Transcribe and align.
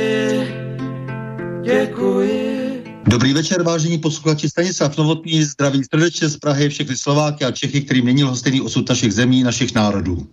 Dobrý 3.11 3.33
večer, 3.33 3.63
vážení 3.63 3.97
posluchači. 3.97 4.49
Stanislav 4.49 4.97
Novotný 4.97 5.43
zdraví 5.43 5.81
srdečně 5.83 6.29
z 6.29 6.37
Prahy 6.37 6.69
všechny 6.69 6.97
Slováky 6.97 7.45
a 7.45 7.51
Čechy, 7.51 7.81
kterým 7.81 8.05
není 8.05 8.23
lhostejný 8.23 8.61
osud 8.61 8.89
našich 8.89 9.13
zemí, 9.13 9.43
našich 9.43 9.75
národů. 9.75 10.27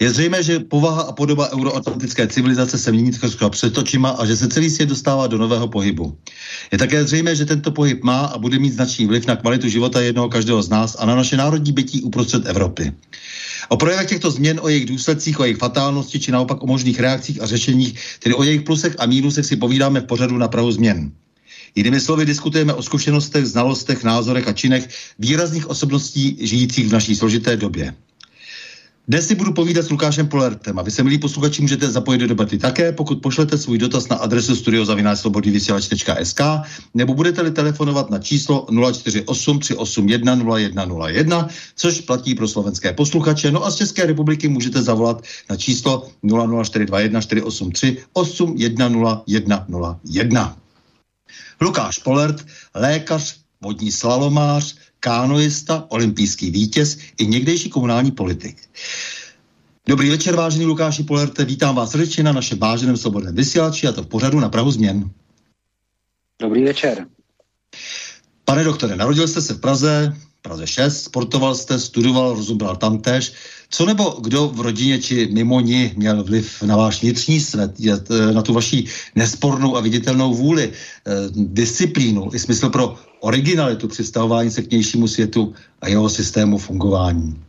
Je 0.00 0.10
zřejmé, 0.10 0.42
že 0.42 0.58
povaha 0.58 1.02
a 1.02 1.12
podoba 1.12 1.50
euroatlantické 1.50 2.26
civilizace 2.26 2.78
se 2.78 2.92
mění 2.92 3.12
skoro 3.12 3.50
před 3.50 3.78
očima 3.78 4.10
a 4.10 4.26
že 4.26 4.36
se 4.36 4.48
celý 4.48 4.70
svět 4.70 4.88
dostává 4.88 5.26
do 5.26 5.38
nového 5.38 5.68
pohybu. 5.68 6.18
Je 6.72 6.78
také 6.78 7.04
zřejmé, 7.04 7.36
že 7.36 7.44
tento 7.44 7.70
pohyb 7.70 8.04
má 8.04 8.20
a 8.20 8.38
bude 8.38 8.58
mít 8.58 8.72
značný 8.72 9.06
vliv 9.06 9.26
na 9.26 9.36
kvalitu 9.36 9.68
života 9.68 10.00
jednoho 10.00 10.28
každého 10.28 10.62
z 10.62 10.68
nás 10.68 10.96
a 10.98 11.06
na 11.06 11.14
naše 11.14 11.36
národní 11.36 11.72
bytí 11.72 12.02
uprostřed 12.02 12.46
Evropy. 12.46 12.92
O 13.68 13.76
projevech 13.76 14.08
těchto 14.08 14.30
změn, 14.30 14.60
o 14.62 14.68
jejich 14.68 14.86
důsledcích, 14.86 15.40
o 15.40 15.44
jejich 15.44 15.58
fatálnosti 15.58 16.20
či 16.20 16.32
naopak 16.32 16.62
o 16.62 16.66
možných 16.66 17.00
reakcích 17.00 17.42
a 17.42 17.46
řešeních, 17.46 18.18
tedy 18.22 18.34
o 18.34 18.42
jejich 18.42 18.62
plusech 18.62 18.94
a 18.98 19.06
mínusech 19.06 19.46
si 19.46 19.56
povídáme 19.56 20.00
v 20.00 20.06
pořadu 20.06 20.38
na 20.38 20.48
Prahu 20.48 20.72
změn. 20.72 21.12
Jinými 21.76 22.00
slovy 22.00 22.24
diskutujeme 22.24 22.74
o 22.74 22.82
zkušenostech, 22.82 23.46
znalostech, 23.46 24.04
názorech 24.04 24.48
a 24.48 24.52
činech 24.52 24.88
výrazných 25.18 25.70
osobností 25.70 26.36
žijících 26.40 26.88
v 26.88 26.92
naší 26.92 27.16
složité 27.16 27.56
době. 27.56 27.94
Dnes 29.08 29.28
si 29.28 29.34
budu 29.34 29.52
povídat 29.52 29.84
s 29.84 29.90
Lukášem 29.90 30.28
Polertem 30.28 30.78
a 30.78 30.82
vy 30.82 30.90
se, 30.90 31.02
milí 31.02 31.18
posluchači, 31.18 31.62
můžete 31.62 31.90
zapojit 31.90 32.18
do 32.18 32.26
debaty 32.26 32.58
také, 32.58 32.92
pokud 32.92 33.22
pošlete 33.22 33.58
svůj 33.58 33.78
dotaz 33.78 34.08
na 34.08 34.16
adresu 34.16 34.56
studiozavináčslobodnývysílač.sk 34.56 36.40
nebo 36.94 37.14
budete-li 37.14 37.50
telefonovat 37.50 38.10
na 38.10 38.18
číslo 38.18 38.66
048 38.92 39.58
381 39.58 40.34
0101, 40.34 41.48
což 41.76 42.00
platí 42.00 42.34
pro 42.34 42.48
slovenské 42.48 42.92
posluchače. 42.92 43.50
No 43.50 43.64
a 43.64 43.70
z 43.70 43.76
České 43.76 44.06
republiky 44.06 44.48
můžete 44.48 44.82
zavolat 44.82 45.22
na 45.50 45.56
číslo 45.56 46.08
00421 46.22 47.20
483 47.20 47.96
810101. 48.12 50.56
Lukáš 51.60 51.98
Polert, 51.98 52.46
lékař, 52.74 53.36
vodní 53.60 53.92
slalomář, 53.92 54.76
kánoista, 55.00 55.84
olympijský 55.88 56.50
vítěz 56.50 56.98
i 57.18 57.26
někdejší 57.26 57.70
komunální 57.70 58.10
politik. 58.10 58.56
Dobrý 59.88 60.10
večer, 60.10 60.36
vážený 60.36 60.64
Lukáši 60.64 61.02
Polerte, 61.02 61.44
vítám 61.44 61.74
vás 61.74 61.90
srdečně 61.90 62.24
na 62.24 62.32
našem 62.32 62.58
váženém 62.58 62.96
svobodném 62.96 63.34
vysílači 63.34 63.86
a 63.86 63.92
to 63.92 64.02
v 64.02 64.06
pořadu 64.06 64.40
na 64.40 64.48
Prahu 64.48 64.70
změn. 64.70 65.10
Dobrý 66.40 66.64
večer. 66.64 67.06
Pane 68.44 68.64
doktore, 68.64 68.96
narodil 68.96 69.28
jste 69.28 69.42
se 69.42 69.54
v 69.54 69.60
Praze, 69.60 70.16
Praze 70.42 70.66
6, 70.66 71.02
sportoval 71.02 71.54
jste, 71.54 71.78
studoval, 71.78 72.34
rozuměl 72.34 72.76
tam 72.76 72.98
tež. 72.98 73.32
Co 73.70 73.86
nebo 73.86 74.04
kdo 74.20 74.48
v 74.48 74.60
rodině 74.60 74.98
či 74.98 75.28
mimo 75.32 75.60
ní 75.60 75.92
měl 75.96 76.24
vliv 76.24 76.62
na 76.62 76.76
váš 76.76 77.02
vnitřní 77.02 77.40
svět, 77.40 77.72
eh, 78.10 78.32
na 78.32 78.42
tu 78.42 78.54
vaši 78.54 78.84
nespornou 79.14 79.76
a 79.76 79.80
viditelnou 79.80 80.34
vůli, 80.34 80.72
eh, 80.72 81.12
disciplínu 81.34 82.30
i 82.34 82.38
smysl 82.38 82.70
pro 82.70 82.94
originalitu 83.20 83.88
při 83.88 84.04
stavování 84.04 84.50
se 84.50 84.62
k 84.62 84.70
nějšímu 84.70 85.08
světu 85.08 85.54
a 85.80 85.88
jeho 85.88 86.08
systému 86.08 86.58
fungování? 86.58 87.42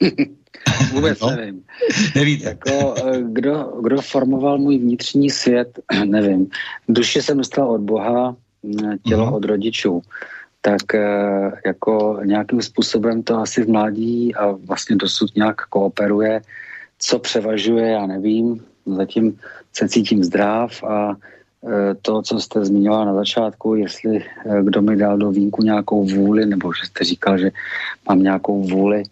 Vůbec 0.92 1.20
no? 1.20 1.30
nevím. 1.30 1.62
Nevíte. 2.14 2.44
Jako, 2.44 2.94
eh, 2.96 3.22
kdo, 3.32 3.72
kdo 3.82 4.02
formoval 4.02 4.58
můj 4.58 4.78
vnitřní 4.78 5.30
svět, 5.30 5.78
nevím. 6.04 6.46
Duše 6.88 7.22
jsem 7.22 7.38
dostal 7.38 7.70
od 7.70 7.80
Boha, 7.80 8.36
tělo 9.02 9.26
uh-huh. 9.26 9.34
od 9.34 9.44
rodičů 9.44 10.02
tak 10.66 10.94
eh, 10.94 11.52
jako 11.66 12.20
nějakým 12.24 12.62
způsobem 12.62 13.22
to 13.22 13.38
asi 13.38 13.62
v 13.62 13.68
mládí 13.68 14.34
a 14.34 14.50
vlastně 14.50 14.96
dosud 14.96 15.36
nějak 15.36 15.56
kooperuje. 15.70 16.40
Co 16.98 17.18
převažuje, 17.18 17.90
já 17.90 18.06
nevím. 18.06 18.64
Zatím 18.86 19.38
se 19.72 19.88
cítím 19.88 20.24
zdrav 20.24 20.82
a 20.82 21.14
eh, 21.14 21.94
to, 22.02 22.22
co 22.22 22.40
jste 22.40 22.64
zmiňoval 22.64 23.06
na 23.06 23.14
začátku, 23.14 23.74
jestli 23.74 24.18
eh, 24.18 24.62
kdo 24.62 24.82
mi 24.82 24.96
dal 24.96 25.18
do 25.18 25.30
vínku 25.30 25.62
nějakou 25.62 26.04
vůli, 26.04 26.46
nebo 26.46 26.72
že 26.74 26.86
jste 26.86 27.04
říkal, 27.04 27.38
že 27.38 27.50
mám 28.08 28.22
nějakou 28.22 28.62
vůli, 28.62 29.02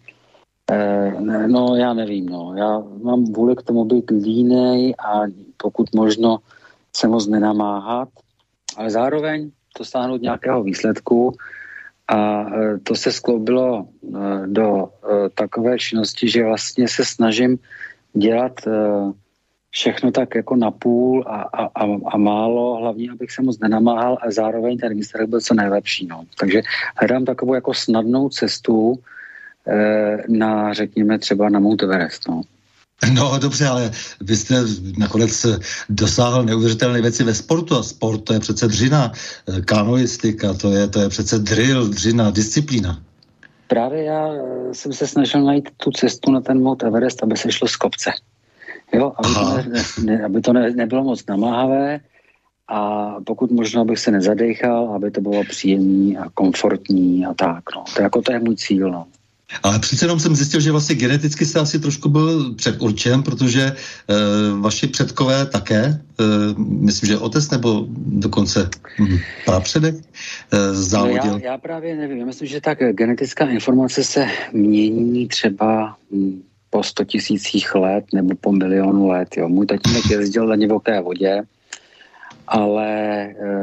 no 1.47 1.75
já 1.75 1.93
nevím, 1.93 2.25
no. 2.25 2.53
Já 2.57 2.83
mám 3.03 3.23
vůli 3.23 3.55
k 3.55 3.61
tomu 3.61 3.85
být 3.85 4.11
línej 4.11 4.95
a 4.97 5.21
pokud 5.57 5.93
možno 5.95 6.37
se 6.95 7.07
moc 7.07 7.27
nenamáhat, 7.27 8.09
ale 8.77 8.89
zároveň 8.89 9.51
dosáhnout 9.79 10.21
nějakého 10.21 10.63
výsledku 10.63 11.33
a 12.07 12.45
e, 12.49 12.77
to 12.83 12.95
se 12.95 13.11
skloubilo 13.11 13.87
e, 13.87 14.47
do 14.47 14.85
e, 14.87 15.29
takové 15.29 15.79
činnosti, 15.79 16.29
že 16.29 16.43
vlastně 16.43 16.87
se 16.87 17.05
snažím 17.05 17.57
dělat 18.13 18.61
všechno 19.69 20.11
tak 20.11 20.35
jako 20.35 20.55
na 20.55 20.71
půl 20.71 21.23
a, 21.27 21.41
a, 21.41 21.63
a, 21.65 21.85
a 22.05 22.17
málo, 22.17 22.75
hlavně 22.75 23.11
abych 23.11 23.31
se 23.31 23.41
moc 23.41 23.59
nenamáhal 23.59 24.17
a 24.21 24.31
zároveň 24.31 24.77
ten 24.77 24.93
výsledek 24.93 25.29
byl 25.29 25.41
co 25.41 25.53
nejlepší. 25.53 26.07
No. 26.07 26.23
Takže 26.39 26.61
hledám 26.97 27.25
takovou 27.25 27.53
jako 27.53 27.73
snadnou 27.73 28.29
cestu 28.29 28.95
na, 30.27 30.73
řekněme, 30.73 31.19
třeba 31.19 31.49
na 31.49 31.59
Mount 31.59 31.83
Everest. 31.83 32.27
No. 32.27 32.41
No 33.13 33.39
dobře, 33.39 33.67
ale 33.67 33.91
vy 34.21 34.35
jste 34.35 34.55
nakonec 34.97 35.45
dosáhl 35.89 36.43
neuvěřitelné 36.43 37.01
věci 37.01 37.23
ve 37.23 37.33
sportu 37.33 37.75
a 37.75 37.83
sport 37.83 38.23
to 38.23 38.33
je 38.33 38.39
přece 38.39 38.67
dřina, 38.67 39.11
kanoistika, 39.65 40.53
to 40.53 40.71
je, 40.71 40.87
to 40.87 40.99
je 40.99 41.09
přece 41.09 41.39
drill, 41.39 41.87
dřina, 41.87 42.31
disciplína. 42.31 43.01
Právě 43.67 44.03
já 44.03 44.27
jsem 44.71 44.93
se 44.93 45.07
snažil 45.07 45.41
najít 45.43 45.69
tu 45.77 45.91
cestu 45.91 46.31
na 46.31 46.41
ten 46.41 46.61
Mount 46.61 46.83
Everest, 46.83 47.23
aby 47.23 47.37
se 47.37 47.51
šlo 47.51 47.67
z 47.67 47.75
kopce. 47.75 48.11
Jo, 48.93 49.13
aby 49.17 49.33
to, 49.33 49.69
ne, 49.69 49.83
ne, 50.03 50.25
aby 50.25 50.41
to 50.41 50.53
ne, 50.53 50.71
nebylo 50.71 51.03
moc 51.03 51.25
namáhavé 51.25 51.99
a 52.67 53.11
pokud 53.25 53.51
možno, 53.51 53.81
abych 53.81 53.99
se 53.99 54.11
nezadechal, 54.11 54.93
aby 54.95 55.11
to 55.11 55.21
bylo 55.21 55.43
příjemný 55.43 56.17
a 56.17 56.29
komfortní 56.33 57.25
a 57.25 57.33
tak. 57.33 57.63
No. 57.75 57.83
To, 57.95 58.01
jako, 58.01 58.21
to 58.21 58.31
je 58.31 58.39
můj 58.39 58.55
cíl. 58.55 58.91
No. 58.91 59.05
Ale 59.63 59.79
přece 59.79 60.05
jenom 60.05 60.19
jsem 60.19 60.35
zjistil, 60.35 60.59
že 60.59 60.71
vlastně 60.71 60.95
geneticky 60.95 61.45
jste 61.45 61.59
asi 61.59 61.79
trošku 61.79 62.09
byl 62.09 62.53
předurčen, 62.53 63.23
protože 63.23 63.61
e, 63.61 63.73
vaši 64.59 64.87
předkové 64.87 65.45
také, 65.45 65.83
e, 65.83 65.99
myslím, 66.57 67.07
že 67.07 67.17
otec 67.17 67.49
nebo 67.49 67.85
dokonce 67.95 68.69
hm, 68.99 69.17
prapředek 69.45 69.95
e, 69.95 70.73
závodil. 70.73 71.31
No 71.31 71.37
já, 71.37 71.51
já 71.51 71.57
právě 71.57 71.95
nevím, 71.95 72.17
já 72.17 72.25
myslím, 72.25 72.47
že 72.47 72.61
tak 72.61 72.79
genetická 72.91 73.45
informace 73.45 74.03
se 74.03 74.27
mění 74.53 75.27
třeba 75.27 75.97
hm, 76.11 76.41
po 76.69 76.83
100 76.83 77.03
tisících 77.03 77.75
let 77.75 78.05
nebo 78.13 78.35
po 78.41 78.51
milionu 78.51 79.07
let. 79.07 79.37
Jo. 79.37 79.49
Můj 79.49 79.65
tatínek 79.65 80.09
jezdil 80.09 80.47
na 80.47 80.55
divoké 80.55 81.01
vodě 81.01 81.43
ale 82.47 82.89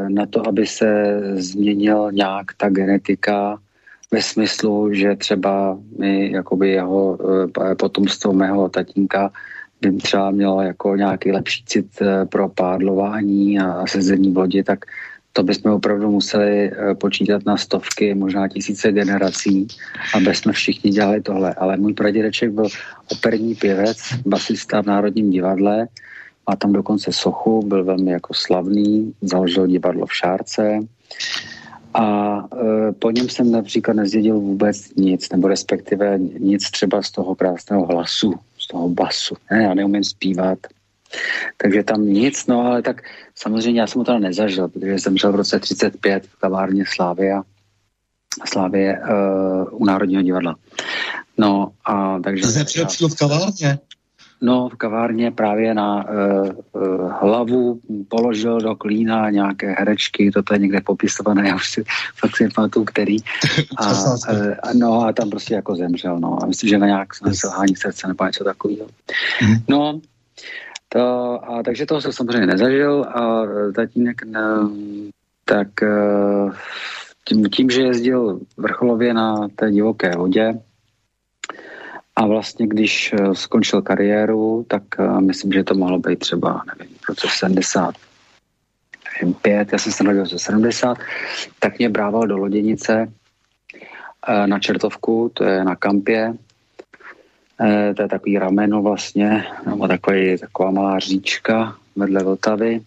na 0.08 0.26
to, 0.26 0.48
aby 0.48 0.66
se 0.66 1.20
změnil 1.34 2.12
nějak 2.12 2.46
ta 2.56 2.68
genetika 2.68 3.58
ve 4.12 4.22
smyslu, 4.22 4.94
že 4.94 5.16
třeba 5.16 5.78
my, 5.98 6.32
jakoby 6.32 6.70
jeho 6.70 7.18
potomstvo 7.78 8.32
mého 8.32 8.68
tatínka 8.68 9.32
by 9.80 9.92
třeba 9.92 10.30
mělo 10.30 10.62
jako 10.62 10.96
nějaký 10.96 11.32
lepší 11.32 11.64
cit 11.64 11.86
pro 12.28 12.48
pádlování 12.48 13.58
a 13.58 13.86
sezení 13.86 14.30
v 14.30 14.36
lodi, 14.36 14.62
tak 14.62 14.84
to 15.32 15.42
bychom 15.42 15.72
opravdu 15.72 16.10
museli 16.10 16.70
eh, 16.72 16.94
počítat 16.94 17.46
na 17.46 17.56
stovky, 17.56 18.14
možná 18.14 18.48
tisíce 18.48 18.92
generací, 18.92 19.66
aby 20.14 20.34
jsme 20.34 20.52
všichni 20.52 20.90
dělali 20.90 21.20
tohle. 21.20 21.54
Ale 21.54 21.76
můj 21.76 21.94
pradědeček 21.94 22.50
byl 22.50 22.66
operní 23.12 23.54
pěvec, 23.54 23.98
basista 24.26 24.82
v 24.82 24.86
Národním 24.86 25.30
divadle, 25.30 25.88
má 26.50 26.56
tam 26.56 26.72
dokonce 26.72 27.12
sochu, 27.12 27.62
byl 27.62 27.84
velmi 27.84 28.10
jako 28.10 28.34
slavný, 28.34 29.14
založil 29.22 29.66
divadlo 29.66 30.06
v 30.06 30.14
Šárce 30.14 30.80
a 31.94 32.36
e, 32.38 32.92
po 32.92 33.10
něm 33.10 33.28
jsem 33.28 33.52
například 33.52 33.94
nezdědil 33.94 34.40
vůbec 34.40 34.94
nic, 34.94 35.30
nebo 35.30 35.48
respektive 35.48 36.18
nic 36.18 36.70
třeba 36.70 37.02
z 37.02 37.10
toho 37.10 37.34
krásného 37.34 37.86
hlasu, 37.86 38.34
z 38.58 38.66
toho 38.68 38.88
basu. 38.88 39.34
Ne, 39.50 39.62
já 39.62 39.74
neumím 39.74 40.04
zpívat, 40.04 40.58
takže 41.56 41.82
tam 41.82 42.06
nic, 42.06 42.46
no 42.46 42.60
ale 42.60 42.82
tak 42.82 43.02
samozřejmě 43.34 43.80
já 43.80 43.86
jsem 43.86 44.04
teda 44.04 44.18
nezažil, 44.18 44.68
protože 44.68 44.98
jsem 44.98 45.16
žil 45.16 45.32
v 45.32 45.36
roce 45.36 45.58
35 45.58 46.26
v 46.26 46.36
kavárně 46.36 46.84
Slávia, 46.94 47.42
Slávě 48.44 49.00
uh, 49.00 49.82
u 49.82 49.84
Národního 49.84 50.22
divadla. 50.22 50.56
No 51.38 51.72
a 51.84 52.18
takže... 52.18 52.44
Jsi 52.44 52.58
nepřilepšil 52.58 53.08
v 53.08 53.16
kavárně? 53.16 53.78
No, 54.42 54.68
v 54.68 54.76
kavárně 54.76 55.30
právě 55.30 55.74
na 55.74 56.04
uh, 56.08 56.50
uh, 56.72 57.12
hlavu 57.20 57.80
položil 58.08 58.60
do 58.60 58.76
klína 58.76 59.30
nějaké 59.30 59.74
herečky, 59.78 60.30
to 60.30 60.54
je 60.54 60.58
někde 60.58 60.80
popisované, 60.80 61.48
já 61.48 61.54
už 61.54 61.70
si 61.70 61.84
fakt 62.16 62.36
si 62.36 62.48
pamatuju, 62.54 62.84
který. 62.84 63.16
A, 63.78 63.92
uh, 63.92 64.54
no 64.78 65.04
a 65.04 65.12
tam 65.12 65.30
prostě 65.30 65.54
jako 65.54 65.76
zemřel, 65.76 66.20
no. 66.20 66.42
A 66.42 66.46
myslím, 66.46 66.70
že 66.70 66.78
na 66.78 66.86
nějak 66.86 67.08
selhání 67.32 67.76
srdce 67.76 68.08
nebo 68.08 68.24
něco 68.24 68.44
takového. 68.44 68.86
Mm. 69.42 69.54
No, 69.68 70.00
to, 70.88 71.00
a 71.44 71.62
takže 71.62 71.86
toho 71.86 72.00
jsem 72.00 72.12
samozřejmě 72.12 72.46
nezažil 72.46 73.04
a 73.04 73.42
tatínek 73.74 74.22
ne, 74.24 74.40
tak 75.44 75.68
tím, 77.24 77.44
tím, 77.50 77.70
že 77.70 77.82
jezdil 77.82 78.40
vrcholově 78.56 79.14
na 79.14 79.48
té 79.56 79.70
divoké 79.70 80.16
vodě 80.16 80.54
a 82.16 82.26
vlastně 82.26 82.66
když 82.66 83.12
e, 83.12 83.34
skončil 83.34 83.82
kariéru, 83.82 84.66
tak 84.68 84.82
e, 84.98 85.20
myslím, 85.20 85.52
že 85.52 85.64
to 85.64 85.74
mohlo 85.74 85.98
být 85.98 86.18
třeba, 86.18 86.62
nevím, 86.66 86.96
v 86.96 87.08
roce 87.08 87.26
70, 87.30 87.94
nevím, 89.20 89.34
pět, 89.34 89.72
já 89.72 89.78
jsem 89.78 89.92
se 89.92 90.04
narodil 90.04 90.38
70, 90.38 90.98
tak 91.58 91.78
mě 91.78 91.88
brával 91.88 92.26
do 92.26 92.36
loděnice 92.36 93.12
na 94.46 94.58
Čertovku, 94.58 95.30
to 95.34 95.44
je 95.44 95.64
na 95.64 95.76
kampě, 95.76 96.34
to 97.96 98.02
je 98.02 98.08
takový 98.08 98.38
rameno 98.38 98.82
vlastně, 98.82 99.44
nebo 99.66 99.88
takový, 99.88 100.38
taková 100.38 100.70
malá 100.70 100.98
říčka 100.98 101.76
vedle 101.96 102.24
Vltavy. 102.24 102.80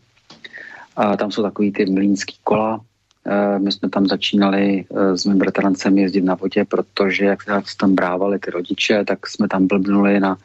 A 0.95 1.17
tam 1.17 1.31
jsou 1.31 1.43
takový 1.43 1.71
ty 1.71 1.85
mlínský 1.85 2.35
kola. 2.43 2.81
E, 3.25 3.59
my 3.59 3.71
jsme 3.71 3.89
tam 3.89 4.07
začínali 4.07 4.85
e, 4.85 5.17
s 5.17 5.25
mým 5.25 5.37
bratrancem 5.37 5.97
jezdit 5.97 6.21
na 6.21 6.35
vodě, 6.35 6.65
protože 6.65 7.25
jak 7.25 7.43
se 7.43 7.77
tam 7.77 7.95
brávali 7.95 8.39
ty 8.39 8.51
rodiče, 8.51 9.05
tak 9.05 9.27
jsme 9.27 9.47
tam 9.47 9.67
blbnuli 9.67 10.19
na, 10.19 10.37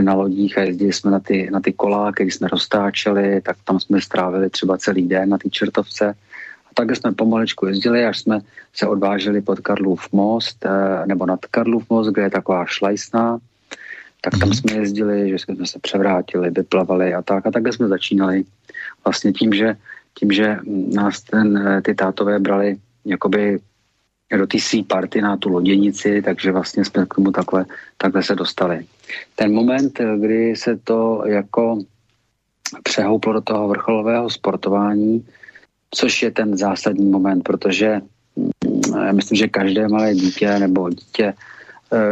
na 0.00 0.14
lodích 0.14 0.58
a 0.58 0.60
jezdili 0.60 0.92
jsme 0.92 1.10
na 1.10 1.20
ty, 1.20 1.48
na 1.52 1.60
ty 1.60 1.72
kola, 1.72 2.12
které 2.12 2.30
jsme 2.30 2.48
roztáčeli, 2.48 3.40
tak 3.40 3.56
tam 3.64 3.80
jsme 3.80 4.00
strávili 4.00 4.50
třeba 4.50 4.78
celý 4.78 5.08
den 5.08 5.28
na 5.28 5.38
té 5.38 5.50
čertovce. 5.50 6.14
A 6.66 6.70
tak 6.74 6.96
jsme 6.96 7.12
pomalečku 7.12 7.66
jezdili, 7.66 8.06
až 8.06 8.18
jsme 8.18 8.40
se 8.74 8.86
odváželi 8.86 9.40
pod 9.40 9.60
Karlův 9.60 10.12
most, 10.12 10.66
nebo 11.06 11.26
nad 11.26 11.46
Karlův 11.46 11.90
most, 11.90 12.08
kde 12.08 12.22
je 12.22 12.30
taková 12.30 12.66
šlajsná, 12.66 13.38
tak 14.20 14.38
tam 14.38 14.48
mhm. 14.48 14.54
jsme 14.54 14.72
jezdili, 14.72 15.30
že 15.30 15.38
jsme 15.38 15.66
se 15.66 15.78
převrátili, 15.78 16.50
vyplavali 16.50 17.14
a 17.14 17.22
tak. 17.22 17.46
A 17.46 17.50
takhle 17.50 17.72
jsme 17.72 17.88
začínali 17.88 18.44
vlastně 19.04 19.32
tím, 19.32 19.52
že, 19.52 19.76
tím, 20.18 20.32
že 20.32 20.56
nás 20.94 21.22
ten, 21.22 21.80
ty 21.84 21.94
tátové 21.94 22.38
brali 22.38 22.76
jakoby 23.04 23.58
do 24.36 24.46
té 24.46 24.58
svý 24.58 24.82
party 24.82 25.20
na 25.20 25.36
tu 25.36 25.48
loděnici, 25.48 26.22
takže 26.22 26.52
vlastně 26.52 26.84
jsme 26.84 27.06
k 27.06 27.14
tomu 27.14 27.32
takhle, 27.32 27.66
takhle 27.96 28.22
se 28.22 28.34
dostali. 28.34 28.86
Ten 29.34 29.54
moment, 29.54 30.00
kdy 30.20 30.56
se 30.56 30.76
to 30.76 31.22
jako 31.26 31.78
přehouplo 32.82 33.32
do 33.32 33.40
toho 33.40 33.68
vrcholového 33.68 34.30
sportování, 34.30 35.26
což 35.90 36.22
je 36.22 36.30
ten 36.30 36.56
zásadní 36.56 37.10
moment, 37.10 37.42
protože 37.42 38.00
mm, 38.36 38.94
já 39.06 39.12
myslím, 39.12 39.36
že 39.36 39.48
každé 39.48 39.88
malé 39.88 40.14
dítě 40.14 40.58
nebo 40.58 40.90
dítě 40.90 41.32
Eh, 41.32 41.57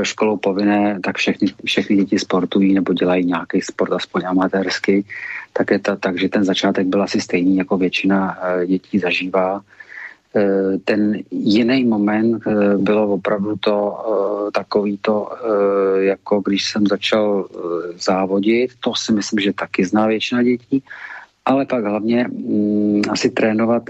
školou 0.03 0.37
povinné, 0.37 1.01
tak 1.05 1.17
všechny, 1.17 1.49
všechny 1.65 1.97
děti 1.97 2.19
sportují 2.19 2.75
nebo 2.75 2.93
dělají 2.93 3.25
nějaký 3.25 3.61
sport, 3.61 3.93
aspoň 3.93 4.23
amatérsky, 4.27 5.05
tak 5.53 5.71
je 5.71 5.79
to 5.79 5.97
tak, 5.97 6.19
že 6.19 6.29
ten 6.29 6.45
začátek 6.45 6.87
byl 6.87 7.03
asi 7.03 7.21
stejný, 7.21 7.57
jako 7.57 7.77
většina 7.77 8.39
eh, 8.43 8.67
dětí 8.67 8.99
zažívá. 8.99 9.61
Eh, 10.37 10.79
ten 10.85 11.19
jiný 11.31 11.85
moment 11.85 12.43
bylo 12.77 13.09
opravdu 13.09 13.57
to 13.61 13.77
takový 14.53 14.99
to, 15.01 15.29
jako 15.97 16.41
když 16.41 16.65
jsem 16.65 16.87
začal 16.87 17.49
závodit, 17.99 18.71
to 18.81 18.95
si 18.95 19.13
myslím, 19.13 19.41
že 19.41 19.53
taky 19.53 19.85
zná 19.85 20.07
většina 20.07 20.43
dětí, 20.43 20.83
ale 21.45 21.67
pak 21.67 21.85
hlavně 21.85 22.27
mm, 22.29 23.03
asi 23.11 23.31
trénovat 23.31 23.83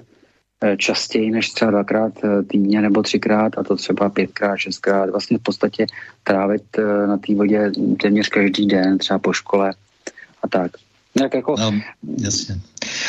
častěji 0.76 1.30
než 1.30 1.50
třeba 1.50 1.70
dvakrát 1.70 2.12
eh, 2.24 2.42
týdně 2.42 2.82
nebo 2.82 3.02
třikrát 3.02 3.58
a 3.58 3.62
to 3.62 3.76
třeba 3.76 4.08
pětkrát, 4.08 4.58
šestkrát. 4.58 5.10
Vlastně 5.10 5.38
v 5.38 5.42
podstatě 5.42 5.86
trávit 6.24 6.62
eh, 6.78 7.06
na 7.06 7.16
té 7.16 7.34
vodě 7.34 7.72
téměř 8.02 8.28
každý 8.28 8.66
den, 8.66 8.98
třeba 8.98 9.18
po 9.18 9.32
škole 9.32 9.74
a 10.42 10.48
tak. 10.48 10.72
Jak 11.20 11.34
jako... 11.34 11.54
No, 11.58 11.72
jasně. 12.18 12.60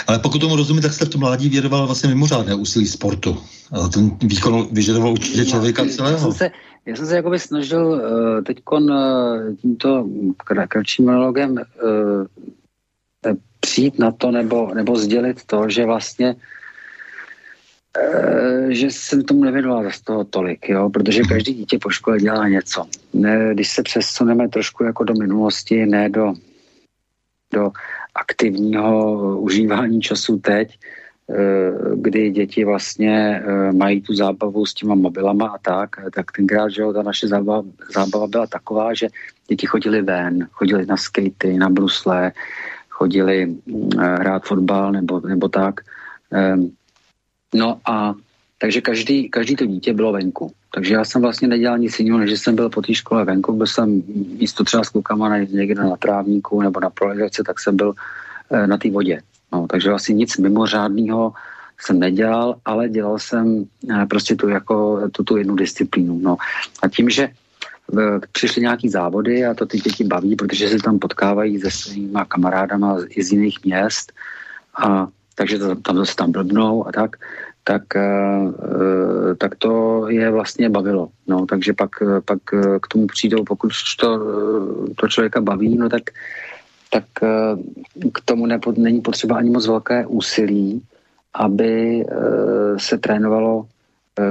Ale 0.08 0.20
pokud 0.20 0.40
tomu 0.40 0.56
rozumím, 0.56 0.82
tak 0.82 0.94
jste 0.94 1.06
v 1.06 1.10
tom 1.10 1.22
mládí 1.22 1.50
vědoval 1.50 1.86
vlastně 1.86 2.10
mimořádné 2.10 2.56
úsilí 2.56 2.88
sportu. 2.88 3.38
A 3.72 3.88
ten 3.88 4.18
výkon 4.24 4.68
vyžadoval 4.72 5.12
určitě 5.12 5.46
člověka 5.46 5.86
celého. 5.86 6.18
Já 6.18 6.24
jsem 6.24 6.34
se, 6.34 6.52
já 6.86 6.96
jsem 6.96 7.06
se 7.06 7.16
jakoby 7.16 7.40
snažil 7.40 7.88
uh, 7.88 8.44
teď 8.44 8.58
uh, 8.72 8.80
tímto 9.62 10.08
kratším 10.68 11.06
monologem 11.06 11.52
uh, 11.52 12.26
přijít 13.60 14.00
na 14.00 14.12
to 14.12 14.32
nebo, 14.32 14.74
nebo 14.74 14.98
sdělit 14.98 15.44
to, 15.46 15.70
že 15.70 15.86
vlastně 15.86 16.36
Eh, 16.36 16.57
že 18.70 18.88
jsem 18.88 19.24
tomu 19.24 19.44
nevěnoval 19.44 19.84
za 19.84 19.90
toho 20.04 20.24
tolik, 20.24 20.70
jo, 20.70 20.90
protože 20.90 21.24
každý 21.24 21.54
dítě 21.54 21.80
po 21.82 21.90
škole 21.90 22.20
dělá 22.20 22.48
něco. 22.48 22.86
Ne, 23.14 23.54
když 23.54 23.70
se 23.70 23.84
přesuneme 23.84 24.50
trošku 24.50 24.84
jako 24.84 25.04
do 25.04 25.14
minulosti, 25.14 25.86
ne 25.86 26.10
do, 26.10 26.34
do 27.54 27.72
aktivního 28.16 29.16
užívání 29.40 30.02
času 30.02 30.40
teď, 30.40 30.80
eh, 31.30 31.72
kdy 31.96 32.32
děti 32.32 32.66
vlastně 32.66 33.44
eh, 33.46 33.72
mají 33.72 34.02
tu 34.02 34.14
zábavu 34.16 34.66
s 34.66 34.74
těma 34.74 34.96
mobilama 34.96 35.48
a 35.48 35.58
tak, 35.58 35.90
tak 36.16 36.32
tenkrát, 36.32 36.70
že 36.70 36.82
jo, 36.82 36.94
ta 36.94 37.04
naše 37.04 37.28
zábava, 37.28 37.64
zábava 37.94 38.28
byla 38.28 38.48
taková, 38.48 38.94
že 38.94 39.08
děti 39.48 39.68
chodili 39.68 40.02
ven, 40.02 40.48
chodili 40.52 40.86
na 40.86 40.98
skatey, 40.98 41.58
na 41.58 41.70
brusle, 41.70 42.32
chodili 42.90 43.56
hrát 43.98 44.44
fotbal 44.44 44.92
nebo, 44.92 45.20
nebo 45.20 45.50
tak. 45.50 45.82
No 47.54 47.80
a 47.86 48.16
takže 48.58 48.82
každý, 48.82 49.30
každý 49.30 49.56
to 49.56 49.66
dítě 49.66 49.94
bylo 49.94 50.12
venku. 50.12 50.52
Takže 50.74 50.94
já 50.94 51.06
jsem 51.06 51.22
vlastně 51.22 51.48
nedělal 51.48 51.78
nic 51.78 52.00
jiného, 52.00 52.20
než 52.20 52.40
jsem 52.40 52.56
byl 52.56 52.70
po 52.70 52.82
té 52.82 52.94
škole 52.94 53.26
venku. 53.26 53.54
Byl 53.54 53.68
jsem 53.68 54.04
místo 54.40 54.64
třeba 54.64 54.84
s 54.84 54.90
klukama 54.90 55.38
někde 55.38 55.84
na 55.84 55.98
trávníku 55.98 56.62
nebo 56.62 56.80
na 56.80 56.90
proležace, 56.90 57.44
tak 57.44 57.60
jsem 57.60 57.78
byl 57.78 57.94
e, 58.52 58.68
na 58.68 58.78
té 58.78 58.92
vodě. 58.92 59.22
No, 59.54 59.68
takže 59.70 59.90
vlastně 59.90 60.16
nic 60.16 60.38
mimořádného 60.38 61.34
jsem 61.80 62.00
nedělal, 62.00 62.56
ale 62.66 62.90
dělal 62.90 63.20
jsem 63.20 63.66
e, 63.90 64.06
prostě 64.06 64.36
tu, 64.36 64.50
jako, 64.50 65.10
tu, 65.12 65.24
tu 65.24 65.38
jednu 65.38 65.56
disciplínu. 65.56 66.20
No. 66.20 66.38
A 66.82 66.88
tím, 66.88 67.10
že 67.10 67.24
e, 67.24 67.32
přišly 68.32 68.62
nějaký 68.62 68.90
závody 68.90 69.46
a 69.46 69.54
to 69.54 69.66
ty 69.66 69.78
děti 69.78 70.04
baví, 70.04 70.36
protože 70.36 70.70
se 70.70 70.78
tam 70.78 71.00
potkávají 71.00 71.60
se 71.60 71.72
svýma 71.72 72.26
kamarádama 72.26 72.98
i 73.10 73.24
z 73.24 73.32
jiných 73.32 73.66
měst 73.66 74.14
a 74.78 75.08
takže 75.38 75.60
tam 75.82 75.96
zase 75.98 76.16
tam 76.16 76.32
blbnou 76.32 76.88
a 76.88 76.92
tak, 76.92 77.16
tak, 77.64 77.84
uh, 77.96 79.36
tak 79.38 79.56
to 79.56 80.06
je 80.10 80.32
vlastně 80.32 80.70
bavilo. 80.70 81.10
No, 81.28 81.46
takže 81.46 81.74
pak, 81.74 81.90
pak 82.26 82.40
k 82.82 82.88
tomu 82.88 83.08
přijdou, 83.08 83.44
pokud 83.44 83.72
to, 84.00 84.20
to 84.96 85.08
člověka 85.08 85.42
baví, 85.42 85.78
no 85.78 85.90
tak, 85.90 86.04
tak 86.90 87.04
k 88.14 88.22
tomu 88.26 88.48
není 88.78 89.02
potřeba 89.02 89.38
ani 89.38 89.50
moc 89.50 89.68
velké 89.68 90.06
úsilí, 90.06 90.82
aby 91.34 92.06
se 92.78 92.98
trénovalo 92.98 93.66
Eh, 93.68 93.77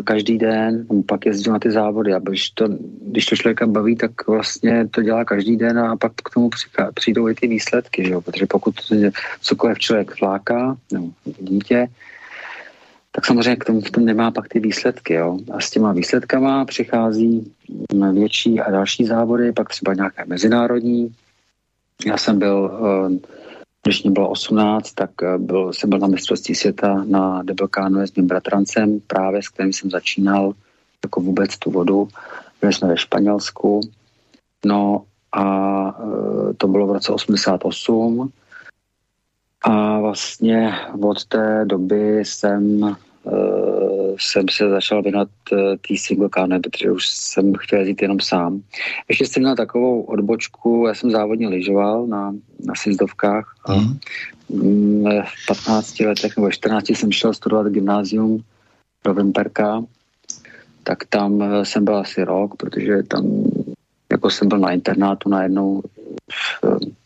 každý 0.04 0.38
den, 0.38 0.86
pak 1.06 1.26
jezdil 1.26 1.52
na 1.52 1.58
ty 1.58 1.70
závody 1.70 2.14
a 2.14 2.18
když 2.18 2.50
to, 2.50 2.68
když 3.02 3.26
to 3.26 3.36
člověka 3.36 3.66
baví, 3.66 3.96
tak 3.96 4.26
vlastně 4.26 4.88
to 4.90 5.02
dělá 5.02 5.24
každý 5.24 5.56
den 5.56 5.78
a 5.78 5.96
pak 5.96 6.12
k 6.12 6.30
tomu 6.34 6.50
přijdou 6.94 7.28
i 7.28 7.34
ty 7.34 7.46
výsledky, 7.46 8.04
že 8.04 8.12
jo? 8.12 8.20
protože 8.20 8.46
pokud 8.46 8.74
cokoliv 9.40 9.78
člověk 9.78 10.10
fláká, 10.10 10.76
nebo 10.92 11.10
dítě, 11.40 11.88
tak 13.12 13.26
samozřejmě 13.26 13.56
k 13.56 13.64
tomu 13.64 13.80
v 13.80 13.90
tom 13.90 14.04
nemá 14.04 14.30
pak 14.30 14.48
ty 14.48 14.60
výsledky. 14.60 15.14
Jo? 15.14 15.38
A 15.52 15.60
s 15.60 15.70
těma 15.70 15.92
výsledkama 15.92 16.64
přichází 16.64 17.52
větší 18.12 18.60
a 18.60 18.70
další 18.70 19.04
závody, 19.04 19.52
pak 19.52 19.68
třeba 19.68 19.94
nějaké 19.94 20.24
mezinárodní. 20.24 21.14
Já 22.06 22.16
jsem 22.16 22.38
byl 22.38 22.78
uh, 22.80 23.35
když 23.86 24.02
mě 24.02 24.12
bylo 24.12 24.28
18, 24.30 24.92
tak 24.92 25.10
eh, 25.22 25.38
byl, 25.38 25.72
jsem 25.72 25.90
byl 25.90 25.98
na 25.98 26.06
mistrovství 26.06 26.54
světa 26.54 27.04
na 27.06 27.42
Debelkánu 27.42 28.00
s 28.00 28.14
mým 28.14 28.26
bratrancem, 28.26 29.00
právě 29.06 29.42
s 29.42 29.48
kterým 29.48 29.72
jsem 29.72 29.90
začínal 29.90 30.52
jako 31.04 31.20
vůbec 31.20 31.58
tu 31.58 31.70
vodu. 31.70 32.08
Byli 32.60 32.72
jsme 32.72 32.88
ve 32.88 32.96
Španělsku. 32.96 33.80
No 34.64 35.02
a 35.32 35.44
e, 36.50 36.54
to 36.54 36.68
bylo 36.68 36.86
v 36.86 36.92
roce 36.92 37.12
88. 37.12 38.30
A 39.62 40.00
vlastně 40.00 40.72
od 41.00 41.24
té 41.24 41.64
doby 41.64 42.18
jsem 42.24 42.96
Eh, 43.26 43.85
jsem 44.18 44.44
se 44.48 44.68
začal 44.68 45.02
věnovat 45.02 45.28
uh, 45.52 45.58
té 45.58 45.94
single 45.96 46.28
káne, 46.28 46.60
protože 46.60 46.90
už 46.90 47.06
jsem 47.06 47.54
chtěl 47.54 47.86
jít 47.86 48.02
jenom 48.02 48.20
sám. 48.20 48.62
Ještě 49.08 49.26
jsem 49.26 49.42
měl 49.42 49.56
takovou 49.56 50.02
odbočku, 50.02 50.84
já 50.88 50.94
jsem 50.94 51.10
závodně 51.10 51.48
lyžoval 51.48 52.06
na, 52.06 52.34
na 52.64 52.74
sjezdovkách 52.76 53.54
a 53.64 53.74
mm. 53.74 53.98
v 55.24 55.46
15 55.46 56.00
letech 56.00 56.36
nebo 56.36 56.50
14 56.50 56.90
jsem 56.90 57.12
šel 57.12 57.34
studovat 57.34 57.66
gymnázium 57.66 58.44
do 59.04 59.14
Vimperka, 59.14 59.84
tak 60.82 61.04
tam 61.04 61.42
eh, 61.42 61.64
jsem 61.64 61.84
byl 61.84 61.96
asi 61.96 62.24
rok, 62.24 62.56
protože 62.56 63.02
tam 63.02 63.44
jako 64.12 64.30
jsem 64.30 64.48
byl 64.48 64.58
na 64.58 64.70
internátu 64.70 65.28
najednou, 65.28 65.82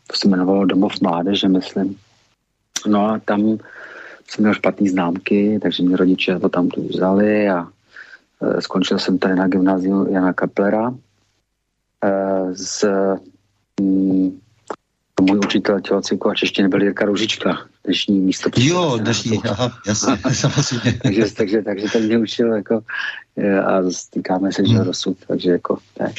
to 0.07 0.17
se 0.17 0.29
jmenovalo 0.29 0.64
Domov 0.64 1.00
mládeže, 1.00 1.49
myslím. 1.49 1.97
No 2.87 3.07
a 3.07 3.19
tam 3.25 3.59
jsem 4.30 4.42
měl 4.42 4.54
špatný 4.54 4.88
známky, 4.88 5.58
takže 5.62 5.82
mě 5.82 5.96
rodiče 5.96 6.38
to 6.38 6.49
tam 6.49 6.68
tu 6.68 6.88
vzali 6.88 7.49
a 7.49 7.68
e, 8.42 8.62
skončil 8.62 8.99
jsem 8.99 9.18
tady 9.18 9.34
na 9.34 9.49
gymnáziu 9.49 10.12
Jana 10.12 10.32
Kaplera. 10.32 10.94
E, 12.04 12.54
z, 12.54 12.84
mm, 13.80 14.40
můj 15.20 15.38
učitel 15.38 15.80
tělocviku 15.80 16.30
a 16.30 16.34
češtiny 16.34 16.68
byl 16.68 16.82
Jirka 16.82 17.04
Ružička, 17.04 17.58
dnešní 17.84 18.20
místo. 18.20 18.50
Jo, 18.56 18.99
dnešní, 19.00 19.40
aha, 19.44 19.78
jasně, 19.87 20.16
samozřejmě. 20.32 20.99
takže, 21.02 21.34
takže, 21.34 21.62
takže 21.62 21.87
ten 21.92 22.06
mě 22.06 22.18
učil 22.18 22.52
jako, 22.52 22.80
e, 23.37 23.60
a 23.60 23.90
stýkáme 23.90 24.52
se, 24.52 24.66
že 24.66 24.75
hmm. 24.75 24.84
dosud, 24.84 25.18
takže 25.26 25.50
jako, 25.50 25.78
ne. 26.00 26.12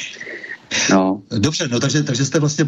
No. 0.90 1.22
Dobře, 1.38 1.68
no 1.68 1.80
takže, 1.80 2.02
takže 2.02 2.24
jste 2.24 2.40
vlastně, 2.40 2.66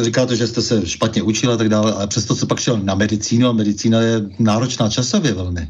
eh, 0.00 0.04
říkáte, 0.04 0.36
že 0.36 0.46
jste 0.46 0.62
se 0.62 0.86
špatně 0.86 1.22
učil 1.22 1.52
a 1.52 1.56
tak 1.56 1.68
dále, 1.68 1.92
ale 1.92 2.06
přesto 2.06 2.34
se 2.34 2.46
pak 2.46 2.60
šel 2.60 2.78
na 2.78 2.94
medicínu 2.94 3.48
a 3.48 3.52
medicína 3.52 4.00
je 4.00 4.20
náročná 4.38 4.88
časově 4.88 5.34
velmi. 5.34 5.68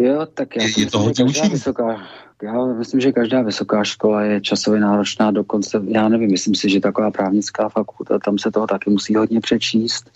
Jo, 0.00 0.26
tak 0.34 0.56
já 0.56 0.62
je, 0.62 0.68
je 0.76 0.84
myslím, 0.84 1.14
že 1.14 1.24
každá 1.24 1.48
vysoká, 1.48 2.06
já 2.42 2.66
myslím, 2.66 3.00
že 3.00 3.12
každá 3.12 3.42
vysoká 3.42 3.84
škola 3.84 4.22
je 4.22 4.40
časově 4.40 4.80
náročná, 4.80 5.30
dokonce, 5.30 5.80
já 5.88 6.08
nevím, 6.08 6.30
myslím 6.30 6.54
si, 6.54 6.70
že 6.70 6.80
taková 6.80 7.10
právnická 7.10 7.68
fakulta, 7.68 8.18
tam 8.18 8.38
se 8.38 8.50
toho 8.50 8.66
taky 8.66 8.90
musí 8.90 9.14
hodně 9.14 9.40
přečíst. 9.40 10.10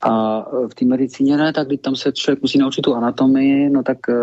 A 0.00 0.40
v 0.68 0.74
té 0.74 0.84
medicíně 0.84 1.36
ne, 1.36 1.52
tak 1.52 1.66
když 1.66 1.80
tam 1.80 1.96
se 1.96 2.12
člověk 2.12 2.42
musí 2.42 2.58
naučit 2.58 2.82
tu 2.82 2.94
anatomii, 2.94 3.70
no 3.70 3.82
tak 3.82 3.98
uh, 4.08 4.14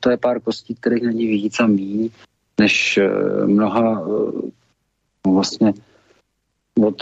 to 0.00 0.10
je 0.10 0.16
pár 0.16 0.40
kostí, 0.40 0.74
kterých 0.74 1.02
není 1.02 1.26
víc 1.26 1.60
a 1.60 1.66
míň 1.66 2.10
než 2.58 2.98
eh, 2.98 3.46
mnoha 3.46 4.02
eh, 4.02 4.48
no 5.26 5.32
vlastně 5.34 5.72
od, 6.86 6.96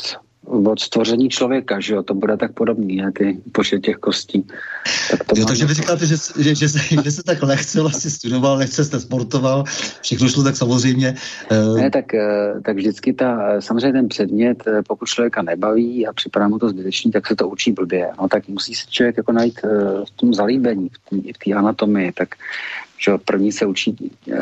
od 0.44 0.80
stvoření 0.80 1.28
člověka, 1.28 1.80
že 1.80 1.94
jo, 1.94 2.02
to 2.02 2.14
bude 2.14 2.36
tak 2.36 2.52
podobný, 2.52 2.96
ne, 2.96 3.12
ty 3.12 3.38
počet 3.52 3.82
těch 3.82 3.96
kostí. 3.96 4.46
Tak 5.10 5.24
to 5.24 5.34
jo, 5.36 5.46
takže 5.46 5.66
vy 5.66 5.74
říkáte, 5.74 6.06
že, 6.06 6.16
že, 6.38 6.54
že, 6.54 6.68
se, 6.68 6.78
že 7.04 7.10
se 7.10 7.22
tak 7.22 7.42
lehce 7.42 7.80
vlastně 7.80 8.10
studoval, 8.10 8.56
lehce 8.56 8.84
jste 8.84 9.00
sportoval, 9.00 9.64
všechno 10.02 10.28
šlo 10.28 10.44
tak 10.44 10.56
samozřejmě. 10.56 11.14
Uh... 11.50 11.80
Ne, 11.80 11.90
tak, 11.90 12.04
tak 12.62 12.76
vždycky 12.76 13.12
ta, 13.12 13.60
samozřejmě 13.60 13.92
ten 13.92 14.08
předmět, 14.08 14.64
pokud 14.88 15.08
člověka 15.08 15.42
nebaví 15.42 16.06
a 16.06 16.12
připadá 16.12 16.48
mu 16.48 16.58
to 16.58 16.68
zbytečný, 16.68 17.10
tak 17.10 17.26
se 17.26 17.36
to 17.36 17.48
učí 17.48 17.72
blbě. 17.72 18.10
No 18.20 18.28
tak 18.28 18.48
musí 18.48 18.74
se 18.74 18.86
člověk 18.90 19.16
jako 19.16 19.32
najít 19.32 19.60
v 20.04 20.10
tom 20.16 20.34
zalíbení, 20.34 20.88
v 21.10 21.38
té 21.44 21.52
anatomii, 21.52 22.12
tak 22.12 22.28
že 22.98 23.18
první 23.24 23.52
se 23.52 23.66
učí 23.66 23.96
uh, 24.26 24.34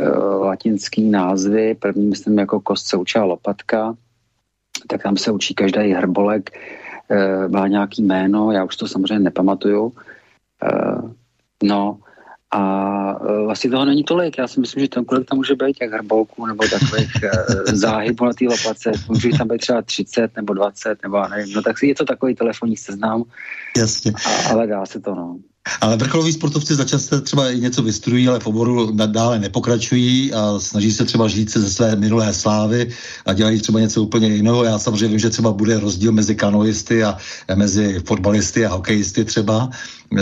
latinský 0.47 1.11
názvy, 1.11 1.75
první 1.75 2.07
myslím 2.07 2.39
jako 2.39 2.61
kost 2.61 2.87
se 2.87 2.97
učila 2.97 3.25
lopatka, 3.25 3.95
tak 4.89 5.03
tam 5.03 5.17
se 5.17 5.31
učí 5.31 5.55
každý 5.55 5.93
hrbolek, 5.93 6.51
uh, 7.11 7.53
má 7.53 7.69
nějaký 7.69 8.03
jméno, 8.03 8.53
já 8.53 8.65
už 8.65 8.77
to 8.77 8.89
samozřejmě 8.89 9.19
nepamatuju. 9.19 9.83
Uh, 9.85 11.11
no 11.63 11.99
a 12.51 13.21
uh, 13.21 13.45
vlastně 13.45 13.71
toho 13.71 13.85
není 13.85 14.05
tolik. 14.05 14.39
Já 14.39 14.49
si 14.49 14.61
myslím, 14.61 14.83
že 14.83 14.89
tam 14.89 15.05
kolik 15.05 15.29
tam 15.29 15.37
může 15.37 15.55
být 15.55 15.77
těch 15.77 15.91
hrbolků 15.91 16.47
nebo 16.47 16.65
takových 16.69 17.13
uh, 17.25 17.65
záhybů 17.73 18.25
na 18.25 18.33
té 18.33 18.45
lopace. 18.45 18.93
Může 19.09 19.29
tam 19.39 19.49
být 19.49 19.59
třeba 19.59 19.83
30 19.83 20.37
nebo 20.37 20.55
20 20.55 21.03
nebo 21.03 21.29
nevím. 21.29 21.55
No 21.55 21.63
tak 21.63 21.77
je 21.83 21.95
to 21.95 22.05
takový 22.05 22.35
telefonní 22.35 22.77
seznam. 22.77 23.23
Jasně. 23.77 24.13
A, 24.27 24.51
ale 24.51 24.67
dá 24.67 24.87
se 24.87 25.01
to, 25.01 25.15
no. 25.15 25.39
Ale 25.81 25.97
vrcholoví 25.97 26.33
sportovci 26.33 26.75
začasto 26.75 27.21
třeba 27.21 27.51
i 27.51 27.61
něco 27.61 27.83
vystrují, 27.83 28.29
ale 28.29 28.41
v 28.41 28.47
oboru 28.47 28.91
nadále 28.93 29.39
nepokračují 29.39 30.33
a 30.33 30.59
snaží 30.59 30.93
se 30.93 31.05
třeba 31.05 31.29
žít 31.29 31.51
se 31.51 31.61
ze 31.61 31.71
své 31.71 31.97
minulé 31.97 32.35
slávy 32.35 32.89
a 33.27 33.33
dělají 33.33 33.61
třeba 33.61 33.81
něco 33.81 34.03
úplně 34.03 34.29
jiného. 34.29 34.65
Já 34.65 34.79
samozřejmě 34.79 35.09
vím, 35.09 35.19
že 35.19 35.31
třeba 35.31 35.53
bude 35.53 35.81
rozdíl 35.81 36.13
mezi 36.13 36.35
kanoisty 36.35 37.05
a 37.05 37.17
mezi 37.55 38.01
fotbalisty 38.07 38.67
a 38.67 38.75
hokejisty 38.75 39.25
třeba, 39.25 39.71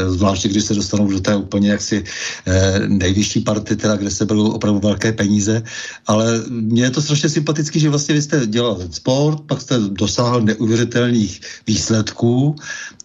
zvláště 0.06 0.48
když 0.48 0.64
se 0.64 0.74
dostanou 0.74 1.08
do 1.10 1.20
té 1.20 1.36
úplně 1.36 1.70
jaksi 1.70 2.04
eh, 2.46 2.80
nejvyšší 2.86 3.40
party, 3.40 3.76
teda, 3.76 3.96
kde 3.96 4.10
se 4.10 4.26
budou 4.26 4.50
opravdu 4.50 4.80
velké 4.80 5.12
peníze. 5.12 5.62
Ale 6.06 6.42
mně 6.48 6.82
je 6.82 6.90
to 6.90 7.02
strašně 7.02 7.28
sympatický, 7.28 7.80
že 7.80 7.90
vlastně 7.90 8.14
vy 8.14 8.22
jste 8.22 8.46
dělal 8.46 8.78
sport, 8.90 9.40
pak 9.46 9.60
jste 9.60 9.78
dosáhl 9.78 10.40
neuvěřitelných 10.40 11.40
výsledků 11.66 12.56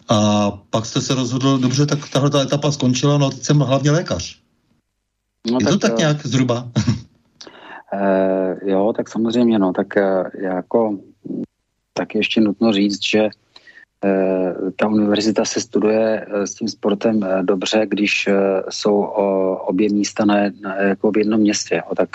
a 0.08 0.50
pak 0.70 0.86
jste 0.86 1.00
se 1.00 1.14
rozhodl, 1.14 1.58
dobře, 1.58 1.86
tak 1.86 1.98
tahle 2.12 2.30
ta 2.30 2.42
etapa 2.42 2.72
skončila, 2.72 3.18
no 3.18 3.26
a 3.26 3.30
teď 3.30 3.42
jsem 3.42 3.58
hlavně 3.58 3.90
lékař. 3.90 4.38
No, 5.50 5.58
je 5.60 5.64
tak, 5.64 5.72
to 5.72 5.78
tak 5.78 5.98
nějak 5.98 6.26
zhruba? 6.26 6.68
Uh, 7.94 8.68
jo, 8.68 8.92
tak 8.96 9.08
samozřejmě, 9.08 9.58
no, 9.58 9.72
tak 9.72 9.86
uh, 9.96 10.42
jako 10.42 10.98
tak 11.92 12.14
ještě 12.14 12.40
nutno 12.40 12.72
říct, 12.72 12.98
že 13.10 13.28
uh, 14.04 14.70
ta 14.76 14.88
univerzita 14.88 15.44
se 15.44 15.60
studuje 15.60 16.26
s 16.32 16.54
tím 16.54 16.68
sportem 16.68 17.20
dobře, 17.42 17.86
když 17.88 18.28
jsou 18.70 19.00
obě 19.66 19.88
místa 19.92 20.24
na, 20.24 20.34
na, 20.60 20.74
jako 20.74 21.10
v 21.10 21.18
jednom 21.18 21.40
městě. 21.40 21.82
O, 21.82 21.94
tak 21.94 22.08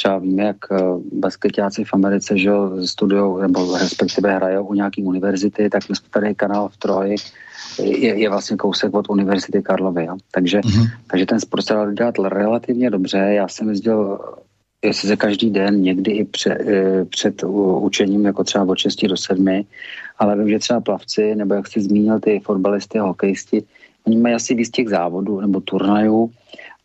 třeba 0.00 0.18
víme, 0.18 0.42
jak 0.42 0.56
eh, 0.72 0.76
basketáci 1.12 1.84
v 1.84 1.94
Americe 1.94 2.38
že 2.38 2.50
studují 2.84 3.42
nebo 3.42 3.78
respektive 3.78 4.34
hrajou 4.34 4.66
u 4.66 4.74
nějaký 4.74 5.04
univerzity, 5.04 5.70
tak 5.70 5.88
my 5.88 5.96
jsme 5.96 6.08
tady 6.10 6.34
kanál 6.34 6.68
v 6.68 6.76
Troji, 6.76 7.16
je, 7.78 8.18
je 8.18 8.28
vlastně 8.30 8.56
kousek 8.56 8.94
od 8.94 9.10
Univerzity 9.10 9.62
Karlovy. 9.62 10.04
Jo? 10.04 10.16
Takže, 10.30 10.60
mm-hmm. 10.60 10.86
takže 11.06 11.26
ten 11.26 11.40
sport 11.40 11.62
se 11.62 11.74
dá 11.74 11.92
dělat 11.92 12.14
relativně 12.18 12.90
dobře. 12.90 13.18
Já 13.18 13.48
jsem 13.48 13.68
jezdil 13.68 14.18
jestli 14.84 15.08
se 15.08 15.16
každý 15.16 15.50
den, 15.50 15.82
někdy 15.82 16.12
i 16.12 16.24
pře, 16.24 16.58
eh, 16.60 17.04
před 17.04 17.44
učením, 17.80 18.24
jako 18.24 18.44
třeba 18.44 18.64
od 18.64 18.78
6 18.78 19.06
do 19.06 19.16
7, 19.16 19.64
ale 20.18 20.38
vím, 20.38 20.48
že 20.48 20.58
třeba 20.58 20.80
plavci, 20.80 21.34
nebo 21.34 21.54
jak 21.54 21.68
jsi 21.68 21.80
zmínil, 21.80 22.20
ty 22.20 22.40
fotbalisty 22.40 22.98
a 22.98 23.02
hokejisti, 23.02 23.62
oni 24.06 24.16
mají 24.16 24.34
asi 24.34 24.54
víc 24.54 24.70
těch 24.70 24.88
závodů 24.88 25.40
nebo 25.40 25.60
turnajů, 25.60 26.32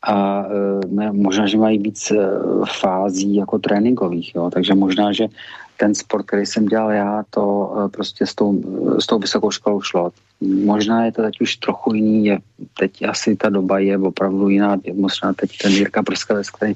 a 0.05 0.45
e, 1.01 1.11
možná, 1.11 1.47
že 1.47 1.57
mají 1.57 1.79
víc 1.79 2.11
e, 2.11 2.17
fází 2.79 3.35
jako 3.35 3.59
tréninkových, 3.59 4.35
jo? 4.35 4.49
takže 4.53 4.75
možná, 4.75 5.11
že 5.11 5.27
ten 5.77 5.95
sport, 5.95 6.25
který 6.25 6.45
jsem 6.45 6.65
dělal 6.65 6.91
já, 6.91 7.23
to 7.29 7.75
e, 7.85 7.89
prostě 7.89 8.25
s 8.25 8.35
tou, 8.35 8.61
s 8.99 9.05
tou 9.05 9.19
vysokou 9.19 9.51
školou 9.51 9.81
šlo. 9.81 10.11
Možná 10.41 11.05
je 11.05 11.11
to 11.11 11.21
teď 11.21 11.41
už 11.41 11.55
trochu 11.55 11.93
jiný, 11.93 12.25
je, 12.25 12.39
teď 12.79 12.91
asi 13.07 13.35
ta 13.35 13.49
doba 13.49 13.79
je 13.79 13.97
opravdu 13.97 14.49
jiná, 14.49 14.77
možná 14.93 15.33
teď 15.33 15.57
ten 15.57 15.71
Jirka 15.71 16.03
Prskavec, 16.03 16.49
který 16.49 16.73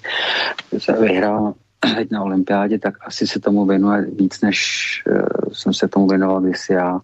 se 0.77 0.93
vyhrál 0.93 1.53
teď 1.95 2.12
na 2.12 2.24
olympiádě, 2.24 2.79
tak 2.79 2.93
asi 3.05 3.27
se 3.27 3.39
tomu 3.39 3.65
věnuje 3.65 4.05
víc, 4.19 4.41
než 4.41 4.59
uh, 5.12 5.53
jsem 5.53 5.74
se 5.74 5.88
tomu 5.88 6.07
věnoval 6.07 6.41
kdysi 6.41 6.74
já. 6.74 7.00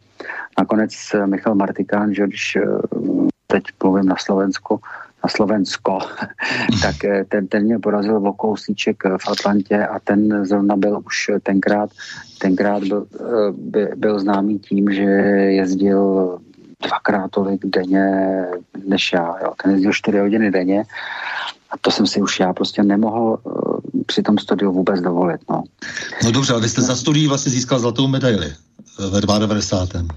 Nakonec 0.58 0.92
Michal 1.26 1.56
Martikán, 1.56 2.14
že 2.14 2.28
když 2.28 2.58
uh, 2.96 3.28
teď 3.48 3.64
mluvím 3.84 4.06
na 4.06 4.16
Slovensku, 4.20 4.80
na 5.26 5.30
Slovensko, 5.30 6.00
tak 6.82 7.06
eh, 7.06 7.26
ten, 7.26 7.48
ten 7.48 7.64
mě 7.64 7.80
porazil 7.80 8.18
o 8.18 8.34
kousíček 8.34 9.06
eh, 9.06 9.18
v 9.18 9.28
Atlantě 9.28 9.88
a 9.88 10.00
ten 10.00 10.46
zrovna 10.46 10.78
byl 10.78 11.02
už 11.06 11.32
tenkrát, 11.44 11.90
tenkrát 12.38 12.84
byl, 12.84 13.08
eh, 13.14 13.52
by, 13.52 13.88
byl 13.96 14.20
známý 14.20 14.60
tím, 14.60 14.94
že 14.94 15.04
jezdil 15.58 16.38
dvakrát 16.88 17.32
tolik 17.32 17.66
denně 17.66 18.06
než 18.88 19.14
já. 19.14 19.36
Jo. 19.42 19.54
Ten 19.64 19.72
jezdil 19.72 19.94
4 19.94 20.20
hodiny 20.20 20.52
denně 20.52 20.84
a 21.72 21.78
to 21.82 21.92
jsem 21.92 22.08
si 22.08 22.22
už 22.22 22.40
já 22.40 22.54
prostě 22.54 22.84
nemohl 22.84 23.40
uh, 23.44 24.04
při 24.06 24.22
tom 24.22 24.38
studiu 24.38 24.72
vůbec 24.72 25.02
dovolit. 25.02 25.42
No, 25.50 25.64
no 26.24 26.32
dobře, 26.32 26.54
ale 26.54 26.62
vy 26.62 26.70
jste 26.70 26.82
za 26.82 26.96
studií 26.96 27.28
vlastně 27.28 27.52
získal 27.52 27.80
zlatou 27.80 28.08
medaili 28.08 28.54
ve 29.12 29.22
92. 29.22 30.16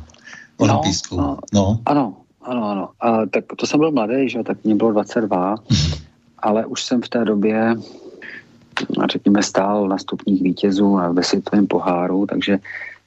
Olympijskou. 0.57 1.17
No, 1.17 1.39
no. 1.53 1.81
Ano, 1.87 2.15
ano, 2.49 2.71
ano. 2.71 2.89
A, 3.01 3.27
tak 3.27 3.45
to 3.57 3.67
jsem 3.67 3.81
byl 3.81 3.91
mladý, 3.91 4.29
že 4.29 4.43
tak 4.43 4.65
mě 4.65 4.75
bylo 4.75 4.93
22, 4.93 5.57
ale 6.39 6.67
už 6.67 6.85
jsem 6.85 7.03
v 7.03 7.09
té 7.09 7.25
době 7.25 7.77
řekněme, 9.11 9.43
stál 9.43 9.89
na 9.89 9.99
stupních 9.99 10.43
vítězů 10.43 11.01
ve 11.13 11.23
světovém 11.23 11.67
poháru, 11.67 12.27
takže 12.27 12.59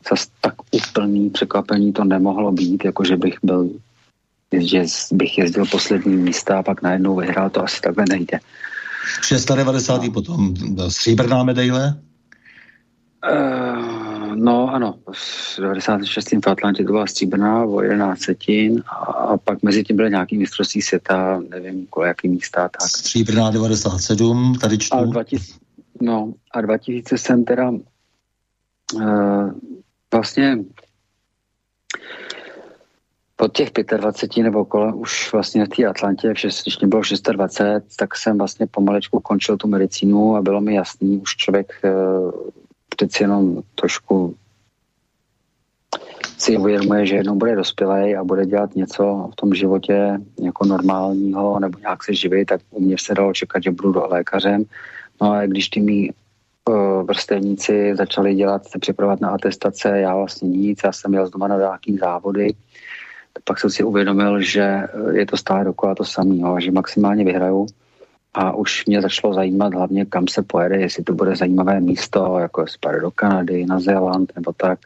zase 0.10 0.28
tak 0.42 0.54
úplný 0.72 1.30
překvapení 1.30 1.94
to 1.94 2.04
nemohlo 2.04 2.52
být, 2.52 2.86
jako 2.86 3.04
že 3.04 3.18
bych 3.18 3.38
byl 3.44 3.70
že 4.60 4.84
bych 5.12 5.38
jezdil 5.38 5.66
poslední 5.66 6.16
místa 6.16 6.60
a 6.60 6.64
pak 6.64 6.82
najednou 6.82 7.16
vyhrál, 7.16 7.50
to 7.50 7.64
asi 7.64 7.82
takhle 7.82 8.06
nejde. 8.10 8.40
690. 9.22 10.04
No. 10.04 10.12
potom 10.12 10.54
stříbrná 10.90 11.44
medaile? 11.44 12.00
Uh, 13.32 13.71
no 14.36 14.74
ano, 14.74 14.96
v 15.14 15.60
96. 15.60 16.32
v 16.32 16.48
Atlantě 16.48 16.84
to 16.84 16.92
byla 16.92 17.08
stříbrná 17.08 17.66
o 17.66 17.82
11 17.82 18.20
setin 18.20 18.84
a, 19.08 19.38
pak 19.38 19.64
mezi 19.64 19.84
tím 19.84 19.96
byly 19.96 20.10
nějaký 20.10 20.38
mistrovství 20.38 20.82
světa, 20.82 21.42
nevím, 21.50 21.88
kolik 21.88 22.08
jaký 22.08 22.28
místa. 22.28 22.70
Tak. 22.70 22.82
Stříbrná 22.82 23.52
97, 23.52 24.56
tady 24.62 24.78
čtu. 24.78 24.98
A 24.98 25.06
2000, 25.06 25.54
no 26.02 26.34
a 26.52 26.62
2000 26.62 27.18
jsem 27.18 27.46
teda 27.46 27.70
uh, 28.94 29.52
vlastně 30.12 30.58
po 33.36 33.48
těch 33.48 33.72
25 33.98 34.44
nebo 34.44 34.66
kolem 34.66 35.00
už 35.00 35.34
vlastně 35.34 35.66
v 35.66 35.70
té 35.70 35.86
Atlantě, 35.86 36.34
když 36.64 36.80
mě 36.80 36.88
bylo 36.88 37.02
26, 37.32 37.96
tak 37.96 38.18
jsem 38.18 38.38
vlastně 38.38 38.68
pomalečku 38.68 39.20
končil 39.20 39.58
tu 39.58 39.68
medicínu 39.68 40.36
a 40.36 40.42
bylo 40.42 40.62
mi 40.62 40.76
jasný, 40.76 41.18
už 41.18 41.36
člověk 41.36 41.74
uh, 41.84 42.32
přeci 42.96 43.24
jenom 43.24 43.62
trošku 43.76 44.36
si 46.38 46.58
uvědomuje, 46.58 47.06
že 47.06 47.16
jednou 47.16 47.36
bude 47.36 47.56
dospělej 47.56 48.18
a 48.18 48.24
bude 48.24 48.46
dělat 48.46 48.76
něco 48.76 49.30
v 49.32 49.36
tom 49.36 49.54
životě 49.54 50.18
jako 50.42 50.66
normálního 50.66 51.60
nebo 51.60 51.80
nějak 51.80 52.04
se 52.04 52.14
živit, 52.14 52.46
tak 52.46 52.62
u 52.70 52.82
mě 52.82 52.96
se 53.00 53.14
dalo 53.14 53.34
čekat, 53.34 53.64
že 53.64 53.72
budu 53.72 53.92
do 53.92 54.08
lékařem. 54.08 54.64
No 55.22 55.32
a 55.32 55.46
když 55.46 55.70
ty 55.70 55.80
mý 55.80 56.10
uh, 56.70 57.04
vrstevníci 57.04 57.96
začali 57.96 58.36
dělat, 58.36 58.66
se 58.66 58.80
připravovat 58.80 59.22
na 59.22 59.30
atestace, 59.30 60.00
já 60.00 60.16
vlastně 60.16 60.50
nic, 60.50 60.80
já 60.84 60.92
jsem 60.92 61.14
jel 61.14 61.28
z 61.28 61.32
doma 61.32 61.48
na 61.48 61.58
nějaký 61.58 61.98
závody, 61.98 62.54
pak 63.44 63.60
jsem 63.60 63.70
si 63.70 63.84
uvědomil, 63.84 64.42
že 64.42 64.82
je 65.12 65.26
to 65.26 65.38
stále 65.38 65.64
dokola 65.64 65.96
to 65.96 66.06
samé, 66.06 66.62
že 66.62 66.72
maximálně 66.72 67.26
vyhraju 67.26 67.68
a 68.34 68.52
už 68.52 68.86
mě 68.86 69.02
začalo 69.02 69.34
zajímat 69.34 69.74
hlavně, 69.74 70.06
kam 70.06 70.28
se 70.28 70.42
pojede, 70.44 70.76
jestli 70.76 71.04
to 71.04 71.14
bude 71.14 71.36
zajímavé 71.36 71.80
místo, 71.80 72.38
jako 72.40 72.62
je 72.62 73.00
do 73.02 73.12
Kanady, 73.12 73.66
na 73.66 73.80
Zéland 73.80 74.32
nebo 74.36 74.54
tak. 74.54 74.80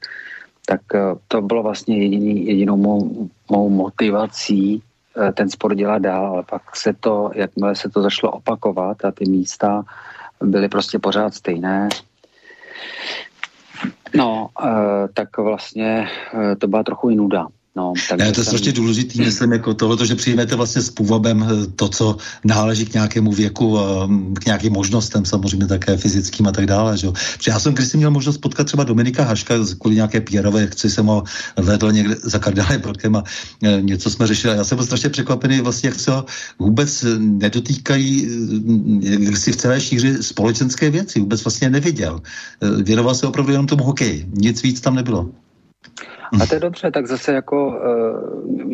Tak 0.66 0.82
eh, 0.96 1.00
to 1.28 1.42
bylo 1.42 1.64
vlastně 1.64 1.98
jediný, 1.98 2.48
jedinou 2.48 2.78
mou, 2.78 3.30
mou 3.52 3.70
motivací 3.70 4.84
eh, 5.18 5.32
ten 5.32 5.50
sport 5.50 5.75
dělat 5.75 6.02
dál, 6.02 6.25
ale 6.25 6.44
pak 6.44 6.75
se 6.75 6.94
to, 7.00 7.32
jakmile 7.36 7.75
se 7.75 7.90
to 7.90 8.02
začalo 8.02 8.34
opakovat 8.34 9.06
a 9.06 9.12
ty 9.12 9.30
místa 9.30 9.84
byly 10.44 10.70
prostě 10.70 11.00
pořád 11.00 11.34
stejné, 11.34 11.90
No, 14.16 14.50
eh, 14.66 15.08
tak 15.14 15.38
vlastně 15.38 16.08
to 16.58 16.68
byla 16.68 16.84
trochu 16.84 17.10
i 17.10 17.16
nuda. 17.16 17.48
No, 17.77 17.94
tak 18.10 18.20
ne, 18.20 18.32
to 18.32 18.41
je 18.41 18.46
strašně 18.46 18.72
důležitý, 18.72 19.22
myslím, 19.22 19.51
jako 19.51 19.74
tohle, 19.74 20.08
že 20.08 20.15
přijmete 20.15 20.55
vlastně 20.55 20.82
s 20.82 20.89
půvabem 20.89 21.44
eh, 21.44 21.67
to, 21.75 21.89
co 21.89 22.17
náleží 22.44 22.86
k 22.86 22.94
nějakému 22.94 23.32
věku, 23.32 23.77
k 24.34 24.46
nějakým 24.46 24.74
možnostem, 24.74 25.25
samozřejmě 25.25 25.67
také 25.67 25.98
fyzickým 25.98 26.48
a 26.48 26.51
tak 26.51 26.65
dále. 26.65 26.98
Že? 26.98 27.08
Protože 27.08 27.51
já 27.51 27.60
jsem 27.60 27.74
když 27.74 27.88
jsem 27.88 27.98
měl 27.98 28.12
možnost 28.12 28.38
potkat 28.38 28.63
třeba 28.63 28.84
Dominika 28.84 29.24
Haška 29.24 29.55
kvůli 29.79 29.96
nějaké 29.96 30.22
pírové 30.22 30.68
chci 30.68 30.90
jsem 30.90 31.05
ho 31.05 31.24
vedl 31.57 31.92
někde 31.92 32.16
za 32.24 32.40
kardálem 32.40 32.81
Brokem 32.81 33.16
a 33.16 33.24
e, 33.64 33.81
něco 33.81 34.09
jsme 34.09 34.27
řešili. 34.27 34.57
Já 34.57 34.64
jsem 34.64 34.75
byl 34.75 34.85
strašně 34.85 35.09
překvapený, 35.09 35.61
vlastně, 35.61 35.90
jak 35.90 36.00
se 36.00 36.11
ho 36.11 36.25
vůbec 36.59 37.05
nedotýkají 37.18 38.27
jak 39.20 39.38
si 39.38 39.51
v 39.51 39.55
celé 39.55 39.81
šíři 39.81 40.24
společenské 40.24 40.90
věci, 40.90 41.20
vůbec 41.20 41.44
vlastně 41.44 41.70
neviděl. 41.70 42.22
Věnoval 42.83 43.16
se 43.16 43.27
opravdu 43.27 43.51
jenom 43.51 43.68
tomu 43.68 43.83
hokeji, 43.83 44.25
nic 44.33 44.64
víc 44.64 44.81
tam 44.81 44.96
nebylo. 44.96 45.29
A 46.42 46.46
to 46.46 46.53
je 46.53 46.59
dobře, 46.59 46.92
tak 46.92 47.07
zase 47.07 47.33
jako 47.33 47.79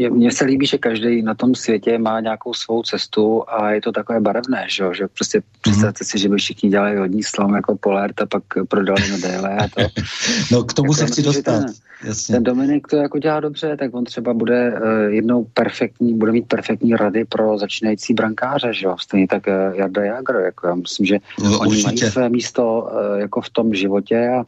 eh, 0.06 0.10
mně 0.10 0.32
se 0.32 0.46
líbí, 0.46 0.66
že 0.66 0.78
každý 0.78 1.22
na 1.22 1.34
tom 1.34 1.56
světě 1.56 1.98
má 1.98 2.20
nějakou 2.20 2.54
svou 2.54 2.84
cestu 2.84 3.44
a 3.48 3.72
je 3.72 3.82
to 3.82 3.92
takové 3.92 4.20
barevné, 4.20 4.66
že, 4.70 4.86
že 4.98 5.08
prostě 5.08 5.40
mm-hmm. 5.40 5.62
představte 5.62 6.06
si, 6.06 6.20
že 6.20 6.30
by 6.30 6.38
všichni 6.38 6.70
dělali 6.70 6.98
hodní 6.98 7.24
slom 7.24 7.56
jako 7.56 7.78
Polert 7.78 8.22
a 8.22 8.26
pak 8.26 8.44
prodali 8.68 9.12
medaile 9.12 9.56
a 9.56 9.68
to. 9.68 9.82
no 10.52 10.64
k 10.64 10.74
tomu 10.74 10.94
jako 10.94 10.94
se 10.94 11.06
chci 11.06 11.22
dostat. 11.22 11.60
Ten, 11.60 11.66
Jasně. 12.04 12.36
ten 12.36 12.44
Dominik 12.44 12.88
to 12.88 12.96
jako 12.96 13.20
dělá 13.20 13.40
dobře, 13.40 13.78
tak 13.78 13.96
on 13.96 14.04
třeba 14.04 14.34
bude 14.34 14.74
uh, 14.74 15.14
jednou 15.14 15.44
perfektní, 15.54 16.14
bude 16.14 16.32
mít 16.32 16.48
perfektní 16.48 16.96
rady 16.96 17.26
pro 17.26 17.58
začínající 17.58 18.14
brankáře, 18.14 18.74
že 18.74 18.86
jo, 18.86 18.96
stejně 19.00 19.28
tak 19.28 19.48
uh, 19.48 19.76
Jarda 19.76 20.04
Jagr, 20.04 20.36
jako 20.36 20.68
já 20.68 20.76
myslím, 20.76 21.06
že 21.06 21.18
no, 21.44 21.60
oni 21.60 21.70
určitě. 21.70 21.88
mají 21.88 22.12
své 22.12 22.30
místo 22.30 22.92
jako 23.16 23.42
v 23.42 23.50
tom 23.50 23.74
životě 23.74 24.30
a 24.30 24.44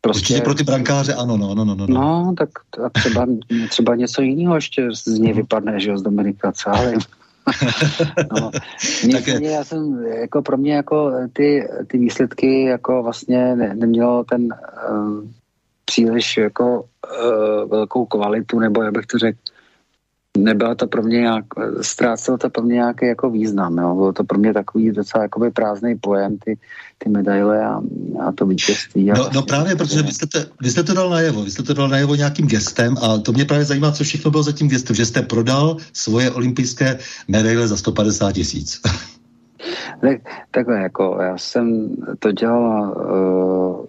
Prostě... 0.00 0.20
Určitě 0.20 0.40
pro 0.40 0.54
ty 0.54 0.64
brankáře 0.64 1.14
ano, 1.14 1.36
no, 1.36 1.54
no, 1.54 1.64
no. 1.64 1.74
No, 1.74 1.86
no. 1.86 2.34
Tak 2.38 2.48
a 2.84 2.90
třeba, 2.90 3.26
třeba 3.70 3.94
něco 3.94 4.22
jiného 4.22 4.54
ještě 4.54 4.88
z 4.94 5.06
něj 5.06 5.32
vypadne, 5.32 5.80
že 5.80 5.90
jo, 5.90 5.98
z 5.98 6.02
Dominika, 6.02 6.52
co 6.52 6.70
ale... 6.70 6.94
no, 8.40 8.50
mě, 9.04 9.50
já 9.50 9.64
jsem, 9.64 10.04
jako 10.04 10.42
pro 10.42 10.56
mě 10.56 10.74
jako 10.74 11.12
ty, 11.32 11.68
ty 11.86 11.98
výsledky 11.98 12.64
jako 12.64 13.02
vlastně 13.02 13.56
ne, 13.56 13.74
nemělo 13.74 14.24
ten 14.24 14.48
uh, 14.90 15.24
příliš 15.84 16.36
jako 16.36 16.80
uh, 16.80 17.70
velkou 17.70 18.06
kvalitu, 18.06 18.58
nebo 18.58 18.82
jak 18.82 18.92
bych 18.92 19.06
to 19.06 19.18
řekl, 19.18 19.38
nebyla 20.36 20.74
to 20.74 20.86
pro 20.86 21.02
mě 21.02 21.18
nějak, 21.18 21.44
ztrácelo 21.80 22.38
to 22.38 22.50
pro 22.50 22.62
mě 22.62 22.74
nějaký 22.74 23.06
jako 23.06 23.30
význam, 23.30 23.78
jo. 23.78 23.94
bylo 23.94 24.12
to 24.12 24.24
pro 24.24 24.38
mě 24.38 24.52
takový 24.52 24.92
docela 24.92 25.22
jakoby 25.22 25.50
prázdný 25.50 25.98
pojem, 25.98 26.38
ty, 26.38 26.58
ty 26.98 27.08
medaile 27.08 27.64
a, 27.64 27.80
a 28.26 28.32
to 28.32 28.46
vítězství. 28.46 29.10
A 29.10 29.14
no, 29.18 29.30
no 29.34 29.42
právě, 29.42 29.76
protože 29.76 30.02
vy 30.02 30.12
jste, 30.12 30.26
to, 30.26 30.38
vy 30.62 30.70
jste 30.70 30.82
to 30.82 30.94
dal 30.94 31.10
najevo, 31.10 31.42
vy 31.42 31.50
jste 31.50 31.62
to 31.62 31.74
dal 31.74 31.88
najevo 31.88 32.14
nějakým 32.14 32.46
gestem 32.46 32.96
a 33.02 33.18
to 33.18 33.32
mě 33.32 33.44
právě 33.44 33.64
zajímá, 33.64 33.92
co 33.92 34.04
všechno 34.04 34.30
bylo 34.30 34.42
za 34.42 34.52
tím 34.52 34.68
gestem, 34.68 34.96
že 34.96 35.06
jste 35.06 35.22
prodal 35.22 35.76
svoje 35.92 36.30
olympijské 36.30 36.98
medaile 37.28 37.68
za 37.68 37.76
150 37.76 38.32
tisíc. 38.32 38.80
tak, 40.00 40.20
takhle, 40.50 40.78
jako 40.78 41.18
já 41.22 41.38
jsem 41.38 41.96
to 42.18 42.32
dělal 42.32 42.94
uh, 42.96 43.86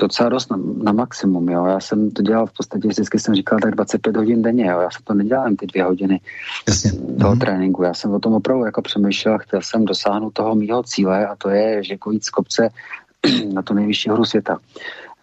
docela 0.00 0.28
dost 0.28 0.50
na, 0.50 0.56
na 0.82 0.92
maximum, 0.92 1.48
jo. 1.48 1.66
Já 1.66 1.80
jsem 1.80 2.10
to 2.10 2.22
dělal 2.22 2.46
v 2.46 2.52
podstatě, 2.52 2.88
vždycky 2.88 3.18
jsem 3.18 3.34
říkal 3.34 3.58
tak 3.62 3.74
25 3.74 4.16
hodin 4.16 4.42
denně, 4.42 4.66
jo. 4.66 4.80
Já 4.80 4.90
jsem 4.90 5.02
to 5.04 5.14
nedělal 5.14 5.50
ty 5.58 5.66
dvě 5.66 5.84
hodiny 5.84 6.20
Jasně. 6.68 6.92
toho 7.20 7.34
mm. 7.34 7.38
tréninku. 7.38 7.82
Já 7.82 7.94
jsem 7.94 8.12
o 8.12 8.18
tom 8.18 8.34
opravdu 8.34 8.64
jako 8.64 8.82
přemýšlel, 8.82 9.38
chtěl 9.38 9.60
jsem 9.62 9.84
dosáhnout 9.84 10.32
toho 10.32 10.54
mýho 10.54 10.82
cíle 10.82 11.26
a 11.26 11.36
to 11.36 11.48
je, 11.48 11.84
že 11.84 11.94
jako 11.94 12.10
jít 12.10 12.24
z 12.24 12.30
kopce 12.30 12.68
na 13.52 13.62
tu 13.62 13.74
nejvyšší 13.74 14.10
hru 14.10 14.24
světa. 14.24 14.58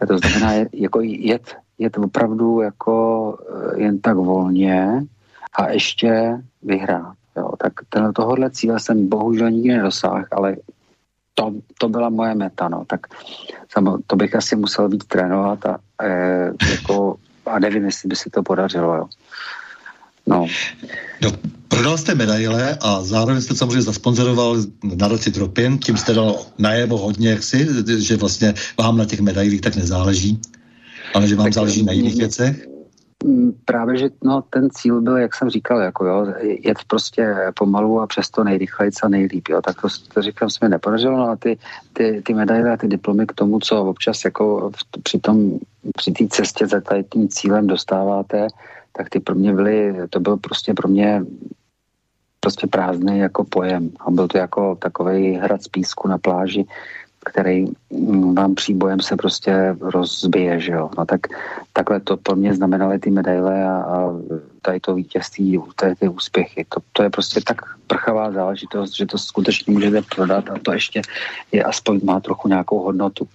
A 0.01 0.05
to 0.05 0.17
znamená, 0.17 0.67
jako 0.73 0.99
jet, 1.01 1.55
jet 1.77 1.97
opravdu 1.97 2.61
jako 2.61 3.37
eh, 3.75 3.81
jen 3.81 3.99
tak 3.99 4.17
volně 4.17 5.03
a 5.53 5.69
ještě 5.69 6.41
vyhrát. 6.63 7.13
Jo. 7.37 7.51
Tak 7.57 7.73
tenhle 7.89 8.13
tohohle 8.13 8.49
cíle 8.49 8.79
jsem 8.79 9.09
bohužel 9.09 9.51
nikdy 9.51 9.77
nedosáhl, 9.77 10.25
ale 10.31 10.55
to, 11.39 11.53
to 11.77 11.89
byla 11.89 12.09
moje 12.09 12.35
meta, 12.35 12.69
no. 12.69 12.85
Tak 12.87 13.07
samo, 13.71 13.97
to 14.07 14.15
bych 14.15 14.35
asi 14.35 14.55
musel 14.55 14.89
být 14.89 15.03
trénovat 15.03 15.65
a, 15.65 15.77
e, 16.03 16.51
jako, 16.71 17.15
a 17.45 17.59
nevím, 17.59 17.85
jestli 17.85 18.09
by 18.09 18.15
se 18.15 18.29
to 18.29 18.43
podařilo, 18.43 18.95
jo. 18.95 19.05
No. 20.27 20.47
no. 21.21 21.31
Prodal 21.67 21.97
jste 21.97 22.15
medaile 22.15 22.77
a 22.81 23.03
zároveň 23.03 23.41
jste 23.41 23.55
samozřejmě 23.55 23.81
zasponzoroval 23.81 24.57
nadaci 24.83 25.31
Tropin, 25.31 25.77
tím 25.77 25.97
jste 25.97 26.13
dal 26.13 26.35
najevo 26.57 26.97
hodně, 26.97 27.29
jaksi, 27.29 27.67
že 27.97 28.17
vlastně 28.17 28.53
vám 28.79 28.97
na 28.97 29.05
těch 29.05 29.19
medailích 29.19 29.61
tak 29.61 29.75
nezáleží, 29.75 30.41
ale 31.13 31.27
že 31.27 31.35
vám 31.35 31.45
tak 31.45 31.53
záleží 31.53 31.83
na 31.83 31.93
jiných 31.93 32.15
věcech. 32.15 32.67
Mm, 33.23 33.51
právě, 33.65 33.97
že 33.97 34.09
no, 34.23 34.41
ten 34.41 34.69
cíl 34.69 35.01
byl, 35.01 35.17
jak 35.17 35.35
jsem 35.35 35.49
říkal, 35.49 35.79
jako 35.79 36.05
jo, 36.05 36.27
jet 36.41 36.77
prostě 36.87 37.35
pomalu 37.55 38.01
a 38.01 38.07
přesto 38.07 38.43
nejrychleji 38.43 38.91
a 39.03 39.07
nejlíp, 39.07 39.47
jo, 39.49 39.61
tak 39.61 39.81
to, 39.81 39.87
to 40.13 40.21
říkám, 40.21 40.49
se 40.49 40.65
mi 40.65 40.69
nepodařilo, 40.69 41.17
no 41.17 41.29
a 41.29 41.35
ty, 41.35 41.57
ty, 41.93 42.21
ty 42.25 42.33
medaile 42.33 42.71
a 42.71 42.77
ty 42.77 42.87
diplomy 42.87 43.25
k 43.27 43.33
tomu, 43.33 43.59
co 43.59 43.83
občas 43.83 44.25
jako 44.25 44.69
v, 44.69 45.01
při 45.03 45.19
tom, 45.19 45.59
při 45.97 46.11
té 46.11 46.27
cestě 46.27 46.67
za 46.67 46.81
tím 47.13 47.29
cílem 47.29 47.67
dostáváte, 47.67 48.47
tak 48.91 49.09
ty 49.09 49.19
pro 49.19 49.35
mě 49.35 49.53
byly, 49.53 49.95
to 50.09 50.19
byl 50.19 50.37
prostě 50.37 50.73
pro 50.73 50.87
mě 50.87 51.25
prostě 52.39 52.67
prázdný 52.67 53.19
jako 53.19 53.43
pojem. 53.43 53.91
A 53.99 54.11
byl 54.11 54.27
to 54.27 54.37
jako 54.37 54.75
takový 54.75 55.33
hrad 55.33 55.63
z 55.63 55.67
písku 55.67 56.07
na 56.07 56.17
pláži, 56.17 56.65
který 57.25 57.65
mm, 57.89 58.35
vám 58.35 58.55
příbojem 58.55 58.99
se 58.99 59.15
prostě 59.15 59.75
rozbije, 59.81 60.59
že 60.59 60.71
jo. 60.71 60.89
No 60.97 61.05
tak 61.05 61.19
takhle 61.73 61.99
to 61.99 62.17
pro 62.17 62.35
mě 62.35 62.55
znamenaly 62.55 62.99
ty 62.99 63.09
medaile 63.09 63.63
a, 63.63 63.71
a 63.71 64.13
tady 64.61 64.79
to 64.79 64.95
vítězství, 64.95 65.59
tady 65.75 65.95
ty 65.95 66.07
úspěchy. 66.07 66.65
To, 66.69 66.79
to 66.93 67.03
je 67.03 67.09
prostě 67.09 67.41
tak 67.41 67.61
prchavá 67.87 68.31
záležitost, 68.31 68.95
že 68.95 69.05
to 69.05 69.17
skutečně 69.17 69.73
můžete 69.73 70.01
prodat 70.15 70.49
a 70.49 70.55
to 70.63 70.73
ještě 70.73 71.01
je 71.51 71.63
aspoň 71.63 71.99
má 72.03 72.19
trochu 72.19 72.47
nějakou 72.47 72.79
hodnotu. 72.79 73.27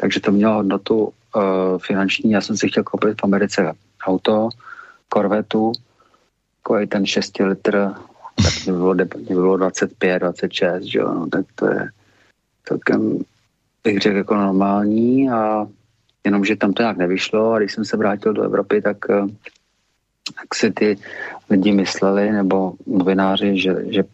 Takže 0.00 0.20
to 0.20 0.32
mělo 0.32 0.54
hodnotu 0.54 1.04
uh, 1.04 1.42
finanční. 1.78 2.30
Já 2.30 2.40
jsem 2.40 2.56
si 2.56 2.68
chtěl 2.68 2.82
koupit 2.82 3.20
v 3.20 3.24
Americe 3.24 3.72
auto, 4.06 4.48
korvetu, 5.08 5.72
takový 6.62 6.86
ten 6.86 7.06
6 7.06 7.38
litr, 7.38 7.92
tak 8.42 8.52
by 8.66 8.72
bylo, 8.72 8.94
by 8.94 9.04
bylo 9.28 9.56
25, 9.56 10.18
26, 10.18 10.84
že 10.84 10.98
jo, 10.98 11.14
no, 11.14 11.26
tak 11.26 11.46
to 11.54 11.66
je 11.66 11.88
celkem, 12.64 13.18
bych 13.84 13.98
řekl, 13.98 14.16
jako 14.16 14.34
normální 14.34 15.30
a 15.30 15.66
jenomže 16.24 16.56
tam 16.56 16.72
to 16.72 16.82
nějak 16.82 16.96
nevyšlo 16.96 17.52
a 17.52 17.58
když 17.58 17.72
jsem 17.72 17.84
se 17.84 17.96
vrátil 17.96 18.32
do 18.32 18.42
Evropy, 18.42 18.82
tak, 18.82 18.96
eh, 19.10 19.22
tak 20.36 20.54
si 20.54 20.70
ty 20.70 20.98
lidi 21.50 21.72
mysleli, 21.72 22.32
nebo 22.32 22.72
novináři, 22.86 23.58
že, 23.58 23.76
že 23.88 24.04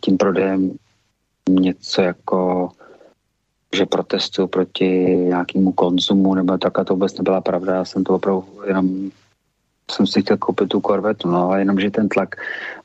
tím 0.00 0.16
prodejem 0.16 0.70
něco 1.48 2.02
jako 2.02 2.68
že 3.76 3.86
protestuju 3.86 4.48
proti 4.48 4.88
nějakému 5.16 5.72
konzumu, 5.72 6.34
nebo 6.34 6.58
tak 6.58 6.78
a 6.78 6.84
to 6.84 6.94
vůbec 6.94 7.18
nebyla 7.18 7.40
pravda, 7.40 7.74
já 7.74 7.84
jsem 7.84 8.04
to 8.04 8.14
opravdu 8.14 8.44
jenom 8.66 9.10
jsem 9.90 10.06
si 10.06 10.22
chtěl 10.22 10.36
koupit 10.36 10.68
tu 10.68 10.80
korvetu, 10.80 11.28
no 11.28 11.50
a 11.50 11.58
jenom, 11.58 11.80
že 11.80 11.90
ten 11.90 12.08
tlak 12.08 12.34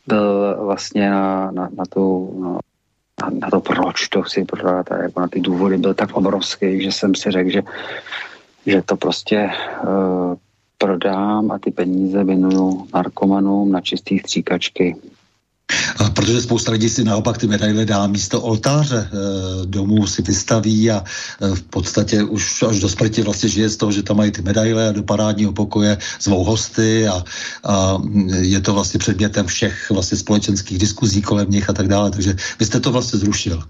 byl 0.07 0.57
vlastně 0.65 1.09
na, 1.09 1.51
na, 1.51 1.69
na 1.77 1.83
tu 1.89 2.01
no, 2.41 2.59
na, 3.21 3.29
na 3.29 3.49
to, 3.49 3.61
proč 3.61 4.07
to 4.07 4.21
chci 4.21 4.45
prodat 4.45 4.91
a 4.91 5.03
jako 5.03 5.19
na 5.19 5.27
ty 5.27 5.39
důvody 5.39 5.77
byl 5.77 5.93
tak 5.93 6.13
obrovský, 6.13 6.83
že 6.83 6.91
jsem 6.91 7.15
si 7.15 7.31
řekl, 7.31 7.49
že, 7.49 7.61
že 8.65 8.81
to 8.81 8.95
prostě 8.95 9.49
uh, 9.83 10.35
prodám 10.77 11.51
a 11.51 11.59
ty 11.59 11.71
peníze 11.71 12.23
věnuju 12.23 12.87
narkomanům 12.93 13.71
na 13.71 13.81
čistý 13.81 14.19
stříkačky. 14.19 14.95
A 15.97 16.09
protože 16.09 16.41
spousta 16.41 16.71
lidí 16.71 16.89
si 16.89 17.03
naopak 17.03 17.37
ty 17.37 17.47
medaile 17.47 17.85
dá 17.85 18.07
místo 18.07 18.41
oltáře 18.41 18.97
e, 18.97 19.65
domů 19.65 20.07
si 20.07 20.21
vystaví 20.21 20.91
a 20.91 21.03
e, 21.03 21.55
v 21.55 21.61
podstatě 21.61 22.23
už 22.23 22.63
až 22.63 22.79
do 22.79 22.89
smrti 22.89 23.21
vlastně 23.21 23.49
žije 23.49 23.69
z 23.69 23.77
toho, 23.77 23.91
že 23.91 24.03
tam 24.03 24.17
mají 24.17 24.31
ty 24.31 24.41
medaile 24.41 24.89
a 24.89 24.91
do 24.91 25.03
parádního 25.03 25.53
pokoje 25.53 25.97
zvou 26.21 26.43
hosty 26.43 27.07
a, 27.07 27.23
a 27.63 27.97
je 28.39 28.61
to 28.61 28.73
vlastně 28.73 28.99
předmětem 28.99 29.45
všech 29.45 29.91
vlastně 29.91 30.17
společenských 30.17 30.77
diskuzí 30.77 31.21
kolem 31.21 31.51
nich 31.51 31.69
a 31.69 31.73
tak 31.73 31.87
dále. 31.87 32.11
Takže 32.11 32.35
vy 32.59 32.65
jste 32.65 32.79
to 32.79 32.91
vlastně 32.91 33.19
zrušil 33.19 33.63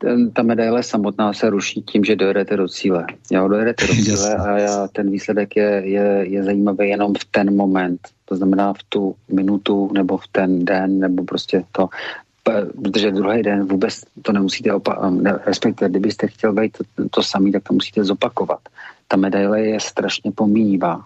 ten, 0.00 0.30
ta 0.30 0.42
medaile 0.42 0.82
samotná 0.82 1.32
se 1.32 1.50
ruší 1.50 1.82
tím, 1.82 2.04
že 2.04 2.16
dojedete 2.16 2.56
do 2.56 2.68
cíle. 2.68 3.06
Jo, 3.30 3.48
dojedete 3.48 3.86
do 3.86 3.94
cíle 4.04 4.36
a 4.36 4.58
já, 4.58 4.88
ten 4.88 5.10
výsledek 5.10 5.56
je, 5.56 5.82
je, 5.84 6.24
je 6.28 6.44
zajímavý 6.44 6.88
jenom 6.88 7.14
v 7.14 7.24
ten 7.24 7.56
moment. 7.56 8.00
To 8.24 8.36
znamená 8.36 8.72
v 8.72 8.82
tu 8.88 9.14
minutu 9.32 9.90
nebo 9.92 10.16
v 10.16 10.28
ten 10.28 10.64
den 10.64 10.98
nebo 10.98 11.24
prostě 11.24 11.64
to, 11.72 11.88
protože 12.82 13.10
druhý 13.10 13.42
den 13.42 13.64
vůbec 13.64 14.00
to 14.22 14.32
nemusíte 14.32 14.72
opakovat, 14.72 15.14
respektive 15.46 15.90
kdybyste 15.90 16.26
chtěl 16.26 16.52
být 16.52 16.78
to, 16.78 17.08
to 17.10 17.22
samý, 17.22 17.52
tak 17.52 17.62
to 17.62 17.74
musíte 17.74 18.04
zopakovat. 18.04 18.60
Ta 19.08 19.16
medaile 19.16 19.60
je 19.60 19.80
strašně 19.80 20.32
pomíjivá. 20.32 21.04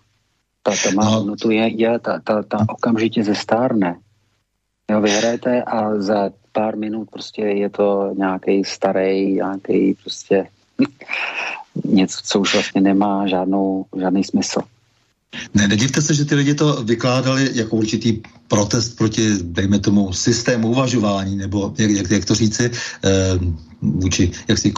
Ta, 0.62 0.70
ta 0.84 0.90
má 0.94 1.04
no. 1.04 1.10
hodnotu, 1.10 1.50
je, 1.50 1.68
je 1.68 1.98
ta, 1.98 2.20
ta, 2.24 2.42
ta 2.42 2.58
okamžitě 2.68 3.24
zestárne. 3.24 3.96
Jo, 4.90 5.00
vyhrajete 5.00 5.62
a 5.62 6.00
za 6.00 6.30
pár 6.54 6.76
minut 6.76 7.08
prostě 7.10 7.42
je 7.42 7.70
to 7.70 8.14
nějaký 8.16 8.64
starý, 8.64 9.34
nějaký 9.34 9.94
prostě 10.02 10.46
něco, 11.84 12.18
co 12.24 12.40
už 12.40 12.54
vlastně 12.54 12.80
nemá 12.80 13.26
žádnou, 13.26 13.84
žádný 14.00 14.24
smysl. 14.24 14.60
Ne, 15.54 15.68
nedivte 15.68 16.02
se, 16.02 16.14
že 16.14 16.24
ty 16.24 16.34
lidi 16.34 16.54
to 16.54 16.82
vykládali 16.82 17.50
jako 17.52 17.76
určitý 17.76 18.22
protest 18.48 18.96
proti, 18.96 19.28
dejme 19.42 19.78
tomu, 19.78 20.12
systému 20.12 20.68
uvažování, 20.68 21.36
nebo 21.36 21.74
jak, 21.78 21.90
jak, 21.90 22.10
jak 22.10 22.24
to 22.24 22.34
říci, 22.34 22.70
eh, 23.04 23.10
vůči 23.84 24.30
jaksi 24.48 24.72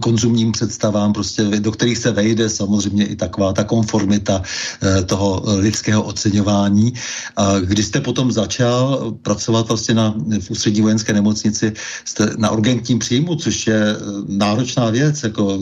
konzumním 0.00 0.52
představám, 0.52 1.12
prostě, 1.12 1.42
do 1.42 1.72
kterých 1.72 1.98
se 1.98 2.10
vejde 2.10 2.48
samozřejmě 2.48 3.06
i 3.06 3.16
taková 3.16 3.52
ta 3.52 3.64
konformita 3.64 4.42
eh, 4.82 5.02
toho 5.02 5.42
lidského 5.58 6.02
oceňování. 6.02 6.92
A 7.36 7.58
když 7.58 7.86
jste 7.86 8.00
potom 8.00 8.32
začal 8.32 9.12
pracovat 9.22 9.68
vlastně 9.68 9.94
na, 9.94 10.14
v 10.40 10.50
ústřední 10.50 10.80
vojenské 10.80 11.12
nemocnici, 11.12 11.72
jste 12.04 12.30
na 12.38 12.50
urgentním 12.50 12.98
příjmu, 12.98 13.36
což 13.36 13.66
je 13.66 13.82
eh, 13.82 13.96
náročná 14.28 14.90
věc, 14.90 15.22
jako, 15.22 15.58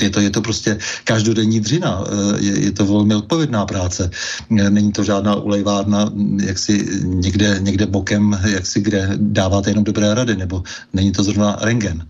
je, 0.00 0.10
to, 0.10 0.20
je 0.20 0.30
to 0.30 0.40
prostě 0.40 0.78
každodenní 1.04 1.60
dřina, 1.60 2.04
eh, 2.04 2.44
je, 2.44 2.64
je 2.64 2.72
to 2.72 2.86
velmi 2.86 3.14
odpovědná 3.14 3.66
práce. 3.66 4.10
Není 4.50 4.92
to 4.92 5.04
žádná 5.04 5.34
ulejvárna, 5.34 6.12
jak 6.42 6.58
si 6.58 6.88
někde, 7.02 7.58
někde 7.60 7.86
bokem, 7.86 8.38
jak 8.46 8.66
si 8.66 8.80
kde 8.80 9.10
dáváte 9.16 9.70
jenom 9.70 9.84
dobré 9.84 10.14
rady, 10.14 10.36
nebo 10.36 10.62
není 10.92 11.12
to 11.12 11.22
zrovna 11.22 11.56
rengen. 11.78 12.08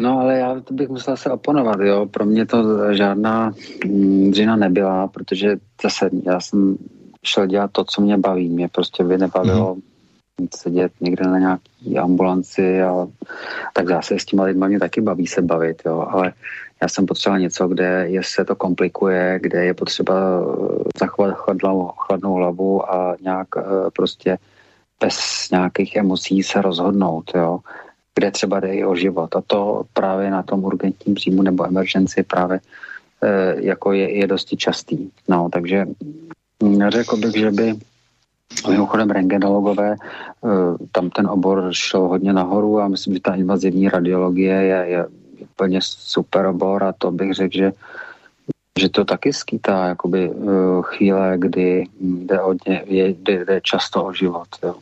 No 0.00 0.20
ale 0.20 0.38
já 0.38 0.60
to 0.60 0.74
bych 0.74 0.88
musel 0.88 1.16
se 1.16 1.30
oponovat, 1.30 1.80
jo. 1.80 2.06
Pro 2.06 2.24
mě 2.24 2.46
to 2.46 2.92
žádná 2.94 3.52
mm, 3.86 4.30
dřina 4.30 4.56
nebyla, 4.56 5.06
protože 5.08 5.56
zase 5.82 6.10
já 6.26 6.40
jsem 6.40 6.78
šel 7.24 7.46
dělat 7.46 7.70
to, 7.72 7.84
co 7.84 8.02
mě 8.02 8.18
baví. 8.18 8.48
Mě 8.48 8.68
prostě 8.68 9.04
by 9.04 9.18
nebavilo 9.18 9.74
mm-hmm. 9.74 10.48
sedět 10.56 10.92
někde 11.00 11.24
na 11.24 11.38
nějaký 11.38 11.98
ambulanci 11.98 12.82
a 12.82 13.06
tak 13.74 13.88
zase 13.88 14.18
s 14.18 14.24
těma 14.24 14.44
lidma 14.44 14.68
mě 14.68 14.78
taky 14.78 15.00
baví 15.00 15.26
se 15.26 15.42
bavit, 15.42 15.82
jo. 15.86 16.06
Ale 16.10 16.32
já 16.82 16.88
jsem 16.88 17.06
potřeboval 17.06 17.40
něco, 17.40 17.68
kde 17.68 18.04
je, 18.08 18.22
se 18.24 18.44
to 18.44 18.56
komplikuje, 18.56 19.38
kde 19.42 19.64
je 19.64 19.74
potřeba 19.74 20.14
eh, 20.14 20.44
zachovat 20.98 21.34
chladnou, 21.34 21.90
chladnou 21.96 22.34
hlavu 22.34 22.92
a 22.94 23.16
nějak 23.20 23.56
uh, 23.56 23.62
prostě 23.92 24.38
bez 25.00 25.48
nějakých 25.50 25.96
emocí 25.96 26.42
se 26.42 26.62
rozhodnout, 26.62 27.30
jo 27.34 27.60
kde 28.18 28.30
třeba 28.30 28.60
jde 28.60 28.74
i 28.74 28.84
o 28.84 28.96
život. 28.96 29.36
A 29.36 29.42
to 29.46 29.82
právě 29.92 30.30
na 30.30 30.42
tom 30.42 30.64
urgentním 30.64 31.14
příjmu 31.14 31.42
nebo 31.42 31.66
emergenci 31.66 32.22
právě 32.22 32.60
e, 33.22 33.54
jako 33.62 33.92
je, 33.92 34.18
je 34.18 34.26
dosti 34.26 34.56
častý. 34.56 35.10
No, 35.28 35.48
takže 35.52 35.86
řekl 36.88 37.16
bych, 37.16 37.36
že 37.36 37.50
by 37.50 37.74
Mimochodem 38.68 39.10
rengenologové, 39.10 39.92
e, 39.92 39.96
tam 40.92 41.10
ten 41.10 41.26
obor 41.26 41.68
šel 41.72 42.00
hodně 42.00 42.32
nahoru 42.32 42.80
a 42.80 42.88
myslím, 42.88 43.14
že 43.14 43.20
ta 43.20 43.34
invazivní 43.34 43.88
radiologie 43.88 44.54
je, 44.54 44.84
je 44.88 45.06
úplně 45.38 45.78
super 45.82 46.46
obor 46.46 46.84
a 46.84 46.92
to 46.98 47.10
bych 47.10 47.34
řekl, 47.34 47.56
že 47.56 47.72
že 48.78 48.88
to 48.88 49.04
taky 49.04 49.32
skýtá 49.32 49.86
jakoby 49.86 50.30
uh, 50.30 50.82
chvíle, 50.82 51.34
kdy 51.38 51.84
jde, 52.00 52.36
hodně, 52.36 52.82
je, 52.86 53.08
jde, 53.08 53.44
jde 53.44 53.60
často 53.60 54.04
o 54.04 54.12
život. 54.12 54.48
Jo. 54.62 54.74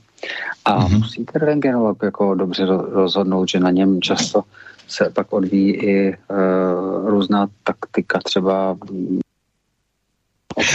A 0.65 0.81
mm-hmm. 0.81 0.99
musí 0.99 1.25
ten 1.25 1.43
rengenolog 1.43 1.99
jako 2.03 2.35
dobře 2.35 2.67
rozhodnout, 2.67 3.49
že 3.49 3.61
na 3.61 3.71
něm 3.71 4.01
často 4.01 4.43
se 4.89 5.11
pak 5.15 5.33
odvíjí 5.33 5.73
i 5.73 6.17
uh, 6.31 7.09
různá 7.09 7.47
taktika, 7.65 8.19
třeba 8.25 8.77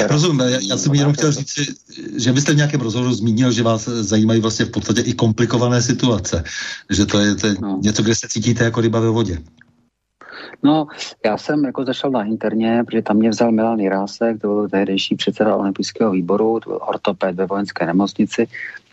Rozumím, 0.10 0.40
já, 0.40 0.60
já 0.70 0.78
jsem 0.78 0.94
jenom 0.94 1.14
chtěl 1.14 1.32
říct, 1.32 1.54
že 2.18 2.34
byste 2.34 2.54
v 2.54 2.56
nějakém 2.56 2.82
rozhovoru 2.82 3.14
zmínil, 3.14 3.52
že 3.52 3.64
vás 3.64 3.86
zajímají 3.86 4.42
vlastně 4.42 4.66
v 4.66 4.72
podstatě 4.72 5.02
i 5.02 5.14
komplikované 5.14 5.82
situace, 5.82 6.44
že 6.90 7.06
to 7.06 7.20
je, 7.20 7.36
to 7.36 7.48
je 7.48 7.56
no. 7.62 7.80
něco, 7.82 8.04
kde 8.04 8.16
se 8.16 8.28
cítíte 8.28 8.64
jako 8.64 8.82
ryba 8.82 9.00
ve 9.00 9.10
vodě. 9.10 9.38
No, 10.64 10.88
já 11.26 11.38
jsem 11.38 11.66
jako 11.66 11.86
zašel 11.86 12.12
na 12.12 12.24
interně, 12.24 12.84
protože 12.86 13.02
tam 13.02 13.18
mě 13.18 13.30
vzal 13.30 13.52
Milan 13.52 13.80
Jirásek, 13.80 14.42
to 14.42 14.48
byl 14.48 14.70
tehdejší 14.70 15.16
předseda 15.16 15.56
olympijského 15.56 16.12
výboru, 16.12 16.60
to 16.60 16.70
byl 16.70 16.80
ortoped 16.82 17.36
ve 17.36 17.46
vojenské 17.46 17.86
nemocnici 17.86 18.48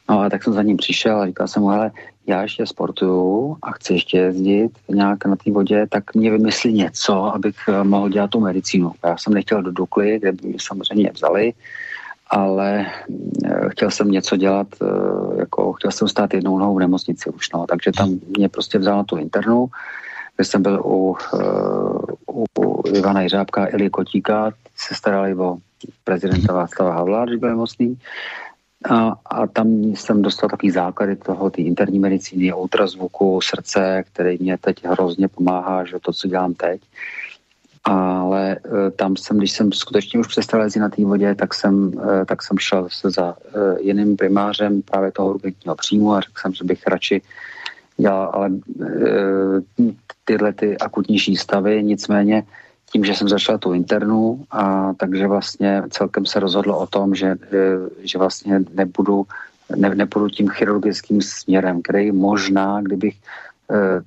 No 0.08 0.20
a 0.20 0.30
tak 0.30 0.44
jsem 0.44 0.52
za 0.52 0.62
ním 0.62 0.76
přišel 0.76 1.20
a 1.20 1.26
říkal 1.26 1.48
jsem 1.48 1.62
mu, 1.62 1.68
hele, 1.68 1.90
já 2.26 2.42
ještě 2.42 2.66
sportuju 2.66 3.56
a 3.62 3.72
chci 3.72 3.92
ještě 3.92 4.18
jezdit 4.18 4.70
nějak 4.88 5.24
na 5.24 5.36
té 5.36 5.52
vodě, 5.52 5.86
tak 5.88 6.14
mě 6.14 6.30
vymyslí 6.30 6.72
něco, 6.72 7.34
abych 7.34 7.56
eh, 7.68 7.84
mohl 7.84 8.08
dělat 8.08 8.30
tu 8.30 8.40
medicínu. 8.40 8.92
Já 9.04 9.16
jsem 9.16 9.34
nechtěl 9.34 9.62
do 9.62 9.72
Dukly, 9.72 10.18
kde 10.18 10.32
by 10.32 10.48
mě 10.48 10.58
samozřejmě 10.60 11.10
vzali, 11.14 11.52
ale 12.30 12.86
eh, 13.44 13.68
chtěl 13.68 13.90
jsem 13.90 14.10
něco 14.10 14.36
dělat, 14.36 14.66
eh, 14.82 14.86
jako 15.38 15.72
chtěl 15.72 15.90
jsem 15.90 16.08
stát 16.08 16.34
jednou 16.34 16.58
nohou 16.58 16.74
v 16.74 16.80
nemocnici 16.80 17.30
už, 17.30 17.50
no, 17.50 17.66
takže 17.66 17.92
tam 17.96 18.18
mě 18.36 18.48
prostě 18.48 18.78
vzal 18.78 18.96
na 18.96 19.04
tu 19.04 19.16
internu, 19.16 19.66
kde 20.36 20.44
jsem 20.44 20.62
byl 20.62 20.82
u, 20.84 21.16
u 22.58 22.88
Ivana 22.94 23.22
Jiřábka, 23.22 23.66
Eli 23.70 23.90
Kotíka, 23.90 24.52
se 24.76 24.94
starali 24.94 25.34
o 25.34 25.56
prezidenta 26.04 26.52
Václava 26.52 26.92
Havla, 26.94 27.24
když 27.24 27.40
byl 27.40 27.48
nemocný, 27.48 27.98
a, 28.84 29.14
a 29.26 29.46
tam 29.46 29.82
jsem 29.82 30.22
dostal 30.22 30.50
takový 30.50 30.70
základy 30.70 31.16
toho, 31.16 31.50
ty 31.50 31.62
interní 31.62 31.98
medicíny, 31.98 32.52
ultrazvuku, 32.52 33.40
srdce, 33.40 34.04
který 34.12 34.38
mě 34.40 34.58
teď 34.58 34.84
hrozně 34.84 35.28
pomáhá, 35.28 35.84
že 35.84 35.96
to, 36.02 36.12
co 36.12 36.28
dělám 36.28 36.54
teď. 36.54 36.80
Ale 37.84 38.52
e, 38.52 38.90
tam 38.90 39.16
jsem, 39.16 39.38
když 39.38 39.52
jsem 39.52 39.72
skutečně 39.72 40.20
už 40.20 40.26
přestal 40.26 40.62
jezdit 40.62 40.80
na 40.80 40.88
té 40.88 41.04
vodě, 41.04 41.34
tak 41.34 41.54
jsem, 41.54 41.92
e, 42.22 42.24
tak 42.24 42.42
jsem 42.42 42.58
šel 42.58 42.88
se 42.90 43.10
za 43.10 43.36
e, 43.36 43.82
jiným 43.82 44.16
primářem 44.16 44.82
právě 44.82 45.12
toho 45.12 45.28
urgentního 45.34 45.76
příjmu 45.76 46.12
a 46.12 46.20
řekl 46.20 46.40
jsem, 46.40 46.54
že 46.54 46.64
bych 46.64 46.86
radši 46.86 47.22
dělal 47.96 48.30
ale 48.34 48.50
tyhle 50.24 50.52
ty 50.52 50.78
akutnější 50.78 51.36
stavy, 51.36 51.82
nicméně 51.82 52.42
tím, 52.92 53.04
že 53.04 53.14
jsem 53.14 53.28
začal 53.28 53.58
tu 53.58 53.72
internu 53.72 54.44
a 54.50 54.92
takže 54.94 55.26
vlastně 55.26 55.82
celkem 55.90 56.26
se 56.26 56.40
rozhodlo 56.40 56.78
o 56.78 56.86
tom, 56.86 57.14
že, 57.14 57.36
že 58.02 58.18
vlastně 58.18 58.60
nebudu, 58.74 59.26
ne, 59.76 59.94
nepůjdu 59.94 60.28
tím 60.28 60.48
chirurgickým 60.48 61.22
směrem, 61.22 61.82
který 61.82 62.12
možná, 62.12 62.80
kdybych 62.80 63.16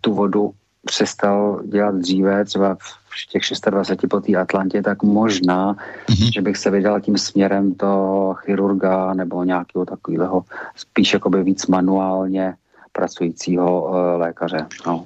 tu 0.01 0.13
vodu 0.13 0.53
přestal 0.85 1.61
dělat 1.65 1.95
dříve, 1.95 2.45
třeba 2.45 2.75
v 2.75 3.27
těch 3.31 3.41
26 3.69 4.09
po 4.09 4.19
té 4.19 4.35
Atlantě, 4.35 4.81
tak 4.81 5.03
možná, 5.03 5.73
mm-hmm. 5.73 6.31
že 6.33 6.41
bych 6.41 6.57
se 6.57 6.69
vydal 6.69 7.01
tím 7.01 7.17
směrem 7.17 7.73
toho 7.73 8.33
chirurga 8.33 9.13
nebo 9.13 9.43
nějakého 9.43 9.85
takového 9.85 10.43
spíš 10.75 11.13
jakoby 11.13 11.43
víc 11.43 11.67
manuálně 11.67 12.53
pracujícího 12.91 13.83
uh, 13.83 13.95
lékaře. 14.21 14.65
No. 14.87 15.05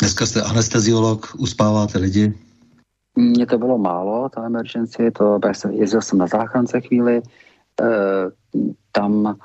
Dneska 0.00 0.26
jste 0.26 0.42
anesteziolog, 0.42 1.34
uspáváte 1.38 1.98
lidi? 1.98 2.34
Mně 3.16 3.46
to 3.46 3.58
bylo 3.58 3.78
málo, 3.78 4.28
ta 4.28 4.46
emergency, 4.46 5.10
to, 5.10 5.38
jezdil 5.70 6.00
jsem 6.00 6.18
na 6.18 6.26
záchrance 6.26 6.80
chvíli, 6.80 7.22
e, 7.80 7.84
tam 8.92 9.36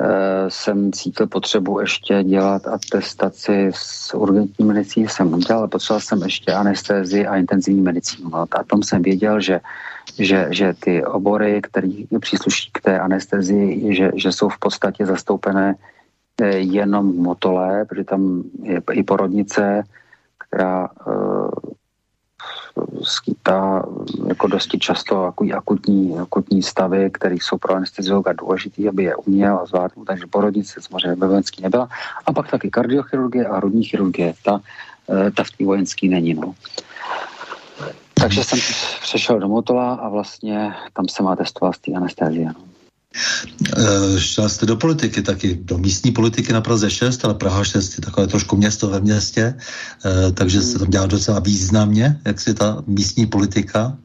Eh, 0.00 0.50
jsem 0.50 0.92
cítil 0.92 1.26
potřebu 1.26 1.80
ještě 1.80 2.24
dělat 2.24 2.66
atestaci 2.66 3.70
s 3.74 4.14
urgentní 4.14 4.64
medicíní, 4.64 5.08
jsem 5.08 5.34
udělal, 5.34 5.58
ale 5.58 5.68
potřeboval 5.68 6.00
jsem 6.00 6.22
ještě 6.22 6.52
anestézii 6.52 7.26
a 7.26 7.36
intenzivní 7.36 7.80
medicínu. 7.80 8.30
No, 8.30 8.38
a 8.50 8.64
tom 8.64 8.82
jsem 8.82 9.02
věděl, 9.02 9.40
že, 9.40 9.60
že, 10.18 10.46
že 10.50 10.74
ty 10.80 11.04
obory, 11.04 11.60
které 11.62 11.88
přísluší 12.20 12.70
k 12.72 12.80
té 12.80 13.00
anestezii, 13.00 13.94
že, 13.94 14.10
že 14.14 14.32
jsou 14.32 14.48
v 14.48 14.58
podstatě 14.58 15.06
zastoupené 15.06 15.74
eh, 16.40 16.58
jenom 16.58 17.16
motole, 17.16 17.84
protože 17.84 18.04
tam 18.04 18.42
je 18.62 18.82
i 18.92 19.02
porodnice, 19.02 19.82
která 20.48 20.88
skýtá 23.02 23.86
jako 24.26 24.46
dosti 24.46 24.78
často 24.78 25.32
akutní, 25.56 26.18
akutní 26.18 26.62
stavy, 26.62 27.10
které 27.10 27.34
jsou 27.34 27.58
pro 27.58 27.74
anesteziologa 27.74 28.32
důležitý, 28.32 28.88
aby 28.88 29.04
je 29.04 29.16
uměl 29.16 29.58
a 29.58 29.66
zvládnul, 29.66 30.04
takže 30.04 30.26
porodnice 30.26 30.80
samozřejmě 30.82 31.14
ve 31.14 31.26
vojenský 31.26 31.62
nebyla. 31.62 31.88
A 32.26 32.32
pak 32.32 32.50
taky 32.50 32.70
kardiochirurgie 32.70 33.46
a 33.46 33.56
hrudní 33.56 33.84
chirurgie, 33.84 34.34
ta, 34.44 34.60
eh, 35.10 35.30
ta 35.30 35.44
v 35.44 35.50
té 35.50 35.64
vojenský 35.64 36.08
není. 36.08 36.34
No. 36.34 36.54
Takže 38.14 38.44
jsem 38.44 38.58
přešel 39.02 39.38
do 39.38 39.48
Motola 39.48 39.94
a 39.94 40.08
vlastně 40.08 40.74
tam 40.92 41.08
jsem 41.08 41.28
atestoval 41.28 41.72
z 41.72 41.78
té 41.78 41.92
anestezie. 41.92 42.46
No. 42.46 42.73
Eh, 43.78 44.20
šel 44.20 44.48
jste 44.48 44.66
do 44.66 44.76
politiky 44.76 45.22
taky, 45.22 45.54
do 45.54 45.78
místní 45.78 46.12
politiky 46.12 46.52
na 46.52 46.60
Praze 46.60 46.90
6, 46.90 47.24
ale 47.24 47.34
Praha 47.34 47.64
6 47.64 47.98
je 47.98 48.04
takové 48.04 48.26
trošku 48.26 48.56
město 48.56 48.88
ve 48.88 49.00
městě, 49.00 49.54
eh, 50.04 50.32
takže 50.32 50.60
se 50.60 50.78
tam 50.78 50.90
dělá 50.90 51.06
docela 51.06 51.38
významně, 51.38 52.20
jak 52.26 52.40
si 52.40 52.54
ta 52.54 52.82
místní 52.86 53.26
politika. 53.26 53.98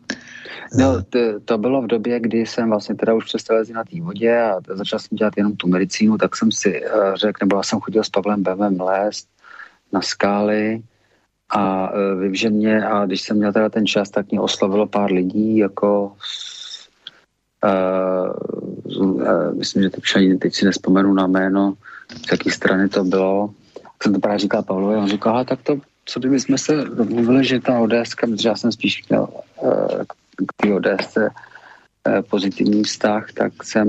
No, 0.77 1.01
to, 1.09 1.19
to 1.45 1.57
bylo 1.57 1.81
v 1.81 1.87
době, 1.87 2.19
kdy 2.19 2.45
jsem 2.45 2.69
vlastně 2.69 2.95
teda 2.95 3.13
už 3.13 3.25
přestal 3.25 3.57
jezdit 3.57 3.73
na 3.73 3.83
té 3.83 4.01
vodě 4.01 4.41
a 4.41 4.61
začal 4.67 4.99
jsem 4.99 5.17
dělat 5.17 5.33
jenom 5.37 5.55
tu 5.55 5.67
medicínu, 5.67 6.17
tak 6.17 6.35
jsem 6.35 6.51
si 6.51 6.81
řekl, 7.15 7.37
nebo 7.41 7.57
já 7.57 7.63
jsem 7.63 7.79
chodil 7.79 8.03
s 8.03 8.09
Pavlem 8.09 8.43
Bemem 8.43 8.81
lézt 8.81 9.27
na 9.93 10.01
skály 10.01 10.81
a 11.49 11.91
vím, 12.21 12.35
že 12.35 12.49
mě, 12.49 12.85
a 12.85 13.05
když 13.05 13.21
jsem 13.21 13.37
měl 13.37 13.53
teda 13.53 13.69
ten 13.69 13.85
čas, 13.85 14.09
tak 14.09 14.31
mě 14.31 14.39
oslovilo 14.39 14.87
pár 14.87 15.11
lidí 15.11 15.57
jako 15.57 16.11
uh, 17.65 18.78
myslím, 19.53 19.83
že 19.83 19.89
teď, 19.89 20.03
teď 20.39 20.55
si 20.55 20.65
nespomenu 20.65 21.13
na 21.13 21.27
jméno, 21.27 21.73
z 22.27 22.31
jaké 22.31 22.51
strany 22.51 22.89
to 22.89 23.03
bylo. 23.03 23.53
Tak 23.73 24.03
jsem 24.03 24.13
to 24.13 24.19
právě 24.19 24.39
říkal 24.39 24.63
Pavlovi, 24.63 24.95
on 24.95 25.09
říkal, 25.09 25.45
tak 25.45 25.59
to, 25.63 25.79
co 26.05 26.19
kdyby 26.19 26.39
jsme 26.39 26.57
se 26.57 26.75
domluvili, 26.75 27.45
že 27.45 27.59
ta 27.59 27.79
ODS, 27.79 28.15
protože 28.21 28.49
já 28.49 28.55
jsem 28.55 28.71
spíš 28.71 29.07
měl 29.09 29.27
uh, 29.61 30.03
k 30.47 30.53
té 30.57 30.73
ODS 30.73 31.17
uh, 31.17 31.27
pozitivní 32.29 32.83
vztah, 32.83 33.31
tak 33.33 33.63
jsem, 33.63 33.87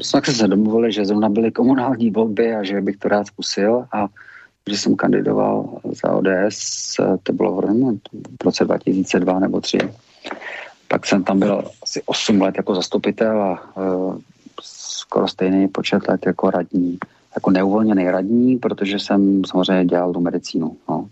jsme 0.00 0.20
se 0.22 0.48
domluvili, 0.48 0.92
že 0.92 1.04
zrovna 1.04 1.28
byly 1.28 1.50
komunální 1.50 2.10
volby 2.10 2.54
a 2.54 2.62
že 2.62 2.80
bych 2.80 2.96
to 2.96 3.08
rád 3.08 3.26
zkusil 3.26 3.84
a 3.92 4.06
že 4.70 4.78
jsem 4.78 4.96
kandidoval 4.96 5.80
za 6.02 6.12
ODS, 6.12 6.96
to 7.22 7.32
bylo 7.32 7.62
v 8.40 8.44
roce 8.44 8.64
2002 8.64 9.38
nebo 9.38 9.58
2003 9.58 10.11
tak 10.92 11.06
jsem 11.06 11.24
tam 11.24 11.38
byl 11.38 11.64
asi 11.82 12.02
8 12.06 12.40
let 12.40 12.54
jako 12.56 12.74
zastupitel 12.74 13.42
a 13.42 13.76
uh, 13.76 14.18
skoro 14.62 15.28
stejný 15.28 15.68
počet 15.68 16.08
let 16.08 16.20
jako 16.26 16.50
radní, 16.50 16.98
jako 17.34 17.50
neuvolněný 17.50 18.10
radní, 18.10 18.56
protože 18.56 18.98
jsem 18.98 19.42
samozřejmě 19.44 19.84
dělal 19.84 20.12
tu 20.12 20.20
medicínu. 20.20 20.76
No. 20.88 21.08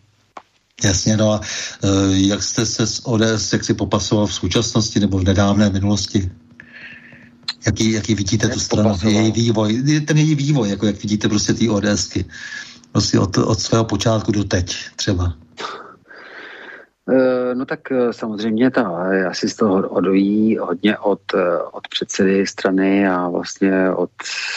Jasně, 0.84 1.16
no 1.16 1.32
a 1.32 1.40
uh, 1.40 2.16
jak 2.16 2.42
jste 2.42 2.66
se 2.66 2.86
s 2.86 3.06
ODS, 3.06 3.52
jak 3.52 3.64
si 3.64 3.74
popasoval 3.74 4.26
v 4.26 4.34
současnosti 4.34 5.00
nebo 5.00 5.18
v 5.18 5.24
nedávné 5.24 5.70
minulosti? 5.70 6.30
Jaký, 7.66 7.92
jaký 7.92 8.14
vidíte 8.14 8.46
jak 8.46 8.54
tu 8.54 8.60
stranu, 8.60 8.98
její 9.08 9.32
vývoj, 9.32 9.82
ten 10.06 10.18
její 10.18 10.34
vývoj, 10.34 10.70
jako 10.70 10.86
jak 10.86 11.02
vidíte 11.02 11.28
prostě 11.28 11.54
ty 11.54 11.68
ODSky, 11.68 12.24
prostě 12.92 13.18
od, 13.18 13.38
od 13.38 13.60
svého 13.60 13.84
počátku 13.84 14.32
do 14.32 14.44
teď 14.44 14.76
třeba. 14.96 15.34
Eh, 17.08 17.54
no 17.54 17.66
tak 17.66 17.92
eh, 17.92 18.12
samozřejmě 18.12 18.70
ta 18.70 18.82
asi 19.30 19.48
z 19.48 19.56
toho 19.56 19.88
odojí 19.88 20.58
hodně 20.58 20.98
od, 20.98 21.20
eh, 21.34 21.58
od 21.72 21.88
předsedy 21.88 22.46
strany 22.46 23.08
a 23.08 23.28
vlastně 23.28 23.90
od, 23.90 24.10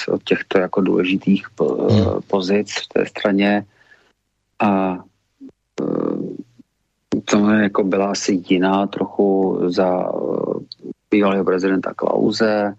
od 0.07 0.23
těchto 0.23 0.59
jako 0.59 0.81
důležitých 0.81 1.47
hmm. 1.59 2.21
pozic 2.27 2.71
v 2.71 2.87
té 2.87 3.05
straně 3.05 3.65
a 4.59 4.99
to 7.25 7.49
jako 7.49 7.83
byla 7.83 8.11
asi 8.11 8.43
jiná 8.47 8.87
trochu 8.87 9.59
za 9.67 10.11
bývalého 11.11 11.45
prezidenta 11.45 11.93
Klauze. 11.93 12.73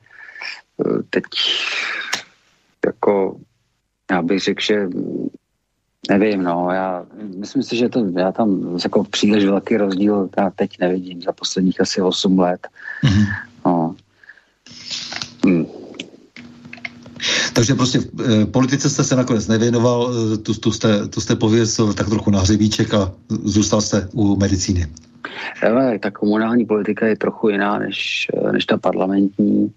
Teď 1.10 1.24
jako 2.86 3.36
já 4.10 4.22
bych 4.22 4.40
řekl, 4.40 4.60
že 4.60 4.88
Nevím, 6.10 6.42
no, 6.42 6.68
já 6.72 7.04
myslím 7.36 7.62
si, 7.62 7.76
že 7.76 7.88
to, 7.88 8.04
já 8.18 8.32
tam 8.32 8.78
jako 8.84 9.04
příliš 9.04 9.44
velký 9.44 9.76
rozdíl 9.76 10.28
já 10.38 10.50
teď 10.50 10.78
nevidím 10.80 11.22
za 11.22 11.32
posledních 11.32 11.80
asi 11.80 12.02
8 12.02 12.38
let. 12.38 12.68
Mm-hmm. 13.04 13.26
No. 13.66 13.94
Hmm. 15.44 15.66
Takže 17.52 17.74
prostě 17.74 17.98
v 17.98 18.42
e, 18.42 18.46
politice 18.46 18.90
jste 18.90 19.04
se 19.04 19.16
nakonec 19.16 19.48
nevěnoval, 19.48 20.12
eh, 20.12 20.36
tu, 20.36 20.54
tu, 20.54 20.72
jste, 20.72 21.08
tu 21.08 21.20
jste 21.20 21.36
pověsil 21.36 21.92
tak 21.92 22.08
trochu 22.08 22.30
na 22.30 22.40
hřebíček 22.40 22.94
a 22.94 23.12
zůstal 23.28 23.80
jste 23.80 24.08
u 24.12 24.36
medicíny. 24.36 24.86
Ale 25.62 25.98
ta 25.98 26.10
komunální 26.10 26.66
politika 26.66 27.06
je 27.06 27.16
trochu 27.16 27.48
jiná 27.48 27.78
než, 27.78 28.26
eh, 28.34 28.52
než 28.52 28.66
ta 28.66 28.78
parlamentní. 28.78 29.72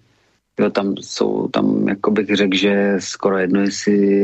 Jo, 0.58 0.70
tam 0.70 0.96
jsou, 0.96 1.48
tam 1.48 1.88
jako 1.88 2.10
bych 2.10 2.36
řekl, 2.36 2.56
že 2.56 2.96
skoro 2.98 3.38
jedno, 3.38 3.60
jestli 3.60 4.18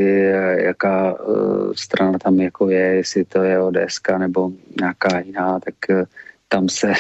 jaká 0.64 1.20
uh, 1.20 1.72
strana 1.74 2.18
tam 2.18 2.40
jako 2.40 2.70
je, 2.70 2.80
jestli 2.80 3.24
to 3.24 3.42
je 3.42 3.60
ODS 3.60 4.00
nebo 4.18 4.50
nějaká 4.80 5.20
jiná, 5.20 5.60
tak 5.60 5.74
uh, 5.90 6.04
tam 6.48 6.68
se 6.68 6.92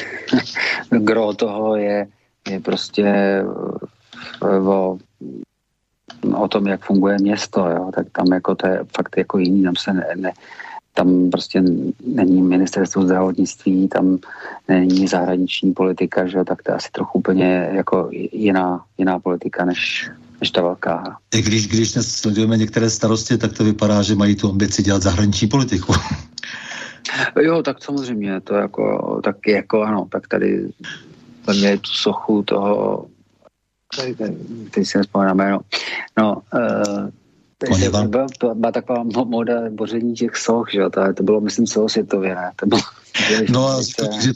gro 0.90 1.34
toho 1.34 1.76
je, 1.76 2.06
je 2.50 2.60
prostě 2.60 3.04
uh, 4.42 4.68
o, 4.68 4.98
o 6.36 6.48
tom, 6.48 6.66
jak 6.66 6.84
funguje 6.84 7.16
město, 7.20 7.68
jo, 7.68 7.90
tak 7.94 8.06
tam 8.12 8.26
jako 8.32 8.54
to 8.54 8.66
je 8.66 8.80
fakt 8.96 9.16
jako 9.16 9.38
jiný, 9.38 9.62
tam 9.62 9.76
se 9.76 9.92
ne, 9.92 10.06
ne, 10.16 10.32
tam 10.94 11.30
prostě 11.30 11.62
není 12.06 12.42
ministerstvo 12.42 13.02
zdravotnictví, 13.02 13.88
tam 13.88 14.18
není 14.68 15.06
zahraniční 15.06 15.72
politika, 15.72 16.26
že 16.26 16.44
tak 16.44 16.62
to 16.62 16.70
je 16.70 16.76
asi 16.76 16.88
trochu 16.92 17.18
úplně 17.18 17.70
jako 17.74 18.08
jiná, 18.32 18.84
jiná 18.98 19.18
politika 19.18 19.64
než, 19.64 20.10
než 20.40 20.50
ta 20.50 20.62
velká 20.62 20.96
hra. 20.96 21.16
I 21.34 21.42
když, 21.42 21.68
když 21.68 21.92
dnes 21.92 22.08
sledujeme 22.08 22.56
některé 22.56 22.90
starosti, 22.90 23.38
tak 23.38 23.52
to 23.52 23.64
vypadá, 23.64 24.02
že 24.02 24.14
mají 24.14 24.36
tu 24.36 24.50
ambici 24.50 24.82
dělat 24.82 25.02
zahraniční 25.02 25.48
politiku. 25.48 25.92
jo, 27.40 27.62
tak 27.62 27.84
samozřejmě, 27.84 28.40
to 28.40 28.54
jako, 28.54 29.20
tak 29.24 29.36
jako 29.46 29.82
ano, 29.82 30.06
tak 30.10 30.28
tady 30.28 30.68
tam 31.44 31.56
je 31.56 31.78
tu 31.78 31.90
sochu 31.90 32.42
toho, 32.42 33.06
tady, 33.96 34.14
tady, 34.14 34.36
tady 34.70 34.86
si 34.86 34.98
nespomínám 34.98 35.36
jméno, 35.36 35.60
no, 36.18 36.42
uh, 36.54 37.08
byla, 38.06 38.26
byla 38.54 38.72
taková 38.72 39.04
moda 39.24 39.54
boření 39.70 40.14
těch 40.14 40.36
soch, 40.36 40.68
že 40.72 40.78
jo, 40.78 40.90
to, 40.90 41.00
to 41.14 41.22
bylo, 41.22 41.40
myslím, 41.40 41.66
celosvětově, 41.66 42.34
ne? 42.34 42.50
To 42.56 42.66
bylo, 42.66 42.80
no, 43.48 43.82
že 44.20 44.32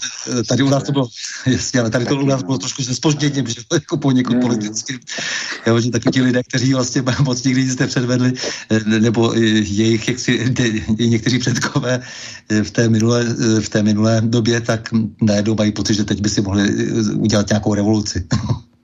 tady 0.49 0.62
u 0.62 0.69
nás 0.69 0.83
to 0.83 0.93
bylo, 0.93 1.09
jasně, 1.47 1.81
ale 1.81 1.91
tady 1.91 2.07
to 2.07 2.17
u 2.17 2.27
nás 2.27 2.43
bylo 2.43 2.59
trošku 2.59 2.83
se 2.83 2.95
spožděním, 2.95 3.47
že 3.47 3.61
to 3.69 3.77
jako 3.77 3.97
poněkud 3.97 4.35
mm. 4.35 4.41
politicky. 4.41 4.99
Jo, 5.67 5.81
že 5.81 5.91
taky 5.91 6.11
ti 6.11 6.23
lidé, 6.23 6.43
kteří 6.43 6.75
vlastně 6.75 7.03
moc 7.23 7.45
nikdy 7.45 7.71
jste 7.71 7.87
předvedli, 7.87 8.33
nebo 8.87 9.33
jejich 9.35 10.09
jaksi, 10.09 10.55
někteří 10.99 11.38
předkové 11.38 12.01
v 12.62 12.71
té, 12.71 12.88
minulé, 12.88 13.25
v 13.61 13.69
té 13.69 13.83
minulé 13.83 14.21
době, 14.25 14.61
tak 14.61 14.88
najednou 15.23 15.55
mají 15.55 15.73
pocit, 15.73 15.95
že 15.95 16.05
teď 16.05 16.21
by 16.21 16.29
si 16.29 16.41
mohli 16.41 16.93
udělat 17.14 17.49
nějakou 17.49 17.75
revoluci. 17.75 18.27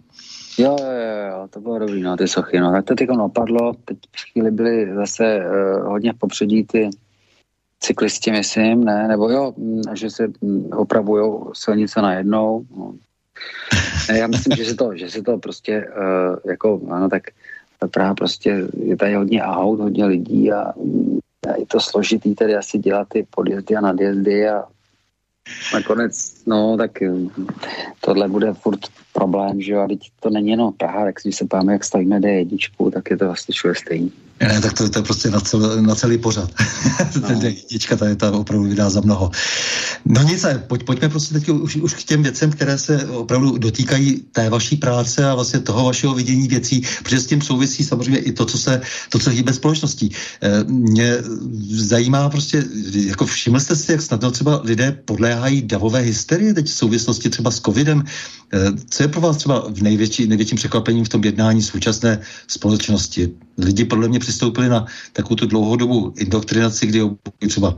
Jo, 0.59 0.77
jo, 0.81 1.29
jo, 1.31 1.49
to 1.51 1.61
bylo 1.61 1.79
dobrý, 1.79 2.03
no, 2.03 2.17
ty 2.17 2.29
sochy, 2.29 2.61
no. 2.61 2.73
Tak 2.73 2.85
to 2.85 2.95
teď 2.95 3.09
napadlo, 3.09 3.73
teď 3.85 3.99
chvíli 4.33 4.51
byly 4.51 4.95
zase 4.95 5.39
uh, 5.39 5.89
hodně 5.89 6.13
v 6.13 6.19
popředí 6.19 6.65
ty 6.65 6.91
cyklisti, 7.81 8.31
myslím, 8.31 8.85
ne, 8.85 9.09
nebo 9.09 9.31
jo, 9.31 9.55
mm, 9.57 9.83
že 9.93 10.11
se 10.11 10.27
mm, 10.41 10.71
opravují 10.73 11.41
silnice 11.53 12.03
najednou. 12.03 12.65
No. 12.77 12.95
Ne, 14.09 14.19
já 14.19 14.27
myslím, 14.27 14.57
že 14.57 14.65
se 14.65 14.75
to, 14.75 14.97
že 14.97 15.11
se 15.11 15.23
to 15.23 15.39
prostě, 15.39 15.87
uh, 15.89 16.37
jako, 16.51 16.81
ano, 16.91 17.09
tak 17.09 17.23
Praha 17.91 18.15
prostě, 18.15 18.69
je 18.77 18.97
tady 18.97 19.15
hodně 19.15 19.43
aut, 19.43 19.81
hodně 19.81 20.05
lidí 20.05 20.53
a, 20.53 20.73
a 21.49 21.57
je 21.59 21.67
to 21.67 21.81
složitý 21.81 22.35
tady 22.35 22.57
asi 22.57 22.79
dělat 22.79 23.09
ty 23.09 23.27
podjezdy 23.31 23.77
a 23.77 23.81
nadjezdy 23.81 24.49
a 24.49 24.65
nakonec, 25.75 26.45
no, 26.47 26.77
tak 26.77 26.91
tohle 28.01 28.29
bude 28.29 28.53
furt 28.53 28.81
problém, 29.15 29.61
že 29.61 29.73
jo, 29.73 29.81
a 29.81 29.89
teď 29.89 30.11
to 30.21 30.31
není 30.31 30.51
jenom 30.51 30.73
Praha, 30.73 31.05
tak 31.05 31.15
když 31.23 31.37
se 31.37 31.47
páme, 31.47 31.73
jak 31.73 31.85
stavíme 31.85 32.21
D1, 32.21 32.91
tak 32.93 33.11
je 33.11 33.17
to 33.17 33.25
vlastně 33.25 33.53
všude 33.53 33.75
stejný. 33.75 34.13
Ne, 34.41 34.61
tak 34.61 34.73
to, 34.73 34.89
to 34.89 34.99
je 34.99 35.03
prostě 35.03 35.31
na, 35.31 35.41
cel, 35.41 35.83
na 35.83 35.95
celý 35.95 36.19
pořad. 36.19 36.51
No. 37.15 37.29
Ten 37.29 37.43
jednička 37.43 37.97
tady 37.97 38.17
ta 38.17 38.33
opravdu 38.33 38.69
vydá 38.69 38.91
za 38.91 39.01
mnoho. 39.01 39.31
No 40.05 40.23
nic, 40.23 40.47
pojď, 40.67 40.83
pojďme 40.83 41.09
prostě 41.09 41.35
teď 41.35 41.49
už, 41.49 41.77
už 41.77 41.95
k 41.95 42.05
těm 42.05 42.23
věcem, 42.23 42.51
které 42.51 42.79
se 42.79 43.07
opravdu 43.07 43.59
dotýkají 43.59 44.25
té 44.33 44.51
vaší 44.51 44.77
práce 44.77 45.25
a 45.25 45.35
vlastně 45.35 45.61
toho 45.61 45.85
vašeho 45.85 46.15
vidění 46.15 46.49
věcí, 46.49 46.83
protože 47.03 47.21
s 47.21 47.27
tím 47.27 47.43
souvisí 47.43 47.85
samozřejmě 47.85 48.19
i 48.19 48.33
to, 48.33 48.47
co 48.47 48.59
se, 48.59 48.81
to, 49.09 49.19
co 49.19 49.31
hýbe 49.31 49.53
společností. 49.53 50.11
E, 50.43 50.65
mě 50.65 51.17
zajímá 51.71 52.29
prostě, 52.29 52.65
jako 52.95 53.27
všiml 53.27 53.61
jste 53.61 53.77
si, 53.77 53.93
jak 53.93 54.03
snadno 54.03 54.31
třeba 54.31 54.61
lidé 54.65 54.99
podléhají 55.05 55.63
davové 55.63 56.01
hysterie 56.01 56.55
teď 56.55 56.67
v 56.67 56.75
souvislosti 56.75 57.31
třeba 57.31 57.51
s 57.51 57.61
covidem. 57.61 58.05
E, 58.53 58.59
co 58.91 59.03
je 59.05 59.09
pro 59.09 59.21
vás 59.21 59.37
třeba 59.37 59.65
v 59.69 59.83
největší, 59.83 60.27
největším 60.27 60.57
překvapením 60.57 61.05
v 61.05 61.09
tom 61.09 61.25
jednání 61.25 61.63
současné 61.63 62.21
společnosti? 62.49 63.31
Lidi 63.59 63.85
podle 63.85 64.09
mě 64.09 64.19
přistoupili 64.19 64.69
na 64.69 64.87
takovou 65.13 65.37
tu 65.37 65.47
dlouhodobou 65.47 66.13
indoktrinaci, 66.17 66.87
kdy 66.87 67.01
třeba 67.49 67.77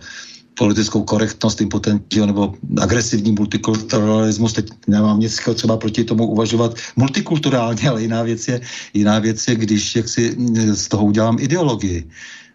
politickou 0.55 1.03
korektnost, 1.03 1.61
impotentio 1.61 2.27
nebo 2.27 2.55
agresivní 2.81 3.33
multikulturalismus. 3.33 4.53
Teď 4.53 4.71
nemám 4.87 5.21
nic 5.21 5.41
třeba 5.55 5.77
proti 5.77 6.05
tomu 6.05 6.27
uvažovat 6.27 6.75
multikulturálně, 6.97 7.89
ale 7.89 8.03
jiná 8.03 8.23
věc 8.23 8.49
je, 8.49 8.61
jiná 8.95 9.19
věc 9.19 9.49
je 9.49 9.55
když 9.55 9.97
jak 9.97 10.09
si 10.09 10.37
z 10.73 10.89
toho 10.89 11.05
udělám 11.05 11.37
ideologii 11.41 12.09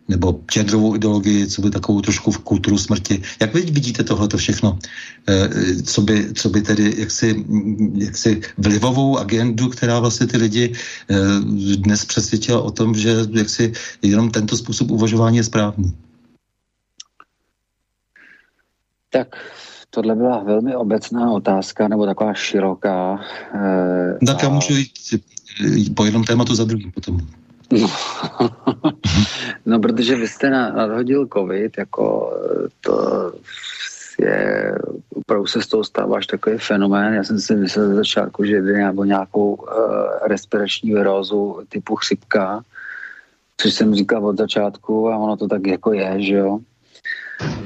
nebo 0.07 0.41
genderovou 0.53 0.95
ideologii, 0.95 1.47
co 1.47 1.61
by 1.61 1.69
takovou 1.69 2.01
trošku 2.01 2.31
v 2.31 2.39
kulturu 2.39 2.77
smrti. 2.77 3.21
Jak 3.41 3.53
vy 3.53 3.61
vidíte 3.61 4.03
tohleto 4.03 4.37
všechno? 4.37 4.79
E, 5.29 5.49
co 5.83 6.01
by, 6.01 6.33
co 6.33 6.49
by 6.49 6.61
tedy 6.61 6.93
jaksi, 6.97 7.45
jaksi 7.95 8.41
vlivovou 8.57 9.17
agendu, 9.17 9.69
která 9.69 9.99
vlastně 9.99 10.27
ty 10.27 10.37
lidi 10.37 10.73
e, 11.09 11.15
dnes 11.75 12.05
přesvědčila 12.05 12.61
o 12.61 12.71
tom, 12.71 12.95
že 12.95 13.15
jaksi 13.31 13.71
jenom 14.01 14.31
tento 14.31 14.57
způsob 14.57 14.91
uvažování 14.91 15.37
je 15.37 15.43
správný? 15.43 15.93
Tak 19.09 19.27
tohle 19.89 20.15
byla 20.15 20.43
velmi 20.43 20.75
obecná 20.75 21.31
otázka, 21.31 21.87
nebo 21.87 22.05
taková 22.05 22.33
široká. 22.33 23.19
E, 24.21 24.25
tak 24.25 24.43
já 24.43 24.49
můžu 24.49 24.73
jít 24.73 25.95
po 25.95 26.05
jednom 26.05 26.23
tématu 26.23 26.55
za 26.55 26.63
druhým 26.63 26.91
potom. 26.91 27.19
No, 27.71 27.89
no 29.65 29.79
protože 29.79 30.15
vy 30.15 30.27
jste 30.27 30.49
nadhodil 30.49 31.27
covid, 31.33 31.77
jako 31.77 32.33
to 32.81 33.33
je, 34.19 34.75
opravdu 35.15 35.47
se 35.47 35.61
z 35.61 35.67
toho 35.67 35.83
stává 35.83 36.17
až 36.17 36.27
takový 36.27 36.57
fenomén. 36.57 37.13
Já 37.13 37.23
jsem 37.23 37.39
si 37.39 37.55
myslel 37.55 37.87
ze 37.87 37.95
začátku, 37.95 38.45
že 38.45 38.61
jde 38.61 38.85
nebo 38.85 39.03
nějakou 39.03 39.53
uh, 39.53 39.67
respirační 40.27 40.93
virózu 40.93 41.59
typu 41.69 41.95
chřipka, 41.95 42.63
což 43.57 43.73
jsem 43.73 43.95
říkal 43.95 44.25
od 44.25 44.37
začátku 44.37 45.09
a 45.09 45.17
ono 45.17 45.37
to 45.37 45.47
tak 45.47 45.67
jako 45.67 45.93
je, 45.93 46.21
že 46.21 46.35
jo. 46.35 46.59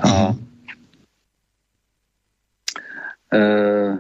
A 0.02 0.28
uh, 3.34 4.00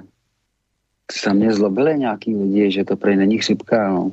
se 1.11 1.33
mě 1.33 1.53
zlobili 1.53 1.99
nějaký 1.99 2.35
lidi, 2.35 2.71
že 2.71 2.83
to 2.83 2.95
prej 2.95 3.15
není 3.15 3.37
chřipka, 3.37 3.89
no 3.89 4.11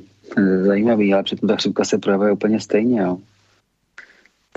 zajímavý, 0.61 1.13
ale 1.13 1.23
přitom 1.23 1.49
ta 1.49 1.55
chřipka 1.55 1.85
se 1.85 1.97
projevuje 1.97 2.31
úplně 2.31 2.59
stejně. 2.59 3.01
Jo. 3.01 3.17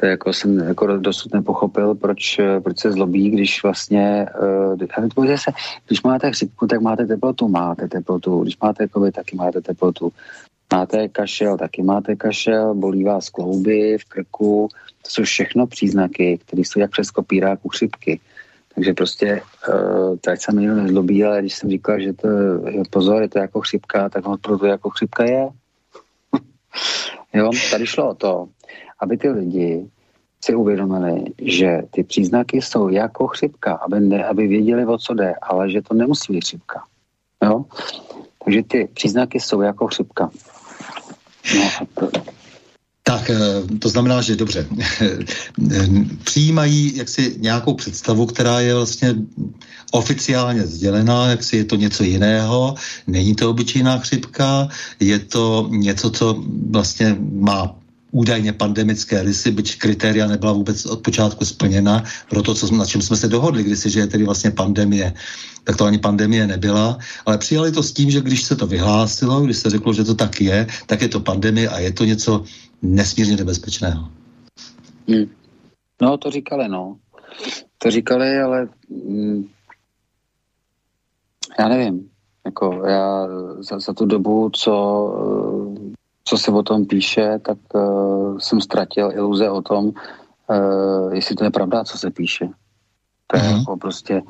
To 0.00 0.06
jako 0.06 0.32
jsem 0.32 0.58
jako 0.58 0.96
dosud 0.96 1.34
nepochopil, 1.34 1.94
proč, 1.94 2.40
proč 2.62 2.78
se 2.78 2.92
zlobí, 2.92 3.30
když 3.30 3.62
vlastně, 3.62 4.26
uh, 4.78 5.36
se, 5.36 5.50
když 5.86 6.02
máte 6.02 6.30
chřipku, 6.30 6.66
tak 6.66 6.80
máte 6.80 7.06
teplotu, 7.06 7.48
máte 7.48 7.88
teplotu, 7.88 8.42
když 8.42 8.58
máte 8.62 8.88
covid, 8.88 9.14
taky 9.14 9.36
máte 9.36 9.60
teplotu, 9.60 10.12
máte 10.72 11.08
kašel, 11.08 11.56
taky 11.56 11.82
máte 11.82 12.16
kašel, 12.16 12.74
bolí 12.74 13.04
vás 13.04 13.28
klouby 13.28 13.98
v 14.00 14.04
krku, 14.04 14.68
to 15.02 15.10
jsou 15.10 15.22
všechno 15.22 15.66
příznaky, 15.66 16.38
které 16.46 16.60
jsou 16.60 16.80
jak 16.80 16.90
přes 16.90 17.10
kopíráku 17.10 17.68
chřipky. 17.68 18.20
Takže 18.76 18.94
prostě, 18.94 19.42
uh, 19.68 20.16
tak 20.20 20.42
se 20.42 20.52
mi 20.52 20.66
nezlobí, 20.66 21.24
ale 21.24 21.40
když 21.40 21.54
jsem 21.54 21.70
říkal, 21.70 22.00
že 22.00 22.12
to 22.12 22.28
je 22.68 22.82
pozor, 22.90 23.22
je 23.22 23.28
to 23.28 23.38
jako 23.38 23.60
chřipka, 23.60 24.08
tak 24.08 24.28
on 24.28 24.38
proto 24.40 24.66
jako 24.66 24.90
chřipka 24.90 25.24
je. 25.24 25.48
Jo, 27.34 27.50
tady 27.70 27.86
šlo 27.86 28.10
o 28.10 28.14
to, 28.14 28.48
aby 29.00 29.16
ty 29.16 29.30
lidi 29.30 29.90
si 30.44 30.54
uvědomili, 30.54 31.24
že 31.38 31.82
ty 31.90 32.04
příznaky 32.04 32.62
jsou 32.62 32.88
jako 32.88 33.26
chřipka, 33.26 33.74
aby, 33.74 34.00
ne, 34.00 34.24
aby 34.24 34.46
věděli, 34.46 34.86
o 34.86 34.98
co 34.98 35.14
jde, 35.14 35.34
ale 35.42 35.70
že 35.70 35.82
to 35.82 35.94
nemusí 35.94 36.32
být 36.32 36.44
chřipka. 36.44 36.84
Jo? 37.42 37.64
Takže 38.44 38.62
ty 38.62 38.88
příznaky 38.94 39.40
jsou 39.40 39.60
jako 39.60 39.86
chřipka. 39.86 40.30
No. 41.56 42.08
Tak, 43.06 43.30
eh, 43.30 43.38
to 43.78 43.88
znamená, 43.88 44.18
že 44.22 44.36
dobře, 44.36 44.66
přijímají 46.24 46.96
jaksi 46.96 47.36
nějakou 47.38 47.74
představu, 47.74 48.26
která 48.26 48.60
je 48.60 48.74
vlastně 48.74 49.14
oficiálně 49.90 50.66
sdělená, 50.66 51.30
jak 51.30 51.44
si 51.44 51.56
je 51.56 51.64
to 51.64 51.76
něco 51.76 52.02
jiného, 52.04 52.74
není 53.06 53.34
to 53.34 53.50
obyčejná 53.50 53.98
chřipka, 53.98 54.68
je 55.00 55.18
to 55.18 55.68
něco, 55.70 56.10
co 56.10 56.44
vlastně 56.70 57.16
má 57.20 57.78
údajně 58.16 58.52
pandemické 58.52 59.22
rysy, 59.22 59.50
byť 59.50 59.78
kritéria 59.78 60.26
nebyla 60.26 60.52
vůbec 60.52 60.86
od 60.86 61.04
počátku 61.04 61.44
splněna, 61.44 62.04
pro 62.30 62.42
to, 62.42 62.54
co, 62.54 62.64
na 62.74 62.86
čem 62.86 63.02
jsme 63.02 63.16
se 63.16 63.28
dohodli, 63.28 63.62
když 63.62 63.78
si, 63.78 63.90
že 63.90 64.00
je 64.00 64.06
tedy 64.06 64.24
vlastně 64.24 64.50
pandemie. 64.50 65.12
Tak 65.64 65.76
to 65.76 65.84
ani 65.84 65.98
pandemie 65.98 66.46
nebyla, 66.46 66.98
ale 67.26 67.38
přijali 67.38 67.72
to 67.72 67.82
s 67.82 67.92
tím, 67.92 68.10
že 68.10 68.20
když 68.20 68.42
se 68.42 68.56
to 68.56 68.66
vyhlásilo, 68.66 69.40
když 69.40 69.56
se 69.56 69.70
řeklo, 69.70 69.92
že 69.92 70.04
to 70.04 70.14
tak 70.14 70.40
je, 70.40 70.66
tak 70.86 71.02
je 71.02 71.08
to 71.08 71.20
pandemie 71.20 71.68
a 71.68 71.78
je 71.78 71.92
to 71.92 72.04
něco 72.04 72.44
nesmírně 72.82 73.36
nebezpečného. 73.36 74.08
Hmm. 75.08 75.30
No, 76.02 76.18
to 76.18 76.30
říkali, 76.30 76.68
no. 76.68 76.96
To 77.78 77.90
říkali, 77.90 78.40
ale 78.40 78.68
mm, 78.88 79.48
já 81.58 81.68
nevím, 81.68 82.10
jako 82.44 82.82
já 82.86 83.26
za, 83.58 83.78
za 83.78 83.92
tu 83.92 84.06
dobu, 84.06 84.50
co, 84.50 84.74
co 86.24 86.38
se 86.38 86.50
o 86.50 86.62
tom 86.62 86.86
píše, 86.86 87.38
tak 87.42 87.58
uh, 87.74 88.38
jsem 88.38 88.60
ztratil 88.60 89.12
iluze 89.12 89.50
o 89.50 89.62
tom, 89.62 89.84
uh, 89.86 91.14
jestli 91.14 91.34
to 91.34 91.44
je 91.44 91.50
pravda, 91.50 91.84
co 91.84 91.98
se 91.98 92.10
píše. 92.10 92.48
To 93.26 93.36
je 93.36 93.42
mm-hmm. 93.42 93.58
jako 93.58 93.76
prostě, 93.76 94.22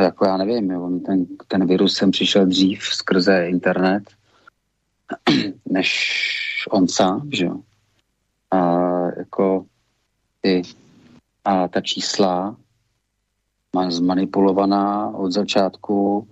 jako 0.00 0.26
já 0.26 0.36
nevím, 0.36 0.70
jo, 0.70 0.90
ten, 1.06 1.26
ten 1.48 1.66
virus 1.66 1.94
jsem 1.94 2.10
přišel 2.10 2.46
dřív 2.46 2.82
skrze 2.82 3.48
internet, 3.48 4.02
než 5.70 5.90
on 6.70 6.88
sám, 6.88 7.28
že 7.32 7.44
jo. 7.44 7.60
A 8.50 8.58
jako 9.18 9.64
ty 10.40 10.62
a 11.44 11.68
ta 11.68 11.80
čísla 11.80 12.56
má 13.76 13.90
zmanipulovaná 13.90 15.08
od 15.08 15.32
začátku 15.32 16.28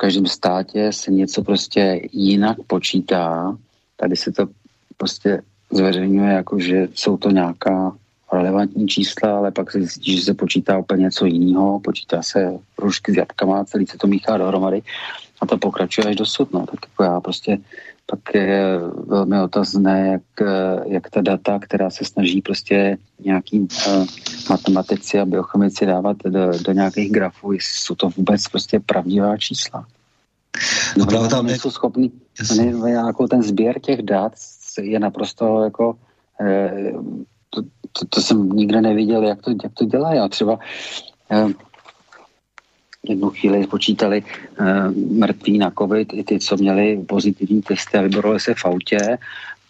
každém 0.00 0.26
státě 0.26 0.92
se 0.92 1.10
něco 1.10 1.42
prostě 1.42 2.00
jinak 2.12 2.56
počítá. 2.66 3.56
Tady 3.96 4.16
se 4.16 4.32
to 4.32 4.46
prostě 4.96 5.42
zveřejňuje, 5.70 6.32
jako 6.32 6.58
že 6.58 6.88
jsou 6.94 7.16
to 7.16 7.30
nějaká 7.30 7.96
relevantní 8.32 8.88
čísla, 8.88 9.38
ale 9.38 9.50
pak 9.50 9.72
se 9.72 9.78
zjistí, 9.78 10.16
že 10.16 10.24
se 10.24 10.34
počítá 10.34 10.78
úplně 10.78 11.02
něco 11.02 11.26
jiného, 11.26 11.80
počítá 11.80 12.22
se 12.22 12.58
rušky 12.78 13.12
s 13.12 13.16
jabkama, 13.16 13.64
celý 13.64 13.86
se 13.86 13.98
to 13.98 14.06
míchá 14.06 14.38
dohromady 14.38 14.82
a 15.40 15.46
to 15.46 15.58
pokračuje 15.58 16.06
až 16.06 16.16
dosud. 16.16 16.52
No. 16.52 16.66
Tak 16.66 16.80
jako 16.90 17.02
já 17.02 17.20
prostě 17.20 17.58
pak 18.10 18.34
je 18.34 18.78
velmi 19.06 19.40
otazné, 19.40 20.08
jak, 20.08 20.48
jak 20.86 21.10
ta 21.10 21.20
data, 21.20 21.58
která 21.58 21.90
se 21.90 22.04
snaží 22.04 22.42
prostě 22.42 22.98
nějaký 23.24 23.60
uh, 23.60 24.06
matematici 24.50 25.20
a 25.20 25.24
biochemici 25.24 25.86
dávat 25.86 26.16
do, 26.24 26.50
do 26.64 26.72
nějakých 26.72 27.12
grafů, 27.12 27.52
jestli 27.52 27.78
jsou 27.78 27.94
to 27.94 28.08
vůbec 28.08 28.48
prostě 28.48 28.80
pravdivá 28.80 29.36
čísla. 29.36 29.86
No, 30.98 31.06
no 31.12 31.28
tam 31.28 31.46
nejsou 31.46 31.70
schopný, 31.70 32.12
ne, 32.56 32.90
jako 32.90 33.28
ten 33.28 33.42
sběr 33.42 33.80
těch 33.80 34.02
dat 34.02 34.32
je 34.82 35.00
naprosto 35.00 35.64
jako 35.64 35.94
eh, 36.40 36.92
to, 37.50 37.62
to, 37.92 38.06
to 38.08 38.20
jsem 38.20 38.48
nikde 38.48 38.80
neviděl, 38.80 39.22
jak 39.22 39.42
to, 39.42 39.50
jak 39.50 39.72
to 39.74 39.84
dělá. 39.84 40.14
Já 40.14 40.28
třeba 40.28 40.58
eh, 41.30 41.46
jednu 43.08 43.30
chvíli 43.30 43.66
počítali 43.66 44.22
uh, 44.22 44.66
mrtví 45.18 45.58
na 45.58 45.72
covid, 45.78 46.12
i 46.12 46.24
ty, 46.24 46.38
co 46.38 46.56
měli 46.56 47.04
pozitivní 47.08 47.62
testy 47.62 47.98
a 47.98 48.02
vyborovali 48.02 48.40
se 48.40 48.54
v 48.54 48.64
autě. 48.64 49.18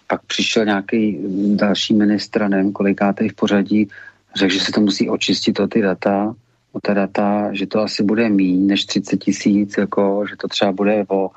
Pak 0.07 0.23
přišel 0.27 0.65
nějaký 0.65 1.19
další 1.55 1.95
ministr, 1.95 2.49
nevím 2.49 2.73
kolikátej 2.73 3.29
v 3.29 3.35
pořadí, 3.35 3.89
řekl, 4.37 4.55
že 4.55 4.61
se 4.61 4.73
to 4.73 4.81
musí 4.81 5.11
očistit 5.11 5.61
o 5.61 5.69
ty 5.69 5.83
data, 5.83 6.35
o 6.73 6.81
ta 6.81 6.95
data, 6.95 7.55
že 7.55 7.67
to 7.67 7.81
asi 7.81 8.03
bude 8.03 8.29
míň 8.29 8.67
než 8.67 8.85
30 8.85 9.17
tisíc, 9.17 9.75
jako, 9.79 10.25
že 10.31 10.37
to 10.37 10.49
třeba 10.49 10.73
bude 10.73 11.05
o 11.09 11.31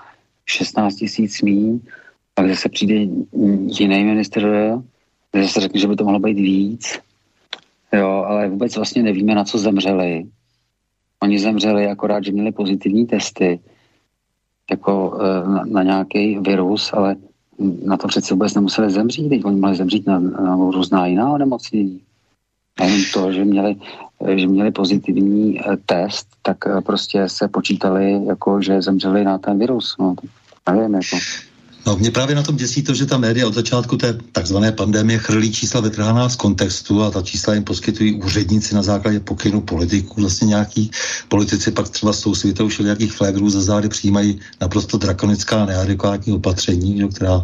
16 0.45 0.95
tisíc 0.95 1.41
míň, 1.41 1.79
pak 2.33 2.49
zase 2.49 2.69
přijde 2.69 2.95
jiný 3.79 4.03
minister, 4.03 4.43
že 5.37 5.47
se 5.47 5.59
řekne, 5.59 5.79
že 5.79 5.87
by 5.87 5.95
to 5.95 6.03
mohlo 6.03 6.19
být 6.19 6.37
víc, 6.37 6.99
jo, 7.93 8.09
ale 8.09 8.49
vůbec 8.49 8.75
vlastně 8.75 9.03
nevíme, 9.03 9.35
na 9.35 9.43
co 9.43 9.57
zemřeli. 9.57 10.25
Oni 11.23 11.39
zemřeli 11.39 11.87
akorát, 11.87 12.23
že 12.23 12.31
měli 12.31 12.51
pozitivní 12.51 13.07
testy, 13.07 13.59
jako 14.71 15.19
e, 15.21 15.47
na, 15.47 15.63
na 15.65 15.83
nějaký 15.83 16.39
virus, 16.39 16.93
ale 16.93 17.15
na 17.85 17.97
to 17.97 18.07
přece 18.07 18.33
vůbec 18.33 18.53
nemuseli 18.53 18.91
zemřít, 18.91 19.29
teď 19.29 19.45
oni 19.45 19.59
mohli 19.59 19.75
zemřít 19.75 20.07
na, 20.07 20.19
na 20.19 20.55
různá 20.55 21.05
jiná 21.05 21.31
onemocnění. 21.31 22.01
A 22.79 22.83
jen 22.83 23.01
to, 23.13 23.31
že 23.31 23.45
měli, 23.45 23.75
že 24.35 24.47
měli 24.47 24.71
pozitivní 24.71 25.59
e, 25.59 25.77
test, 25.85 26.27
tak 26.41 26.57
e, 26.67 26.81
prostě 26.81 27.29
se 27.29 27.47
počítali, 27.47 28.25
jako, 28.25 28.61
že 28.61 28.81
zemřeli 28.81 29.23
na 29.23 29.37
ten 29.37 29.59
virus. 29.59 29.95
No, 29.99 30.15
nevím, 30.71 30.93
jako. 30.93 31.17
No, 31.87 31.95
mě 31.97 32.11
právě 32.11 32.35
na 32.35 32.43
tom 32.43 32.55
děsí 32.55 32.83
to, 32.83 32.93
že 32.93 33.05
ta 33.05 33.17
média 33.17 33.47
od 33.47 33.53
začátku 33.53 33.97
té 33.97 34.17
takzvané 34.31 34.71
pandemie 34.71 35.19
chrlí 35.19 35.51
čísla 35.51 35.81
vytrhaná 35.81 36.29
z 36.29 36.35
kontextu 36.35 37.03
a 37.03 37.11
ta 37.11 37.21
čísla 37.21 37.53
jim 37.53 37.63
poskytují 37.63 38.23
úředníci 38.23 38.75
na 38.75 38.81
základě 38.81 39.19
pokynu 39.19 39.61
politiků. 39.61 40.21
Vlastně 40.21 40.47
nějaký 40.47 40.91
politici 41.27 41.71
pak 41.71 41.89
třeba 41.89 42.13
s 42.13 42.21
tou 42.21 42.35
světou 42.35 42.67
všelijakých 42.67 43.13
flagrů 43.13 43.49
za 43.49 43.61
zády 43.61 43.89
přijímají 43.89 44.39
naprosto 44.61 44.97
drakonická 44.97 45.65
neadekvátní 45.65 46.33
opatření, 46.33 46.99
jo, 46.99 47.07
která 47.07 47.43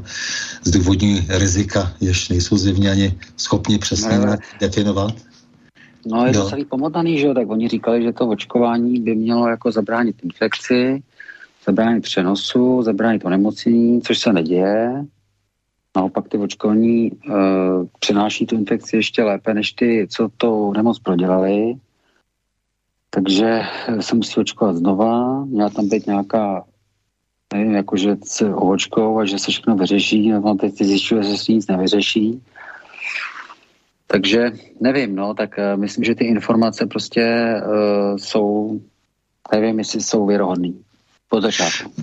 zdůvodní 0.64 1.26
rizika, 1.30 1.94
jež 2.02 2.30
nejsou 2.30 2.58
zjevně 2.58 2.92
ani 2.92 3.20
schopni 3.38 3.78
přesně 3.78 4.20
no, 4.20 4.36
definovat. 4.60 5.14
No 6.06 6.26
je 6.26 6.34
to 6.34 6.50
celý 6.50 6.66
pomotaný, 6.66 7.20
že 7.20 7.28
jo, 7.28 7.34
tak 7.34 7.50
oni 7.50 7.68
říkali, 7.68 8.04
že 8.04 8.14
to 8.14 8.28
očkování 8.28 9.00
by 9.00 9.16
mělo 9.16 9.48
jako 9.48 9.72
zabránit 9.72 10.16
infekci, 10.24 11.04
zabránit 11.70 12.02
přenosu, 12.02 12.84
zabránit 12.84 13.26
onemocnění, 13.26 14.02
což 14.02 14.20
se 14.20 14.34
neděje. 14.34 15.06
Naopak 15.96 16.28
ty 16.28 16.38
očkování 16.38 17.08
e, 17.08 17.12
přenáší 18.00 18.46
tu 18.46 18.56
infekci 18.56 18.96
ještě 18.96 19.24
lépe, 19.24 19.54
než 19.54 19.72
ty, 19.72 20.08
co 20.10 20.30
to 20.38 20.72
nemoc 20.74 21.00
prodělali. 21.00 21.76
Takže 23.10 23.62
se 24.00 24.16
musí 24.16 24.40
očkovat 24.40 24.76
znova. 24.76 25.46
Měla 25.46 25.70
tam 25.70 25.90
být 25.90 26.08
nějaká, 26.08 26.66
nevím, 27.54 27.76
jako 27.76 27.98
že 27.98 28.18
se 28.24 28.54
očkou 28.54 29.20
a 29.20 29.26
že 29.26 29.40
se 29.40 29.52
všechno 29.52 29.76
vyřeší, 29.76 30.30
nebo 30.30 30.54
teď 30.54 30.74
zjišťuje, 30.74 31.24
že 31.24 31.38
se 31.38 31.52
nic 31.52 31.68
nevyřeší. 31.68 32.42
Takže 34.08 34.52
nevím, 34.82 35.16
no, 35.16 35.34
tak 35.34 35.58
uh, 35.58 35.80
myslím, 35.82 36.04
že 36.04 36.16
ty 36.16 36.26
informace 36.26 36.86
prostě 36.86 37.56
uh, 37.62 38.18
jsou, 38.18 38.80
nevím, 39.52 39.80
jestli 39.80 40.02
jsou 40.02 40.26
věrohodný 40.26 40.82
od 41.30 41.42
začátku. 41.42 41.94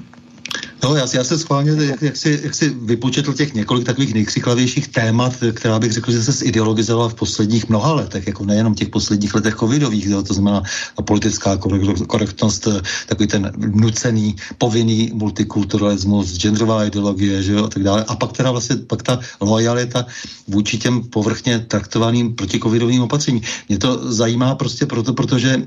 No, 0.85 0.97
já, 0.97 1.07
já 1.15 1.25
se 1.25 1.39
schválně, 1.39 1.85
jak, 1.85 2.03
jak, 2.03 2.17
si, 2.17 2.41
jak 2.43 2.55
si 2.55 2.69
vypočetl 2.69 3.33
těch 3.33 3.55
několik 3.55 3.87
takových 3.87 4.15
nejkřiklavějších 4.15 4.89
témat, 4.89 5.33
která 5.55 5.79
bych 5.79 5.93
řekl, 5.93 6.13
že 6.13 6.23
se 6.23 6.33
zideologizovala 6.33 7.09
v 7.09 7.15
posledních 7.15 7.69
mnoha 7.69 7.93
letech, 7.93 8.27
jako 8.27 8.45
nejenom 8.45 8.75
těch 8.75 8.89
posledních 8.89 9.35
letech 9.35 9.55
covidových, 9.55 10.09
to 10.27 10.35
znamená 10.35 10.63
politická 11.05 11.59
korektnost, 12.07 12.69
takový 13.07 13.27
ten 13.27 13.53
nucený, 13.59 14.37
povinný 14.59 15.11
multikulturalismus, 15.15 16.39
genderová 16.39 16.85
ideologie, 16.85 17.43
že 17.43 17.53
jo, 17.53 17.65
a 17.65 17.69
tak 17.69 17.83
dále. 17.83 18.05
A 18.05 18.17
pak 18.17 18.33
teda 18.33 18.51
vlastně, 18.51 18.77
pak 18.77 19.03
ta 19.03 19.21
lojalita 19.41 20.07
vůči 20.49 20.79
těm 20.79 21.03
povrchně 21.03 21.59
traktovaným 21.59 22.35
protikovidovým 22.35 23.03
opatřením. 23.03 23.43
Mě 23.69 23.79
to 23.79 24.13
zajímá 24.13 24.55
prostě 24.55 24.87
proto, 24.87 25.15
protože 25.15 25.63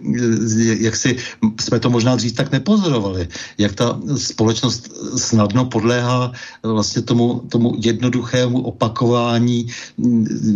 jak 0.80 0.96
si 0.96 1.18
jsme 1.62 1.80
to 1.80 1.90
možná 1.90 2.16
dřív 2.16 2.34
tak 2.34 2.52
nepozorovali, 2.52 3.28
jak 3.58 3.76
ta 3.76 4.00
společnost 4.16 4.99
snadno 5.18 5.66
podléhá 5.66 6.32
vlastně 6.64 7.02
tomu, 7.02 7.42
tomu 7.50 7.76
jednoduchému 7.78 8.62
opakování 8.62 9.68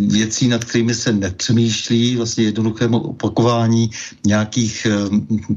věcí, 0.07 0.47
nad 0.47 0.63
kterými 0.65 0.95
se 0.95 1.13
nepřemýšlí, 1.13 2.15
vlastně 2.15 2.43
jednoduchému 2.43 2.99
opakování 2.99 3.91
nějakých 4.25 4.87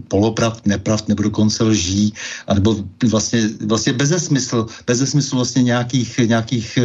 polopravd, 0.08 0.66
nepravd 0.66 1.08
nebo 1.08 1.22
dokonce 1.22 1.64
lží, 1.64 2.14
anebo 2.46 2.76
vlastně, 3.10 3.50
vlastně 3.66 3.92
bezesmysl, 3.92 4.66
bezesmysl 4.86 5.36
vlastně 5.36 5.62
nějakých, 5.62 6.18
nějakých 6.18 6.78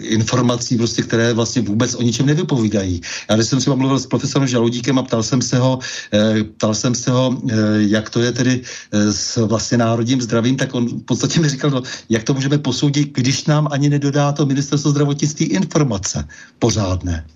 informací, 0.00 0.76
prostě, 0.76 1.02
které 1.02 1.32
vlastně 1.32 1.62
vůbec 1.62 1.94
o 1.94 2.02
ničem 2.02 2.26
nevypovídají. 2.26 3.00
Já 3.30 3.36
když 3.36 3.48
jsem 3.48 3.58
třeba 3.58 3.76
mluvil 3.76 3.98
s 3.98 4.06
profesorem 4.06 4.48
Žaludíkem 4.48 4.98
a 4.98 5.02
ptal 5.02 5.22
jsem 5.22 5.42
se 5.42 5.58
ho, 5.58 5.78
eh, 6.12 6.44
ptal 6.44 6.74
jsem 6.74 6.94
se 6.94 7.10
ho, 7.10 7.36
eh, 7.50 7.54
jak 7.78 8.10
to 8.10 8.20
je 8.20 8.32
tedy 8.32 8.54
eh, 8.92 9.12
s 9.12 9.36
vlastně 9.46 9.78
národním 9.78 10.20
zdravím, 10.20 10.56
tak 10.56 10.74
on 10.74 10.95
v 10.96 11.04
podstatě 11.04 11.40
mi 11.40 11.48
říkal, 11.48 11.70
no, 11.70 11.82
jak 12.08 12.24
to 12.24 12.34
můžeme 12.34 12.58
posoudit, 12.58 13.12
když 13.12 13.46
nám 13.46 13.68
ani 13.70 13.88
nedodá 13.88 14.32
to 14.32 14.46
ministerstvo 14.46 14.90
zdravotnictví 14.90 15.46
informace 15.46 16.28
pořádné. 16.58 17.26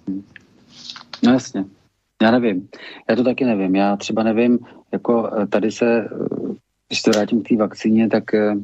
No 1.23 1.33
jasně. 1.33 1.65
Já 2.23 2.31
nevím. 2.31 2.69
Já 3.11 3.17
to 3.17 3.25
taky 3.25 3.45
nevím. 3.45 3.77
Já 3.77 3.97
třeba 3.97 4.23
nevím, 4.23 4.59
jako 4.93 5.31
eh, 5.37 5.47
tady 5.47 5.73
se, 5.73 5.87
eh, 5.87 6.09
když 6.89 7.01
se 7.03 7.11
vrátím 7.11 7.43
k 7.43 7.49
té 7.49 7.57
vakcíně, 7.57 8.09
tak 8.09 8.35
eh, 8.35 8.55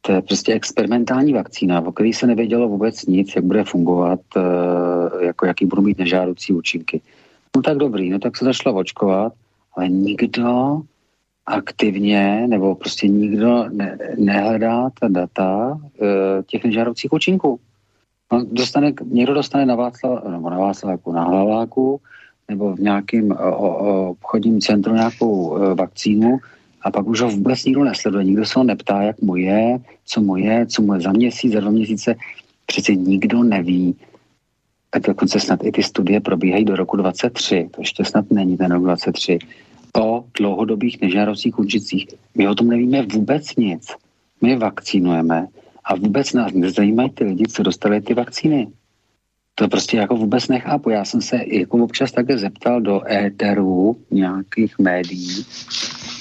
to 0.00 0.12
je 0.12 0.22
prostě 0.22 0.52
experimentální 0.52 1.32
vakcína, 1.32 1.80
o 1.80 1.92
které 1.92 2.12
se 2.12 2.26
nevědělo 2.26 2.68
vůbec 2.68 3.06
nic, 3.06 3.36
jak 3.36 3.44
bude 3.44 3.64
fungovat, 3.64 4.20
jako 5.20 5.46
jaký 5.46 5.66
budou 5.66 5.82
mít 5.82 5.98
nežádoucí 5.98 6.52
účinky. 6.52 7.00
No 7.56 7.62
tak 7.62 7.76
dobrý, 7.76 8.10
no 8.10 8.18
tak 8.18 8.36
se 8.36 8.44
začalo 8.44 8.76
očkovat, 8.76 9.32
ale 9.76 9.88
nikdo 9.88 10.80
aktivně, 11.48 12.46
nebo 12.46 12.74
prostě 12.74 13.08
nikdo 13.08 13.64
ne, 13.72 13.98
nehledá 14.18 14.90
ta 15.00 15.08
data 15.08 15.80
e, 16.02 16.42
těch 16.42 16.64
nežádoucích 16.64 17.12
účinků. 17.12 17.60
No, 18.32 18.44
dostane, 18.52 18.92
někdo 19.04 19.34
dostane 19.34 19.66
na 19.66 19.74
Václav, 19.74 20.24
nebo 20.24 20.50
na 20.50 20.58
Václaváku, 20.58 21.12
na 21.12 21.24
Hlaváku, 21.24 22.00
nebo 22.48 22.74
v 22.74 22.80
nějakém 22.80 23.30
obchodním 23.30 24.60
centru 24.60 24.94
nějakou 24.94 25.56
e, 25.56 25.74
vakcínu 25.74 26.38
a 26.82 26.90
pak 26.90 27.06
už 27.06 27.20
ho 27.20 27.28
vůbec 27.30 27.64
nikdo 27.64 27.84
nesleduje. 27.84 28.24
Nikdo 28.24 28.46
se 28.46 28.58
ho 28.58 28.64
neptá, 28.64 29.02
jak 29.02 29.20
mu 29.20 29.36
je, 29.36 29.78
co 30.04 30.20
mu 30.20 30.36
je, 30.36 30.66
co 30.66 30.82
mu 30.82 30.94
je 30.94 31.00
za 31.00 31.12
měsíc, 31.12 31.52
za 31.52 31.60
dva 31.60 31.70
měsíce. 31.70 32.14
Přece 32.66 32.94
nikdo 32.94 33.42
neví. 33.42 33.96
Tak 34.90 35.02
dokonce 35.02 35.40
snad 35.40 35.60
i 35.64 35.72
ty 35.72 35.82
studie 35.82 36.20
probíhají 36.20 36.64
do 36.64 36.76
roku 36.76 36.96
23. 36.96 37.68
To 37.70 37.80
ještě 37.80 38.04
snad 38.04 38.30
není 38.30 38.56
ten 38.56 38.72
rok 38.72 38.82
23 38.82 39.38
o 39.98 40.24
dlouhodobých 40.38 41.00
nežádoucích 41.00 41.58
účincích. 41.58 42.06
My 42.34 42.48
o 42.48 42.54
tom 42.54 42.68
nevíme 42.68 43.02
vůbec 43.02 43.56
nic. 43.56 43.88
My 44.42 44.56
vakcínujeme 44.56 45.46
a 45.84 45.94
vůbec 45.96 46.32
nás 46.32 46.52
nezajímají 46.52 47.10
ty 47.10 47.24
lidi, 47.24 47.44
co 47.44 47.62
dostali 47.62 48.00
ty 48.00 48.14
vakcíny. 48.14 48.68
To 49.54 49.68
prostě 49.68 49.96
jako 49.96 50.16
vůbec 50.16 50.48
nechápu. 50.48 50.90
Já 50.90 51.04
jsem 51.04 51.22
se 51.22 51.40
jako 51.46 51.76
občas 51.84 52.12
také 52.12 52.38
zeptal 52.38 52.80
do 52.80 53.12
éterů 53.12 53.96
nějakých 54.10 54.78
médií, 54.78 55.44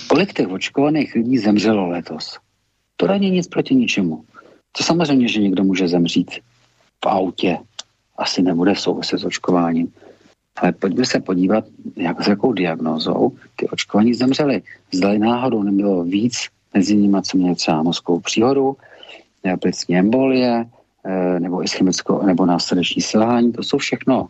kolik 0.08 0.34
těch 0.34 0.48
očkovaných 0.48 1.16
lidí 1.16 1.38
zemřelo 1.38 1.88
letos. 1.88 2.40
To 2.96 3.08
není 3.08 3.30
nic 3.30 3.48
proti 3.48 3.76
ničemu. 3.76 4.24
To 4.78 4.84
samozřejmě, 4.84 5.28
že 5.28 5.42
někdo 5.42 5.64
může 5.64 5.88
zemřít 5.88 6.32
v 7.04 7.08
autě. 7.08 7.58
Asi 8.18 8.42
nebude 8.42 8.76
souviset 8.76 9.20
s 9.20 9.26
očkováním. 9.26 9.94
Ale 10.62 10.72
pojďme 10.72 11.06
se 11.06 11.20
podívat, 11.20 11.66
jak 11.96 12.24
s 12.24 12.28
jakou 12.28 12.54
diagnózou 12.54 13.32
ty 13.56 13.68
očkovaní 13.70 14.14
zemřeli. 14.14 14.62
Zdali 14.92 15.20
náhodou 15.20 15.64
nebylo 15.64 16.04
víc 16.04 16.34
mezi 16.74 16.96
nimi, 16.96 17.18
co 17.22 17.38
měli 17.38 17.56
třeba 17.56 17.84
mozkovou 17.84 18.20
příhodu, 18.20 18.78
plicní 19.56 19.98
embolie, 19.98 20.66
eh, 21.06 21.40
nebo 21.40 21.64
ischemickou, 21.64 22.26
nebo 22.26 22.46
následeční 22.46 23.02
selhání. 23.02 23.54
To 23.54 23.64
jsou 23.64 23.78
všechno 23.78 24.28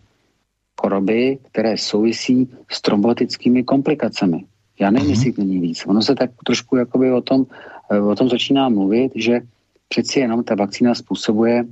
choroby, 0.81 1.37
které 1.51 1.77
souvisí 1.77 2.49
s 2.69 2.81
trombotickými 2.81 3.63
komplikacemi. 3.63 4.45
Já 4.79 4.91
nevím, 4.91 5.09
jestli 5.09 5.31
mm-hmm. 5.31 5.37
není 5.37 5.59
víc. 5.59 5.85
Ono 5.87 6.01
se 6.01 6.15
tak 6.15 6.29
trošku 6.45 6.75
jakoby 6.75 7.11
o 7.11 7.21
tom, 7.21 7.45
eh, 7.91 7.99
o 7.99 8.15
tom 8.15 8.29
začíná 8.29 8.69
mluvit, 8.69 9.11
že 9.15 9.41
přeci 9.89 10.19
jenom 10.19 10.43
ta 10.43 10.55
vakcína 10.55 10.95
způsobuje 10.95 11.65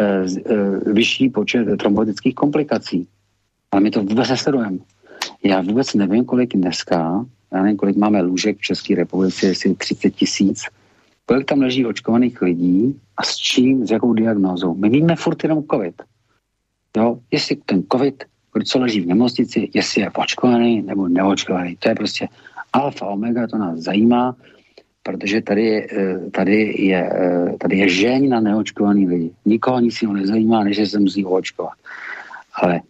eh, 0.00 0.24
vyšší 0.92 1.28
počet 1.30 1.64
trombotických 1.78 2.34
komplikací. 2.34 3.06
Ale 3.74 3.80
my 3.80 3.90
to 3.90 4.02
vůbec 4.02 4.28
nesledujeme. 4.28 4.78
Já 5.44 5.60
vůbec 5.60 5.94
nevím, 5.94 6.24
kolik 6.24 6.56
dneska, 6.56 7.26
já 7.52 7.62
nevím, 7.62 7.76
kolik 7.76 7.96
máme 7.96 8.22
lůžek 8.22 8.58
v 8.58 8.60
České 8.60 8.94
republice, 8.94 9.46
jestli 9.46 9.74
30 9.74 10.10
tisíc, 10.10 10.62
kolik 11.26 11.46
tam 11.46 11.60
leží 11.60 11.86
očkovaných 11.86 12.42
lidí 12.42 13.00
a 13.16 13.22
s 13.22 13.36
čím, 13.36 13.86
s 13.86 13.90
jakou 13.90 14.14
diagnózou. 14.14 14.74
My 14.74 14.88
víme 14.88 15.16
furt 15.16 15.42
jenom 15.42 15.64
COVID. 15.70 16.02
Jo, 16.96 17.18
jestli 17.30 17.56
ten 17.56 17.82
COVID, 17.92 18.24
co 18.64 18.78
leží 18.78 19.00
v 19.00 19.06
nemocnici, 19.06 19.70
jestli 19.74 20.00
je 20.00 20.10
očkovaný 20.10 20.82
nebo 20.82 21.08
neočkovaný. 21.08 21.76
To 21.76 21.88
je 21.88 21.94
prostě 21.94 22.28
alfa, 22.72 23.06
omega, 23.06 23.46
to 23.46 23.58
nás 23.58 23.78
zajímá, 23.78 24.36
protože 25.02 25.42
tady, 25.42 25.86
eh, 25.92 26.30
tady, 26.30 26.74
je, 26.78 27.10
eh, 27.14 27.56
tady 27.58 27.78
je 27.78 27.88
žeň 27.88 28.28
na 28.28 28.40
neočkovaný 28.40 29.08
lidi. 29.08 29.30
Nikoho 29.44 29.80
nic 29.80 30.02
ho 30.02 30.12
nezajímá, 30.12 30.64
než 30.64 30.90
se 30.90 30.98
musí 30.98 31.24
očkovat. 31.24 31.74
Ale 32.54 32.80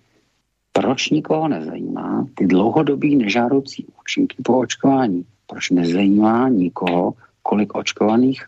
proč 0.76 1.10
nikoho 1.10 1.48
nezajímá 1.48 2.26
ty 2.34 2.46
dlouhodobý 2.46 3.16
nežádoucí 3.16 3.86
účinky 4.00 4.36
po 4.42 4.58
očkování? 4.58 5.24
Proč 5.46 5.70
nezajímá 5.70 6.48
nikoho, 6.48 7.14
kolik 7.42 7.74
očkovaných 7.74 8.44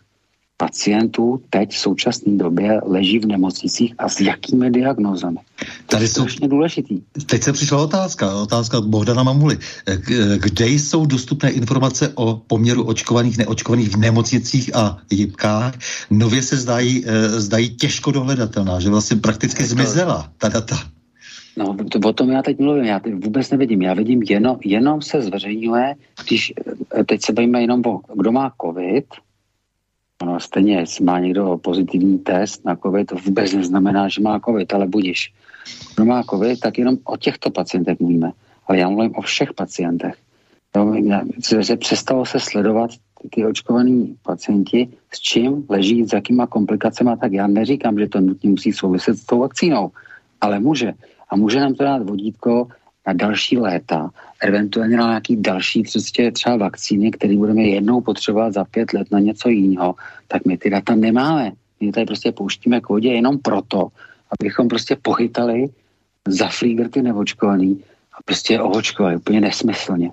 pacientů 0.57 1.41
teď 1.49 1.71
v 1.71 1.77
současné 1.77 2.37
době 2.37 2.81
leží 2.85 3.19
v 3.19 3.25
nemocnicích 3.25 3.95
a 3.97 4.09
s 4.09 4.21
jakými 4.21 4.71
diagnózami. 4.71 5.37
To 5.59 5.65
Tady 5.85 6.03
je 6.03 6.09
strašně 6.09 6.47
důležitý. 6.47 7.01
Teď 7.25 7.43
se 7.43 7.53
přišla 7.53 7.83
otázka, 7.83 8.35
otázka 8.35 8.81
Bohdana 8.81 9.23
Mamuly. 9.23 9.57
Kde 10.37 10.67
jsou 10.67 11.05
dostupné 11.05 11.51
informace 11.51 12.11
o 12.15 12.41
poměru 12.47 12.83
očkovaných, 12.83 13.37
neočkovaných 13.37 13.89
v 13.89 13.97
nemocnicích 13.97 14.75
a 14.75 14.97
jibkách? 15.09 15.73
Nově 16.09 16.43
se 16.43 16.57
zdají, 16.57 17.05
eh, 17.05 17.39
zdají 17.41 17.69
těžko 17.69 18.11
dohledatelná, 18.11 18.79
že 18.79 18.89
vlastně 18.89 19.17
prakticky 19.17 19.63
to... 19.63 19.69
zmizela 19.69 20.31
ta 20.37 20.49
data. 20.49 20.96
No, 21.57 21.75
to, 21.91 22.09
o 22.09 22.13
tom 22.13 22.31
já 22.31 22.41
teď 22.41 22.59
mluvím, 22.59 22.83
já 22.83 22.99
teď 22.99 23.13
vůbec 23.13 23.51
nevidím. 23.51 23.81
Já 23.81 23.93
vidím 23.93 24.23
jenom, 24.23 24.57
jenom 24.65 25.01
se 25.01 25.21
zveřejňuje, 25.21 25.95
když 26.27 26.53
eh, 26.95 27.03
teď 27.03 27.21
se 27.21 27.33
bavíme 27.33 27.61
jenom 27.61 27.81
o, 27.85 28.01
kdo 28.15 28.31
má 28.31 28.53
covid, 28.61 29.05
Ono 30.21 30.39
stejně, 30.39 30.75
jestli 30.75 31.05
má 31.05 31.19
někdo 31.19 31.57
pozitivní 31.57 32.19
test 32.19 32.65
na 32.65 32.75
COVID, 32.75 33.07
to 33.07 33.15
vůbec 33.15 33.53
neznamená, 33.53 34.09
že 34.09 34.21
má 34.21 34.39
COVID, 34.39 34.73
ale 34.73 34.87
budíš. 34.87 35.33
Kdo 35.95 36.05
má 36.05 36.23
COVID, 36.23 36.59
tak 36.59 36.77
jenom 36.77 36.97
o 37.03 37.17
těchto 37.17 37.49
pacientech 37.49 37.99
mluvíme. 37.99 38.31
Ale 38.67 38.77
já 38.77 38.89
mluvím 38.89 39.15
o 39.15 39.21
všech 39.21 39.53
pacientech. 39.53 40.15
že 41.59 41.75
přestalo 41.75 42.25
se 42.25 42.39
sledovat 42.39 42.91
ty 43.29 43.45
očkovaní 43.45 44.15
pacienti, 44.23 44.89
s 45.13 45.19
čím 45.19 45.65
leží, 45.69 46.05
s 46.05 46.13
jakýma 46.13 46.47
komplikacemi, 46.47 47.11
tak 47.21 47.33
já 47.33 47.47
neříkám, 47.47 47.99
že 47.99 48.07
to 48.07 48.21
nutně 48.21 48.49
musí 48.49 48.73
souviset 48.73 49.17
s 49.17 49.25
tou 49.25 49.39
vakcínou, 49.39 49.91
ale 50.41 50.59
může. 50.59 50.93
A 51.29 51.35
může 51.35 51.59
nám 51.59 51.73
to 51.73 51.83
dát 51.83 52.03
vodítko, 52.03 52.67
na 53.07 53.13
další 53.13 53.57
léta, 53.57 54.09
eventuálně 54.41 54.97
na 54.97 55.07
nějaký 55.07 55.35
další 55.41 55.83
prostě 55.83 56.31
třeba 56.31 56.57
vakcíny, 56.57 57.11
které 57.11 57.37
budeme 57.37 57.61
jednou 57.61 58.01
potřebovat 58.01 58.53
za 58.53 58.63
pět 58.63 58.93
let 58.93 59.07
na 59.11 59.19
něco 59.19 59.49
jiného, 59.49 59.95
tak 60.27 60.45
my 60.45 60.57
ty 60.57 60.69
data 60.69 60.95
nemáme. 60.95 61.51
My 61.81 61.91
tady 61.91 62.05
prostě 62.05 62.31
pouštíme 62.31 62.81
k 62.81 62.89
vodě 62.89 63.09
jenom 63.09 63.39
proto, 63.39 63.87
abychom 64.39 64.67
prostě 64.67 64.97
pochytali 65.01 65.65
za 66.27 66.47
flíger 66.47 66.89
ty 66.89 67.01
neočkovaný 67.01 67.83
a 68.13 68.17
prostě 68.25 68.59
ohočkovali 68.59 69.15
úplně 69.15 69.41
nesmyslně. 69.41 70.11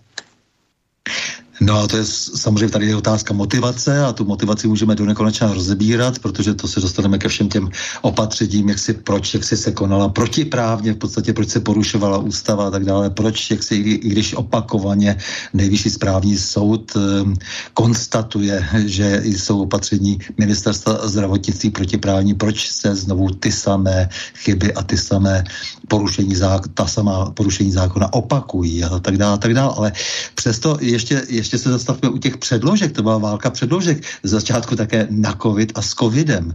No 1.61 1.79
a 1.79 1.87
to 1.87 1.97
je 1.97 2.05
samozřejmě 2.35 2.69
tady 2.69 2.87
je 2.87 2.97
otázka 2.97 3.35
motivace 3.35 4.05
a 4.05 4.13
tu 4.13 4.25
motivaci 4.25 4.69
můžeme 4.69 4.95
do 4.95 5.07
nekonečna 5.07 5.55
rozebírat, 5.55 6.19
protože 6.19 6.55
to 6.55 6.69
se 6.69 6.81
dostaneme 6.81 7.19
ke 7.19 7.29
všem 7.29 7.49
těm 7.49 7.71
opatřením, 8.03 8.69
jak 8.69 8.79
si, 8.79 8.93
proč, 8.93 9.35
jak 9.35 9.45
si 9.45 9.57
se 9.57 9.73
konala 9.73 10.09
protiprávně, 10.09 10.93
v 10.93 10.97
podstatě 10.97 11.33
proč 11.33 11.49
se 11.49 11.61
porušovala 11.61 12.19
ústava 12.19 12.67
a 12.67 12.71
tak 12.71 12.85
dále, 12.85 13.11
proč, 13.11 13.51
jak 13.51 13.63
si, 13.63 13.75
i 13.75 14.09
když 14.09 14.35
opakovaně 14.35 15.17
nejvyšší 15.55 15.91
správní 15.91 16.37
soud 16.37 16.97
um, 16.97 17.35
konstatuje, 17.75 18.67
že 18.87 19.23
jsou 19.25 19.63
opatření 19.63 20.19
ministerstva 20.39 21.09
zdravotnictví 21.09 21.71
protiprávní, 21.71 22.35
proč 22.35 22.71
se 22.71 22.95
znovu 22.95 23.31
ty 23.31 23.53
samé 23.53 24.09
chyby 24.35 24.75
a 24.75 24.83
ty 24.83 24.99
samé 24.99 25.45
porušení 25.89 26.35
zákona, 26.35 26.75
ta 26.75 26.87
samá 26.87 27.31
porušení 27.31 27.73
zákona 27.73 28.13
opakují 28.13 28.85
a 28.85 28.99
tak 28.99 29.17
dále, 29.17 29.35
a 29.35 29.37
tak 29.37 29.55
dále. 29.55 29.75
Ale 29.77 29.93
přesto 30.35 30.77
ještě, 30.81 31.23
ještě 31.29 31.44
se 31.49 31.71
zastavme 31.71 32.09
u 32.09 32.19
těch 32.19 32.37
předložek, 32.37 32.93
to 32.93 33.03
byla 33.03 33.19
válka 33.19 33.51
předložek, 33.51 34.05
z 34.23 34.31
začátku 34.31 34.77
také 34.77 35.07
na 35.11 35.33
covid 35.43 35.73
a 35.75 35.83
s 35.83 35.95
covidem. 35.95 36.55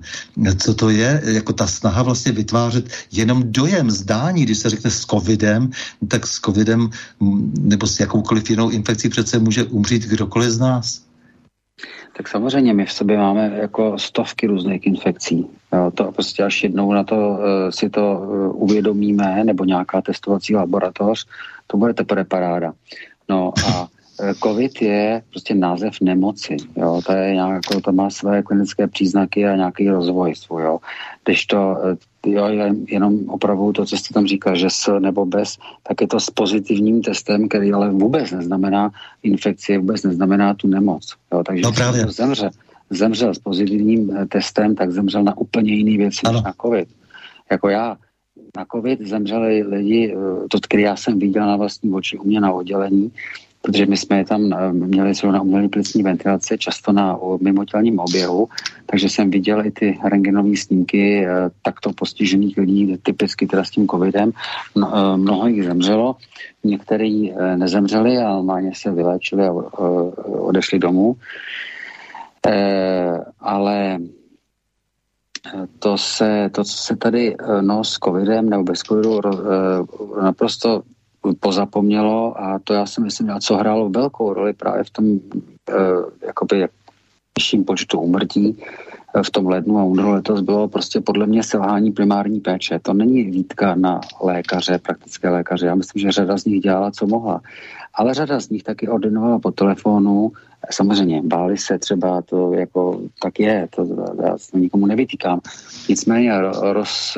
Co 0.57 0.73
to 0.73 0.89
je? 0.89 1.21
Jako 1.25 1.53
ta 1.53 1.67
snaha 1.67 2.03
vlastně 2.03 2.31
vytvářet 2.31 2.89
jenom 3.11 3.43
dojem, 3.45 3.91
zdání, 3.91 4.43
když 4.43 4.57
se 4.57 4.69
řekne 4.69 4.91
s 4.91 5.05
covidem, 5.05 5.69
tak 6.07 6.27
s 6.27 6.39
covidem 6.39 6.89
nebo 7.59 7.87
s 7.87 7.99
jakoukoliv 7.99 8.49
jinou 8.49 8.69
infekcí 8.69 9.09
přece 9.09 9.39
může 9.39 9.63
umřít 9.63 10.03
kdokoliv 10.03 10.49
z 10.49 10.59
nás. 10.59 11.01
Tak 12.17 12.27
samozřejmě 12.27 12.73
my 12.73 12.85
v 12.85 12.91
sobě 12.91 13.17
máme 13.17 13.57
jako 13.61 13.97
stovky 13.99 14.47
různých 14.47 14.87
infekcí. 14.87 15.47
Jo, 15.73 15.91
to 15.93 16.11
prostě 16.11 16.43
až 16.43 16.63
jednou 16.63 16.93
na 16.93 17.03
to 17.03 17.15
uh, 17.15 17.37
si 17.69 17.89
to 17.89 18.19
uh, 18.19 18.63
uvědomíme, 18.63 19.43
nebo 19.43 19.65
nějaká 19.65 20.01
testovací 20.01 20.55
laboratoř, 20.55 21.25
to 21.67 21.77
bude 21.77 21.93
teprve 21.93 22.23
paráda. 22.23 22.73
No 23.29 23.53
a 23.67 23.87
Eh, 23.87 23.98
COVID 24.43 24.81
je 24.81 25.21
prostě 25.29 25.55
název 25.55 25.93
nemoci. 26.01 26.57
Jo? 26.75 27.01
To, 27.05 27.11
je 27.11 27.33
nějak, 27.33 27.53
jako, 27.53 27.81
to 27.81 27.91
má 27.91 28.09
své 28.09 28.43
klinické 28.43 28.87
příznaky 28.87 29.47
a 29.47 29.55
nějaký 29.55 29.89
rozvoj 29.89 30.35
svůj. 30.35 30.63
Jo? 30.63 30.79
Když 31.25 31.45
to 31.45 31.77
eh, 31.83 32.29
jo, 32.29 32.47
jenom 32.87 33.29
opravdu 33.29 33.73
to, 33.73 33.85
co 33.85 33.97
jste 33.97 34.13
tam 34.13 34.27
říkal, 34.27 34.55
že 34.55 34.69
s 34.69 34.99
nebo 34.99 35.25
bez, 35.25 35.57
tak 35.87 36.01
je 36.01 36.07
to 36.07 36.19
s 36.19 36.29
pozitivním 36.29 37.01
testem, 37.01 37.47
který 37.47 37.73
ale 37.73 37.89
vůbec 37.89 38.31
neznamená 38.31 38.91
infekci, 39.23 39.77
vůbec 39.77 40.03
neznamená 40.03 40.53
tu 40.53 40.67
nemoc. 40.67 41.15
Jo? 41.33 41.43
Takže 41.43 41.63
no 41.63 41.71
právě. 41.71 42.07
zemře, 42.07 42.49
zemřel 42.89 43.33
s 43.33 43.39
pozitivním 43.39 44.11
eh, 44.17 44.25
testem, 44.25 44.75
tak 44.75 44.91
zemřel 44.91 45.23
na 45.23 45.37
úplně 45.37 45.73
jiný 45.73 45.97
věci 45.97 46.21
než 46.31 46.41
na 46.41 46.53
COVID. 46.61 46.89
Jako 47.51 47.69
já, 47.69 47.97
na 48.57 48.65
COVID 48.71 49.07
zemřeli 49.07 49.63
lidi, 49.63 50.15
to, 50.49 50.59
který 50.59 50.83
já 50.83 50.95
jsem 50.95 51.19
viděl 51.19 51.47
na 51.47 51.55
vlastní 51.55 51.93
oči 51.93 52.17
u 52.17 52.23
mě 52.23 52.41
na 52.41 52.51
oddělení, 52.51 53.11
protože 53.69 53.85
my 53.85 53.97
jsme 53.97 54.17
je 54.17 54.25
tam 54.25 54.53
eh, 54.53 54.73
měli 54.73 55.13
na 55.31 55.41
umělé 55.41 55.69
plicní 55.69 56.03
ventilaci, 56.03 56.57
často 56.57 56.91
na 56.91 57.19
mimotělním 57.41 57.99
oběhu, 57.99 58.49
takže 58.85 59.09
jsem 59.09 59.29
viděl 59.29 59.65
i 59.65 59.71
ty 59.71 59.99
rengenové 60.03 60.57
snímky 60.57 61.25
eh, 61.25 61.49
takto 61.61 61.93
postižených 61.93 62.57
lidí, 62.57 62.97
typicky 62.97 63.47
teda 63.47 63.63
s 63.63 63.69
tím 63.69 63.87
covidem. 63.87 64.31
Eh, 64.33 65.17
mnoho 65.17 65.47
jich 65.47 65.65
zemřelo, 65.65 66.15
některý 66.63 67.33
nezemřeli 67.55 68.17
a 68.17 68.29
normálně 68.29 68.71
se 68.75 68.91
vyléčili 68.91 69.47
a 69.47 69.53
odešli 70.25 70.79
domů. 70.79 71.15
Ale 73.39 73.97
to 75.79 75.97
se, 75.97 76.49
to, 76.51 76.63
co 76.63 76.77
se 76.77 76.95
tady 76.95 77.35
no, 77.61 77.83
s 77.83 77.93
covidem 78.03 78.49
nebo 78.49 78.63
bez 78.63 78.79
covidu 78.79 79.21
naprosto 80.21 80.81
pozapomnělo 81.39 82.41
a 82.41 82.59
to 82.63 82.73
já 82.73 82.85
si 82.85 83.01
myslím, 83.01 83.31
co 83.39 83.55
hrálo 83.55 83.89
velkou 83.89 84.33
roli 84.33 84.53
právě 84.53 84.83
v 84.83 84.89
tom 84.89 85.19
eh, 85.69 85.73
jakoby 86.27 86.67
vyšším 87.37 87.63
počtu 87.63 87.99
umrtí 87.99 88.57
eh, 89.15 89.23
v 89.23 89.29
tom 89.29 89.47
lednu 89.47 89.79
a 89.79 89.83
únoru 89.83 90.09
letos 90.09 90.41
bylo 90.41 90.67
prostě 90.67 91.01
podle 91.01 91.27
mě 91.27 91.43
selhání 91.43 91.91
primární 91.91 92.39
péče. 92.39 92.79
To 92.79 92.93
není 92.93 93.23
výtka 93.23 93.75
na 93.75 94.01
lékaře, 94.21 94.79
praktické 94.79 95.29
lékaře. 95.29 95.65
Já 95.65 95.75
myslím, 95.75 96.01
že 96.01 96.11
řada 96.11 96.37
z 96.37 96.45
nich 96.45 96.61
dělala, 96.61 96.91
co 96.91 97.07
mohla. 97.07 97.41
Ale 97.93 98.13
řada 98.13 98.39
z 98.39 98.49
nich 98.49 98.63
taky 98.63 98.87
ordinovala 98.87 99.39
po 99.39 99.51
telefonu. 99.51 100.31
Samozřejmě, 100.71 101.21
báli 101.23 101.57
se 101.57 101.79
třeba, 101.79 102.21
to 102.21 102.53
jako 102.53 103.01
tak 103.21 103.39
je, 103.39 103.67
to 103.75 103.87
já 104.23 104.35
to 104.51 104.57
nikomu 104.57 104.85
nevytýkám. 104.85 105.39
Nicméně 105.89 106.31
roz, 106.61 107.17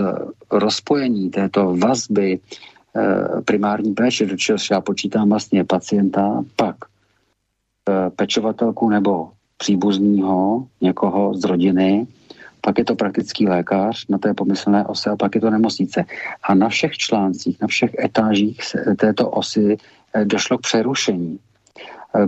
rozpojení 0.52 1.30
této 1.30 1.76
vazby 1.76 2.40
primární 3.46 3.94
péče, 3.94 4.26
do 4.26 4.38
čehož 4.38 4.70
já 4.70 4.82
počítám 4.82 5.30
vlastně 5.30 5.64
pacienta, 5.64 6.44
pak 6.56 6.76
eh, 7.90 8.10
pečovatelku 8.10 8.90
nebo 8.90 9.32
příbuzního, 9.58 10.68
někoho 10.82 11.34
z 11.34 11.44
rodiny, 11.44 12.08
pak 12.62 12.78
je 12.78 12.86
to 12.86 12.96
praktický 12.96 13.48
lékař 13.48 14.08
na 14.10 14.18
té 14.18 14.34
pomyslné 14.34 14.86
ose 14.86 15.10
a 15.10 15.16
pak 15.16 15.36
je 15.36 15.42
to 15.42 15.50
nemocnice. 15.50 16.06
A 16.44 16.56
na 16.56 16.70
všech 16.70 16.92
článcích, 16.92 17.62
na 17.62 17.68
všech 17.68 18.00
etážích 18.00 18.60
této 18.98 19.30
osy 19.30 19.78
eh, 20.14 20.26
došlo 20.26 20.58
k 20.58 20.62
přerušení. 20.62 21.40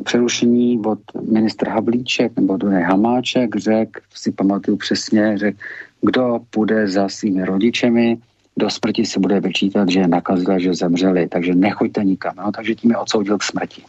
Přerušení 0.04 0.80
od 0.80 1.00
ministra 1.32 1.74
Havlíček 1.74 2.36
nebo 2.36 2.58
do 2.58 2.70
Hamáček 2.70 3.56
řekl, 3.56 4.00
si 4.16 4.32
pamatuju 4.32 4.78
přesně, 4.78 5.38
řekl, 5.38 5.58
kdo 6.02 6.40
půjde 6.50 6.88
za 6.88 7.10
svými 7.10 7.46
rodičemi, 7.46 8.18
do 8.58 8.70
smrti 8.70 9.06
se 9.06 9.20
bude 9.20 9.40
vyčítat, 9.40 9.90
že 9.90 10.00
je 10.00 10.08
nakazila, 10.08 10.60
že 10.60 10.74
zemřeli, 10.74 11.28
takže 11.28 11.56
nechoďte 11.56 12.04
nikam. 12.04 12.34
No, 12.38 12.52
takže 12.52 12.76
tím 12.76 12.92
je 12.92 12.98
odsoudil 12.98 13.38
k 13.38 13.44
smrti. 13.44 13.84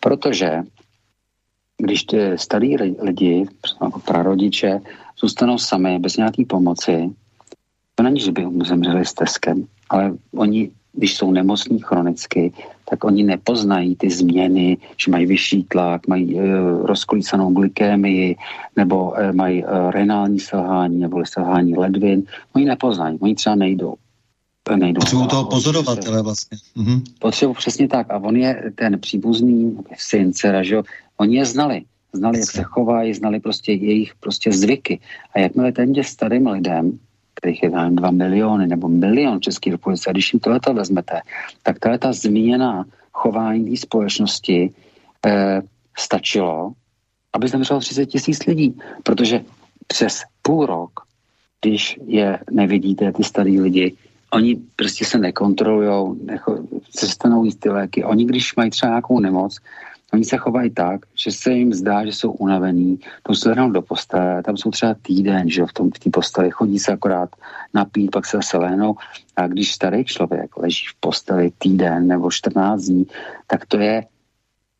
Protože 0.00 0.62
když 1.78 2.04
ty 2.04 2.38
starý 2.38 2.76
lidi, 2.76 3.46
jako 3.82 4.00
prarodiče, 4.00 4.80
zůstanou 5.20 5.58
sami 5.58 5.98
bez 5.98 6.16
nějaké 6.16 6.44
pomoci, 6.44 7.10
to 7.94 8.02
není, 8.02 8.20
že 8.20 8.32
by 8.32 8.46
zemřeli 8.64 9.04
s 9.04 9.14
teskem, 9.14 9.66
ale 9.90 10.12
oni 10.34 10.70
když 10.92 11.16
jsou 11.16 11.32
nemocní 11.32 11.78
chronicky, 11.78 12.52
tak 12.90 13.04
oni 13.04 13.22
nepoznají 13.22 13.96
ty 13.96 14.10
změny, 14.10 14.78
že 15.04 15.10
mají 15.10 15.26
vyšší 15.26 15.64
tlak, 15.64 16.08
mají 16.08 16.38
e, 16.38 16.42
rozkolísanou 16.82 17.50
glykémii, 17.50 18.36
nebo 18.76 19.18
e, 19.18 19.32
mají 19.32 19.64
e, 19.64 19.90
renální 19.90 20.40
selhání, 20.40 20.98
nebo 20.98 21.26
selhání 21.26 21.76
ledvin. 21.76 22.22
Oni 22.52 22.64
nepoznají, 22.64 23.18
oni 23.20 23.34
třeba 23.34 23.54
nejdou. 23.54 23.94
nejdou 24.76 24.98
Potřebují 25.00 25.28
toho 25.28 25.44
pozorovatele 25.44 26.22
vlastně. 26.22 26.58
Mhm. 26.76 27.02
Potřebují 27.18 27.56
přesně 27.56 27.88
tak. 27.88 28.10
A 28.10 28.18
on 28.18 28.36
je 28.36 28.72
ten 28.74 29.00
příbuzný 29.00 29.78
syn, 29.96 30.32
dcera, 30.32 30.62
že 30.62 30.74
jo? 30.74 30.82
Oni 31.16 31.36
je 31.36 31.44
znali. 31.44 31.82
Znali, 32.12 32.38
jak 32.38 32.50
se 32.50 32.62
chovají, 32.62 33.14
znali 33.14 33.40
prostě 33.40 33.72
jejich 33.72 34.14
prostě 34.20 34.52
zvyky. 34.52 35.00
A 35.34 35.38
jakmile 35.38 35.72
ten 35.72 35.94
starým 36.02 36.46
lidem 36.46 36.98
kterých 37.40 37.62
je 37.62 37.70
tam 37.70 37.96
2 37.96 38.10
miliony 38.10 38.66
nebo 38.66 38.88
milion 38.88 39.38
v 39.38 39.48
České 39.48 39.70
republice, 39.70 40.10
a 40.10 40.12
když 40.12 40.32
jim 40.32 40.40
tohleto 40.40 40.74
vezmete, 40.74 41.20
tak 41.62 41.78
tahle 41.78 41.98
ta 41.98 42.12
zmíněná 42.12 42.84
chování 43.12 43.70
té 43.70 43.76
společnosti 43.76 44.70
eh, 45.26 45.62
stačilo, 45.98 46.72
aby 47.32 47.48
zemřelo 47.48 47.80
30 47.80 48.06
tisíc 48.06 48.46
lidí, 48.46 48.76
protože 49.02 49.40
přes 49.86 50.22
půl 50.42 50.66
rok, 50.66 51.00
když 51.60 51.98
je 52.06 52.38
nevidíte, 52.50 53.12
ty 53.12 53.24
starý 53.24 53.60
lidi, 53.60 53.96
oni 54.32 54.56
prostě 54.76 55.04
se 55.04 55.18
nekontrolují, 55.18 56.20
přestanou 56.96 57.44
jíst 57.44 57.60
ty 57.60 57.68
léky. 57.68 58.04
Oni, 58.04 58.24
když 58.24 58.56
mají 58.56 58.70
třeba 58.70 58.90
nějakou 58.90 59.20
nemoc, 59.20 59.58
Oni 60.12 60.24
se 60.24 60.36
chovají 60.36 60.70
tak, 60.70 61.00
že 61.14 61.32
se 61.32 61.52
jim 61.52 61.74
zdá, 61.74 62.04
že 62.04 62.12
jsou 62.12 62.32
unavení, 62.32 62.98
to 63.22 63.34
se 63.34 63.54
do 63.54 63.82
postele, 63.82 64.42
tam 64.42 64.56
jsou 64.56 64.70
třeba 64.70 64.94
týden, 65.02 65.50
že 65.50 65.66
v 65.66 65.72
tom 65.72 65.90
v 65.90 65.98
té 65.98 66.10
posteli 66.10 66.50
chodí 66.50 66.78
se 66.78 66.92
akorát 66.92 67.30
napít, 67.74 68.10
pak 68.10 68.26
se 68.26 68.36
zase 68.36 68.58
lehnou. 68.58 68.94
A 69.36 69.46
když 69.46 69.72
starý 69.72 70.04
člověk 70.04 70.56
leží 70.56 70.86
v 70.86 71.00
posteli 71.00 71.52
týden 71.58 72.06
nebo 72.06 72.30
14 72.30 72.82
dní, 72.82 73.06
tak 73.46 73.66
to 73.66 73.78
je 73.78 74.04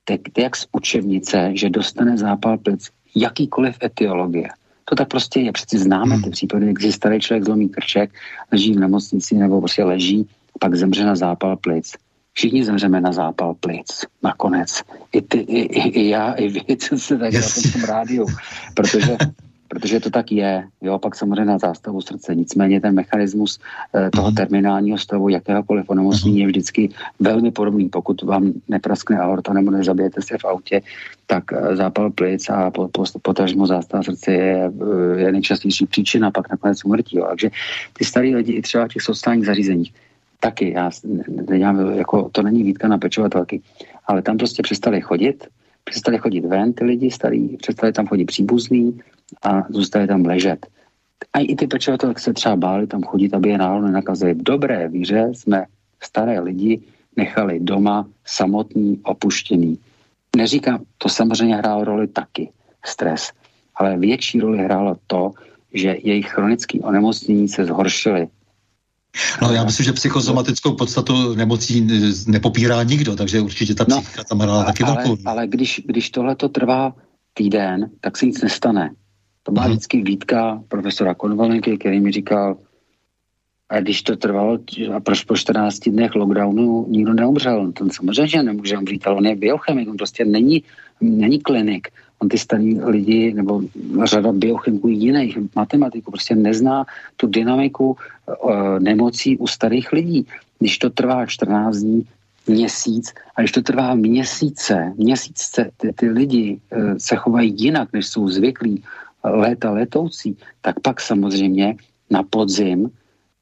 tak, 0.05 0.21
jak 0.39 0.57
z 0.57 0.67
učebnice, 0.73 1.51
že 1.55 1.71
dostane 1.71 2.19
zápal 2.19 2.59
plic 2.59 2.91
jakýkoliv 3.15 3.79
etiologie. 3.85 4.49
To 4.85 4.95
tak 4.95 5.09
prostě 5.09 5.41
je. 5.41 5.53
Přeci 5.53 5.79
známe 5.79 6.15
hmm. 6.15 6.25
ty 6.25 6.31
případy, 6.31 6.73
kdy 6.73 6.93
starý 6.93 7.21
člověk 7.21 7.45
zlomí 7.45 7.69
krček, 7.69 8.11
leží 8.53 8.75
v 8.75 8.79
nemocnici 8.79 9.35
nebo 9.35 9.61
prostě 9.61 9.85
leží, 9.85 10.27
pak 10.61 10.75
zemře 10.75 11.05
na 11.05 11.17
zápal 11.17 11.57
plic 11.57 11.95
Všichni 12.41 12.65
zemřeme 12.65 13.01
na 13.01 13.13
zápal 13.13 13.55
plic. 13.55 14.05
Nakonec. 14.23 14.83
I, 15.13 15.23
ty, 15.23 15.39
i, 15.39 15.61
i, 15.61 15.89
i 15.89 16.09
já, 16.09 16.33
i 16.33 16.49
vy, 16.49 16.77
co 16.77 16.99
se 16.99 17.19
tak 17.19 17.33
yes. 17.33 17.65
na 17.65 17.73
tom 17.73 17.85
rádiu. 17.85 18.27
Protože, 18.75 19.17
protože 19.69 20.01
to 20.01 20.11
tak 20.11 20.33
je. 20.33 20.65
Jo, 20.81 20.99
pak 20.99 21.17
samozřejmě 21.17 21.45
na 21.45 21.59
zástavu 21.59 22.01
srdce. 22.01 22.35
Nicméně 22.35 22.81
ten 22.81 22.95
mechanismus 22.95 23.61
eh, 23.95 24.11
toho 24.11 24.27
mhm. 24.27 24.35
terminálního 24.35 24.99
stavu 24.99 25.29
jakéhokoliv 25.29 25.85
onemocnění 25.89 26.41
je 26.41 26.47
vždycky 26.47 26.89
velmi 27.21 27.51
podobný. 27.51 27.89
Pokud 27.89 28.23
vám 28.23 28.53
nepraskne 28.69 29.19
aorta 29.19 29.53
nebo 29.53 29.71
nezabijete 29.71 30.23
se 30.23 30.39
v 30.39 30.45
autě, 30.45 30.81
tak 31.27 31.45
eh, 31.53 31.77
zápal 31.77 32.11
plic 32.11 32.49
a 32.49 32.71
po, 32.71 32.89
po, 32.89 33.05
potažmo 33.23 33.67
zástava 33.67 34.03
srdce 34.03 34.33
je, 34.33 34.73
eh, 35.17 35.21
je 35.21 35.33
nejčastější 35.33 35.87
příčina 35.87 36.31
pak 36.31 36.51
nakonec 36.51 36.85
umrtí. 36.85 37.17
Jo. 37.17 37.27
Takže 37.29 37.51
ty 37.93 38.05
starý 38.05 38.37
lidi 38.37 38.53
i 38.53 38.63
třeba 38.63 38.85
v 38.85 38.89
těch 38.89 39.03
sociálních 39.03 39.47
zařízeních 39.47 39.93
taky, 40.41 40.73
já 40.73 40.91
nedělám, 41.29 41.91
jako, 41.91 42.29
to 42.33 42.43
není 42.43 42.63
výtka 42.63 42.89
na 42.89 42.99
pečovatelky, 42.99 43.61
ale 44.07 44.23
tam 44.23 44.39
prostě 44.39 44.63
přestali 44.63 45.01
chodit, 45.01 45.47
přestali 45.85 46.19
chodit 46.19 46.45
ven 46.45 46.73
ty 46.73 46.85
lidi 46.85 47.11
starý, 47.11 47.57
přestali 47.57 47.93
tam 47.93 48.07
chodit 48.07 48.25
příbuzný 48.25 49.01
a 49.43 49.63
zůstali 49.69 50.07
tam 50.07 50.25
ležet. 50.25 50.67
A 51.33 51.39
i 51.39 51.57
ty 51.57 51.67
pečovatelky 51.67 52.21
se 52.21 52.33
třeba 52.33 52.57
báli 52.57 52.87
tam 52.87 53.03
chodit, 53.03 53.35
aby 53.35 53.49
je 53.49 53.59
náhodou 53.59 53.87
nenakazili. 53.87 54.35
V 54.35 54.43
dobré 54.43 54.89
víře 54.89 55.29
jsme 55.33 55.65
staré 56.03 56.41
lidi 56.41 56.81
nechali 57.17 57.61
doma 57.61 58.09
samotný, 58.25 59.01
opuštěný. 59.05 59.79
Neříkám, 60.37 60.85
to 60.99 61.09
samozřejmě 61.09 61.57
hrálo 61.57 61.85
roli 61.85 62.09
taky, 62.09 62.51
stres, 62.85 63.31
ale 63.77 63.99
větší 63.99 64.41
roli 64.41 64.59
hrálo 64.59 64.97
to, 65.07 65.31
že 65.75 65.97
jejich 66.03 66.27
chronické 66.29 66.81
onemocnění 66.81 67.49
se 67.49 67.65
zhoršily 67.65 68.29
No 69.43 69.53
já 69.53 69.65
myslím, 69.65 69.85
že 69.85 69.93
psychosomatickou 69.93 70.75
podstatu 70.75 71.35
nemocí 71.35 71.89
nepopírá 72.27 72.83
nikdo, 72.83 73.17
takže 73.17 73.41
určitě 73.41 73.75
ta 73.75 73.85
no, 73.89 74.01
psychika 74.01 74.25
tam 74.25 74.39
hrála 74.39 74.65
taky 74.65 74.85
ale, 74.85 74.95
velkou. 74.95 75.17
Ale 75.25 75.47
když, 75.47 75.83
když 75.87 76.11
tohle 76.11 76.37
to 76.37 76.49
trvá 76.49 76.95
týden, 77.35 77.91
tak 78.01 78.17
se 78.17 78.27
nic 78.27 78.43
nestane. 78.43 78.91
To 79.43 79.53
byla 79.53 79.65
hmm. 79.65 79.73
vždycky 79.73 80.03
výtka 80.03 80.63
profesora 80.69 81.15
Konvalenky, 81.15 81.79
který 81.79 82.01
mi 82.01 82.13
říkal, 82.13 82.57
a 83.69 83.81
když 83.81 84.03
to 84.03 84.17
trvalo, 84.17 84.59
a 84.95 85.01
proč 85.01 85.25
po 85.25 85.37
14 85.37 85.79
dnech 85.79 86.15
lockdownu 86.15 86.87
nikdo 86.89 87.15
neumřel? 87.15 87.73
Ten 87.73 87.91
samozřejmě, 87.91 88.29
že 88.29 88.43
nemůže 88.43 88.79
umřít, 88.79 89.07
ale 89.07 89.17
on 89.17 89.27
je 89.27 89.37
biochemik, 89.37 89.89
on 89.89 89.97
prostě 89.97 90.25
není, 90.25 90.63
není 91.01 91.41
klinik 91.41 91.89
ty 92.29 92.39
starý 92.39 92.81
lidi 92.81 93.35
nebo 93.35 93.63
řada 94.05 94.33
biochemiků 94.33 94.89
jiných 94.89 95.39
matematiku 95.57 96.11
prostě 96.11 96.35
nezná 96.35 96.85
tu 97.17 97.27
dynamiku 97.27 97.97
uh, 98.43 98.79
nemocí 98.79 99.39
u 99.39 99.47
starých 99.47 99.93
lidí. 99.93 100.27
Když 100.59 100.79
to 100.79 100.91
trvá 100.91 101.27
14 101.27 101.77
dní, 101.77 102.03
měsíc 102.47 103.15
a 103.37 103.41
když 103.41 103.53
to 103.53 103.63
trvá 103.63 103.95
měsíce, 103.95 104.93
měsíce 104.97 105.71
ty, 105.77 105.93
ty 105.93 106.09
lidi 106.09 106.61
uh, 106.71 106.95
se 106.99 107.17
chovají 107.17 107.55
jinak, 107.57 107.89
než 107.93 108.07
jsou 108.07 108.29
zvyklí 108.29 108.83
léta 109.25 109.71
letoucí, 109.71 110.37
tak 110.61 110.81
pak 110.81 111.01
samozřejmě 111.01 111.77
na 112.11 112.23
podzim 112.23 112.91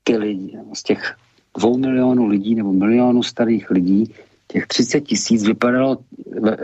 ty 0.05 0.17
lidi 0.17 0.59
z 0.73 0.83
těch 0.83 1.17
dvou 1.59 1.79
milionů 1.79 2.27
lidí 2.27 2.55
nebo 2.55 2.73
milionů 2.73 3.23
starých 3.23 3.71
lidí 3.71 4.15
těch 4.53 4.67
30 4.67 5.01
tisíc 5.01 5.47
vypadalo 5.47 5.99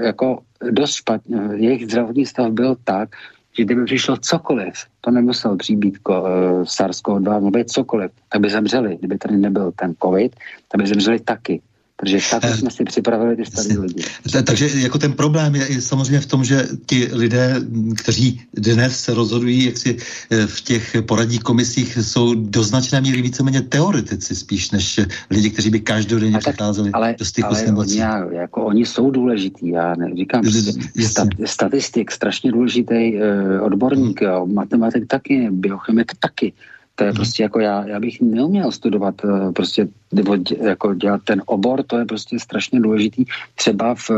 jako 0.03 0.39
dost 0.71 0.95
špatně. 0.95 1.37
Jejich 1.55 1.85
zdravotní 1.85 2.27
stav 2.27 2.53
byl 2.53 2.77
tak, 2.85 3.09
že 3.59 3.65
kdyby 3.65 3.85
přišlo 3.85 4.17
cokoliv, 4.17 4.75
to 5.01 5.11
nemusel 5.11 5.57
přibít 5.57 5.99
ko, 5.99 6.23
uh, 6.23 6.29
SARS-CoV-2, 6.63 7.41
mohlo 7.41 7.65
cokoliv, 7.65 8.11
tak 8.29 8.41
by 8.41 8.51
zemřeli. 8.51 8.97
Kdyby 8.97 9.19
tady 9.19 9.37
nebyl 9.37 9.73
ten 9.77 9.95
COVID, 10.03 10.37
tak 10.69 10.81
by 10.81 10.87
zemřeli 10.87 11.21
taky. 11.21 11.63
Takže 11.97 12.19
tak 12.41 12.55
jsme 12.55 12.71
si 12.71 12.85
připravili 12.85 13.37
ty 13.37 13.47
staré 13.47 13.79
lidi. 13.79 14.05
Takže 14.45 14.69
jako 14.75 14.99
ten 14.99 15.13
problém 15.13 15.55
je, 15.55 15.81
samozřejmě 15.81 16.21
v 16.21 16.27
tom, 16.27 16.45
že 16.45 16.69
ti 16.87 17.09
lidé, 17.13 17.57
kteří 17.97 18.41
dnes 18.55 19.01
se 19.01 19.15
rozhodují, 19.15 19.65
jak 19.65 19.79
si 19.79 19.97
eh, 20.31 20.47
v 20.47 20.61
těch 20.61 20.97
poradních 21.07 21.41
komisích 21.41 21.99
jsou 22.01 22.35
do 22.35 22.63
značné 22.63 23.01
míry 23.01 23.23
víceméně 23.23 23.63
teoretici 23.63 24.37
spíš, 24.37 24.71
než 24.71 25.01
lidi, 25.31 25.51
kteří 25.51 25.71
by 25.71 25.81
každodenně 25.81 26.39
přicházeli 26.39 26.93
do 27.19 27.25
styku 27.25 27.49
ale 27.49 27.57
s 27.59 27.67
nemocí. 27.67 28.03
Oni, 28.03 28.37
jako 28.37 28.65
oni 28.65 28.87
jsou 28.87 29.11
důležitý, 29.11 29.69
já 29.69 29.95
neříkám, 29.95 30.45
že 30.45 31.09
stat, 31.09 31.29
statistik, 31.45 32.11
strašně 32.11 32.53
důležitý 32.53 33.15
uh, 33.17 33.65
odborník, 33.65 34.21
jo, 34.21 34.47
matematik 34.47 35.07
taky, 35.07 35.49
biochemik 35.51 36.13
taky. 36.21 36.53
To 36.95 37.05
je 37.05 37.11
mhm. 37.11 37.17
prostě 37.17 37.43
jako 37.43 37.61
já, 37.61 37.87
já 37.87 38.01
bych 38.01 38.21
neuměl 38.21 38.73
studovat 38.73 39.15
eh, 39.25 39.53
prostě 39.53 39.89
jako 40.61 40.95
dělat 40.95 41.21
ten 41.25 41.43
obor, 41.47 41.83
to 41.83 41.99
je 41.99 42.05
prostě 42.05 42.39
strašně 42.39 42.81
důležitý 42.81 43.25
třeba 43.55 43.95
v, 43.95 44.11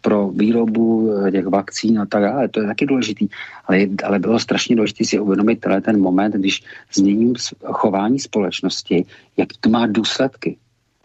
pro 0.00 0.28
výrobu 0.28 1.12
eh, 1.12 1.30
těch 1.30 1.46
vakcín 1.46 2.00
a 2.00 2.06
tak 2.06 2.22
dále, 2.22 2.48
to 2.48 2.60
je 2.60 2.66
taky 2.66 2.86
důležitý, 2.86 3.28
ale, 3.66 3.78
ale 4.04 4.18
bylo 4.18 4.38
strašně 4.38 4.76
důležité 4.76 5.04
si 5.04 5.20
uvědomit 5.20 5.60
tenhle 5.60 5.80
ten 5.80 6.00
moment, 6.00 6.34
když 6.34 6.62
změním 6.94 7.34
chování 7.64 8.18
společnosti, 8.18 9.04
jak 9.36 9.48
to 9.60 9.70
má 9.70 9.86
důsledky. 9.86 10.56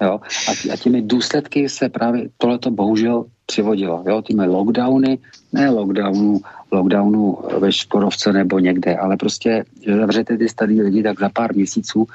Jo? 0.03 0.19
A, 0.47 0.73
a 0.73 0.77
těmi 0.77 1.01
důsledky 1.01 1.69
se 1.69 1.89
právě 1.89 2.29
tohleto 2.37 2.71
bohužel 2.71 3.25
přivodilo. 3.45 4.03
Jo? 4.07 4.21
Těmi 4.21 4.45
lockdowny, 4.45 5.17
ne 5.53 5.69
lockdownu, 5.69 6.41
lockdownu 6.71 7.37
ve 7.59 7.71
Škodovce 7.71 8.33
nebo 8.33 8.59
někde, 8.59 8.97
ale 8.97 9.17
prostě, 9.17 9.63
že 9.85 9.97
zavřete 9.97 10.37
ty 10.37 10.49
starý 10.49 10.81
lidi, 10.81 11.03
tak 11.03 11.19
za 11.19 11.29
pár 11.29 11.55
měsíců 11.55 11.99
uh, 11.99 12.07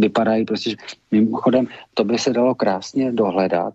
vypadají 0.00 0.44
prostě, 0.44 0.70
že 0.70 0.76
mimochodem, 1.10 1.66
to 1.94 2.04
by 2.04 2.18
se 2.18 2.32
dalo 2.32 2.54
krásně 2.54 3.12
dohledat 3.12 3.74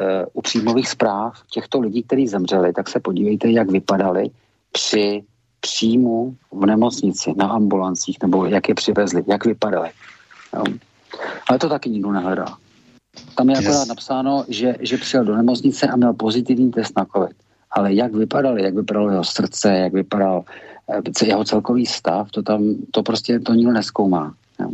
uh, 0.00 0.06
u 0.32 0.42
příjmových 0.42 0.88
zpráv 0.88 1.34
těchto 1.50 1.80
lidí, 1.80 2.02
kteří 2.02 2.28
zemřeli, 2.28 2.72
tak 2.72 2.88
se 2.88 3.00
podívejte, 3.00 3.50
jak 3.50 3.70
vypadali 3.70 4.30
při 4.72 5.22
příjmu 5.60 6.36
v 6.52 6.66
nemocnici, 6.66 7.32
na 7.36 7.46
ambulancích, 7.46 8.18
nebo 8.22 8.46
jak 8.46 8.68
je 8.68 8.74
přivezli, 8.74 9.22
jak 9.26 9.44
vypadali. 9.44 9.90
Ale 11.48 11.58
to 11.58 11.68
taky 11.68 11.90
nikdo 11.90 12.12
nehledá. 12.12 12.46
Tam 13.36 13.50
je 13.50 13.56
yes. 13.56 13.66
akorát 13.66 13.88
napsáno, 13.88 14.44
že, 14.48 14.76
že 14.80 14.96
přijel 14.96 15.24
do 15.24 15.36
nemocnice 15.36 15.86
a 15.86 15.96
měl 15.96 16.12
pozitivní 16.12 16.70
test 16.70 16.96
na 16.96 17.04
COVID. 17.04 17.36
Ale 17.70 17.94
jak 17.94 18.14
vypadal, 18.14 18.58
jak 18.58 18.74
vypadalo 18.74 19.10
jeho 19.10 19.24
srdce, 19.24 19.72
jak 19.72 19.92
vypadal 19.92 20.44
eh, 21.22 21.26
jeho 21.26 21.44
celkový 21.44 21.86
stav, 21.86 22.30
to 22.30 22.42
tam, 22.42 22.74
to 22.90 23.02
prostě 23.02 23.40
to 23.40 23.54
nikdo 23.54 23.72
neskoumá. 23.72 24.34
Jo. 24.60 24.70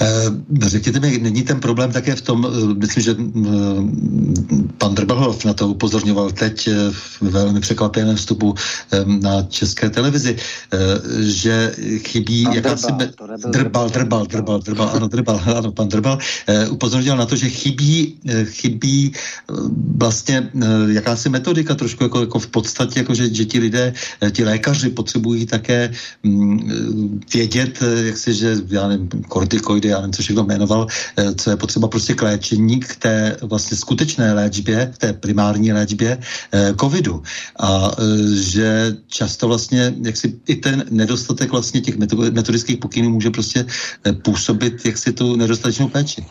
Eh, 0.00 0.30
řekněte 0.62 1.00
mi, 1.00 1.18
není 1.18 1.42
ten 1.42 1.60
problém 1.60 1.92
také 1.92 2.14
v 2.14 2.20
tom, 2.20 2.46
eh, 2.46 2.74
myslím, 2.74 3.02
že 3.02 3.16
pan 4.78 4.94
Drbalov 4.94 5.44
na 5.44 5.54
to 5.54 5.68
upozorňoval 5.68 6.30
teď 6.30 6.68
v 6.90 7.22
velmi 7.22 7.60
překvapeném 7.60 8.16
vstupu 8.16 8.54
na 9.06 9.42
české 9.42 9.90
televizi, 9.90 10.36
že 11.20 11.74
chybí 11.98 12.44
pan 12.44 12.52
jakási... 12.52 12.86
Drbal, 12.86 12.98
me... 12.98 13.50
drbal, 13.50 13.88
drbal, 13.88 14.26
drbal, 14.26 14.58
drbal, 14.60 14.90
ano, 14.94 15.08
drbal, 15.08 15.40
ano, 15.56 15.72
pan 15.72 15.88
Drbal 15.88 16.18
upozorňoval 16.70 17.18
na 17.18 17.26
to, 17.26 17.36
že 17.36 17.48
chybí, 17.48 18.18
chybí 18.44 19.12
vlastně 19.96 20.50
jakási 20.88 21.28
metodika 21.28 21.74
trošku 21.74 22.02
jako, 22.02 22.20
jako 22.20 22.38
v 22.38 22.46
podstatě, 22.46 23.00
jako 23.00 23.14
že, 23.14 23.34
že 23.34 23.44
ti 23.44 23.58
lidé, 23.58 23.94
ti 24.30 24.44
lékaři 24.44 24.90
potřebují 24.90 25.46
také 25.46 25.92
mm, 26.22 27.20
vědět, 27.34 27.78
jak 28.04 28.18
si, 28.18 28.34
že 28.34 28.56
já 28.68 28.88
nevím, 28.88 29.08
kortikoidy, 29.44 29.88
já 29.88 30.00
nevím, 30.00 30.12
co 30.12 30.22
všechno 30.22 30.44
jmenoval, 30.44 30.86
eh, 31.16 31.34
co 31.34 31.50
je 31.50 31.56
potřeba 31.56 31.88
prostě 31.88 32.14
k 32.14 32.22
léčení, 32.22 32.80
k 32.80 32.96
té 32.96 33.36
vlastně 33.42 33.76
skutečné 33.76 34.32
léčbě, 34.32 34.90
k 34.94 34.98
té 34.98 35.12
primární 35.12 35.72
léčbě 35.72 36.18
eh, 36.52 36.74
covidu. 36.80 37.22
A 37.60 37.92
že 38.40 38.96
často 39.06 39.48
vlastně, 39.48 39.94
jak 40.02 40.16
si 40.16 40.40
i 40.48 40.56
ten 40.56 40.84
nedostatek 40.90 41.52
vlastně 41.52 41.80
těch 41.80 41.96
metodických 42.32 42.78
pokynů 42.78 43.10
může 43.10 43.30
prostě 43.30 43.66
působit, 44.24 44.80
jak 44.86 44.96
si 44.96 45.12
tu 45.12 45.36
nedostatečnou 45.36 45.88
péči. 45.88 46.24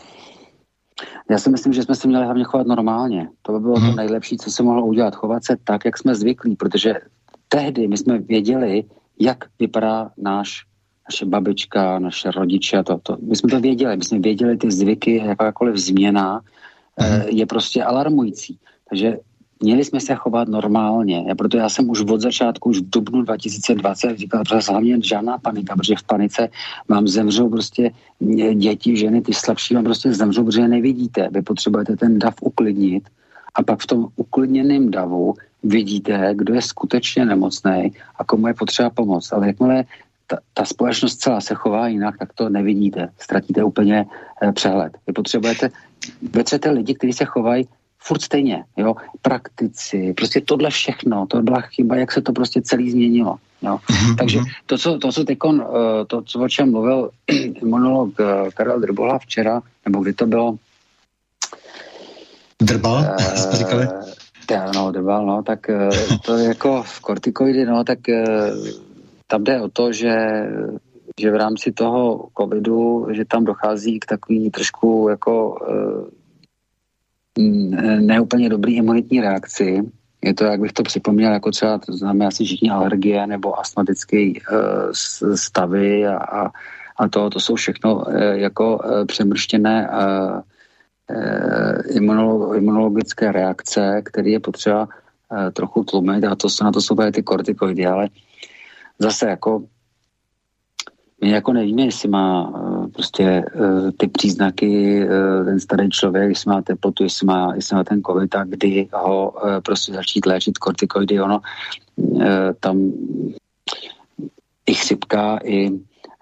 Já 1.30 1.38
si 1.38 1.50
myslím, 1.50 1.72
že 1.72 1.82
jsme 1.82 1.94
se 1.94 2.08
měli 2.08 2.24
hlavně 2.24 2.44
chovat 2.44 2.66
normálně. 2.66 3.28
To 3.42 3.52
by 3.52 3.60
bylo 3.60 3.74
hmm. 3.74 3.84
to 3.84 3.88
mhm. 3.88 3.96
nejlepší, 3.96 4.36
co 4.36 4.50
se 4.50 4.62
mohlo 4.62 4.86
udělat. 4.86 5.14
Chovat 5.14 5.44
se 5.44 5.56
tak, 5.64 5.84
jak 5.84 5.98
jsme 5.98 6.14
zvyklí, 6.14 6.56
protože 6.56 6.94
tehdy 7.48 7.88
my 7.88 7.96
jsme 7.96 8.18
věděli, 8.18 8.84
jak 9.20 9.44
vypadá 9.58 10.10
náš 10.18 10.66
naše 11.08 11.24
babička, 11.24 11.98
naše 11.98 12.30
rodiče, 12.30 12.82
to, 12.82 12.98
to, 13.02 13.16
my 13.20 13.36
jsme 13.36 13.50
to 13.50 13.60
věděli, 13.60 13.96
my 13.96 14.04
jsme 14.04 14.18
věděli 14.18 14.56
ty 14.56 14.70
zvyky, 14.70 15.16
jakákoliv 15.16 15.76
změna 15.76 16.40
mm. 17.00 17.28
je 17.28 17.46
prostě 17.46 17.84
alarmující. 17.84 18.58
Takže 18.88 19.18
měli 19.60 19.84
jsme 19.84 20.00
se 20.00 20.14
chovat 20.14 20.48
normálně. 20.48 21.24
A 21.32 21.34
proto 21.34 21.56
já 21.56 21.68
jsem 21.68 21.90
už 21.90 22.00
od 22.00 22.20
začátku, 22.20 22.70
už 22.70 22.78
v 22.78 22.90
dubnu 22.90 23.22
2020 23.22 24.18
říkal, 24.18 24.42
že 24.48 24.70
hlavně 24.70 24.98
žádná 25.02 25.38
panika, 25.38 25.76
protože 25.76 25.96
v 25.96 26.02
panice 26.02 26.48
vám 26.88 27.08
zemřou 27.08 27.48
prostě 27.48 27.90
děti, 28.54 28.96
ženy, 28.96 29.22
ty 29.22 29.32
slabší 29.32 29.74
vám 29.74 29.84
prostě 29.84 30.12
zemřou, 30.12 30.44
protože 30.44 30.60
je 30.60 30.68
nevidíte. 30.68 31.28
Vy 31.32 31.42
potřebujete 31.42 31.96
ten 31.96 32.18
dav 32.18 32.34
uklidnit 32.40 33.08
a 33.54 33.62
pak 33.62 33.80
v 33.80 33.86
tom 33.86 34.06
uklidněném 34.16 34.90
davu 34.90 35.34
vidíte, 35.62 36.30
kdo 36.34 36.54
je 36.54 36.62
skutečně 36.62 37.24
nemocný 37.24 37.92
a 38.18 38.24
komu 38.24 38.48
je 38.48 38.54
potřeba 38.54 38.90
pomoct. 38.90 39.32
Ale 39.32 39.46
jakmile 39.46 39.84
ta, 40.34 40.40
ta 40.54 40.64
společnost 40.64 41.16
celá 41.16 41.40
se 41.40 41.54
chová 41.54 41.88
jinak, 41.88 42.18
tak 42.18 42.32
to 42.32 42.48
nevidíte. 42.48 43.08
Ztratíte 43.18 43.64
úplně 43.64 44.06
eh, 44.42 44.52
přehled. 44.52 44.92
Vy 45.06 45.12
potřebujete, 45.12 45.70
vetřete 46.32 46.70
lidi, 46.70 46.94
kteří 46.94 47.12
se 47.12 47.24
chovají 47.24 47.68
furt 47.98 48.22
stejně, 48.22 48.64
jo, 48.76 48.94
praktici, 49.22 50.12
prostě 50.16 50.40
tohle 50.40 50.70
všechno, 50.70 51.26
to 51.26 51.42
byla 51.42 51.60
chyba, 51.60 51.96
jak 51.96 52.12
se 52.12 52.22
to 52.22 52.32
prostě 52.32 52.62
celý 52.62 52.90
změnilo, 52.90 53.36
jo. 53.62 53.78
Mm-hmm. 53.90 54.16
Takže 54.16 54.40
to, 54.66 54.78
co, 54.78 54.98
to, 54.98 55.12
co 55.12 55.24
teďkon, 55.24 55.64
eh, 55.64 56.04
to, 56.04 56.22
co 56.22 56.40
o 56.40 56.48
čem 56.48 56.70
mluvil 56.70 57.10
monolog 57.64 58.10
eh, 58.20 58.50
Karel 58.54 58.80
Drbola 58.80 59.18
včera, 59.18 59.62
nebo 59.86 60.02
kdy 60.02 60.12
to 60.12 60.26
bylo? 60.26 60.56
Drbal, 62.62 62.98
uh, 62.98 63.54
říkali? 63.54 63.88
no, 64.74 64.92
Drbal, 64.92 65.26
no, 65.26 65.42
tak 65.42 65.66
to 66.24 66.36
je 66.36 66.48
jako 66.48 66.82
v 66.82 67.00
kortikoidy, 67.00 67.64
no, 67.64 67.84
tak 67.84 67.98
tam 69.26 69.44
jde 69.44 69.60
o 69.60 69.68
to, 69.68 69.92
že, 69.92 70.16
že 71.20 71.30
v 71.30 71.36
rámci 71.36 71.72
toho 71.72 72.28
covidu, 72.38 73.06
že 73.10 73.24
tam 73.24 73.44
dochází 73.44 74.00
k 74.00 74.06
takový 74.06 74.50
trošku 74.50 75.06
jako 75.10 75.58
e, 77.38 78.00
neúplně 78.00 78.48
dobrý 78.48 78.76
imunitní 78.76 79.20
reakci. 79.20 79.82
Je 80.22 80.34
to, 80.34 80.44
jak 80.44 80.60
bych 80.60 80.72
to 80.72 80.82
připomněl, 80.82 81.32
jako 81.32 81.50
třeba, 81.50 81.78
to 81.78 81.92
známe 81.92 82.26
asi 82.26 82.44
všichni 82.44 82.70
alergie 82.70 83.26
nebo 83.26 83.60
astmatické 83.60 84.18
e, 84.18 84.36
stavy 85.34 86.06
a, 86.06 86.16
a, 86.16 86.50
a 86.96 87.08
to, 87.08 87.30
to 87.30 87.40
jsou 87.40 87.54
všechno 87.54 88.10
e, 88.10 88.38
jako 88.38 88.80
přemrštěné 89.06 89.90
imunologické 92.54 93.32
reakce, 93.32 94.02
které 94.04 94.30
je 94.30 94.40
potřeba 94.40 94.88
trochu 95.52 95.84
tlumit 95.84 96.24
a 96.24 96.34
to 96.34 96.48
na 96.62 96.72
to 96.72 96.80
jsou 96.80 96.96
ty 97.12 97.22
kortikoidy, 97.22 97.86
ale 97.86 98.08
zase 98.98 99.28
jako 99.28 99.62
my 101.20 101.30
jako 101.30 101.52
nevíme, 101.52 101.82
jestli 101.82 102.08
má 102.08 102.48
uh, 102.48 102.90
prostě 102.90 103.44
uh, 103.54 103.90
ty 103.96 104.08
příznaky 104.08 105.04
uh, 105.04 105.44
ten 105.44 105.60
starý 105.60 105.90
člověk, 105.90 106.28
jestli 106.28 106.48
má 106.50 106.62
teplotu, 106.62 107.02
jestli 107.02 107.26
má, 107.26 107.54
jestli 107.54 107.76
má 107.76 107.84
ten 107.84 108.02
covid 108.02 108.34
a 108.34 108.44
kdy 108.44 108.88
ho 108.92 109.34
prostě 109.64 109.92
začít 109.92 110.26
léčit 110.26 110.58
kortikoidy, 110.58 111.20
ono 111.20 111.40
tam 112.60 112.92
i 114.66 114.74
chřipka, 114.74 115.38
i 115.44 115.70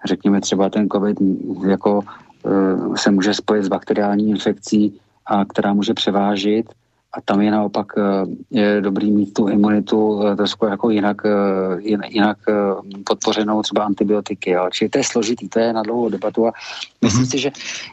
řekněme 0.05 0.41
třeba 0.41 0.69
ten 0.69 0.89
covid 0.89 1.17
jako 1.67 2.01
se 2.95 3.11
může 3.11 3.33
spojit 3.33 3.63
s 3.63 3.67
bakteriální 3.67 4.29
infekcí, 4.29 4.99
a 5.25 5.45
která 5.45 5.73
může 5.73 5.93
převážit 5.93 6.65
a 7.13 7.21
tam 7.21 7.41
je 7.41 7.51
naopak 7.51 7.87
eh, 7.97 8.01
je 8.51 8.81
dobrý 8.81 9.11
mít 9.11 9.33
tu 9.33 9.47
imunitu 9.47 10.27
eh, 10.27 10.35
trošku 10.35 10.65
jako 10.65 10.89
jinak, 10.89 11.21
eh, 11.25 11.81
jinak 12.09 12.37
podpořenou 13.05 13.61
třeba 13.61 13.83
antibiotiky. 13.83 14.51
Jo. 14.51 14.69
Čili 14.71 14.89
to 14.89 14.97
je 14.97 15.03
složitý, 15.03 15.49
to 15.49 15.59
je 15.59 15.73
na 15.73 15.83
dlouhou 15.83 16.09
debatu 16.09 16.47
a 16.47 16.51
myslím, 17.01 17.23
mm-hmm. 17.23 17.29
si, 17.29 17.39
že, 17.39 17.51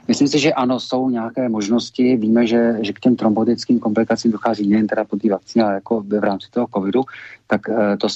myslím 0.09 0.29
si, 0.29 0.39
že 0.39 0.53
ano, 0.53 0.81
jsou 0.81 1.11
nějaké 1.11 1.49
možnosti. 1.49 2.17
Víme, 2.17 2.47
že, 2.47 2.77
že 2.81 2.93
k 2.93 3.01
těm 3.01 3.17
trombotickým 3.17 3.79
komplikacím 3.79 4.31
dochází 4.31 4.69
nejen 4.69 4.87
teda 4.87 5.05
po 5.05 5.17
té 5.17 5.29
vakcíně, 5.29 5.65
ale 5.65 5.75
jako 5.75 6.01
v 6.01 6.25
rámci 6.25 6.47
toho 6.51 6.67
covidu, 6.75 7.03
tak 7.47 7.61
to, 7.99 8.09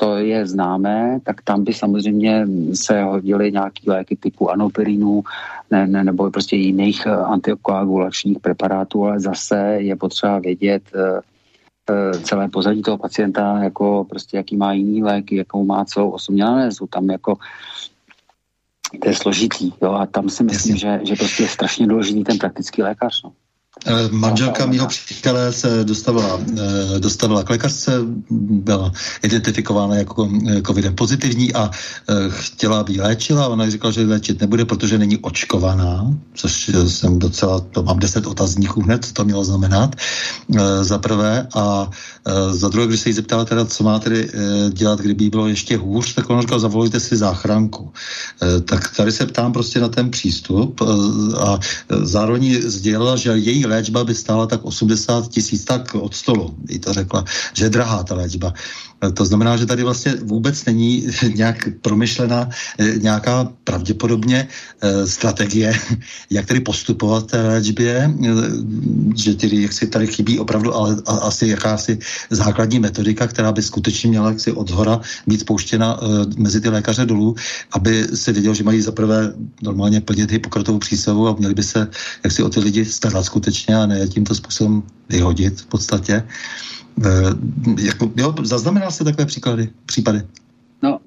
to 0.00 0.16
je 0.16 0.46
známé, 0.46 1.18
tak 1.22 1.42
tam 1.42 1.64
by 1.64 1.74
samozřejmě 1.74 2.46
se 2.74 3.02
hodily 3.02 3.52
nějaké 3.52 3.82
léky 3.86 4.16
typu 4.16 4.50
anoperinu 4.50 5.22
ne, 5.70 5.86
ne, 5.86 6.04
nebo 6.04 6.30
prostě 6.30 6.56
jiných 6.56 7.06
antikoagulačních 7.06 8.38
preparátů, 8.38 9.04
ale 9.04 9.20
zase 9.20 9.76
je 9.78 9.96
potřeba 9.96 10.38
vědět 10.38 10.82
uh, 10.94 12.22
celé 12.22 12.48
pozadí 12.48 12.82
toho 12.82 12.98
pacienta, 12.98 13.58
jako 13.62 14.06
prostě 14.10 14.36
jaký 14.36 14.56
má 14.56 14.72
jiný 14.72 15.02
léky, 15.02 15.36
jakou 15.36 15.64
má 15.64 15.84
celou 15.84 16.10
osobní 16.10 16.42
analýzu. 16.42 16.86
Tam 16.86 17.10
jako 17.10 17.36
to 19.02 19.08
je 19.08 19.14
složitý, 19.14 19.72
jo, 19.82 19.92
a 19.92 20.06
tam 20.06 20.28
si 20.28 20.44
myslím, 20.44 20.76
že, 20.76 21.00
že 21.02 21.14
prostě 21.16 21.42
je 21.42 21.48
strašně 21.48 21.86
důležitý 21.86 22.24
ten 22.24 22.38
praktický 22.38 22.82
lékař, 22.82 23.22
no. 23.22 23.32
Eh, 23.86 24.08
manželka 24.10 24.66
mého 24.66 24.86
přítele 24.86 25.52
se 25.52 25.84
dostavila, 25.84 26.40
eh, 26.40 26.98
dostavila 26.98 27.42
k 27.42 27.50
lékařce, 27.50 27.92
byla 28.50 28.92
identifikována 29.22 29.94
jako 29.94 30.28
eh, 30.48 30.62
covidem 30.62 30.94
pozitivní 30.94 31.54
a 31.54 31.70
chtěla, 32.28 32.80
aby 32.80 32.92
ji 32.92 33.00
léčila. 33.00 33.48
Ona 33.48 33.70
říkala, 33.70 33.92
že 33.92 34.06
léčit 34.06 34.40
nebude, 34.40 34.64
protože 34.64 34.98
není 34.98 35.16
očkovaná, 35.18 36.14
což 36.34 36.70
jsem 36.86 37.18
docela, 37.18 37.60
to 37.60 37.82
mám 37.82 37.98
deset 37.98 38.26
otazníků 38.26 38.82
hned, 38.82 39.04
co 39.04 39.12
to 39.12 39.24
mělo 39.24 39.44
znamenat, 39.44 39.96
za 40.80 40.98
prvé. 40.98 41.46
A 41.56 41.90
za 42.50 42.68
druhé, 42.68 42.86
když 42.86 43.00
se 43.00 43.08
jí 43.08 43.12
zeptala 43.12 43.44
teda, 43.44 43.64
co 43.64 43.84
má 43.84 43.98
tedy 43.98 44.30
dělat, 44.72 45.00
kdyby 45.00 45.30
bylo 45.30 45.48
ještě 45.48 45.76
hůř, 45.76 46.14
tak 46.14 46.30
ona 46.30 46.40
říkala, 46.40 46.58
zavolejte 46.58 47.00
si 47.00 47.16
záchranku. 47.16 47.92
Tak 48.64 48.96
tady 48.96 49.12
se 49.12 49.26
ptám 49.26 49.52
prostě 49.52 49.80
na 49.80 49.88
ten 49.88 50.10
přístup 50.10 50.80
a 51.38 51.58
zároveň 52.02 52.62
sdělila, 52.62 53.16
že 53.16 53.30
její 53.30 53.66
léčba 53.68 54.04
by 54.04 54.14
stála 54.14 54.46
tak 54.46 54.64
80 54.64 55.28
tisíc 55.28 55.64
tak 55.64 55.94
od 55.94 56.14
stolu. 56.14 56.56
I 56.68 56.78
to 56.78 56.92
řekla, 56.92 57.24
že 57.54 57.64
je 57.64 57.70
drahá 57.70 58.02
ta 58.02 58.14
léčba. 58.14 58.52
To 58.98 59.24
znamená, 59.24 59.56
že 59.56 59.66
tady 59.66 59.82
vlastně 59.82 60.14
vůbec 60.22 60.64
není 60.64 61.06
nějak 61.34 61.68
promyšlená 61.82 62.48
eh, 62.78 62.98
nějaká 62.98 63.52
pravděpodobně 63.64 64.48
eh, 64.48 65.06
strategie, 65.06 65.72
jak 66.30 66.46
tedy 66.46 66.60
postupovat 66.60 67.30
té 67.30 67.42
léčbě, 67.42 68.10
eh, 68.10 68.30
že 69.16 69.34
tedy, 69.34 69.62
jak 69.62 69.72
si 69.72 69.86
tady 69.86 70.06
chybí 70.06 70.38
opravdu 70.38 70.74
ale 70.74 70.96
asi 71.06 71.48
jakási 71.48 71.98
základní 72.30 72.78
metodika, 72.78 73.26
která 73.26 73.52
by 73.52 73.62
skutečně 73.62 74.10
měla 74.10 74.30
jaksi 74.30 74.52
od 74.52 74.68
zhora 74.68 75.00
být 75.26 75.40
spouštěna 75.40 76.00
mezi 76.36 76.60
ty 76.60 76.68
lékaře 76.68 77.06
dolů, 77.06 77.34
aby 77.72 78.06
se 78.14 78.32
věděl, 78.32 78.54
že 78.54 78.64
mají 78.64 78.80
zaprvé 78.80 79.32
normálně 79.62 80.00
plnit 80.00 80.30
Hippokratovou 80.30 80.78
přísahu 80.78 81.28
a 81.28 81.36
měli 81.38 81.54
by 81.54 81.62
se 81.62 81.88
jak 82.24 82.32
si 82.32 82.42
o 82.42 82.48
ty 82.48 82.60
lidi 82.60 82.84
starat 82.84 83.24
skutečně 83.24 83.76
a 83.76 83.86
ne 83.86 84.08
tímto 84.08 84.34
způsobem 84.34 84.82
vyhodit 85.08 85.60
v 85.60 85.66
podstatě. 85.66 86.22
Eh, 87.06 87.34
jako, 87.86 88.12
jo, 88.16 88.34
zaznamenal 88.42 88.90
jste 88.90 89.04
takové 89.04 89.26
příklady, 89.26 89.68
případy? 89.86 90.22
No, 90.82 91.00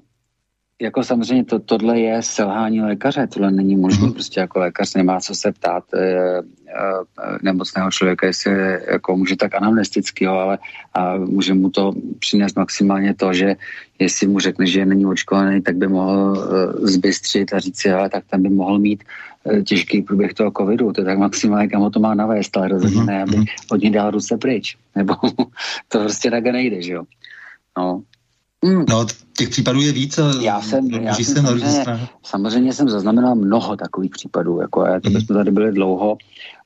jako 0.82 1.02
samozřejmě 1.02 1.44
to, 1.44 1.58
tohle 1.58 2.00
je 2.00 2.22
selhání 2.22 2.80
lékaře, 2.80 3.26
tohle 3.26 3.50
není 3.50 3.76
možné, 3.76 4.06
mm-hmm. 4.06 4.12
prostě 4.12 4.40
jako 4.40 4.58
lékař 4.58 4.94
nemá 4.94 5.20
co 5.20 5.34
se 5.34 5.52
ptát 5.52 5.84
e, 5.94 5.98
e, 5.98 6.42
nemocného 7.42 7.90
člověka, 7.90 8.26
jestli 8.26 8.52
jako 8.92 9.16
může 9.16 9.36
tak 9.36 9.54
anamnesticky, 9.54 10.24
jo, 10.24 10.32
ale 10.32 10.58
a 10.94 11.16
může 11.16 11.54
mu 11.54 11.70
to 11.70 11.92
přinést 12.18 12.56
maximálně 12.56 13.14
to, 13.14 13.32
že 13.32 13.56
jestli 13.98 14.26
mu 14.26 14.38
řekne, 14.38 14.66
že 14.66 14.86
není 14.86 15.06
očkovaný, 15.06 15.62
tak 15.62 15.76
by 15.76 15.88
mohl 15.88 16.34
e, 16.34 16.86
zbystřit 16.86 17.52
a 17.52 17.58
říct 17.58 17.80
si, 17.80 17.90
ale 17.90 18.08
tak 18.08 18.24
ten 18.30 18.42
by 18.42 18.48
mohl 18.48 18.78
mít 18.78 19.04
těžký 19.64 20.02
průběh 20.02 20.34
toho 20.34 20.50
covidu, 20.58 20.92
to 20.92 21.00
je 21.00 21.04
tak 21.04 21.18
maximálně, 21.18 21.68
kam 21.68 21.82
ho 21.82 21.90
to 21.90 22.00
má 22.00 22.14
navést, 22.14 22.56
ale 22.56 22.68
rozhodně 22.68 23.00
mm-hmm. 23.00 23.06
ne, 23.06 23.22
aby 23.22 23.36
mhm. 23.36 23.44
od 23.70 23.80
něj 23.80 23.90
dál 23.90 24.10
ruce 24.10 24.36
pryč, 24.36 24.76
nebo 24.96 25.14
to 25.88 25.98
prostě 25.98 26.30
tak 26.30 26.44
nejde, 26.44 26.82
že 26.82 26.92
jo. 26.92 27.02
No, 27.78 28.02
Mm. 28.64 28.84
No, 28.88 29.06
těch 29.36 29.48
případů 29.48 29.80
je 29.80 29.92
víc. 29.92 30.20
Já 30.40 30.60
jsem, 30.60 30.90
já 30.90 31.14
jsem 31.14 31.46
samozřejmě, 31.46 31.84
samozřejmě 32.22 32.72
jsem 32.72 32.88
zaznamenal 32.88 33.34
mnoho 33.34 33.76
takových 33.76 34.10
případů, 34.10 34.60
jako 34.60 34.86
je, 34.86 35.00
to 35.00 35.08
mm. 35.08 35.14
bychom 35.14 35.36
tady 35.36 35.50
byli 35.50 35.72
dlouho, 35.72 36.16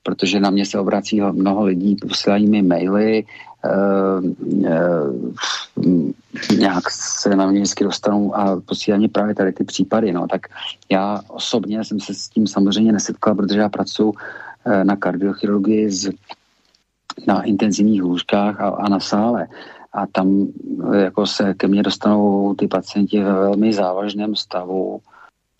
protože 0.03 0.39
na 0.39 0.49
mě 0.49 0.65
se 0.65 0.79
obrací 0.79 1.21
mnoho 1.21 1.65
lidí, 1.65 1.95
posílají 1.95 2.47
mi 2.47 2.61
maily, 2.61 3.23
uh, 3.65 4.25
uh, 4.43 6.11
nějak 6.57 6.91
se 6.91 7.35
na 7.35 7.47
mě 7.47 7.59
vždycky 7.59 7.83
dostanou 7.83 8.35
a 8.35 8.61
posílají 8.65 9.07
právě 9.07 9.35
tady 9.35 9.51
ty 9.53 9.63
případy. 9.63 10.11
No. 10.11 10.27
Tak 10.27 10.47
já 10.89 11.21
osobně 11.27 11.83
jsem 11.83 11.99
se 11.99 12.13
s 12.13 12.29
tím 12.29 12.47
samozřejmě 12.47 12.91
nesetkal, 12.91 13.35
protože 13.35 13.59
já 13.59 13.69
pracuji 13.69 14.13
eh, 14.65 14.83
na 14.83 14.95
kardiochirurgii 14.95 15.91
z, 15.91 16.09
na 17.27 17.43
intenzivních 17.43 18.03
lůžkách 18.03 18.61
a, 18.61 18.67
a 18.67 18.89
na 18.89 18.99
sále. 18.99 19.47
A 19.97 20.05
tam 20.05 20.47
eh, 20.93 20.97
jako 21.09 21.25
se 21.27 21.53
ke 21.53 21.67
mně 21.67 21.83
dostanou 21.83 22.53
ty 22.53 22.67
pacienti 22.67 23.23
ve 23.23 23.33
velmi 23.33 23.73
závažném 23.73 24.35
stavu. 24.35 25.01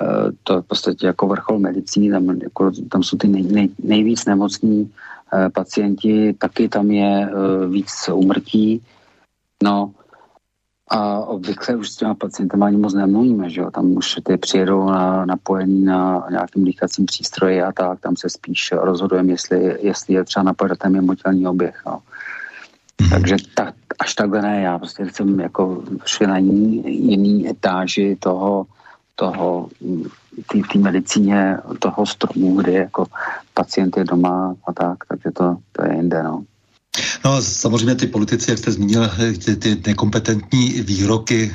Eh, 0.01 0.31
to 0.43 0.53
je 0.53 0.61
v 0.61 0.65
podstatě 0.65 1.07
jako 1.07 1.27
vrchol 1.27 1.59
medicíny, 1.59 2.11
tam, 2.11 2.41
jako, 2.41 2.71
tam 2.91 3.03
jsou 3.03 3.17
ty 3.17 3.27
nej, 3.27 3.43
nej, 3.43 3.69
nejvíc 3.83 4.25
nemocní 4.25 4.91
pacienti, 5.53 6.33
taky 6.33 6.69
tam 6.69 6.91
je 6.91 7.29
víc 7.67 8.09
umrtí. 8.13 8.81
No, 9.63 9.91
a 10.89 11.19
obvykle 11.19 11.75
už 11.75 11.89
s 11.89 11.95
těma 11.95 12.15
pacientem 12.15 12.63
ani 12.63 12.77
moc 12.77 12.93
nemluvíme, 12.93 13.49
že 13.49 13.61
jo? 13.61 13.71
Tam 13.71 13.91
už 13.91 14.15
ty 14.23 14.37
přijedou 14.37 14.85
na, 14.85 15.25
napojený 15.25 15.85
na 15.85 16.27
nějakým 16.29 16.65
dýchacím 16.65 17.05
přístroji 17.05 17.61
a 17.61 17.71
tak, 17.71 17.99
tam 17.99 18.15
se 18.15 18.29
spíš 18.29 18.71
rozhodujeme, 18.71 19.31
jestli, 19.31 19.77
jestli 19.81 20.13
je 20.13 20.23
třeba 20.23 20.43
napojit 20.43 20.77
ten 20.77 20.91
mimotělní 20.91 21.47
oběh, 21.47 21.81
no. 21.85 21.99
Mm-hmm. 23.01 23.09
Takže 23.09 23.35
ta, 23.55 23.73
až 23.99 24.13
takhle 24.13 24.41
ne, 24.41 24.61
já 24.61 24.79
prostě 24.79 25.05
jsem 25.11 25.39
jako 25.39 25.83
šel 26.05 26.27
na 26.27 26.37
jiný, 26.37 26.83
jiný 27.09 27.49
etáži 27.49 28.17
toho, 28.19 28.65
toho 29.15 29.69
té 30.71 30.79
medicíně, 30.79 31.57
toho 31.79 32.05
stromu, 32.05 32.55
kdy 32.55 32.73
jako 32.73 33.05
pacient 33.53 33.97
je 33.97 34.03
doma 34.03 34.55
a 34.67 34.73
tak, 34.73 34.97
takže 35.07 35.31
to, 35.31 35.57
to 35.71 35.85
je 35.85 35.95
jinde, 35.95 36.23
no. 36.23 36.43
No 37.25 37.41
samozřejmě 37.41 37.95
ty 37.95 38.07
politici, 38.07 38.51
jak 38.51 38.59
jste 38.59 38.71
zmínil, 38.71 39.09
ty, 39.45 39.55
ty 39.55 39.81
nekompetentní 39.87 40.81
výroky, 40.81 41.51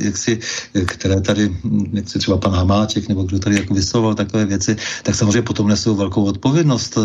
jak 0.00 0.16
si, 0.16 0.38
které 0.86 1.20
tady, 1.20 1.56
jak 1.92 2.08
si 2.08 2.18
třeba 2.18 2.36
pan 2.36 2.52
Hamáček 2.52 3.08
nebo 3.08 3.22
kdo 3.22 3.38
tady 3.38 3.56
jako 3.56 3.74
vyslovoval 3.74 4.14
takové 4.14 4.44
věci, 4.44 4.76
tak 5.02 5.14
samozřejmě 5.14 5.42
potom 5.42 5.68
nesou 5.68 5.94
velkou 5.94 6.24
odpovědnost. 6.24 6.98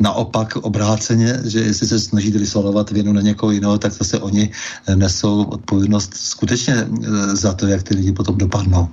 Naopak 0.00 0.56
obráceně, 0.56 1.40
že 1.44 1.60
jestli 1.60 1.86
se 1.86 2.00
snažíte 2.00 2.38
vysvalovat 2.38 2.90
věnu 2.90 3.12
na 3.12 3.20
někoho 3.20 3.52
jiného, 3.52 3.78
tak 3.78 3.92
zase 3.92 4.18
oni 4.18 4.50
nesou 4.94 5.44
odpovědnost 5.44 6.14
skutečně 6.14 6.74
za 7.32 7.52
to, 7.52 7.66
jak 7.66 7.82
ty 7.82 7.94
lidi 7.94 8.12
potom 8.12 8.38
dopadnou. 8.38 8.88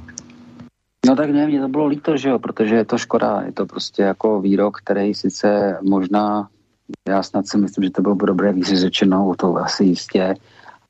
No 1.05 1.15
tak 1.15 1.29
ne, 1.29 1.47
mě 1.47 1.61
to 1.61 1.67
bylo 1.67 1.87
líto, 1.87 2.17
že 2.17 2.29
jo, 2.29 2.39
protože 2.39 2.75
je 2.75 2.85
to 2.85 2.97
škoda, 2.97 3.41
je 3.45 3.51
to 3.51 3.65
prostě 3.65 4.01
jako 4.01 4.41
výrok, 4.41 4.77
který 4.77 5.13
sice 5.13 5.77
možná 5.81 6.49
já 7.09 7.23
snad 7.23 7.47
si 7.47 7.57
myslím, 7.57 7.83
že 7.83 7.89
to 7.89 8.01
bylo 8.01 8.15
dobré 8.15 8.53
víc 8.53 8.73
řečeno, 8.73 9.33
to 9.37 9.55
asi 9.55 9.83
jistě, 9.83 10.35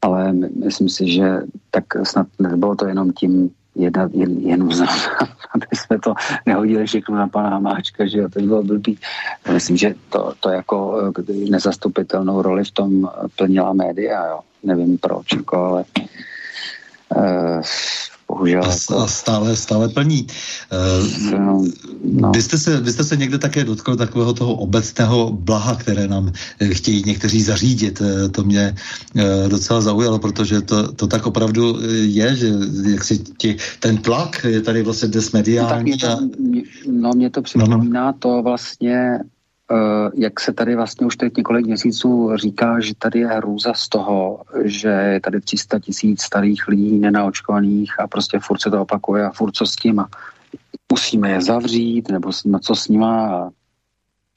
ale 0.01 0.33
myslím 0.33 0.89
si, 0.89 1.11
že 1.11 1.41
tak 1.71 1.83
snad 2.03 2.27
nebylo 2.39 2.75
to 2.75 2.85
jenom 2.87 3.11
tím 3.11 3.51
jedna, 3.75 4.09
jen, 4.13 4.37
jen 4.37 4.69
aby 5.55 5.65
jsme 5.73 5.99
to 5.99 6.13
nehodili 6.45 6.85
všechno 6.85 7.15
na 7.15 7.27
pana 7.27 7.49
Hamáčka, 7.49 8.07
že 8.07 8.17
jo, 8.17 8.29
to 8.29 8.39
bylo 8.39 8.63
blbý. 8.63 8.97
Myslím, 9.53 9.77
že 9.77 9.95
to, 10.09 10.33
to 10.39 10.49
jako 10.49 11.11
eh, 11.29 11.33
nezastupitelnou 11.49 12.41
roli 12.41 12.63
v 12.63 12.71
tom 12.71 13.09
plnila 13.35 13.73
média, 13.73 14.25
jo. 14.25 14.39
Nevím 14.63 14.97
proč, 14.97 15.33
jako, 15.35 15.57
ale 15.57 15.83
uh, 17.15 17.61
bohužel. 18.31 18.63
A, 18.63 18.67
jako... 18.67 18.97
a 18.97 19.07
stále, 19.07 19.55
stále 19.55 19.89
plní. 19.89 20.27
Uh, 20.71 21.31
no, 21.31 21.63
no. 22.03 22.31
Vy, 22.31 22.41
jste 22.41 22.57
se, 22.57 22.81
vy 22.81 22.91
jste 22.91 23.03
se 23.03 23.17
někde 23.17 23.37
také 23.37 23.63
dotkl 23.63 23.95
takového 23.95 24.33
toho 24.33 24.53
obecného 24.55 25.31
blaha, 25.31 25.75
které 25.75 26.07
nám 26.07 26.31
eh, 26.59 26.73
chtějí 26.73 27.03
někteří 27.05 27.41
zařídit. 27.41 28.01
Eh, 28.01 28.29
to 28.29 28.43
mě 28.43 28.75
docela 29.47 29.81
zaujalo, 29.81 30.19
protože 30.19 30.61
to, 30.61 30.91
to 30.91 31.07
tak 31.07 31.27
opravdu 31.27 31.77
je, 31.91 32.35
že 32.35 32.47
jak 32.91 33.03
si 33.03 33.17
ti, 33.37 33.55
ten 33.79 33.97
tlak 33.97 34.45
je 34.47 34.61
tady 34.61 34.83
vlastně 34.83 35.07
dnes 35.07 35.31
mediální. 35.31 35.91
No, 35.91 35.97
tak 35.97 36.29
mě 36.39 36.63
to, 36.63 36.91
no, 36.91 37.09
mě 37.15 37.29
to 37.29 37.41
připomíná 37.41 38.05
no, 38.05 38.11
no. 38.11 38.13
to 38.19 38.41
vlastně 38.43 39.19
jak 40.13 40.39
se 40.39 40.53
tady 40.53 40.75
vlastně 40.75 41.07
už 41.07 41.15
teď 41.15 41.37
několik 41.37 41.65
měsíců 41.65 42.31
říká, 42.35 42.79
že 42.79 42.93
tady 42.99 43.19
je 43.19 43.27
hrůza 43.27 43.73
z 43.73 43.89
toho, 43.89 44.41
že 44.63 44.87
je 44.87 45.19
tady 45.19 45.41
300 45.41 45.79
tisíc 45.79 46.21
starých 46.21 46.67
lidí 46.67 46.99
nenaočkovaných 46.99 47.99
a 47.99 48.07
prostě 48.07 48.39
furt 48.39 48.61
se 48.61 48.69
to 48.69 48.81
opakuje 48.81 49.25
a 49.25 49.31
furt 49.31 49.51
co 49.51 49.65
s 49.65 49.75
tím 49.75 49.99
a 49.99 50.07
musíme 50.91 51.31
je 51.31 51.41
zavřít 51.41 52.09
nebo 52.09 52.31
nima, 52.45 52.59
co 52.59 52.75
s 52.75 52.87
nima 52.87 53.51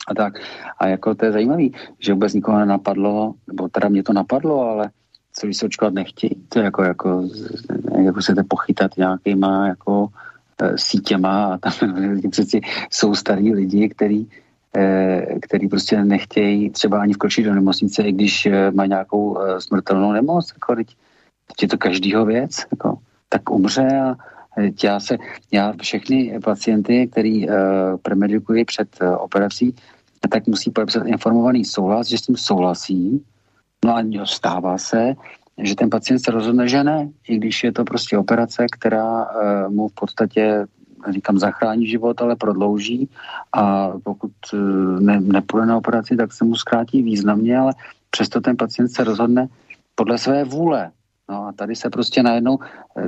a, 0.08 0.14
tak. 0.14 0.34
A 0.78 0.86
jako 0.86 1.14
to 1.14 1.24
je 1.24 1.32
zajímavé, 1.32 1.64
že 1.98 2.12
vůbec 2.12 2.32
nikoho 2.32 2.58
nenapadlo, 2.58 3.34
nebo 3.46 3.68
teda 3.68 3.88
mě 3.88 4.02
to 4.02 4.12
napadlo, 4.12 4.60
ale 4.60 4.90
co 5.32 5.46
se 5.52 5.66
očkovat 5.66 5.94
nechtějí, 5.94 6.46
to 6.48 6.58
je 6.58 6.64
jako, 6.64 6.82
jako, 6.82 7.28
jako 8.04 8.22
se 8.22 8.34
to 8.34 8.42
pochytat 8.48 8.96
nějakýma 8.96 9.68
jako 9.68 10.08
e, 10.62 10.78
sítěma 10.78 11.44
a 11.44 11.58
tam 11.58 11.72
přeci 12.30 12.60
jsou 12.90 13.14
starý 13.14 13.54
lidi, 13.54 13.88
kteří 13.88 14.28
Eh, 14.28 14.43
který 15.40 15.68
prostě 15.68 16.04
nechtějí 16.04 16.70
třeba 16.70 17.00
ani 17.00 17.14
vkročit 17.14 17.44
do 17.44 17.54
nemocnice, 17.54 18.02
i 18.02 18.12
když 18.12 18.46
eh, 18.46 18.70
má 18.70 18.86
nějakou 18.86 19.38
eh, 19.38 19.60
smrtelnou 19.60 20.12
nemoc. 20.12 20.52
Jako, 20.54 20.74
je 21.62 21.68
to 21.68 21.78
každýho 21.78 22.24
věc. 22.24 22.50
Jako, 22.72 22.98
tak 23.28 23.50
umře 23.50 24.00
a 24.00 24.16
já, 24.84 25.00
se, 25.00 25.18
já 25.52 25.72
všechny 25.82 26.40
pacienty, 26.44 27.08
který 27.12 27.48
uh, 27.48 27.54
premedikují 28.02 28.64
před 28.64 28.88
uh, 29.02 29.16
operací, 29.18 29.74
tak 30.30 30.46
musí 30.46 30.70
podepsat 30.70 31.06
informovaný 31.06 31.64
souhlas, 31.64 32.06
že 32.06 32.18
s 32.18 32.22
tím 32.22 32.36
souhlasí. 32.36 33.24
No 33.84 33.96
a 33.96 34.02
stává 34.24 34.78
se, 34.78 35.14
že 35.62 35.74
ten 35.74 35.90
pacient 35.90 36.18
se 36.18 36.30
rozhodne, 36.30 36.68
že 36.68 36.84
ne, 36.84 37.10
i 37.28 37.36
když 37.36 37.64
je 37.64 37.72
to 37.72 37.84
prostě 37.84 38.18
operace, 38.18 38.66
která 38.78 39.24
uh, 39.24 39.74
mu 39.74 39.88
v 39.88 39.94
podstatě 39.94 40.66
říkám, 41.12 41.38
zachrání 41.38 41.86
život, 41.86 42.22
ale 42.22 42.36
prodlouží 42.36 43.08
a 43.52 43.92
pokud 44.04 44.32
eh, 44.54 44.56
ne, 45.00 45.20
nepůjde 45.20 45.66
na 45.66 45.76
operaci, 45.76 46.16
tak 46.16 46.32
se 46.32 46.44
mu 46.44 46.56
zkrátí 46.56 47.02
významně, 47.02 47.58
ale 47.58 47.72
přesto 48.10 48.40
ten 48.40 48.56
pacient 48.56 48.88
se 48.88 49.04
rozhodne 49.04 49.48
podle 49.94 50.18
své 50.18 50.44
vůle. 50.44 50.90
No 51.28 51.46
a 51.46 51.52
tady 51.52 51.76
se 51.76 51.90
prostě 51.90 52.22
najednou 52.22 52.58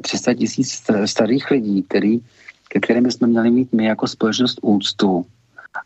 300 0.00 0.30
eh, 0.30 0.34
tisíc 0.34 0.82
starých 1.04 1.50
lidí, 1.50 1.82
který, 1.82 2.20
ke 2.68 2.80
kterým 2.80 3.10
jsme 3.10 3.26
měli 3.26 3.50
mít 3.50 3.72
my 3.72 3.84
jako 3.84 4.06
společnost 4.06 4.58
úctu 4.62 5.26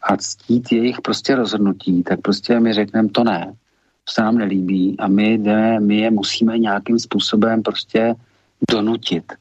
a 0.03 0.17
ctít 0.17 0.73
jejich 0.73 1.01
prostě 1.01 1.35
rozhodnutí, 1.35 2.03
tak 2.03 2.21
prostě 2.21 2.61
my 2.61 2.73
řekneme 2.73 3.09
to 3.09 3.25
ne, 3.25 3.53
to 4.05 4.13
se 4.13 4.23
nám 4.23 4.39
nelíbí 4.39 4.97
a 4.99 5.09
my, 5.09 5.39
jdeme, 5.39 5.81
my 5.81 5.97
je 5.99 6.11
musíme 6.11 6.59
nějakým 6.59 6.99
způsobem 6.99 7.63
prostě 7.63 8.15
donutit. 8.71 9.33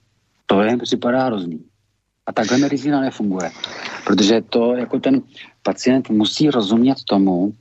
To 0.45 0.61
je 0.61 0.78
připadá 0.78 1.26
hrozný. 1.26 1.68
A 2.30 2.32
takhle 2.32 2.57
medicína 2.57 3.01
nefunguje. 3.01 3.51
Protože 4.05 4.41
to 4.49 4.75
jako 4.75 4.99
ten 4.99 5.21
pacient 5.63 6.09
musí 6.09 6.49
rozumět 6.49 6.97
tomu, 7.03 7.53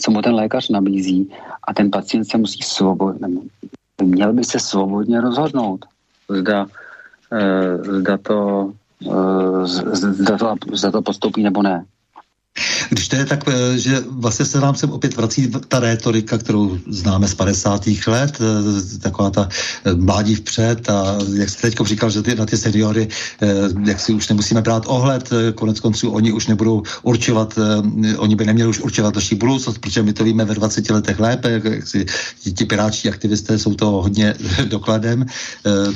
co 0.00 0.10
mu 0.10 0.22
ten 0.22 0.34
lékař 0.34 0.68
nabízí 0.68 1.32
a 1.68 1.74
ten 1.74 1.90
pacient 1.90 2.24
se 2.24 2.38
musí 2.38 2.62
svobodně, 2.62 3.28
měl 4.02 4.32
by 4.32 4.44
se 4.44 4.60
svobodně 4.60 5.20
rozhodnout, 5.20 5.84
zda, 6.28 6.66
e, 7.32 7.78
zda, 8.00 8.18
to, 8.18 8.72
e, 9.02 9.66
zda, 9.96 10.38
to, 10.38 10.76
zda 10.76 10.90
to 10.90 11.02
postoupí 11.02 11.42
nebo 11.42 11.62
ne. 11.62 11.84
Když 12.88 13.08
to 13.08 13.16
je 13.16 13.24
tak, 13.24 13.44
eh, 13.48 13.78
že 13.78 14.02
vlastně 14.08 14.44
se 14.44 14.60
nám 14.60 14.74
sem 14.74 14.90
opět 14.90 15.16
vrací 15.16 15.52
ta 15.68 15.80
rétorika, 15.80 16.38
kterou 16.38 16.78
známe 16.88 17.28
z 17.28 17.34
50. 17.34 18.06
let, 18.06 18.38
eh, 18.40 18.98
taková 18.98 19.30
ta 19.30 19.48
eh, 19.84 19.94
mládí 19.94 20.34
vpřed 20.34 20.90
a 20.90 21.18
jak 21.34 21.50
jste 21.50 21.70
teď 21.70 21.86
říkal, 21.86 22.10
že 22.10 22.22
ty, 22.22 22.34
na 22.34 22.46
ty 22.46 22.56
seniory, 22.56 23.08
jak 23.86 24.00
si 24.00 24.12
už 24.12 24.28
nemusíme 24.28 24.62
brát 24.62 24.84
ohled, 24.86 25.30
konec 25.54 25.80
konců 25.80 26.10
oni 26.10 26.32
už 26.32 26.46
nebudou 26.46 26.82
určovat, 27.02 27.58
oni 28.16 28.36
by 28.36 28.44
neměli 28.44 28.70
už 28.70 28.80
určovat 28.80 29.14
naší 29.14 29.34
budoucnost, 29.34 29.78
protože 29.78 30.02
my 30.02 30.12
to 30.12 30.24
víme 30.24 30.44
ve 30.44 30.54
20 30.54 30.90
letech 30.90 31.20
lépe, 31.20 31.50
jak 31.50 31.86
si 31.86 32.06
ti 32.54 32.64
piráčtí 32.64 33.08
aktivisté 33.08 33.58
jsou 33.58 33.74
to 33.74 33.86
hodně 33.90 34.34
dokladem, 34.68 35.26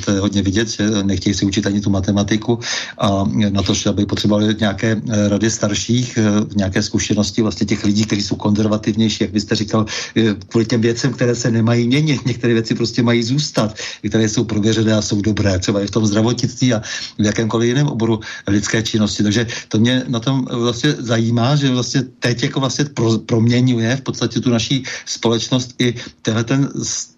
to 0.05 0.11
je 0.11 0.19
hodně 0.19 0.41
vidět, 0.41 0.69
že 0.69 0.89
nechtějí 1.03 1.33
si 1.33 1.45
učit 1.45 1.67
ani 1.67 1.81
tu 1.81 1.89
matematiku 1.89 2.59
a 2.97 3.25
na 3.49 3.61
to, 3.61 3.73
že 3.73 3.89
aby 3.89 4.05
potřebovali 4.05 4.55
nějaké 4.59 5.01
rady 5.27 5.49
starších, 5.49 6.17
nějaké 6.55 6.83
zkušenosti 6.83 7.41
vlastně 7.41 7.65
těch 7.67 7.83
lidí, 7.83 8.05
kteří 8.05 8.21
jsou 8.21 8.35
konzervativnější, 8.35 9.23
jak 9.23 9.31
byste 9.31 9.55
říkal, 9.55 9.85
eh, 10.17 10.35
kvůli 10.47 10.65
těm 10.65 10.81
věcem, 10.81 11.13
které 11.13 11.35
se 11.35 11.51
nemají 11.51 11.87
měnit. 11.87 12.25
Některé 12.25 12.53
věci 12.53 12.75
prostě 12.75 13.03
mají 13.03 13.23
zůstat, 13.23 13.75
které 14.07 14.29
jsou 14.29 14.43
prověřené 14.43 14.93
a 14.93 15.01
jsou 15.01 15.21
dobré, 15.21 15.59
třeba 15.59 15.81
i 15.81 15.87
v 15.87 15.91
tom 15.91 16.05
zdravotnictví 16.05 16.73
a 16.73 16.81
v 17.19 17.25
jakémkoliv 17.25 17.67
jiném 17.67 17.87
oboru 17.87 18.19
lidské 18.47 18.83
činnosti. 18.83 19.23
Takže 19.23 19.47
to 19.67 19.79
mě 19.79 20.03
na 20.07 20.19
tom 20.19 20.47
vlastně 20.51 20.91
zajímá, 20.99 21.55
že 21.55 21.69
vlastně 21.71 22.01
teď 22.19 22.43
jako 22.43 22.59
vlastně 22.59 22.85
pro, 22.85 23.17
proměňuje 23.17 23.95
v 23.95 24.01
podstatě 24.01 24.39
tu 24.39 24.49
naší 24.49 24.83
společnost 25.05 25.75
i 25.79 25.93
tenhle 26.21 26.43
ten 26.43 26.69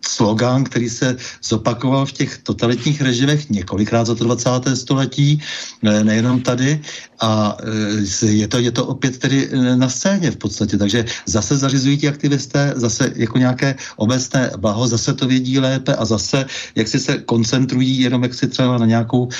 slogan, 0.07 0.63
který 0.63 0.89
se 0.89 1.15
zopakoval 1.43 2.05
v 2.05 2.11
těch 2.11 2.38
totalitních 2.38 3.01
režimech 3.01 3.49
několikrát 3.49 4.05
za 4.05 4.15
to 4.15 4.23
20. 4.23 4.49
století, 4.75 5.41
nejenom 5.81 6.41
tady. 6.41 6.81
A 7.21 7.57
eh, 8.21 8.27
je 8.27 8.47
to, 8.47 8.57
je 8.59 8.71
to 8.71 8.86
opět 8.86 9.17
tedy 9.24 9.49
na 9.76 9.88
scéně 9.89 10.32
v 10.32 10.38
podstatě. 10.38 10.76
Takže 10.78 11.05
zase 11.26 11.57
zařizují 11.57 11.97
ti 11.97 12.07
aktivisté, 12.11 12.74
zase 12.76 13.15
jako 13.15 13.38
nějaké 13.38 13.76
obecné 13.95 14.51
blaho, 14.59 14.88
zase 14.88 15.13
to 15.15 15.28
vědí 15.28 15.59
lépe 15.63 15.95
a 15.95 16.03
zase 16.05 16.45
jak 16.76 16.88
si 16.88 16.99
se 16.99 17.24
koncentrují 17.24 18.03
jenom 18.03 18.24
jak 18.24 18.34
si 18.34 18.47
třeba 18.51 18.78
na 18.78 18.86
nějakou 18.86 19.32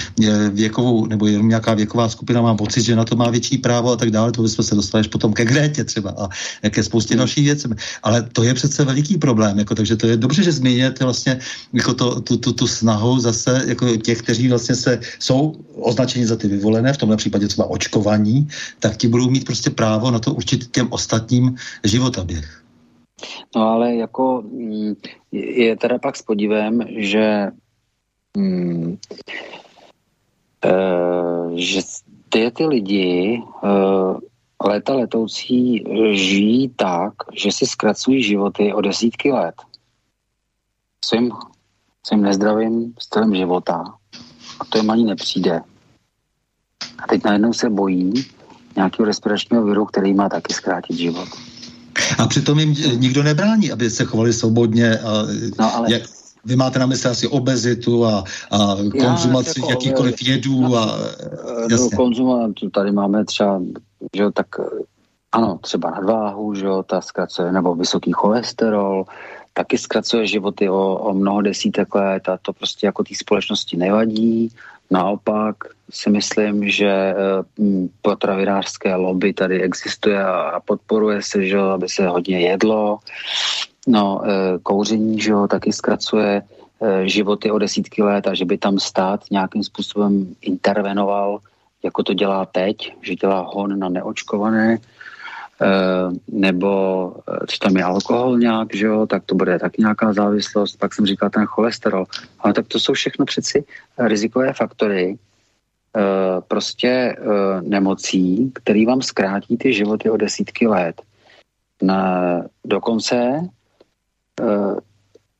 věkovou, 0.56 1.06
nebo 1.06 1.28
jenom 1.28 1.50
nějaká 1.50 1.74
věková 1.74 2.08
skupina 2.10 2.42
má 2.42 2.56
pocit, 2.56 2.82
že 2.82 2.96
na 2.96 3.04
to 3.04 3.20
má 3.20 3.28
větší 3.28 3.58
právo 3.60 3.92
a 3.92 4.00
tak 4.00 4.12
dále, 4.12 4.32
to 4.32 4.42
bychom 4.42 4.66
se 4.66 4.76
dostali 4.76 5.00
až 5.04 5.12
potom 5.12 5.34
ke 5.36 5.44
Grétě 5.46 5.84
třeba 5.84 6.16
a 6.16 6.32
ke 6.70 6.84
spoustě 6.84 7.20
dalších 7.20 7.44
věcí. 7.44 7.68
Ale 8.04 8.24
to 8.32 8.44
je 8.44 8.54
přece 8.54 8.88
veliký 8.88 9.18
problém, 9.18 9.60
jako, 9.60 9.76
takže 9.76 10.00
to 10.00 10.08
je 10.08 10.18
dobře, 10.18 10.44
že 10.44 10.52
zmíníte 10.52 11.04
vlastně 11.04 11.40
jako 11.74 11.94
to, 11.94 12.22
tu, 12.22 12.38
tu, 12.38 12.54
tu 12.54 12.68
snahu 12.68 13.20
zase 13.20 13.64
jako 13.68 13.98
těch, 14.00 14.24
kteří 14.24 14.48
vlastně 14.48 14.76
se 14.76 15.00
jsou 15.20 15.56
označeni 15.76 16.28
za 16.28 16.36
ty 16.36 16.48
vyvolené, 16.48 16.94
v 16.94 16.98
tomhle 16.98 17.18
případě 17.18 17.48
třeba 17.48 17.68
očkovaní, 17.68 18.48
tak 18.80 18.98
ti 18.98 19.08
budou 19.08 19.30
mít 19.30 19.44
prostě 19.44 19.73
právo 19.74 20.12
na 20.12 20.20
to 20.20 20.34
určit 20.34 20.72
těm 20.72 20.88
ostatním 20.92 21.56
životaběh. 21.84 22.64
No 23.56 23.62
ale 23.62 23.96
jako 23.96 24.42
mm, 24.46 24.94
je 25.32 25.76
teda 25.78 26.00
pak 26.00 26.16
s 26.16 26.22
podívem, 26.22 26.86
že 26.98 27.52
hmm, 28.38 28.98
že 31.56 31.82
ty, 32.30 32.52
ty 32.52 32.66
lidi 32.66 33.42
uh, 33.64 34.18
léta 34.66 34.94
letoucí 34.94 35.84
žijí 36.12 36.70
tak, 36.70 37.14
že 37.34 37.52
si 37.52 37.66
zkracují 37.66 38.24
životy 38.24 38.74
o 38.74 38.82
desítky 38.82 39.32
let 39.32 39.56
svým, 41.06 41.32
svým 42.08 42.22
nezdravým 42.22 42.94
stylem 43.00 43.36
života 43.36 43.84
a 44.60 44.66
to 44.66 44.78
jim 44.78 44.90
ani 44.90 45.04
nepřijde. 45.04 45.62
A 47.00 47.08
teď 47.08 47.24
najednou 47.24 47.54
se 47.54 47.70
bojí 47.70 48.14
nějakého 48.76 49.06
respiračního 49.06 49.64
viru, 49.64 49.86
který 49.86 50.14
má 50.14 50.30
taky 50.30 50.54
zkrátit 50.54 50.98
život. 50.98 51.30
A 52.18 52.28
přitom 52.28 52.60
jim 52.60 52.76
nikdo 52.96 53.24
nebrání, 53.24 53.72
aby 53.72 53.90
se 53.90 54.06
chovali 54.06 54.34
svobodně. 54.34 55.00
A 55.00 55.24
no, 55.60 55.76
ale... 55.76 55.94
jak, 55.94 56.02
vy 56.46 56.56
máte 56.56 56.80
na 56.80 56.86
mysli 56.86 57.10
asi 57.10 57.28
obezitu 57.28 58.06
a, 58.06 58.24
a 58.52 58.76
konzumaci 59.00 59.60
jako, 59.60 59.72
jakýchkoliv 59.72 60.16
jedů. 60.22 60.78
A, 60.78 60.86
no, 60.86 61.68
jasně. 61.70 61.98
konzuma, 61.98 62.50
tady 62.72 62.92
máme 62.92 63.26
třeba, 63.26 63.62
že 64.16 64.24
tak 64.34 64.48
ano, 65.32 65.60
třeba 65.62 65.92
nadváhu, 65.92 66.56
že 66.56 66.66
jo, 66.66 66.84
ta 66.84 67.02
zkracuje, 67.02 67.52
nebo 67.52 67.76
vysoký 67.76 68.12
cholesterol, 68.12 69.06
taky 69.54 69.78
zkracuje 69.78 70.28
životy 70.28 70.70
o, 70.70 70.96
o 70.96 71.14
mnoho 71.14 71.42
desítek 71.42 71.96
let 71.96 72.30
a 72.30 72.38
to 72.42 72.54
prostě 72.54 72.86
jako 72.86 73.04
té 73.04 73.16
společnosti 73.16 73.78
nevadí. 73.78 74.50
Naopak 74.94 75.56
si 75.89 76.10
myslím, 76.10 76.70
že 76.70 76.86
eh, 76.86 77.16
potravinářské 78.02 78.96
lobby 78.96 79.34
tady 79.34 79.62
existuje 79.62 80.24
a 80.24 80.60
podporuje 80.66 81.22
se, 81.22 81.46
že 81.46 81.58
aby 81.58 81.89
se 81.89 82.08
hodně 82.08 82.39
jedlo. 82.41 83.00
No, 83.88 84.22
eh, 84.26 84.60
kouření, 84.64 85.22
že 85.22 85.32
jo, 85.32 85.48
taky 85.48 85.74
zkracuje 85.74 86.41
eh, 86.41 87.10
životy 87.10 87.52
o 87.52 87.58
desítky 87.58 88.04
let 88.04 88.28
a 88.28 88.34
že 88.34 88.46
by 88.46 88.58
tam 88.58 88.80
stát 88.80 89.22
nějakým 89.32 89.64
způsobem 89.64 90.36
intervenoval, 90.41 91.39
jako 91.84 92.04
to 92.04 92.14
dělá 92.14 92.46
teď, 92.46 92.94
že 93.02 93.16
dělá 93.16 93.50
hon 93.50 93.80
na 93.80 93.89
neočkované, 93.89 94.78
nebo 96.28 97.14
co 97.47 97.58
tam 97.58 97.78
je 97.78 97.84
alkohol 97.84 98.38
nějak, 98.38 98.76
že 98.76 98.86
jo, 98.86 99.08
tak 99.08 99.24
to 99.26 99.36
bude 99.36 99.60
tak 99.60 99.78
nějaká 99.78 100.14
závislost, 100.14 100.76
pak 100.76 100.93
jsem 100.93 101.06
říkal 101.06 101.30
ten 101.30 101.45
cholesterol. 101.45 102.06
Ale 102.39 102.54
tak 102.54 102.68
to 102.68 102.80
jsou 102.80 102.93
všechno 102.93 103.26
přeci 103.26 103.64
rizikové 103.99 104.54
faktory, 104.54 105.18
eh, 105.97 106.41
prostě 106.47 106.88
eh, 106.88 107.62
nemocí, 107.62 108.51
který 108.56 108.86
vám 108.86 109.01
zkrátí 109.01 109.58
ty 109.58 109.74
životy 109.74 110.10
o 110.10 110.18
desítky 110.18 110.68
let. 110.68 111.01
Na, 111.82 112.41
dokonce 112.66 113.41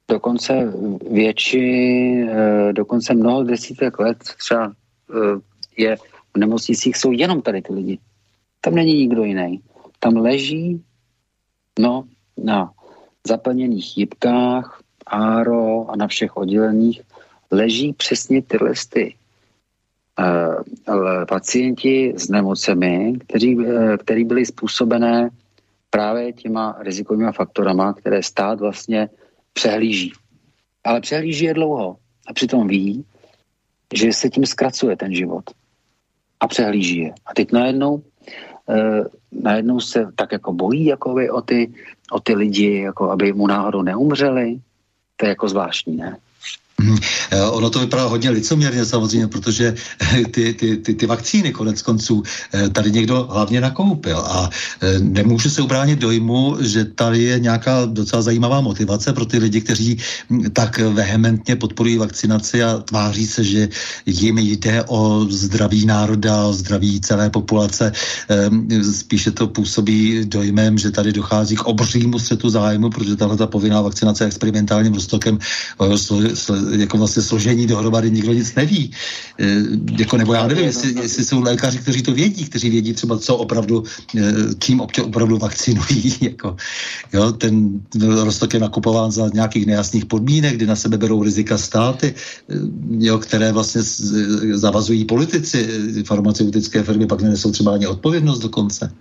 dokonce 0.08 0.74
větší, 1.12 2.28
dokonce 2.72 3.14
mnoho 3.14 3.44
desítek 3.44 4.00
let 4.00 4.18
třeba 4.38 4.74
je 5.78 5.96
v 6.34 6.38
nemocnicích 6.38 6.98
jsou 6.98 7.12
jenom 7.12 7.42
tady 7.42 7.62
ty 7.62 7.74
lidi. 7.74 8.00
Tam 8.62 8.76
není 8.76 8.94
nikdo 8.94 9.24
jiný 9.24 9.62
tam 10.04 10.18
leží 10.18 10.84
no, 11.80 12.04
na 12.38 12.72
zaplněných 13.28 13.98
jibkách, 13.98 14.82
áro 15.08 15.90
a 15.90 15.96
na 15.96 16.08
všech 16.08 16.38
odděleních 16.38 17.02
leží 17.52 17.94
přesně 17.94 18.42
tyhle 18.42 18.72
ty 18.90 19.16
uh, 20.20 21.26
pacienti 21.26 22.14
s 22.18 22.30
nemocemi, 22.30 23.14
kteří, 23.20 23.56
uh, 23.56 23.98
který 23.98 24.26
byly 24.26 24.46
způsobené 24.46 25.30
právě 25.90 26.34
těma 26.34 26.76
rizikovými 26.80 27.32
faktorama, 27.32 27.94
které 27.94 28.24
stát 28.24 28.60
vlastně 28.60 29.10
přehlíží. 29.54 30.14
Ale 30.84 31.02
přehlíží 31.02 31.46
je 31.46 31.54
dlouho 31.54 31.98
a 32.28 32.34
přitom 32.34 32.68
ví, 32.68 33.06
že 33.94 34.14
se 34.14 34.30
tím 34.30 34.46
zkracuje 34.46 34.98
ten 34.98 35.16
život. 35.16 35.44
A 36.40 36.48
přehlíží 36.48 36.98
je. 36.98 37.14
A 37.26 37.34
teď 37.34 37.52
najednou 37.52 38.04
najednou 39.32 39.80
se 39.80 40.08
tak 40.16 40.32
jako 40.32 40.54
bojí 40.54 40.86
jako 40.86 41.16
o 41.32 41.42
ty, 41.42 41.74
o 42.12 42.20
ty 42.20 42.36
lidi, 42.36 42.82
jako 42.82 43.12
aby 43.12 43.34
mu 43.34 43.48
náhodou 43.48 43.82
neumřeli. 43.82 44.60
To 45.16 45.26
je 45.26 45.30
jako 45.30 45.50
zvláštní, 45.50 45.96
ne? 45.98 46.18
Hmm. 46.82 46.98
Ono 47.52 47.70
to 47.70 47.80
vypadá 47.80 48.06
hodně 48.06 48.30
licoměrně 48.30 48.86
samozřejmě, 48.86 49.28
protože 49.28 49.76
eh, 50.02 50.24
ty, 50.32 50.54
ty, 50.54 50.78
ty, 50.78 50.94
ty 50.94 51.06
vakcíny 51.06 51.52
konec 51.52 51.82
konců 51.82 52.24
eh, 52.54 52.70
tady 52.70 52.92
někdo 52.92 53.28
hlavně 53.32 53.62
nakoupil 53.62 54.18
a 54.18 54.50
nemůžu 55.00 55.50
se 55.50 55.62
ubránit 55.62 56.00
dojmu, 56.00 56.58
že 56.62 56.86
tady 56.86 57.24
je 57.24 57.40
nějaká 57.40 57.86
docela 57.86 58.22
zajímavá 58.22 58.62
motivace 58.62 59.14
pro 59.14 59.26
ty 59.26 59.38
lidi, 59.38 59.62
kteří 59.62 59.98
hm, 60.30 60.44
tak 60.54 60.80
vehementně 60.80 61.56
podporují 61.56 61.98
vakcinaci 61.98 62.64
a 62.64 62.78
tváří 62.78 63.28
se, 63.28 63.44
že 63.44 63.70
jim 64.06 64.38
jde 64.38 64.84
o 64.88 65.26
zdraví 65.30 65.86
národa, 65.86 66.46
o 66.46 66.54
zdraví 66.54 67.02
celé 67.02 67.30
populace. 67.30 67.92
Spíše 68.94 69.32
to 69.32 69.48
působí 69.48 70.26
dojmem, 70.26 70.78
že 70.78 70.92
tady 70.92 71.14
dochází 71.14 71.56
k 71.56 71.66
obřímu 71.66 72.20
střetu 72.20 72.50
zájmu, 72.50 72.90
protože 72.90 73.16
tahle 73.16 73.38
ta 73.38 73.48
povinná 73.48 73.82
vakcinace 73.82 74.26
experimentálním 74.26 74.94
roztokem 74.94 75.40
jako 76.72 76.98
vlastně 76.98 77.22
složení 77.22 77.68
dohromady 77.68 78.12
nikdo 78.12 78.34
nic 78.34 78.56
neví. 78.56 78.92
E, 79.40 79.46
jako, 80.00 80.18
nebo 80.18 80.34
já 80.34 80.48
nevím, 80.48 80.66
jestli, 80.66 81.02
jestli 81.02 81.26
jsou 81.26 81.42
lékaři, 81.42 81.78
kteří 81.78 82.02
to 82.04 82.14
vědí, 82.14 82.46
kteří 82.46 82.70
vědí 82.70 82.94
třeba, 82.94 83.18
co 83.20 83.38
opravdu, 83.38 83.84
e, 84.18 84.22
čím 84.60 84.82
občas 84.82 85.06
opravdu 85.06 85.38
vakcinují. 85.38 86.16
Jako, 86.22 86.56
jo, 87.14 87.32
ten 87.32 87.82
rostok 88.24 88.54
je 88.54 88.60
nakupován 88.60 89.12
za 89.12 89.30
nějakých 89.34 89.66
nejasných 89.66 90.06
podmínek, 90.06 90.56
kdy 90.56 90.66
na 90.66 90.76
sebe 90.76 90.98
berou 90.98 91.24
rizika 91.24 91.58
státy, 91.58 92.08
e, 92.08 92.56
jo, 92.98 93.18
které 93.20 93.52
vlastně 93.52 93.82
zavazují 94.54 95.06
politici, 95.06 95.68
farmaceutické 96.06 96.84
firmy 96.84 97.08
pak 97.08 97.22
nenesou 97.22 97.52
třeba 97.52 97.74
ani 97.74 97.88
odpovědnost 97.88 98.40
dokonce. 98.40 98.92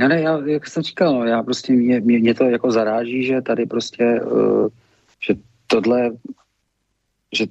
Ne, 0.00 0.08
ne, 0.08 0.20
já, 0.20 0.38
jak 0.46 0.66
jsem 0.66 0.82
říkal, 0.82 1.14
no, 1.14 1.24
já 1.24 1.42
prostě 1.42 1.72
mě, 1.72 2.00
mě, 2.00 2.18
mě 2.18 2.34
to 2.34 2.44
jako 2.44 2.70
zaráží, 2.72 3.26
že 3.26 3.42
tady 3.42 3.66
prostě, 3.66 4.20
uh, 4.20 4.68
že 5.26 5.34
tohle 5.66 6.10
že 7.32 7.46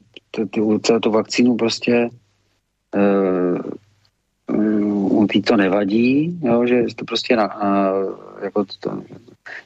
celou 0.82 1.00
tu 1.00 1.12
vakcínu 1.12 1.56
prostě 1.56 2.10
uh, 2.96 3.62
uh, 4.58 5.28
to 5.46 5.58
nevadí, 5.58 6.40
jo, 6.44 6.66
že 6.66 6.84
to 6.96 7.06
prostě 7.06 7.36
na, 7.36 7.56
uh, 7.56 8.16
jako 8.42 8.66
to, 8.80 9.04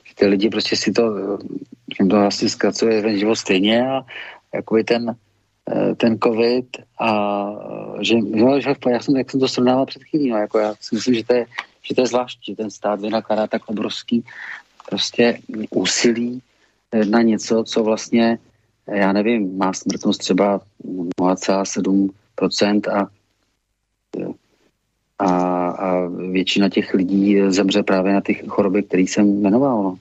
že 0.04 0.16
ty 0.16 0.26
lidi 0.26 0.50
prostě 0.50 0.76
si 0.76 0.92
to, 0.92 1.18
jim 2.00 2.10
to 2.10 2.16
vlastně 2.16 2.50
zkracuje 2.50 3.02
ten 3.02 3.18
život 3.18 3.36
stejně 3.36 3.90
a 3.90 4.06
jakoby 4.54 4.84
ten, 4.84 5.16
uh, 5.76 5.96
ten 5.96 6.20
covid 6.20 6.78
a 7.00 7.46
že, 8.02 8.16
jo, 8.34 8.60
že 8.60 8.76
já 8.90 9.00
jsem, 9.00 9.18
jak 9.18 9.32
jsem 9.32 9.40
to 9.40 9.48
srovnával 9.48 9.86
před 9.86 10.04
chvílí, 10.04 10.30
no, 10.30 10.38
jako 10.38 10.60
já 10.60 10.74
si 10.80 10.96
myslím, 10.96 11.16
že 11.16 11.24
to 11.24 11.34
je, 11.34 11.46
že 11.82 11.96
to 11.96 12.02
je 12.02 12.08
zvláštní, 12.08 12.44
že 12.46 12.56
ten 12.56 12.72
stát 12.72 13.02
vynakládá 13.02 13.48
tak 13.48 13.62
obrovský 13.66 14.24
prostě 14.90 15.40
úsilí 15.70 16.42
na 17.10 17.22
něco, 17.22 17.64
co 17.64 17.84
vlastně 17.84 18.38
já 18.88 19.14
nevím, 19.14 19.58
má 19.58 19.74
smrtnost 19.74 20.20
třeba 20.20 20.62
0,7% 21.22 22.82
a, 22.94 23.10
a, 25.20 25.30
a 25.70 26.08
většina 26.08 26.70
těch 26.70 26.94
lidí 26.94 27.42
zemře 27.48 27.84
právě 27.84 28.14
na 28.14 28.22
ty 28.22 28.34
choroby, 28.34 28.84
které 28.84 29.02
jsem 29.02 29.42
jmenoval. 29.42 29.84
No. 29.84 29.98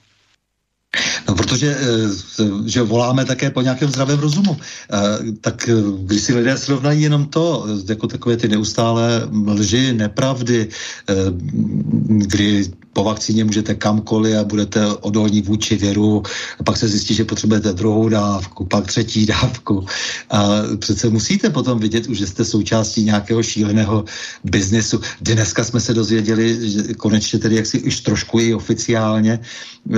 No, 1.28 1.34
protože 1.34 1.76
eh, 1.76 2.44
že 2.66 2.82
voláme 2.82 3.24
také 3.24 3.50
po 3.50 3.60
nějakém 3.60 3.88
zdravém 3.88 4.18
rozumu. 4.18 4.56
Eh, 4.56 4.98
tak 5.40 5.68
eh, 5.68 5.72
když 6.04 6.22
si 6.22 6.34
lidé 6.34 6.58
srovnají 6.58 7.02
jenom 7.02 7.26
to, 7.26 7.66
jako 7.88 8.06
takové 8.06 8.36
ty 8.36 8.48
neustále 8.48 9.28
lži, 9.46 9.92
nepravdy, 9.92 10.68
kdy 12.08 12.64
po 12.94 13.04
vakcíně 13.04 13.44
můžete 13.44 13.74
kamkoliv 13.74 14.36
a 14.36 14.44
budete 14.44 14.86
odolní 14.86 15.42
vůči 15.42 15.76
věru, 15.76 16.22
a 16.60 16.62
pak 16.62 16.76
se 16.76 16.88
zjistí, 16.88 17.14
že 17.14 17.24
potřebujete 17.24 17.72
druhou 17.72 18.08
dávku, 18.08 18.64
pak 18.64 18.86
třetí 18.86 19.26
dávku. 19.26 19.86
A 20.30 20.48
přece 20.78 21.10
musíte 21.10 21.50
potom 21.50 21.78
vidět 21.78 22.06
už, 22.06 22.18
že 22.18 22.26
jste 22.26 22.44
součástí 22.44 23.04
nějakého 23.04 23.42
šíleného 23.42 24.04
biznesu. 24.44 25.00
Dneska 25.20 25.64
jsme 25.64 25.80
se 25.80 25.94
dozvěděli, 25.94 26.70
že 26.70 26.94
konečně 26.94 27.38
tedy 27.38 27.56
jaksi 27.56 27.82
už 27.82 28.00
trošku 28.00 28.40
i 28.40 28.54
oficiálně, 28.54 29.40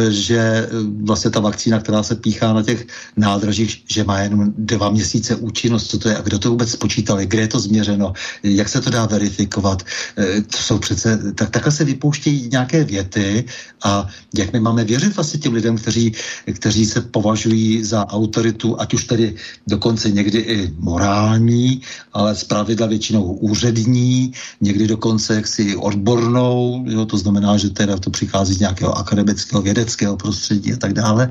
že 0.09 0.69
vlastně 1.05 1.16
ta 1.31 1.41
vakcína, 1.41 1.81
která 1.81 2.03
se 2.03 2.15
píchá 2.15 2.53
na 2.53 2.63
těch 2.63 2.87
nádražích, 3.17 3.83
že 3.89 4.05
má 4.05 4.21
jenom 4.21 4.53
dva 4.59 4.91
měsíce 4.91 5.37
účinnost. 5.37 5.91
Co 5.91 5.99
to 5.99 6.09
je 6.09 6.17
a 6.17 6.23
kdo 6.23 6.39
to 6.39 6.51
vůbec 6.51 6.71
spočítali, 6.71 7.27
kde 7.27 7.41
je 7.41 7.49
to 7.49 7.61
změřeno, 7.61 8.13
jak 8.43 8.69
se 8.69 8.81
to 8.81 8.91
dá 8.91 9.07
verifikovat. 9.07 9.83
E, 10.19 10.43
to 10.43 10.59
jsou 10.59 10.79
přece, 10.79 11.33
tak 11.35 11.51
takhle 11.51 11.73
se 11.73 11.85
vypouštějí 11.85 12.49
nějaké 12.53 12.85
věty 12.85 13.45
a 13.85 14.07
jak 14.35 14.53
my 14.53 14.61
máme 14.61 14.85
věřit 14.85 15.17
vlastně 15.17 15.41
těm 15.41 15.53
lidem, 15.53 15.77
kteří, 15.77 16.13
kteří 16.53 16.87
se 16.87 17.01
považují 17.01 17.85
za 17.85 18.07
autoritu, 18.09 18.81
ať 18.81 18.95
už 18.95 19.05
tedy 19.05 19.35
dokonce 19.67 20.11
někdy 20.11 20.39
i 20.39 20.57
morální, 20.79 21.81
ale 22.13 22.35
z 22.35 22.45
pravidla 22.45 22.87
většinou 22.87 23.23
úřední, 23.23 24.33
někdy 24.61 24.87
dokonce 24.87 25.35
jaksi 25.35 25.77
odbornou, 25.77 26.85
jo, 26.87 27.07
to 27.07 27.19
znamená, 27.19 27.57
že 27.57 27.71
teda 27.71 27.97
to 27.97 28.11
přichází 28.11 28.55
z 28.55 28.61
nějakého 28.61 28.99
akademického, 28.99 29.63
vědeckého 29.63 30.17
prostředí 30.17 30.73
a 30.73 30.77
tak 30.77 30.93
dále. 30.93 31.06
Ale 31.07 31.31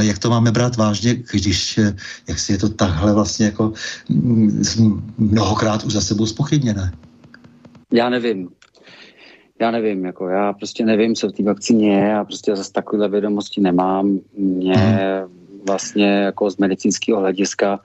jak 0.00 0.18
to 0.18 0.30
máme 0.30 0.52
brát 0.52 0.76
vážně, 0.76 1.14
když 1.32 1.80
jak 2.28 2.38
si 2.38 2.52
je 2.52 2.58
to 2.58 2.68
takhle 2.68 3.12
vlastně 3.12 3.46
jako 3.46 3.72
mm, 4.08 4.62
mnohokrát 5.18 5.84
už 5.84 5.92
za 5.92 6.00
sebou 6.00 6.26
spochybněné? 6.26 6.92
Já 7.92 8.08
nevím 8.08 8.48
já 9.62 9.70
nevím, 9.70 10.04
jako 10.04 10.28
já 10.28 10.52
prostě 10.52 10.84
nevím, 10.84 11.14
co 11.14 11.28
v 11.28 11.32
té 11.32 11.42
vakcíně 11.42 11.94
je, 11.94 12.08
já 12.08 12.24
prostě 12.24 12.56
zase 12.56 12.72
takové 12.72 13.08
vědomosti 13.08 13.60
nemám. 13.60 14.18
Mě 14.36 14.74
mhm. 14.76 15.62
vlastně 15.66 16.06
jako 16.06 16.50
z 16.50 16.56
medicínského 16.56 17.20
hlediska, 17.20 17.80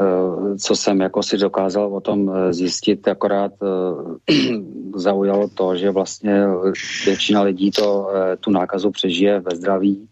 eh, 0.00 0.58
co 0.58 0.76
jsem 0.76 1.00
jako 1.00 1.22
si 1.22 1.38
dokázal 1.38 1.94
o 1.94 2.00
tom 2.00 2.30
eh, 2.30 2.52
zjistit, 2.52 3.08
akorát 3.08 3.52
eh, 3.62 4.34
zaujalo 4.94 5.48
to, 5.48 5.76
že 5.76 5.90
vlastně 5.90 6.44
většina 7.04 7.42
lidí 7.42 7.70
to, 7.70 8.10
tu 8.40 8.50
nákazu 8.50 8.90
přežije 8.90 9.40
ve 9.40 9.56
zdraví, 9.56 10.08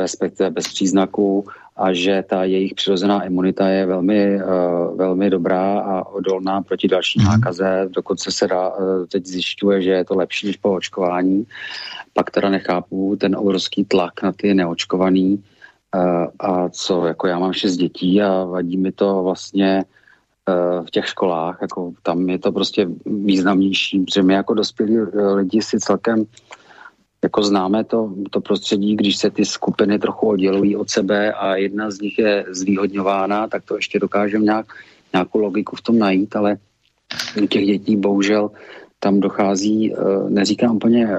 respektive 0.00 0.50
bez 0.50 0.68
příznaků 0.68 1.46
a 1.76 1.92
že 1.92 2.24
ta 2.28 2.44
jejich 2.44 2.74
přirozená 2.74 3.22
imunita 3.22 3.68
je 3.68 3.86
velmi, 3.86 4.36
uh, 4.36 4.96
velmi 4.96 5.30
dobrá 5.30 5.78
a 5.78 6.06
odolná 6.06 6.62
proti 6.62 6.88
další 6.88 7.20
mm. 7.20 7.26
nákaze. 7.26 7.88
Dokonce 7.90 8.32
se 8.32 8.48
dá, 8.48 8.68
uh, 8.68 9.06
teď 9.06 9.26
zjišťuje, 9.26 9.82
že 9.82 9.90
je 9.90 10.04
to 10.04 10.14
lepší 10.14 10.46
než 10.46 10.56
po 10.56 10.72
očkování. 10.72 11.46
Pak 12.12 12.30
teda 12.30 12.48
nechápu 12.50 13.16
ten 13.20 13.36
obrovský 13.36 13.84
tlak 13.84 14.22
na 14.22 14.32
ty 14.32 14.54
neočkovaný 14.54 15.42
uh, 15.94 16.26
a 16.38 16.68
co, 16.68 17.06
jako 17.06 17.26
já 17.26 17.38
mám 17.38 17.52
šest 17.52 17.76
dětí 17.76 18.22
a 18.22 18.44
vadí 18.44 18.76
mi 18.76 18.92
to 18.92 19.22
vlastně 19.22 19.84
v 20.86 20.90
těch 20.90 21.06
školách, 21.06 21.58
jako 21.62 21.92
tam 22.02 22.28
je 22.28 22.38
to 22.38 22.52
prostě 22.52 22.88
významnější, 23.06 24.04
protože 24.04 24.22
my 24.22 24.34
jako 24.34 24.54
dospělí 24.54 24.98
lidi 25.34 25.62
si 25.62 25.80
celkem 25.80 26.24
jako 27.24 27.42
známe 27.42 27.84
to, 27.84 28.12
to 28.30 28.40
prostředí, 28.40 28.96
když 28.96 29.16
se 29.16 29.30
ty 29.30 29.44
skupiny 29.44 29.98
trochu 29.98 30.28
oddělují 30.28 30.76
od 30.76 30.90
sebe 30.90 31.32
a 31.32 31.56
jedna 31.56 31.90
z 31.90 32.00
nich 32.00 32.18
je 32.18 32.44
zvýhodňována, 32.48 33.48
tak 33.48 33.64
to 33.64 33.76
ještě 33.76 33.98
dokážeme 33.98 34.44
nějak, 34.44 34.66
nějakou 35.12 35.38
logiku 35.38 35.76
v 35.76 35.82
tom 35.82 35.98
najít, 35.98 36.36
ale 36.36 36.56
u 37.42 37.46
těch 37.46 37.66
dětí 37.66 37.96
bohužel 37.96 38.50
tam 38.98 39.20
dochází, 39.20 39.92
eh, 39.92 39.96
neříkám 40.28 40.76
úplně 40.76 41.08
eh, 41.08 41.18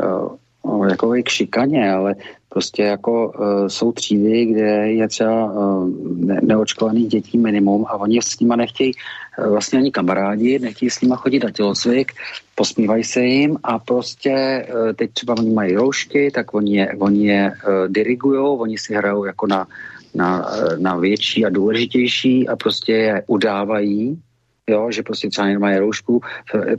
jako 0.89 1.13
k 1.23 1.29
šikaně, 1.29 1.91
ale 1.91 2.15
prostě 2.49 2.83
jako 2.83 3.27
uh, 3.27 3.67
jsou 3.67 3.91
třídy, 3.91 4.45
kde 4.45 4.91
je 4.91 5.07
třeba 5.07 5.45
uh, 5.45 5.89
ne- 6.15 6.39
neočkovaných 6.43 7.07
dětí 7.07 7.37
minimum 7.37 7.85
a 7.87 7.97
oni 7.97 8.21
s 8.21 8.39
nima 8.39 8.55
nechtějí 8.55 8.91
uh, 8.93 9.51
vlastně 9.51 9.79
ani 9.79 9.91
kamarádi, 9.91 10.59
nechtějí 10.59 10.89
s 10.89 11.01
nima 11.01 11.15
chodit 11.15 11.43
na 11.43 11.51
tělocvik, 11.51 12.11
posmívají 12.55 13.03
se 13.03 13.21
jim 13.21 13.57
a 13.63 13.79
prostě 13.79 14.65
uh, 14.69 14.93
teď 14.93 15.11
třeba 15.13 15.35
oni 15.37 15.49
mají 15.49 15.75
roušky, 15.75 16.31
tak 16.31 16.53
oni 16.53 16.77
je, 16.77 16.95
oni 16.99 17.27
je 17.27 17.51
uh, 17.51 17.87
dirigujou, 17.87 18.57
oni 18.57 18.77
si 18.77 18.93
hrajou 18.93 19.25
jako 19.25 19.47
na, 19.47 19.67
na, 20.15 20.49
na 20.77 20.95
větší 20.95 21.45
a 21.45 21.49
důležitější 21.49 22.47
a 22.47 22.55
prostě 22.55 22.93
je 22.93 23.23
udávají, 23.27 24.21
jo, 24.67 24.91
že 24.91 25.03
prostě 25.03 25.29
třeba 25.29 25.47
nemají 25.47 25.77
roušku. 25.77 26.21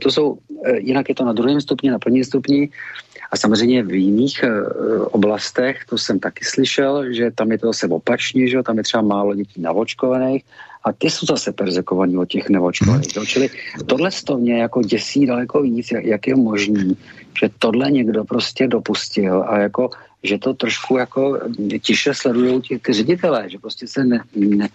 To 0.01 0.11
jsou, 0.11 0.37
jinak 0.77 1.09
je 1.09 1.15
to 1.15 1.25
na 1.25 1.33
druhém 1.33 1.61
stupni, 1.61 1.91
na 1.91 1.99
prvním 1.99 2.23
stupni, 2.23 2.69
a 3.31 3.37
samozřejmě 3.37 3.83
v 3.83 3.93
jiných 3.93 4.43
uh, 4.43 5.07
oblastech, 5.11 5.85
to 5.89 5.97
jsem 5.97 6.19
taky 6.19 6.45
slyšel, 6.45 7.13
že 7.13 7.31
tam 7.31 7.51
je 7.51 7.57
to 7.57 7.67
zase 7.67 7.87
opačně, 7.87 8.47
že 8.47 8.63
tam 8.63 8.77
je 8.77 8.83
třeba 8.83 9.03
málo 9.03 9.35
dětí 9.35 9.61
navočkovaných 9.61 10.43
a 10.83 10.93
ty 10.93 11.09
jsou 11.09 11.25
zase 11.25 11.51
perzekovaní 11.51 12.17
od 12.17 12.29
těch 12.29 12.49
nevočkovaných. 12.49 13.17
Mm. 13.17 13.25
Čili 13.25 13.49
tohle 13.85 14.09
to 14.25 14.37
mě 14.37 14.61
jako 14.61 14.81
děsí 14.81 15.25
daleko 15.25 15.61
víc, 15.61 15.87
jak, 15.91 16.27
je 16.27 16.35
možný, 16.35 16.97
že 17.39 17.49
tohle 17.59 17.91
někdo 17.91 18.23
prostě 18.23 18.67
dopustil 18.67 19.43
a 19.47 19.59
jako 19.59 19.89
že 20.23 20.37
to 20.37 20.53
trošku 20.53 20.97
jako 20.97 21.39
tiše 21.81 22.13
sledují 22.13 22.61
ty, 22.61 22.79
ty 22.79 22.93
ředitelé, 22.93 23.49
že 23.49 23.59
prostě 23.59 23.87
se 23.87 24.03
ne, 24.03 24.19
ne, 24.35 24.69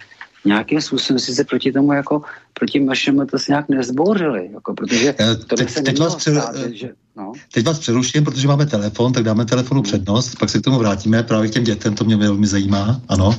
nějakým 0.44 0.80
způsobem 0.80 1.18
si 1.18 1.34
se 1.34 1.44
proti 1.44 1.72
tomu 1.72 1.92
jako, 1.92 2.22
proti 2.54 2.80
našemu 2.80 3.26
to 3.26 3.38
se 3.38 3.52
nějak 3.52 3.68
nezbouřili, 3.68 4.50
jako, 4.52 4.74
protože 4.74 5.14
eh, 5.20 5.36
to 5.36 5.56
teď, 5.56 5.70
se 5.70 5.82
teď 5.82 6.00
vás, 6.00 6.14
přer, 6.14 6.40
stát, 6.40 6.56
že, 6.72 6.90
no. 7.16 7.32
teď 7.52 7.66
vás 7.66 7.78
přeruším, 7.78 8.24
protože 8.24 8.48
máme 8.48 8.66
telefon, 8.66 9.12
tak 9.12 9.24
dáme 9.24 9.44
telefonu 9.44 9.80
hmm. 9.80 9.90
přednost, 9.90 10.34
pak 10.38 10.50
se 10.50 10.58
k 10.58 10.62
tomu 10.62 10.78
vrátíme, 10.78 11.22
právě 11.22 11.48
k 11.50 11.52
těm 11.52 11.64
dětem, 11.64 11.94
to 11.94 12.04
mě 12.04 12.16
velmi 12.16 12.46
zajímá, 12.46 13.00
ano. 13.08 13.38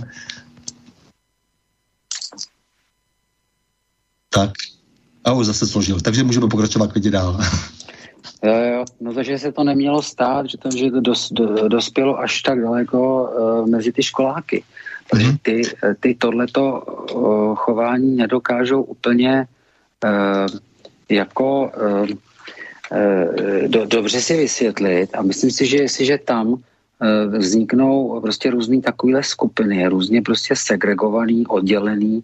Tak, 4.30 4.52
a 5.24 5.34
už 5.34 5.46
zase 5.46 5.68
složil, 5.68 6.02
takže 6.02 6.24
můžeme 6.24 6.48
pokračovat 6.48 6.92
klidně 6.92 7.12
dál. 7.12 7.40
Jo, 8.44 8.54
jo, 8.54 8.86
no 9.02 9.14
takže 9.14 9.40
se 9.40 9.52
to 9.52 9.64
nemělo 9.64 10.02
stát, 10.02 10.50
že 10.50 10.58
to, 10.58 10.70
že 10.78 10.92
to 10.92 11.02
dos, 11.02 11.32
do, 11.32 11.68
dospělo 11.68 12.20
až 12.20 12.42
tak 12.42 12.62
daleko 12.62 13.24
uh, 13.24 13.70
mezi 13.70 13.92
ty 13.92 14.04
školáky. 14.04 14.64
Mhm. 15.14 15.38
ty, 15.42 15.62
ty 16.00 16.16
tohleto 16.16 16.82
uh, 16.82 17.56
chování 17.56 18.16
nedokážou 18.16 18.84
úplně 18.84 19.46
uh, 20.04 20.60
jako 21.10 21.72
uh, 21.78 22.08
do, 23.68 23.86
dobře 23.86 24.22
si 24.22 24.38
vysvětlit 24.38 25.10
a 25.14 25.22
myslím 25.22 25.52
si, 25.52 25.66
že 25.66 25.78
jestliže 25.78 26.18
tam 26.18 26.56
vzniknou 27.28 28.22
prostě 28.22 28.50
různé 28.50 28.82
takovéhle 28.82 29.24
skupiny, 29.24 29.88
různě 29.88 30.22
prostě 30.22 30.56
segregovaný, 30.56 31.48
oddělený, 31.48 32.24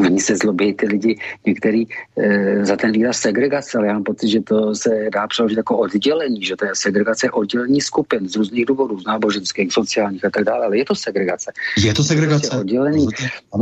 Oni 0.00 0.20
se 0.20 0.36
zlobí 0.36 0.74
ty 0.74 0.86
lidi, 0.86 1.18
některý 1.46 1.86
e, 2.18 2.64
za 2.64 2.76
ten 2.76 2.92
výraz 2.92 3.16
segregace, 3.18 3.78
ale 3.78 3.86
já 3.86 3.92
mám 3.92 4.04
pocit, 4.04 4.28
že 4.28 4.40
to 4.40 4.74
se 4.74 5.08
dá 5.14 5.26
přeložit 5.26 5.56
jako 5.56 5.78
oddělení, 5.78 6.44
že 6.44 6.56
to 6.56 6.64
je 6.64 6.70
segregace 6.74 7.30
oddělení 7.30 7.80
skupin 7.80 8.28
z 8.28 8.36
různých 8.36 8.66
důvodů, 8.66 9.00
z 9.00 9.06
náboženských, 9.06 9.72
sociálních 9.72 10.24
a 10.24 10.30
tak 10.30 10.44
dále, 10.44 10.66
ale 10.66 10.78
je 10.78 10.84
to 10.84 10.94
segregace. 10.94 11.52
Je 11.78 11.94
to 11.94 12.04
segregace. 12.04 12.40
Prostě 12.40 12.56
oddělení. 12.56 13.06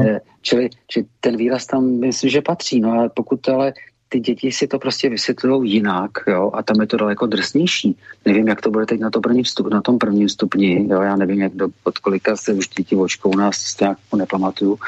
E, 0.02 0.20
čili, 0.42 0.70
čili 0.86 1.06
ten 1.20 1.36
výraz 1.36 1.66
tam 1.66 1.84
myslím, 1.84 2.30
že 2.30 2.40
patří. 2.40 2.80
No 2.80 2.92
a 2.92 3.08
pokud 3.08 3.48
ale 3.48 3.72
ty 4.08 4.20
děti 4.20 4.52
si 4.52 4.66
to 4.66 4.78
prostě 4.78 5.08
vysvětlují 5.08 5.72
jinak, 5.72 6.10
jo, 6.26 6.50
a 6.54 6.62
tam 6.62 6.80
je 6.80 6.86
to 6.86 6.96
daleko 6.96 7.26
drsnější. 7.26 7.96
Nevím, 8.24 8.48
jak 8.48 8.60
to 8.60 8.70
bude 8.70 8.86
teď 8.86 9.00
na, 9.00 9.10
to 9.10 9.20
první 9.20 9.42
vstup, 9.42 9.70
na 9.70 9.80
tom 9.80 9.98
prvním 9.98 10.28
stupni, 10.28 10.86
jo, 10.90 11.00
já 11.00 11.16
nevím, 11.16 11.40
jak 11.40 11.52
do, 11.54 11.68
od 11.84 11.98
kolika 11.98 12.36
se 12.36 12.52
už 12.52 12.68
děti 12.68 12.96
očkou, 12.96 13.36
nás 13.36 13.80
nějak 13.80 13.98
nepamatuju. 14.16 14.78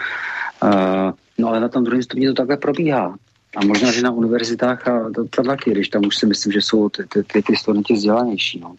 Uh, 0.62 1.12
No 1.38 1.48
ale 1.48 1.60
na 1.60 1.68
tom 1.68 1.84
druhém 1.84 2.02
stupni 2.02 2.26
to 2.26 2.34
takhle 2.34 2.56
probíhá. 2.56 3.16
A 3.56 3.64
možná, 3.64 3.92
že 3.92 4.02
na 4.02 4.10
univerzitách 4.10 4.88
a 4.88 5.10
to, 5.14 5.24
to 5.24 5.42
taky, 5.42 5.70
když 5.70 5.88
tam 5.88 6.06
už 6.06 6.16
si 6.16 6.26
myslím, 6.26 6.52
že 6.52 6.62
jsou 6.62 6.88
ty, 6.88 7.02
ty, 7.12 7.22
ty, 7.22 7.42
ty 7.42 7.56
studenti 7.56 7.94
vzdělanější. 7.94 8.60
No. 8.60 8.74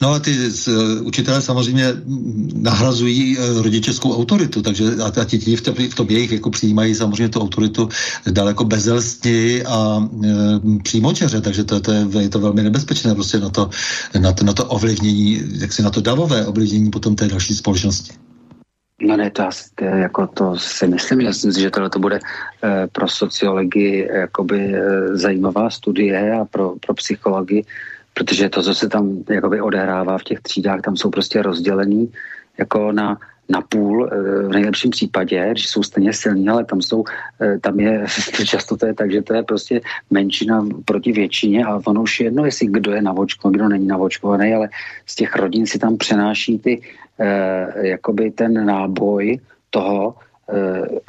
No 0.00 0.08
a 0.08 0.18
ty 0.18 0.30
uh, 0.30 1.06
učitelé 1.06 1.42
samozřejmě 1.42 1.86
nahrazují 2.54 3.38
uh, 3.38 3.62
rodičovskou 3.62 4.14
autoritu, 4.14 4.62
takže 4.62 4.84
a, 5.02 5.20
a 5.20 5.24
ti, 5.24 5.56
v, 5.56 5.60
tom, 5.60 5.74
v 5.74 5.94
tom 5.94 6.06
jejich 6.10 6.32
jako 6.32 6.50
přijímají 6.50 6.94
samozřejmě 6.94 7.28
tu 7.28 7.40
autoritu 7.40 7.88
daleko 8.30 8.64
bezelstní 8.64 9.62
a 9.62 9.96
uh, 9.96 10.82
přímočeře, 10.82 11.40
takže 11.40 11.64
to, 11.64 11.80
to 11.80 11.92
je, 11.92 12.06
je 12.18 12.28
to 12.28 12.38
velmi 12.38 12.62
nebezpečné 12.62 13.14
prostě 13.14 13.38
na 13.38 13.50
to, 13.50 13.70
na 14.18 14.32
to, 14.32 14.44
na 14.44 14.52
to 14.52 14.64
ovlivnění, 14.64 15.42
jak 15.58 15.72
si 15.72 15.82
na 15.82 15.90
to 15.90 16.00
davové 16.00 16.46
ovlivnění 16.46 16.90
potom 16.90 17.16
té 17.16 17.28
další 17.28 17.54
společnosti. 17.54 18.12
No 19.02 19.16
ne, 19.16 19.30
to, 19.30 19.48
to, 19.74 19.84
jako 19.84 20.26
to 20.26 20.58
si 20.58 20.86
myslím, 20.86 21.20
že 21.20 21.26
myslím 21.26 21.52
že 21.52 21.70
tohle 21.70 21.90
to 21.90 21.98
bude 21.98 22.18
eh, 22.62 22.86
pro 22.92 23.08
sociologii 23.08 24.08
jakoby 24.12 24.74
eh, 24.74 25.16
zajímavá 25.16 25.70
studie 25.70 26.32
a 26.32 26.44
pro, 26.44 26.74
pro 26.86 26.94
psychologii, 26.94 27.64
protože 28.14 28.48
to, 28.48 28.62
co 28.62 28.74
se 28.74 28.88
tam 28.88 29.24
jakoby 29.28 29.60
odehrává 29.60 30.18
v 30.18 30.24
těch 30.24 30.40
třídách, 30.40 30.80
tam 30.80 30.96
jsou 30.96 31.10
prostě 31.10 31.42
rozdělený 31.42 32.12
jako 32.58 32.92
na 32.92 33.18
na 33.48 33.60
půl 33.60 34.10
v 34.46 34.48
nejlepším 34.48 34.90
případě, 34.90 35.48
když 35.50 35.68
jsou 35.68 35.82
stejně 35.82 36.12
silní, 36.12 36.48
ale 36.48 36.64
tam 36.64 36.82
jsou, 36.82 37.04
tam 37.60 37.80
je, 37.80 38.04
často 38.46 38.76
to 38.76 38.86
je 38.86 38.94
tak, 38.94 39.12
že 39.12 39.22
to 39.22 39.34
je 39.34 39.42
prostě 39.42 39.80
menšina 40.10 40.66
proti 40.84 41.12
většině 41.12 41.64
a 41.64 41.80
ono 41.86 42.02
už 42.02 42.20
je 42.20 42.26
jedno, 42.26 42.44
jestli 42.44 42.66
kdo 42.66 42.92
je 42.92 43.02
navočkovaný, 43.02 43.54
kdo 43.54 43.68
není 43.68 43.86
navočkovaný, 43.86 44.54
ale 44.54 44.68
z 45.06 45.14
těch 45.14 45.36
rodin 45.36 45.66
si 45.66 45.78
tam 45.78 45.96
přenáší 45.96 46.58
ty, 46.58 46.80
jakoby 47.82 48.30
ten 48.30 48.66
náboj 48.66 49.38
toho, 49.70 50.14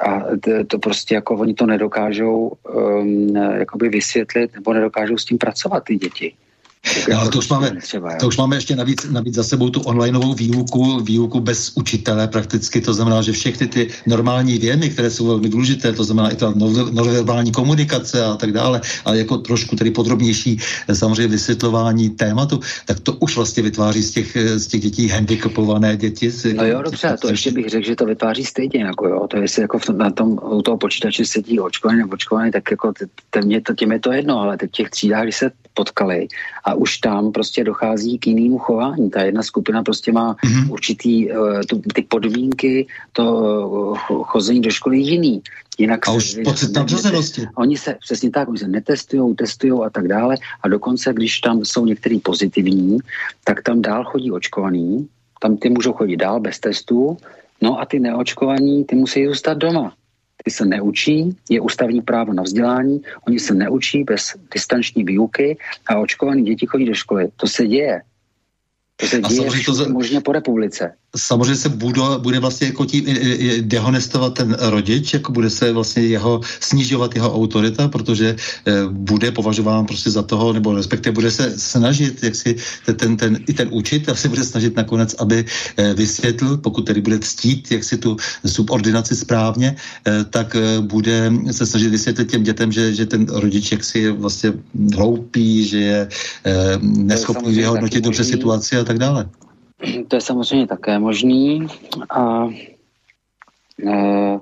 a 0.00 0.22
to 0.66 0.78
prostě 0.78 1.14
jako 1.14 1.34
oni 1.34 1.54
to 1.54 1.66
nedokážou 1.66 2.52
um, 2.74 3.36
jakoby 3.36 3.88
vysvětlit 3.88 4.54
nebo 4.54 4.72
nedokážou 4.72 5.18
s 5.18 5.24
tím 5.24 5.38
pracovat 5.38 5.84
ty 5.84 5.96
děti. 5.96 6.34
No, 7.10 7.20
ale 7.20 7.30
to 7.30 7.38
už, 7.38 7.48
máme, 7.48 7.70
třeba, 7.82 8.16
to 8.16 8.26
už 8.28 8.36
máme 8.36 8.56
ještě 8.56 8.76
navíc, 8.76 9.06
navíc 9.10 9.34
za 9.34 9.44
sebou 9.44 9.70
tu 9.70 9.80
onlineovou 9.80 10.34
výuku, 10.34 11.00
výuku 11.00 11.40
bez 11.40 11.72
učitele 11.74 12.28
prakticky, 12.28 12.80
to 12.80 12.94
znamená, 12.94 13.22
že 13.22 13.32
všechny 13.32 13.66
ty 13.66 13.88
normální 14.06 14.58
věmy, 14.58 14.90
které 14.90 15.10
jsou 15.10 15.26
velmi 15.26 15.48
důležité, 15.48 15.92
to 15.92 16.04
znamená 16.04 16.30
i 16.30 16.36
ta 16.36 16.52
nonverbální 16.92 17.52
komunikace 17.52 18.24
a 18.24 18.36
tak 18.36 18.52
dále, 18.52 18.80
ale 19.04 19.18
jako 19.18 19.38
trošku 19.38 19.76
tedy 19.76 19.90
podrobnější 19.90 20.58
eh, 20.88 20.94
samozřejmě 20.94 21.28
vysvětlování 21.28 22.10
tématu, 22.10 22.60
tak 22.86 23.00
to 23.00 23.12
už 23.12 23.36
vlastně 23.36 23.62
vytváří 23.62 24.02
z 24.02 24.10
těch, 24.10 24.36
eh, 24.36 24.58
z 24.58 24.66
těch 24.66 24.80
dětí 24.80 25.08
handicapované 25.08 25.96
děti. 25.96 26.32
No 26.56 26.64
jo, 26.64 26.82
dobře, 26.82 27.16
to 27.20 27.28
ještě 27.28 27.52
bych 27.52 27.68
řekl, 27.68 27.86
že 27.86 27.96
to 27.96 28.06
vytváří 28.06 28.44
stejně, 28.44 28.84
jako 28.84 29.08
jo, 29.08 29.26
to 29.30 29.36
jestli 29.36 29.62
jako 29.62 29.78
v 29.78 29.84
tom, 29.86 29.98
na 29.98 30.10
tom, 30.10 30.38
u 30.42 30.62
toho 30.62 30.78
počítače 30.78 31.24
sedí 31.26 31.60
očkovaný 31.60 31.98
nebo 31.98 32.14
očkovaný, 32.14 32.50
tak 32.50 32.70
jako 32.70 32.92
tím 33.42 33.62
to, 33.62 33.74
tím 33.74 33.92
je 33.92 34.00
to 34.00 34.12
jedno, 34.12 34.40
ale 34.40 34.56
teď 34.56 34.70
těch 34.70 34.90
třídách, 34.90 35.22
když 35.22 35.36
se 35.36 35.50
potkali 35.74 36.28
a 36.64 36.73
už 36.74 36.98
tam 36.98 37.32
prostě 37.32 37.64
dochází 37.64 38.18
k 38.18 38.26
jinému 38.26 38.58
chování. 38.58 39.10
Ta 39.10 39.22
jedna 39.22 39.42
skupina 39.42 39.82
prostě 39.82 40.12
má 40.12 40.34
mm-hmm. 40.34 40.72
určitý 40.72 41.30
uh, 41.30 41.60
tu, 41.68 41.82
ty 41.94 42.02
podmínky, 42.02 42.86
to 43.12 43.24
uh, 44.10 44.24
chození 44.24 44.60
do 44.60 44.70
školy 44.70 44.98
jiný. 44.98 45.42
Jinak 45.78 46.08
a 46.08 46.12
už 46.12 46.38
pocit 46.44 46.72
tam 46.72 46.86
Oni 47.56 47.76
se, 47.76 47.96
přesně 48.00 48.30
tak, 48.30 48.48
oni 48.48 48.58
se 48.58 48.68
netestují, 48.68 49.34
testují 49.34 49.72
a 49.86 49.90
tak 49.90 50.08
dále 50.08 50.36
a 50.62 50.68
dokonce, 50.68 51.12
když 51.12 51.40
tam 51.40 51.64
jsou 51.64 51.86
některý 51.86 52.20
pozitivní, 52.20 52.98
tak 53.44 53.62
tam 53.62 53.82
dál 53.82 54.04
chodí 54.04 54.30
očkovaný, 54.30 55.08
tam 55.40 55.56
ty 55.56 55.70
můžou 55.70 55.92
chodit 55.92 56.16
dál 56.16 56.40
bez 56.40 56.58
testů, 56.58 57.16
no 57.62 57.80
a 57.80 57.84
ty 57.84 58.00
neočkovaní, 58.00 58.84
ty 58.84 58.96
musí 58.96 59.26
zůstat 59.26 59.58
doma 59.58 59.92
ty 60.44 60.50
se 60.50 60.64
neučí, 60.64 61.36
je 61.50 61.60
ústavní 61.60 62.02
právo 62.02 62.32
na 62.32 62.42
vzdělání, 62.42 63.02
oni 63.26 63.40
se 63.40 63.54
neučí 63.54 64.04
bez 64.04 64.36
distanční 64.54 65.04
výuky 65.04 65.56
a 65.86 65.98
očkovaní 65.98 66.44
děti 66.44 66.66
chodí 66.66 66.84
do 66.84 66.94
školy. 66.94 67.28
To 67.36 67.46
se 67.46 67.66
děje. 67.66 68.02
To 68.96 69.06
se 69.06 69.20
děje 69.20 69.50
to 69.66 69.88
možně 69.88 70.20
po 70.20 70.32
republice 70.32 70.94
samozřejmě 71.16 71.56
se 71.56 71.68
bude, 71.68 72.00
bude 72.18 72.40
vlastně 72.40 72.66
jako 72.66 72.84
tím 72.84 73.04
dehonestovat 73.60 74.34
ten 74.34 74.56
rodič, 74.60 75.14
jako 75.14 75.32
bude 75.32 75.50
se 75.50 75.72
vlastně 75.72 76.02
jeho 76.02 76.40
snižovat 76.60 77.14
jeho 77.14 77.34
autorita, 77.34 77.88
protože 77.88 78.28
e, 78.28 78.36
bude 78.90 79.30
považován 79.30 79.86
prostě 79.86 80.10
za 80.10 80.22
toho, 80.22 80.52
nebo 80.52 80.74
respektive 80.74 81.14
bude 81.14 81.30
se 81.30 81.58
snažit, 81.58 82.22
jak 82.22 82.34
si 82.34 82.56
ten, 82.86 82.96
ten, 82.96 83.16
ten, 83.16 83.38
i 83.46 83.52
ten 83.52 83.68
učitel 83.70 84.14
se 84.14 84.28
bude 84.28 84.44
snažit 84.44 84.76
nakonec, 84.76 85.14
aby 85.18 85.44
e, 85.76 85.94
vysvětl, 85.94 86.56
pokud 86.56 86.86
tedy 86.86 87.00
bude 87.00 87.18
ctít, 87.18 87.70
jak 87.70 87.84
si 87.84 87.96
tu 87.98 88.16
subordinaci 88.46 89.16
správně, 89.16 89.76
e, 90.06 90.24
tak 90.24 90.56
bude 90.80 91.32
se 91.50 91.66
snažit 91.66 91.88
vysvětlit 91.88 92.30
těm 92.30 92.42
dětem, 92.42 92.72
že, 92.72 92.94
že 92.94 93.06
ten 93.06 93.26
rodič 93.28 93.72
jak 93.72 93.84
si 93.84 93.98
je 93.98 94.12
vlastně 94.12 94.52
hloupý, 94.94 95.66
že 95.66 95.78
je 95.78 96.08
neschopný 96.80 97.54
vyhodnotit 97.54 98.04
dobře 98.04 98.24
situaci 98.24 98.76
a 98.76 98.84
tak 98.84 98.98
dále. 98.98 99.28
To 100.08 100.16
je 100.16 100.20
samozřejmě 100.20 100.66
také 100.66 100.98
možný. 100.98 101.66
A, 102.10 102.48
e, 103.86 104.38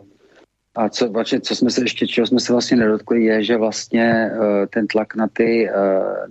a 0.74 0.88
co, 0.88 1.08
vlastně, 1.08 1.40
co 1.40 1.56
jsme 1.56 1.70
se 1.70 1.82
ještě, 1.82 2.06
čeho 2.06 2.26
jsme 2.26 2.40
se 2.40 2.52
vlastně 2.52 2.76
nedotkli, 2.76 3.24
je, 3.24 3.44
že 3.44 3.56
vlastně 3.56 4.04
e, 4.04 4.66
ten 4.66 4.86
tlak 4.86 5.16
na, 5.16 5.28
ty, 5.28 5.68
e, 5.68 5.72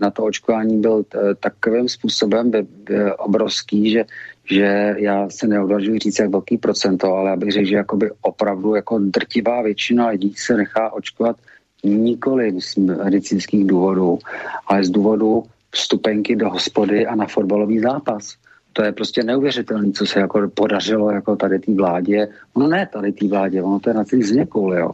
na 0.01 0.11
to 0.11 0.23
očkování 0.23 0.81
byl 0.81 1.05
takovým 1.39 1.89
způsobem 1.89 2.51
by, 2.51 2.61
by 2.61 3.13
obrovský, 3.17 3.91
že, 3.91 4.05
že 4.45 4.95
já 4.97 5.29
se 5.29 5.47
neodvažuji 5.47 5.99
říct, 5.99 6.19
jak 6.19 6.29
velký 6.29 6.57
procento, 6.57 7.13
ale 7.13 7.31
abych 7.31 7.51
řekl, 7.51 7.67
že 7.67 7.75
jakoby 7.75 8.11
opravdu 8.21 8.75
jako 8.75 8.99
drtivá 8.99 9.61
většina 9.61 10.07
lidí 10.07 10.33
se 10.37 10.57
nechá 10.57 10.93
očkovat 10.93 11.35
nikoli 11.83 12.61
z 12.61 12.75
medicínských 12.77 13.67
důvodů, 13.67 14.19
ale 14.67 14.83
z 14.83 14.89
důvodu 14.89 15.43
vstupenky 15.71 16.35
do 16.35 16.49
hospody 16.49 17.07
a 17.07 17.15
na 17.15 17.25
fotbalový 17.25 17.79
zápas 17.79 18.35
to 18.73 18.83
je 18.83 18.91
prostě 18.91 19.23
neuvěřitelné, 19.23 19.91
co 19.91 20.05
se 20.05 20.19
jako 20.19 20.49
podařilo 20.53 21.11
jako 21.11 21.35
tady 21.35 21.59
té 21.59 21.73
vládě. 21.73 22.27
No 22.57 22.67
ne 22.67 22.87
tady 22.93 23.11
té 23.11 23.27
vládě, 23.27 23.63
ono 23.63 23.79
to 23.79 23.89
je 23.89 23.93
na 23.93 24.03
celý 24.03 24.23
zněkoul, 24.23 24.73
jo. 24.73 24.91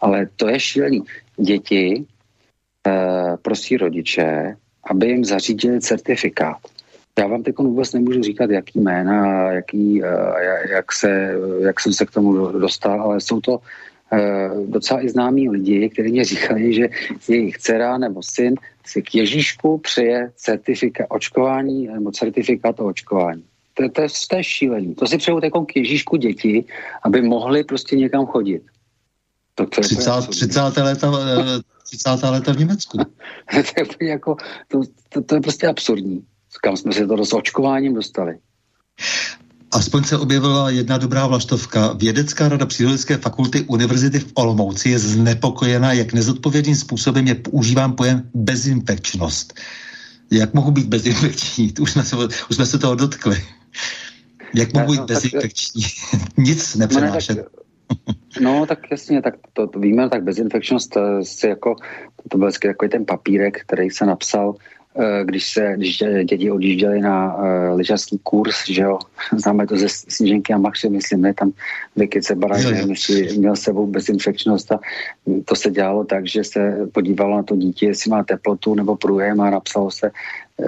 Ale 0.00 0.28
to 0.36 0.48
je 0.48 0.60
šílený. 0.60 1.02
Děti 1.36 2.04
eh, 2.86 3.36
prosí 3.42 3.76
rodiče, 3.76 4.56
aby 4.90 5.06
jim 5.06 5.24
zařídili 5.24 5.80
certifikát. 5.80 6.56
Já 7.18 7.26
vám 7.26 7.42
teď 7.42 7.58
vůbec 7.58 7.92
nemůžu 7.92 8.22
říkat, 8.22 8.50
jaký 8.50 8.80
jména, 8.80 9.50
jaký, 9.52 10.04
eh, 10.04 10.72
jak, 10.72 10.92
se, 10.92 11.34
jak 11.60 11.80
jsem 11.80 11.92
se 11.92 12.06
k 12.06 12.10
tomu 12.10 12.46
dostal, 12.58 13.02
ale 13.02 13.20
jsou 13.20 13.40
to 13.40 13.58
docela 14.66 15.04
i 15.04 15.08
známí 15.08 15.48
lidi, 15.48 15.88
kteří 15.88 16.10
mě 16.10 16.24
říkali, 16.24 16.74
že 16.74 16.88
jejich 17.28 17.58
dcera 17.58 17.98
nebo 17.98 18.22
syn 18.22 18.54
si 18.86 19.02
k 19.02 19.14
Ježíšku 19.14 19.78
přeje 19.78 20.32
certifikát 20.36 21.06
očkování 21.10 21.86
nebo 21.86 22.10
certifikát 22.10 22.80
o 22.80 22.86
očkování. 22.86 23.44
To, 23.74 23.88
to, 23.88 24.02
je, 24.02 24.08
to 24.30 24.36
je 24.36 24.44
šílení. 24.44 24.94
To 24.94 25.06
si 25.06 25.18
přejou 25.18 25.44
jako 25.44 25.64
k 25.64 25.76
Ježíšku 25.76 26.16
děti, 26.16 26.64
aby 27.02 27.22
mohli 27.22 27.64
prostě 27.64 27.96
někam 27.96 28.26
chodit. 28.26 28.62
To, 29.54 29.66
to 29.66 29.80
30, 29.80 30.10
30. 30.30 30.60
Léta, 30.82 31.12
30. 31.84 32.10
léta 32.30 32.52
v 32.52 32.58
Německu. 32.58 32.98
to, 33.52 34.04
je 34.04 34.08
jako, 34.08 34.36
to, 34.68 34.80
to, 35.08 35.22
to 35.22 35.34
je 35.34 35.40
prostě 35.40 35.66
absurdní. 35.66 36.24
Kam 36.62 36.76
jsme 36.76 36.92
se 36.92 37.06
to 37.06 37.24
s 37.24 37.32
očkováním 37.32 37.94
dostali. 37.94 38.38
Aspoň 39.72 40.04
se 40.04 40.18
objevila 40.18 40.70
jedna 40.70 40.98
dobrá 40.98 41.26
vlaštovka. 41.26 41.92
Vědecká 41.92 42.48
rada 42.48 42.66
Přírodovědecké 42.66 43.16
fakulty 43.16 43.60
Univerzity 43.60 44.18
v 44.18 44.32
Olomouci 44.34 44.90
je 44.90 44.98
znepokojena, 44.98 45.92
jak 45.92 46.12
nezodpovědným 46.12 46.76
způsobem 46.76 47.26
je 47.26 47.34
používán 47.34 47.92
pojem 47.92 48.30
bezinfekčnost. 48.34 49.54
Jak 50.30 50.54
mohu 50.54 50.70
být 50.70 50.86
bezinfekční? 50.86 51.72
Už 51.80 51.92
jsme 51.92 52.04
se, 52.04 52.16
už 52.16 52.56
jsme 52.56 52.66
se 52.66 52.78
toho 52.78 52.94
dotkli. 52.94 53.36
Jak 54.54 54.74
mohu 54.74 54.92
být 54.92 55.00
no, 55.00 55.06
bezinfekční? 55.06 55.82
Nic 56.36 56.74
nepřenášet. 56.74 57.38
No, 57.38 57.44
tak, 57.44 58.40
no, 58.40 58.66
tak 58.66 58.78
jasně, 58.90 59.22
tak 59.22 59.34
to, 59.52 59.66
to 59.66 59.78
víme, 59.78 60.08
tak 60.08 60.22
bezinfekčnost, 60.22 60.90
to, 60.90 61.00
jako, 61.48 61.76
to 62.28 62.38
byl 62.38 62.50
jako 62.64 62.88
ten 62.88 63.04
papírek, 63.04 63.60
který 63.60 63.90
se 63.90 64.06
napsal 64.06 64.54
Eh, 64.54 64.79
když 65.24 65.52
se 65.52 65.72
když 65.76 66.02
děti 66.24 66.50
odjížděli 66.50 67.00
na 67.00 67.36
uh, 67.36 67.42
lyžařský 67.76 68.20
kurz, 68.22 68.66
že 68.68 68.82
jo, 68.82 68.98
známe 69.36 69.66
to 69.66 69.76
ze 69.76 69.88
Sníženky 69.88 70.52
a 70.52 70.58
Machře, 70.58 70.88
myslím, 70.88 71.22
ne, 71.22 71.34
tam 71.34 71.52
Vikice 71.96 72.34
Baraj, 72.34 72.64
měl 73.36 73.56
sebou 73.56 73.86
bezinfekčnost 73.86 74.72
a 74.72 74.80
to 75.44 75.56
se 75.56 75.70
dělalo 75.70 76.04
tak, 76.04 76.26
že 76.26 76.44
se 76.44 76.88
podívalo 76.92 77.36
na 77.36 77.42
to 77.42 77.56
dítě, 77.56 77.86
jestli 77.86 78.10
má 78.10 78.24
teplotu 78.24 78.74
nebo 78.74 78.96
průjem 78.96 79.40
a 79.40 79.50
napsalo 79.50 79.90
se, 79.90 80.10
uh, 80.56 80.66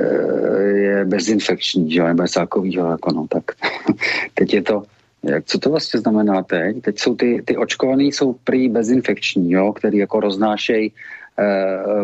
je 0.75 1.05
bezinfekční, 1.05 1.93
že 1.93 2.01
jo, 2.01 2.07
nebo 2.07 2.23
něco 2.23 2.41
takového, 2.41 2.91
jako 2.91 3.13
no, 3.13 3.27
tak 3.29 3.45
teď 4.35 4.55
je 4.55 4.63
to, 4.63 4.83
jak, 5.23 5.45
co 5.45 5.59
to 5.59 5.71
vlastně 5.71 6.01
znamená 6.01 6.43
teď? 6.43 6.83
Teď 6.83 6.99
jsou 6.99 7.15
ty, 7.15 7.43
ty 7.45 7.57
očkovaný 7.57 8.13
jsou 8.13 8.33
prý 8.45 8.69
bezinfekční, 8.69 9.53
jo, 9.53 9.73
který 9.73 9.99
jako 9.99 10.21
roznášejí 10.21 10.93
Eh, 10.93 10.97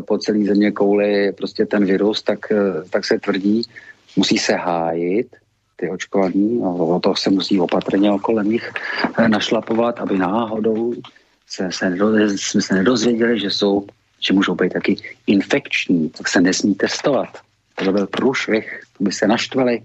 po 0.06 0.18
celé 0.18 0.44
země 0.44 0.72
kouli 0.72 1.32
prostě 1.32 1.66
ten 1.66 1.84
virus, 1.84 2.22
tak, 2.22 2.52
eh, 2.52 2.88
tak 2.90 3.04
se 3.04 3.18
tvrdí, 3.18 3.62
musí 4.16 4.38
se 4.38 4.54
hájit 4.54 5.36
ty 5.76 5.90
očkovaní, 5.90 6.60
o 6.62 7.00
to 7.00 7.14
se 7.14 7.30
musí 7.30 7.60
opatrně 7.60 8.10
okolo 8.12 8.42
nich 8.42 8.72
eh, 9.18 9.28
našlapovat, 9.28 10.00
aby 10.00 10.18
náhodou 10.18 10.94
se, 11.46 11.68
se, 11.72 11.96
jsme 12.36 12.62
se 12.62 12.74
nedozvěděli, 12.74 13.40
že 13.40 13.50
jsou, 13.50 13.86
že 14.20 14.34
můžou 14.34 14.54
být 14.54 14.72
taky 14.72 14.96
infekční, 15.26 16.10
tak 16.10 16.28
se 16.28 16.40
nesmí 16.40 16.74
testovat. 16.74 17.28
To 17.74 17.92
byl 17.92 18.06
průšvih, 18.06 18.80
to 18.98 19.04
by 19.04 19.12
se 19.12 19.26
naštvali. 19.26 19.82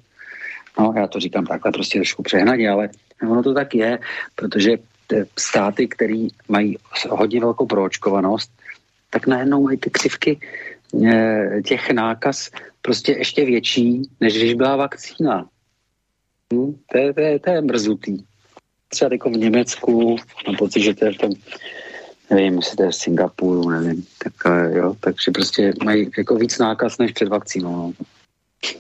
No, 0.80 0.94
já 0.98 1.08
to 1.08 1.20
říkám 1.20 1.46
takhle 1.46 1.72
prostě 1.72 2.00
trošku 2.00 2.24
přehnaně, 2.24 2.70
ale 2.70 2.90
ono 3.30 3.44
to 3.44 3.54
tak 3.54 3.76
je, 3.76 4.00
protože 4.36 4.78
státy, 5.38 5.88
které 5.88 6.28
mají 6.48 6.78
hodně 7.10 7.40
velkou 7.40 7.66
proočkovanost, 7.66 8.52
tak 9.14 9.28
najednou 9.28 9.64
mají 9.64 9.78
ty 9.78 9.90
křivky 9.90 10.40
eh, 11.06 11.62
těch 11.66 11.92
nákaz 11.92 12.50
prostě 12.82 13.12
ještě 13.12 13.46
větší, 13.46 14.02
než 14.20 14.38
když 14.38 14.54
byla 14.54 14.76
vakcína. 14.76 15.46
Hm? 16.54 16.74
To, 16.92 16.98
je, 16.98 17.14
to, 17.14 17.22
je, 17.22 17.40
to 17.40 17.50
je 17.50 17.62
mrzutý. 17.62 18.18
Třeba 18.90 19.10
jako 19.12 19.30
v 19.30 19.38
Německu, 19.38 20.16
mám 20.48 20.56
pocit, 20.56 20.82
že 20.82 20.94
to 20.94 21.06
je 21.06 21.14
v 21.14 21.18
tom, 21.18 21.32
nevím, 22.30 22.56
jestli 22.56 22.78
to 22.78 22.84
je 22.84 22.90
v 22.90 22.96
Singapuru, 22.96 23.70
nevím. 23.70 24.06
Tak, 24.24 24.34
eh, 24.46 24.78
jo, 24.78 24.96
takže 25.00 25.32
prostě 25.32 25.74
mají 25.84 26.10
jako 26.18 26.36
víc 26.36 26.58
nákaz 26.58 26.98
než 26.98 27.12
před 27.12 27.30
vakcínou. 27.30 27.76
No. 27.76 27.94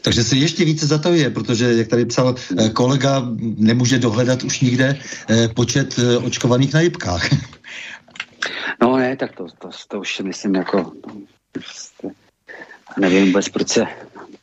Takže 0.01 0.23
se 0.23 0.35
ještě 0.35 0.65
více 0.65 0.87
za 0.87 0.97
to 0.97 1.13
je, 1.13 1.29
protože, 1.29 1.73
jak 1.73 1.87
tady 1.87 2.05
psal 2.05 2.35
eh, 2.35 2.69
kolega, 2.69 3.27
nemůže 3.57 3.99
dohledat 3.99 4.43
už 4.43 4.59
nikde 4.59 4.99
počet 5.55 5.99
očkovaných 6.23 6.73
na 6.73 6.81
jibkách. 6.81 7.29
No 8.81 8.97
ne, 8.97 9.15
tak 9.15 9.35
to, 9.35 9.47
to, 9.59 9.69
to 9.87 9.99
už 9.99 10.19
myslím 10.19 10.55
jako... 10.55 10.91
Nevím 12.97 13.25
vůbec, 13.25 13.49
proč 13.49 13.69
se 13.69 13.85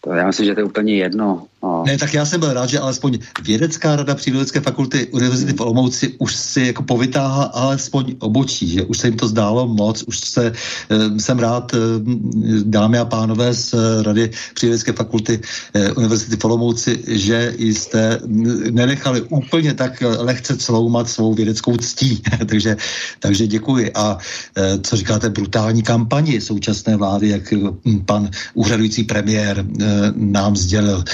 to 0.00 0.12
já 0.12 0.26
myslím, 0.26 0.46
že 0.46 0.54
to 0.54 0.60
je 0.60 0.64
úplně 0.64 0.96
jedno. 0.96 1.46
No. 1.62 1.84
Ne, 1.86 1.98
tak 1.98 2.14
já 2.14 2.24
jsem 2.24 2.40
byl 2.40 2.52
rád, 2.52 2.68
že 2.68 2.78
alespoň 2.78 3.18
vědecká 3.42 3.96
rada 3.96 4.14
přírodovědecké 4.14 4.60
fakulty 4.60 5.06
Univerzity 5.06 5.52
v 5.52 5.60
Olomouci 5.60 6.14
už 6.18 6.36
si 6.36 6.60
jako 6.60 6.82
povytáhla 6.82 7.44
alespoň 7.44 8.14
obočí, 8.18 8.68
že 8.68 8.82
už 8.82 8.98
se 8.98 9.06
jim 9.06 9.16
to 9.16 9.28
zdálo 9.28 9.68
moc, 9.68 10.02
už 10.02 10.20
se, 10.20 10.52
eh, 10.90 11.20
jsem 11.20 11.38
rád, 11.38 11.72
eh, 11.74 11.78
dámy 12.64 12.98
a 12.98 13.04
pánové 13.04 13.54
z 13.54 13.74
rady 14.02 14.30
přírodovědecké 14.54 14.92
fakulty 14.92 15.40
eh, 15.74 15.92
Univerzity 15.92 16.36
v 16.36 16.44
Olomouci, 16.44 17.04
že 17.06 17.54
jste 17.58 18.20
nenechali 18.70 19.20
úplně 19.20 19.74
tak 19.74 20.02
lehce 20.18 20.56
sloumat 20.58 21.08
svou 21.08 21.34
vědeckou 21.34 21.76
ctí. 21.76 22.22
takže, 22.48 22.76
takže 23.20 23.46
děkuji. 23.46 23.92
A 23.94 24.18
co 24.82 24.96
říkáte, 24.96 25.30
brutální 25.30 25.82
kampani 25.82 26.40
současné 26.40 26.96
vlády, 26.96 27.28
jak 27.28 27.54
pan 28.04 28.30
úřadující 28.54 29.04
premiér 29.04 29.64
nám 30.14 30.56
sdělil. 30.56 31.04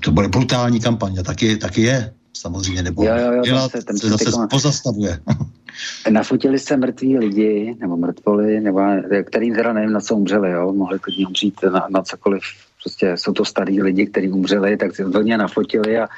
To 0.00 0.10
bude 0.10 0.28
brutální 0.28 0.80
kampaň 0.80 1.18
a 1.18 1.22
taky, 1.22 1.56
taky 1.56 1.82
je 1.82 2.14
samozřejmě, 2.36 2.82
nebo 2.82 3.04
jo, 3.04 3.16
jo, 3.16 3.32
jo, 3.32 3.42
dělat, 3.42 3.72
zase, 3.72 3.84
ten 3.84 3.98
se 3.98 4.08
zase 4.08 4.24
tyko... 4.24 4.46
pozastavuje. 4.50 5.20
Nafotili 6.10 6.58
se 6.58 6.76
mrtví 6.76 7.18
lidi, 7.18 7.76
nebo 7.80 7.96
mrtvoli, 7.96 8.60
nebo 8.60 8.80
kterým 9.24 9.54
teda 9.54 9.72
nevím, 9.72 9.92
na 9.92 10.00
co 10.00 10.16
umřeli, 10.16 10.50
jo, 10.50 10.72
mohli 10.72 10.98
klidně 10.98 11.26
umřít 11.26 11.54
na, 11.62 11.86
na 11.90 12.02
cokoliv, 12.02 12.42
prostě 12.82 13.16
jsou 13.16 13.32
to 13.32 13.44
starý 13.44 13.82
lidi, 13.82 14.06
kteří 14.06 14.30
umřeli, 14.30 14.76
tak 14.76 14.96
si 14.96 15.02
hodně 15.02 15.38
nafotili 15.38 15.98
a 15.98 16.08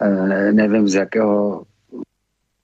e, 0.00 0.52
nevím 0.52 0.88
z 0.88 0.94
jakého 0.94 1.62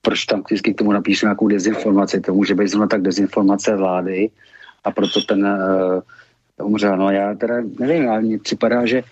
proč 0.01 0.25
tam 0.25 0.43
vždycky 0.45 0.73
k 0.73 0.77
tomu 0.77 0.91
napíšu 0.91 1.25
nějakou 1.25 1.47
dezinformaci, 1.47 2.21
to 2.21 2.33
může 2.33 2.55
být 2.55 2.67
zrovna 2.67 2.87
tak 2.87 3.01
dezinformace 3.01 3.75
vlády 3.75 4.29
a 4.83 4.91
proto 4.91 5.21
ten 5.21 5.45
e, 5.45 6.63
umřel. 6.63 6.97
No 6.97 7.11
já 7.11 7.35
teda 7.35 7.55
nevím, 7.79 8.09
ale 8.09 8.21
mně 8.21 8.39
připadá, 8.39 8.85
že 8.85 9.03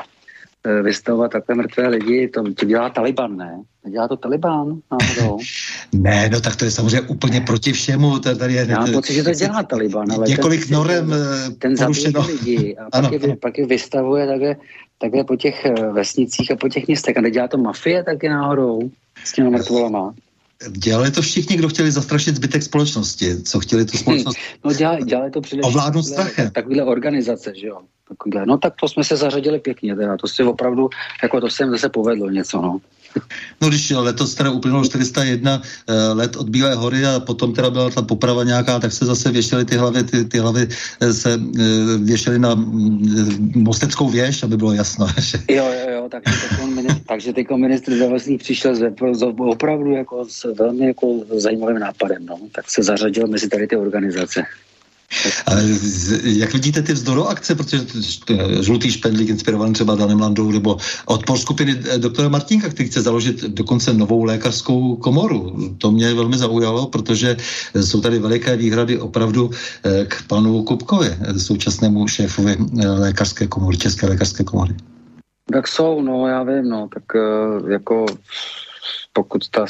vystavovat 0.83 1.31
takhle 1.31 1.55
mrtvé 1.55 1.87
lidi, 1.87 2.27
to, 2.27 2.53
to 2.53 2.65
dělá 2.65 2.89
Taliban, 2.89 3.37
ne? 3.37 3.63
Dělá 3.89 4.07
to 4.07 4.17
Taliban 4.17 4.81
náhodou? 4.91 5.39
Ne, 5.93 6.29
no 6.31 6.41
tak 6.41 6.55
to 6.55 6.65
je 6.65 6.71
samozřejmě 6.71 7.01
úplně 7.01 7.41
proti 7.41 7.71
všemu. 7.71 8.19
Tady 8.19 8.53
je, 8.53 8.65
Já 8.69 8.79
mám 8.79 8.91
pocit, 8.91 9.13
že 9.13 9.23
to 9.23 9.31
dělá 9.31 9.63
Taliban, 9.63 10.11
ale 10.11 10.27
několik 10.27 10.67
ten, 10.67 10.73
norem 10.73 11.13
ten, 11.59 11.75
ten 11.75 11.91
lidi 12.27 12.77
a 12.77 12.87
ano, 12.91 13.09
pak, 13.09 13.21
je, 13.21 13.27
ano. 13.27 13.35
pak 13.35 13.57
je 13.57 13.65
vystavuje 13.65 14.27
takhle, 14.27 14.55
takhle 14.97 15.23
po 15.23 15.35
těch 15.35 15.65
eh, 15.65 15.91
vesnicích 15.91 16.51
a 16.51 16.55
po 16.55 16.69
těch 16.69 16.87
městech. 16.87 17.17
A 17.17 17.21
nedělá 17.21 17.47
to 17.47 17.57
mafie 17.57 18.03
taky 18.03 18.29
náhodou 18.29 18.91
s 19.23 19.33
těmi 19.33 19.49
mrtvolama? 19.49 20.13
Dělali 20.69 21.11
to 21.11 21.21
všichni, 21.21 21.57
kdo 21.57 21.69
chtěli 21.69 21.91
zastrašit 21.91 22.35
zbytek 22.35 22.63
společnosti, 22.63 23.43
co 23.43 23.59
chtěli 23.59 23.85
tu 23.85 23.97
společnost 23.97 24.37
no 24.65 24.73
dělali, 24.73 25.03
dělali 25.03 25.31
to 25.31 25.41
především 25.41 25.69
ovládnout 25.69 26.03
strachem. 26.03 26.49
Takovýhle 26.51 26.83
organizace, 26.83 27.53
že 27.55 27.67
jo. 27.67 27.77
Takovýhle. 28.11 28.45
No 28.45 28.57
tak 28.57 28.73
to 28.79 28.87
jsme 28.87 29.03
se 29.03 29.17
zařadili 29.17 29.59
pěkně, 29.59 29.95
teda. 29.95 30.17
to 30.17 30.27
si 30.27 30.43
opravdu, 30.43 30.89
jako 31.23 31.41
to 31.41 31.49
se 31.49 31.63
jim 31.63 31.71
zase 31.71 31.89
povedlo 31.89 32.29
něco, 32.29 32.61
no. 32.61 32.79
No 33.61 33.69
když 33.69 33.89
letos 33.89 34.35
teda 34.35 34.51
uplynulo 34.51 34.85
401 34.85 35.57
uh, 35.57 35.63
eh, 35.89 36.13
let 36.13 36.35
od 36.35 36.49
Bílé 36.49 36.75
hory 36.75 37.05
a 37.05 37.19
potom 37.19 37.53
teda 37.53 37.69
byla 37.69 37.89
ta 37.89 38.01
poprava 38.01 38.43
nějaká, 38.43 38.79
tak 38.79 38.91
se 38.91 39.05
zase 39.05 39.31
věšely 39.31 39.65
ty 39.65 39.75
hlavy, 39.75 40.03
ty, 40.03 40.25
ty 40.25 40.39
hlavy 40.39 40.67
eh, 41.01 41.13
se 41.13 41.37
uh, 41.37 41.47
věšely 42.03 42.39
na 42.39 42.53
uh, 42.53 42.63
Mosteckou 43.55 44.09
věž, 44.09 44.43
aby 44.43 44.57
bylo 44.57 44.73
jasno. 44.73 45.07
Že... 45.19 45.37
Jo, 45.49 45.65
jo, 45.65 45.89
jo, 45.95 46.09
takže 46.11 46.39
teď 46.49 47.03
takže 47.07 47.33
teď 47.33 47.47
ministr 47.55 47.95
zdravotní 47.95 48.37
přišel 48.37 48.75
z, 48.75 48.93
z, 49.11 49.23
opravdu 49.37 49.91
jako 49.91 50.25
s 50.29 50.53
velmi 50.53 50.85
jako 50.85 51.07
zajímavým 51.35 51.79
nápadem, 51.79 52.25
no. 52.25 52.39
tak 52.55 52.71
se 52.71 52.83
zařadil 52.83 53.27
mezi 53.27 53.49
tady 53.49 53.67
ty 53.67 53.75
organizace. 53.75 54.43
Jak 56.23 56.53
vidíte 56.53 56.81
ty 56.81 56.93
akce, 57.27 57.55
protože 57.55 57.79
žlutý 58.61 58.91
špendlík 58.91 59.29
inspirovaný 59.29 59.73
třeba 59.73 59.95
Danem 59.95 60.19
Landou, 60.19 60.51
nebo 60.51 60.77
odpor 61.05 61.37
skupiny 61.37 61.75
eh, 61.89 61.97
doktora 61.97 62.29
Martinka, 62.29 62.69
který 62.69 62.89
chce 62.89 63.01
založit 63.01 63.43
dokonce 63.43 63.93
novou 63.93 64.23
lékařskou 64.23 64.95
komoru. 64.95 65.55
To 65.77 65.91
mě 65.91 66.13
velmi 66.13 66.37
zaujalo, 66.37 66.87
protože 66.87 67.37
jsou 67.81 68.01
tady 68.01 68.19
veliké 68.19 68.57
výhrady 68.57 68.99
opravdu 68.99 69.51
eh, 69.83 70.05
k 70.05 70.23
panu 70.27 70.63
Kupkovi, 70.63 71.07
eh, 71.21 71.39
současnému 71.39 72.07
šéfovi 72.07 72.57
lékařské 72.99 73.47
komory, 73.47 73.77
České 73.77 74.07
lékařské 74.07 74.43
komory. 74.43 74.75
Tak 75.53 75.67
jsou, 75.67 76.01
no 76.01 76.27
já 76.27 76.43
vím, 76.43 76.69
no, 76.69 76.89
tak 76.93 77.03
jako 77.67 78.05
pokud 79.13 79.49
ta 79.49 79.65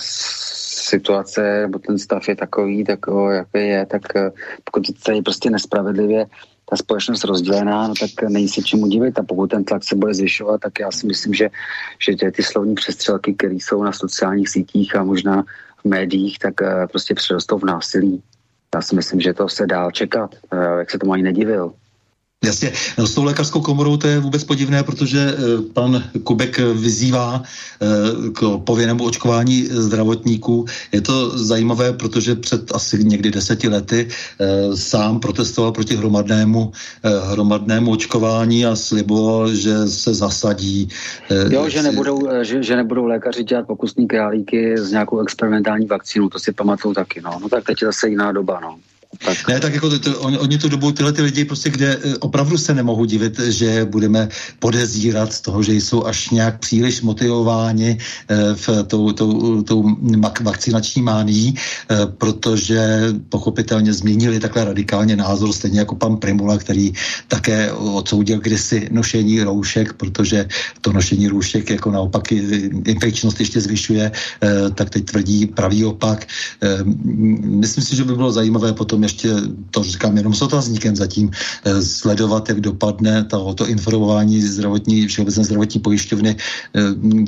situace 0.92 1.62
nebo 1.62 1.80
ten 1.80 1.98
stav 1.98 2.28
je 2.28 2.36
takový, 2.36 2.84
tak 2.84 3.00
jaký 3.32 3.68
je, 3.68 3.86
tak 3.86 4.16
eh, 4.16 4.32
pokud 4.64 4.84
je 5.16 5.22
prostě 5.24 5.50
nespravedlivě 5.50 6.26
ta 6.70 6.76
společnost 6.76 7.24
rozdělená, 7.24 7.88
no 7.88 7.94
tak 8.00 8.30
není 8.30 8.48
se 8.48 8.62
čemu 8.62 8.88
divit 8.88 9.20
a 9.20 9.24
pokud 9.24 9.52
ten 9.52 9.64
tlak 9.64 9.84
se 9.84 9.96
bude 9.96 10.14
zvyšovat, 10.14 10.62
tak 10.62 10.80
já 10.80 10.92
si 10.92 11.08
myslím, 11.08 11.34
že, 11.34 11.50
že 12.00 12.16
ty, 12.16 12.32
ty 12.32 12.44
slovní 12.44 12.76
přestřelky, 12.76 13.34
které 13.34 13.54
jsou 13.54 13.84
na 13.84 13.92
sociálních 13.92 14.50
sítích 14.50 14.96
a 14.96 15.04
možná 15.04 15.44
v 15.84 15.86
médiích, 15.86 16.40
tak 16.40 16.62
eh, 16.62 16.88
prostě 16.88 17.16
přerostou 17.16 17.60
v 17.60 17.66
násilí. 17.66 18.24
Já 18.76 18.82
si 18.82 18.96
myslím, 18.96 19.20
že 19.20 19.34
to 19.34 19.50
se 19.50 19.68
dá 19.68 19.92
čekat, 19.92 20.36
eh, 20.52 20.80
jak 20.80 20.92
se 20.92 21.00
tomu 21.00 21.14
ani 21.14 21.24
nedivil. 21.24 21.74
Jasně, 22.46 22.72
no, 22.98 23.08
s 23.08 23.14
tou 23.14 23.24
lékařskou 23.24 23.62
komorou 23.62 23.98
to 23.98 24.08
je 24.08 24.20
vůbec 24.20 24.44
podivné, 24.44 24.84
protože 24.84 25.20
e, 25.20 25.36
pan 25.74 26.04
Kubek 26.24 26.60
vyzývá 26.60 27.44
e, 27.44 28.32
k 28.32 28.58
povinnému 28.66 29.04
očkování 29.04 29.66
zdravotníků. 29.66 30.66
Je 30.92 31.02
to 31.02 31.38
zajímavé, 31.38 31.94
protože 31.94 32.36
před 32.36 32.76
asi 32.76 33.04
někdy 33.04 33.32
deseti 33.32 33.68
lety 33.68 34.08
e, 34.40 34.78
sám 34.78 35.20
protestoval 35.20 35.72
proti 35.72 35.96
hromadnému, 35.96 36.72
hromadnému 37.04 37.92
očkování 37.92 38.66
a 38.66 38.76
sliboval, 38.76 39.54
že 39.54 39.88
se 39.88 40.14
zasadí. 40.14 40.90
Jo, 41.50 41.70
že 41.70 41.84
nebudou, 41.84 42.28
že, 42.42 42.64
že 42.64 42.76
nebudou 42.76 43.06
lékaři 43.06 43.44
dělat 43.44 43.68
pokusní 43.68 44.08
králíky 44.08 44.78
s 44.78 44.92
nějakou 44.92 45.20
experimentální 45.20 45.86
vakcínou, 45.86 46.30
to 46.30 46.40
si 46.40 46.52
pamatuju 46.52 46.94
taky. 46.94 47.22
No, 47.22 47.40
no 47.42 47.50
tak 47.50 47.64
teď 47.64 47.82
je 47.82 47.86
zase 47.86 48.10
jiná 48.10 48.32
doba. 48.32 48.60
No. 48.60 48.78
Tak. 49.20 49.48
Ne, 49.48 49.60
tak 49.60 49.74
jako 49.74 49.90
to, 49.90 50.00
to, 50.00 50.20
oni, 50.20 50.38
oni 50.38 50.58
tu 50.58 50.70
dobu, 50.70 50.92
tyhle 50.92 51.14
ty 51.14 51.22
lidi 51.22 51.46
prostě, 51.46 51.70
kde 51.70 51.98
eh, 52.04 52.18
opravdu 52.18 52.58
se 52.58 52.74
nemohu 52.74 53.06
divit, 53.06 53.40
že 53.40 53.86
budeme 53.86 54.30
podezírat 54.60 55.34
z 55.34 55.42
toho, 55.42 55.64
že 55.64 55.74
jsou 55.74 56.06
až 56.06 56.30
nějak 56.30 56.60
příliš 56.60 57.02
motivováni 57.02 57.98
eh, 57.98 58.56
v 58.56 58.84
tou, 58.88 59.12
tou, 59.12 59.62
tou 59.62 59.96
vakcinační 60.42 61.02
mánií, 61.02 61.56
eh, 61.56 61.98
protože 62.18 63.08
pochopitelně 63.30 63.94
změnili 63.94 64.40
takhle 64.40 64.66
radikálně 64.66 65.16
názor, 65.16 65.54
stejně 65.54 65.80
jako 65.80 65.96
pan 65.96 66.18
Primula, 66.18 66.58
který 66.58 66.94
také 67.28 67.72
odsoudil 67.72 68.40
kdysi 68.40 68.90
nošení 68.92 69.44
roušek, 69.44 69.94
protože 69.94 70.48
to 70.82 70.94
nošení 70.94 71.28
roušek 71.28 71.70
jako 71.70 71.92
naopak 71.92 72.32
infekčnost 72.86 73.40
ještě 73.40 73.62
zvyšuje, 73.62 74.12
tak 74.76 74.90
teď 74.90 75.06
tvrdí 75.06 75.46
pravý 75.46 75.86
opak. 75.86 76.28
Myslím 77.44 77.84
si, 77.84 77.96
že 77.96 78.04
by 78.04 78.16
bylo 78.16 78.32
zajímavé 78.32 78.74
potom 78.74 79.01
ještě, 79.04 79.30
to 79.72 79.84
říkám 79.84 80.18
jenom 80.18 80.34
s 80.34 80.42
otazníkem 80.42 80.96
zatím, 80.96 81.32
eh, 81.66 81.82
sledovat, 81.82 82.50
jak 82.50 82.62
dopadne 82.62 83.24
to, 83.24 83.54
to 83.54 83.68
informování 83.68 84.42
zdravotní, 84.42 85.08
všeobecné 85.08 85.44
zdravotní 85.44 85.80
pojišťovny 85.80 86.36
eh, 86.36 86.82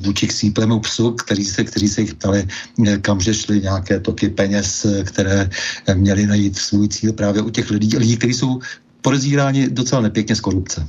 vůči 0.04 0.28
k 0.28 0.32
síplému 0.32 0.80
psu, 0.80 1.12
který 1.12 1.45
se, 1.45 1.64
který 1.64 1.88
se 1.88 2.02
jich 2.02 2.14
ptali, 2.14 2.48
eh, 2.88 2.98
kam 2.98 3.20
že 3.20 3.34
šly 3.34 3.62
nějaké 3.62 4.00
toky 4.00 4.30
peněz, 4.30 4.86
které 5.04 5.50
měly 5.94 6.26
najít 6.26 6.58
svůj 6.58 6.88
cíl 6.88 7.14
právě 7.14 7.41
u 7.41 7.50
těch 7.50 7.70
lidí, 7.70 7.98
lidí 7.98 8.18
kteří 8.18 8.34
jsou 8.34 8.60
podezíráni 9.02 9.70
docela 9.70 10.02
nepěkně 10.02 10.36
z 10.36 10.41
korupce. 10.41 10.88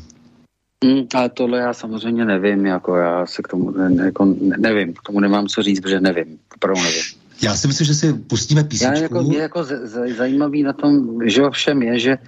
Hmm, 0.85 1.07
ale 1.15 1.29
tohle 1.29 1.59
já 1.59 1.73
samozřejmě 1.73 2.25
nevím, 2.25 2.67
jako 2.67 2.97
já 2.97 3.27
se 3.27 3.43
k 3.43 3.49
tomu 3.49 3.71
ne, 3.71 4.05
jako 4.05 4.35
nevím, 4.59 4.93
k 4.93 5.03
tomu 5.03 5.21
nemám 5.21 5.47
co 5.47 5.63
říct, 5.63 5.81
protože 5.81 6.01
nevím, 6.01 6.39
opravdu 6.55 6.83
nevím. 6.83 7.24
Já 7.43 7.57
si 7.57 7.69
myslím, 7.69 7.87
že 7.87 7.95
si 7.95 8.13
pustíme 8.13 8.65
písničku. 8.65 8.95
Já 8.97 9.03
jako, 9.03 9.23
mě 9.23 9.39
jako 9.39 9.65
z, 9.65 9.87
z, 9.87 10.17
zajímavý 10.17 10.63
na 10.63 10.73
tom, 10.73 11.19
že 11.25 11.43
ovšem 11.43 11.83
je, 11.83 11.99
že 11.99 12.19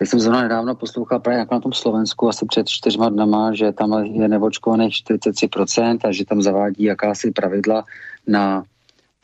já 0.00 0.06
jsem 0.06 0.20
zrovna 0.20 0.42
nedávno 0.42 0.74
poslouchal 0.74 1.20
právě 1.20 1.38
jako 1.38 1.54
na 1.54 1.60
tom 1.60 1.72
Slovensku 1.72 2.28
asi 2.28 2.46
před 2.46 2.68
čtyřma 2.68 3.08
dnama, 3.08 3.54
že 3.54 3.72
tam 3.72 4.04
je 4.04 4.28
nevočkovaných 4.28 4.94
43% 4.94 5.98
a 6.04 6.12
že 6.12 6.24
tam 6.24 6.42
zavádí 6.42 6.84
jakási 6.84 7.30
pravidla 7.30 7.84
na 8.26 8.62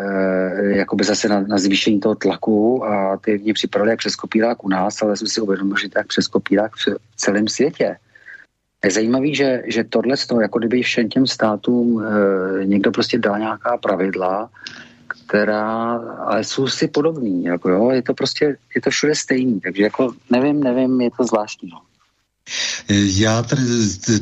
e, 0.01 0.77
jakoby 0.77 1.05
zase 1.05 1.29
na, 1.29 1.41
na 1.41 1.59
zvýšení 1.59 2.01
toho 2.01 2.15
tlaku 2.15 2.85
a 2.85 3.17
ty 3.17 3.39
mě 3.39 3.55
připadali 3.55 3.91
jak 3.91 3.99
přes 3.99 4.17
kopírák 4.17 4.65
u 4.65 4.69
nás, 4.69 5.03
ale 5.03 5.17
jsem 5.17 5.29
si 5.29 5.41
uvědomil, 5.41 5.77
že 5.77 5.89
tak 5.89 6.07
přes 6.07 6.29
kopírák 6.29 6.73
v 6.77 7.17
celém 7.17 7.49
světě. 7.49 7.97
Je 8.85 8.91
zajímavý, 8.91 9.35
že, 9.35 9.63
že 9.67 9.85
tohle 9.85 10.17
z 10.17 10.27
toho, 10.27 10.41
jako 10.41 10.59
kdyby 10.59 10.83
všem 10.83 11.09
těm 11.09 11.27
státům 11.27 12.05
e, 12.05 12.67
někdo 12.67 12.91
prostě 12.91 13.19
dal 13.19 13.39
nějaká 13.39 13.77
pravidla, 13.77 14.51
která, 15.27 16.01
ale 16.27 16.45
jsou 16.45 16.69
si 16.69 16.89
podobný, 16.89 17.45
jako 17.45 17.69
jo, 17.69 17.91
je 17.91 18.03
to 18.03 18.15
prostě, 18.15 18.57
je 18.75 18.81
to 18.81 18.91
všude 18.91 19.15
stejný, 19.15 19.61
takže 19.61 19.83
jako 19.83 20.13
nevím, 20.31 20.63
nevím, 20.63 21.01
je 21.01 21.11
to 21.11 21.25
zvláštní, 21.25 21.71
no. 21.73 21.81
Já 22.89 23.43
tady 23.43 23.63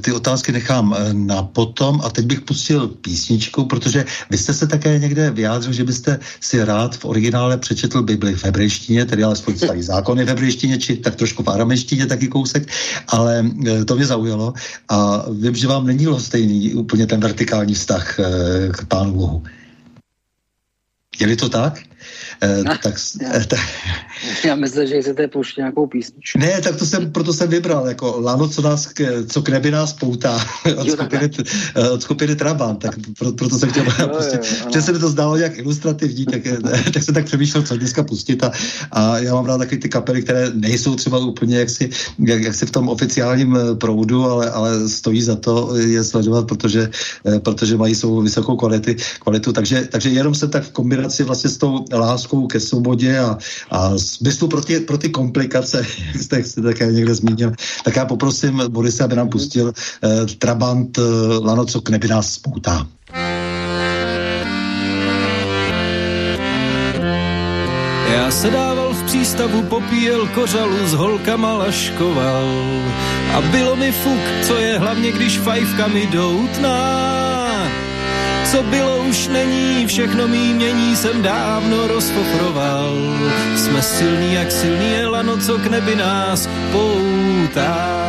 ty 0.00 0.12
otázky 0.12 0.52
nechám 0.52 0.94
eh, 0.98 1.14
na 1.14 1.42
potom 1.42 2.00
a 2.04 2.10
teď 2.10 2.26
bych 2.26 2.40
pustil 2.40 2.88
písničku, 2.88 3.64
protože 3.64 4.04
vy 4.30 4.38
jste 4.38 4.54
se 4.54 4.66
také 4.66 4.98
někde 4.98 5.30
vyjádřil, 5.30 5.72
že 5.72 5.84
byste 5.84 6.18
si 6.40 6.64
rád 6.64 6.96
v 6.96 7.04
originále 7.04 7.58
přečetl 7.58 8.02
Bibli 8.02 8.34
v 8.34 8.44
hebrejštině, 8.44 9.04
tedy 9.04 9.24
alespoň 9.24 9.56
starý 9.56 9.82
zákony 9.92 10.24
v 10.24 10.28
hebrejštině, 10.28 10.78
či 10.78 10.96
tak 10.96 11.16
trošku 11.16 11.42
v 11.42 11.48
aramejštině 11.48 12.06
taky 12.06 12.28
kousek, 12.28 12.68
ale 13.08 13.46
eh, 13.66 13.84
to 13.84 13.96
mě 13.96 14.06
zaujalo 14.06 14.54
a 14.88 15.24
vím, 15.30 15.54
že 15.54 15.68
vám 15.68 15.86
není 15.86 16.06
stejný 16.18 16.74
úplně 16.74 17.06
ten 17.06 17.20
vertikální 17.20 17.74
vztah 17.74 18.20
eh, 18.20 18.24
k 18.72 18.84
Pánu 18.84 19.12
Bohu. 19.12 19.42
Je 21.22 21.36
to 21.36 21.48
tak? 21.48 21.91
Eh, 22.40 22.62
no, 22.64 22.72
tak, 22.82 22.94
já, 23.22 23.44
tak, 23.44 23.60
já 24.44 24.54
myslím, 24.54 24.86
že 24.86 25.00
chcete 25.00 25.28
pouštět 25.28 25.60
nějakou 25.60 25.86
písničku. 25.86 26.38
Ne, 26.38 26.60
tak 26.60 26.76
to 26.76 26.86
jsem, 26.86 27.12
proto 27.12 27.32
jsem 27.32 27.48
vybral, 27.48 27.88
jako 27.88 28.20
Lano, 28.20 28.48
co, 28.48 28.62
nás, 28.62 28.88
co 29.28 29.42
k 29.42 29.48
nebi 29.48 29.70
nás 29.70 29.92
poutá 29.92 30.34
od, 30.76 30.86
jo, 30.86 30.92
skupiny, 30.92 31.30
eh, 31.76 31.90
od 31.90 32.02
skupiny 32.02 32.36
Trabant, 32.36 32.78
tak 32.78 32.94
pro, 33.18 33.32
proto 33.32 33.58
jsem 33.58 33.70
chtěl 33.70 33.84
jo, 33.98 34.08
pustit, 34.16 34.40
že 34.74 34.82
se 34.82 34.92
mi 34.92 34.98
to 34.98 35.08
zdálo 35.08 35.36
nějak 35.36 35.58
ilustrativní, 35.58 36.26
tak, 36.26 36.46
eh, 36.46 36.58
tak 36.92 37.02
jsem 37.02 37.14
tak 37.14 37.24
přemýšlel, 37.24 37.62
co 37.62 37.76
dneska 37.76 38.02
pustit 38.02 38.44
a, 38.44 38.52
a 38.90 39.18
já 39.18 39.34
mám 39.34 39.46
rád 39.46 39.58
taky 39.58 39.76
ty 39.76 39.88
kapely, 39.88 40.22
které 40.22 40.50
nejsou 40.54 40.94
třeba 40.94 41.18
úplně 41.18 41.58
jaksi, 41.58 41.90
jak, 42.18 42.42
jak 42.42 42.54
si 42.54 42.66
v 42.66 42.70
tom 42.70 42.88
oficiálním 42.88 43.58
proudu, 43.74 44.24
ale, 44.24 44.50
ale 44.50 44.88
stojí 44.88 45.22
za 45.22 45.36
to 45.36 45.76
je 45.76 46.04
sledovat, 46.04 46.46
protože, 46.46 46.90
protože 47.38 47.76
mají 47.76 47.94
svou 47.94 48.22
vysokou 48.22 48.56
kvality, 48.56 48.96
kvalitu, 49.20 49.52
takže, 49.52 49.88
takže 49.90 50.10
jenom 50.10 50.34
jsem 50.34 50.50
tak 50.50 50.62
v 50.64 50.72
kombinaci 50.72 51.24
vlastně 51.24 51.50
s 51.50 51.56
tou 51.56 51.84
láskou 51.98 52.46
ke 52.46 52.60
svobodě 52.60 53.18
a, 53.18 53.38
a 53.70 53.98
smyslu 53.98 54.48
pro 54.48 54.60
ty, 54.60 54.80
pro 54.80 54.98
ty 54.98 55.08
komplikace, 55.08 55.86
jak 56.32 56.46
jste 56.46 56.62
také 56.62 56.92
někde 56.92 57.14
zmínil, 57.14 57.52
tak 57.84 57.96
já 57.96 58.04
poprosím 58.04 58.62
Borise, 58.68 59.04
aby 59.04 59.16
nám 59.16 59.28
pustil 59.28 59.72
eh, 59.72 60.26
Trabant 60.38 60.98
eh, 60.98 61.02
Lano, 61.42 61.64
co 61.64 61.80
k 61.80 61.88
nebi 61.88 62.08
nás 62.08 62.32
spoutá. 62.32 62.86
Já 68.14 68.30
se 68.30 68.50
dával 68.50 68.94
v 68.94 69.02
přístavu, 69.02 69.62
popíjel 69.62 70.26
kořalu, 70.26 70.86
s 70.86 70.92
holkama 70.92 71.52
laškoval. 71.52 72.44
A 73.34 73.40
bylo 73.40 73.76
mi 73.76 73.92
fuk, 73.92 74.20
co 74.46 74.56
je 74.56 74.78
hlavně, 74.78 75.12
když 75.12 75.38
fajfka 75.38 75.86
mi 75.86 76.06
doutná 76.06 77.31
co 78.52 78.62
bylo 78.62 78.98
už 78.98 79.28
není, 79.28 79.86
všechno 79.86 80.28
mý 80.28 80.54
mění 80.54 80.96
jsem 80.96 81.22
dávno 81.22 81.86
rozfofroval. 81.86 82.92
Jsme 83.56 83.82
silní 83.82 84.34
jak 84.34 84.52
silný 84.52 84.90
je 84.90 85.06
lano, 85.06 85.36
co 85.36 85.58
k 85.58 85.66
nebi 85.66 85.96
nás 85.96 86.48
poutá. 86.72 88.08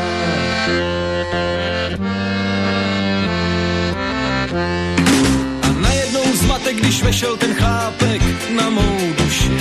A 5.62 5.72
najednou 5.80 6.26
zmatek, 6.34 6.76
když 6.76 7.04
vešel 7.04 7.38
ten 7.38 7.54
chlápek 7.54 8.22
na 8.56 8.70
mou 8.70 8.98
duši. 9.24 9.52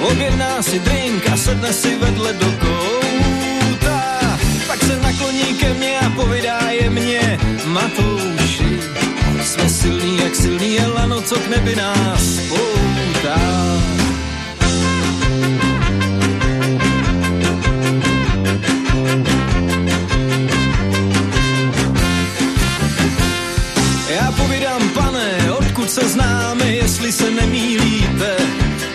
Objedná 0.00 0.62
si 0.62 0.78
drink 0.78 1.30
a 1.32 1.36
sedne 1.36 1.72
si 1.72 1.96
vedle 1.98 2.32
do 2.32 2.46
kouta. 2.62 4.20
Pak 4.66 4.78
se 4.78 4.96
nakloní 4.96 5.54
ke 5.60 5.74
mně 5.74 5.98
a 5.98 6.10
povídá 6.10 6.58
je 6.70 6.90
mě 6.90 7.38
Matouši 7.66 8.43
jsme 9.54 9.68
silný 9.68 10.18
jak 10.24 10.34
silný 10.36 10.74
je 10.74 10.86
lano, 10.86 11.22
co 11.22 11.34
k 11.34 11.48
nebi 11.48 11.76
nás 11.76 12.38
poutá. 12.48 13.40
Já 24.10 24.32
povídám, 24.32 24.88
pane, 24.88 25.52
odkud 25.58 25.90
se 25.90 26.08
známe, 26.08 26.64
jestli 26.64 27.12
se 27.12 27.30
nemýlíte, 27.30 28.36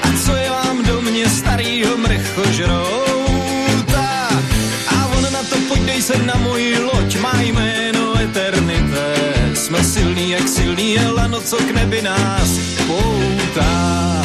a 0.02 0.08
co 0.26 0.36
je 0.36 0.50
vám 0.50 0.84
do 0.84 1.02
mě 1.02 1.30
starýho 1.30 1.98
mrchožrouta. 1.98 3.00
A 4.88 5.06
on 5.18 5.24
na 5.34 5.44
to, 5.50 5.56
pojď 5.68 5.82
dej 5.82 6.02
se 6.02 6.18
na 6.18 6.36
moji 6.36 6.80
loď, 6.80 7.20
má 7.20 7.42
jméno 7.42 7.79
silný 10.50 10.94
je 10.94 11.08
lano, 11.08 11.42
co 11.42 11.58
k 11.58 11.72
nebi 11.72 12.02
nás 12.02 12.50
poutá. 12.88 14.19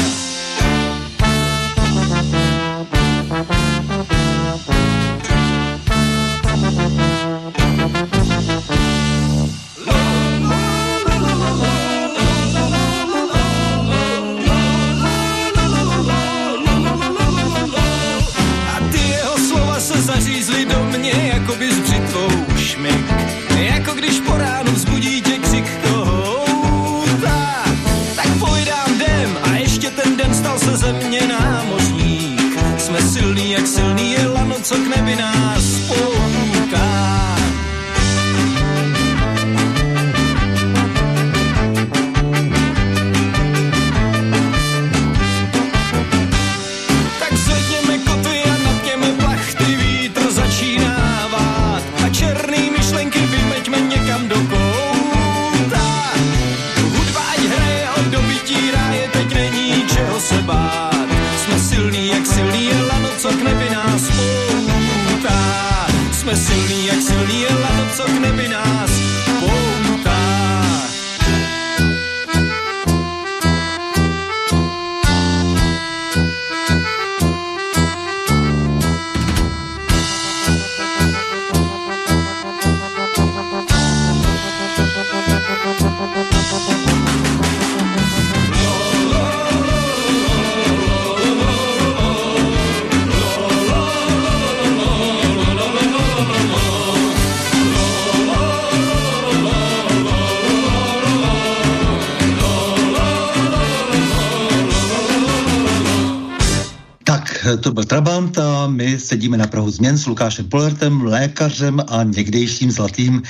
Sedíme 109.05 109.37
na 109.37 109.47
Prahu 109.47 109.71
změn 109.71 109.99
s 109.99 110.07
Lukášem 110.07 110.49
Polertem, 110.49 111.03
lékařem 111.03 111.81
a 111.89 112.03
někdejším 112.03 112.71
zlatým 112.71 113.23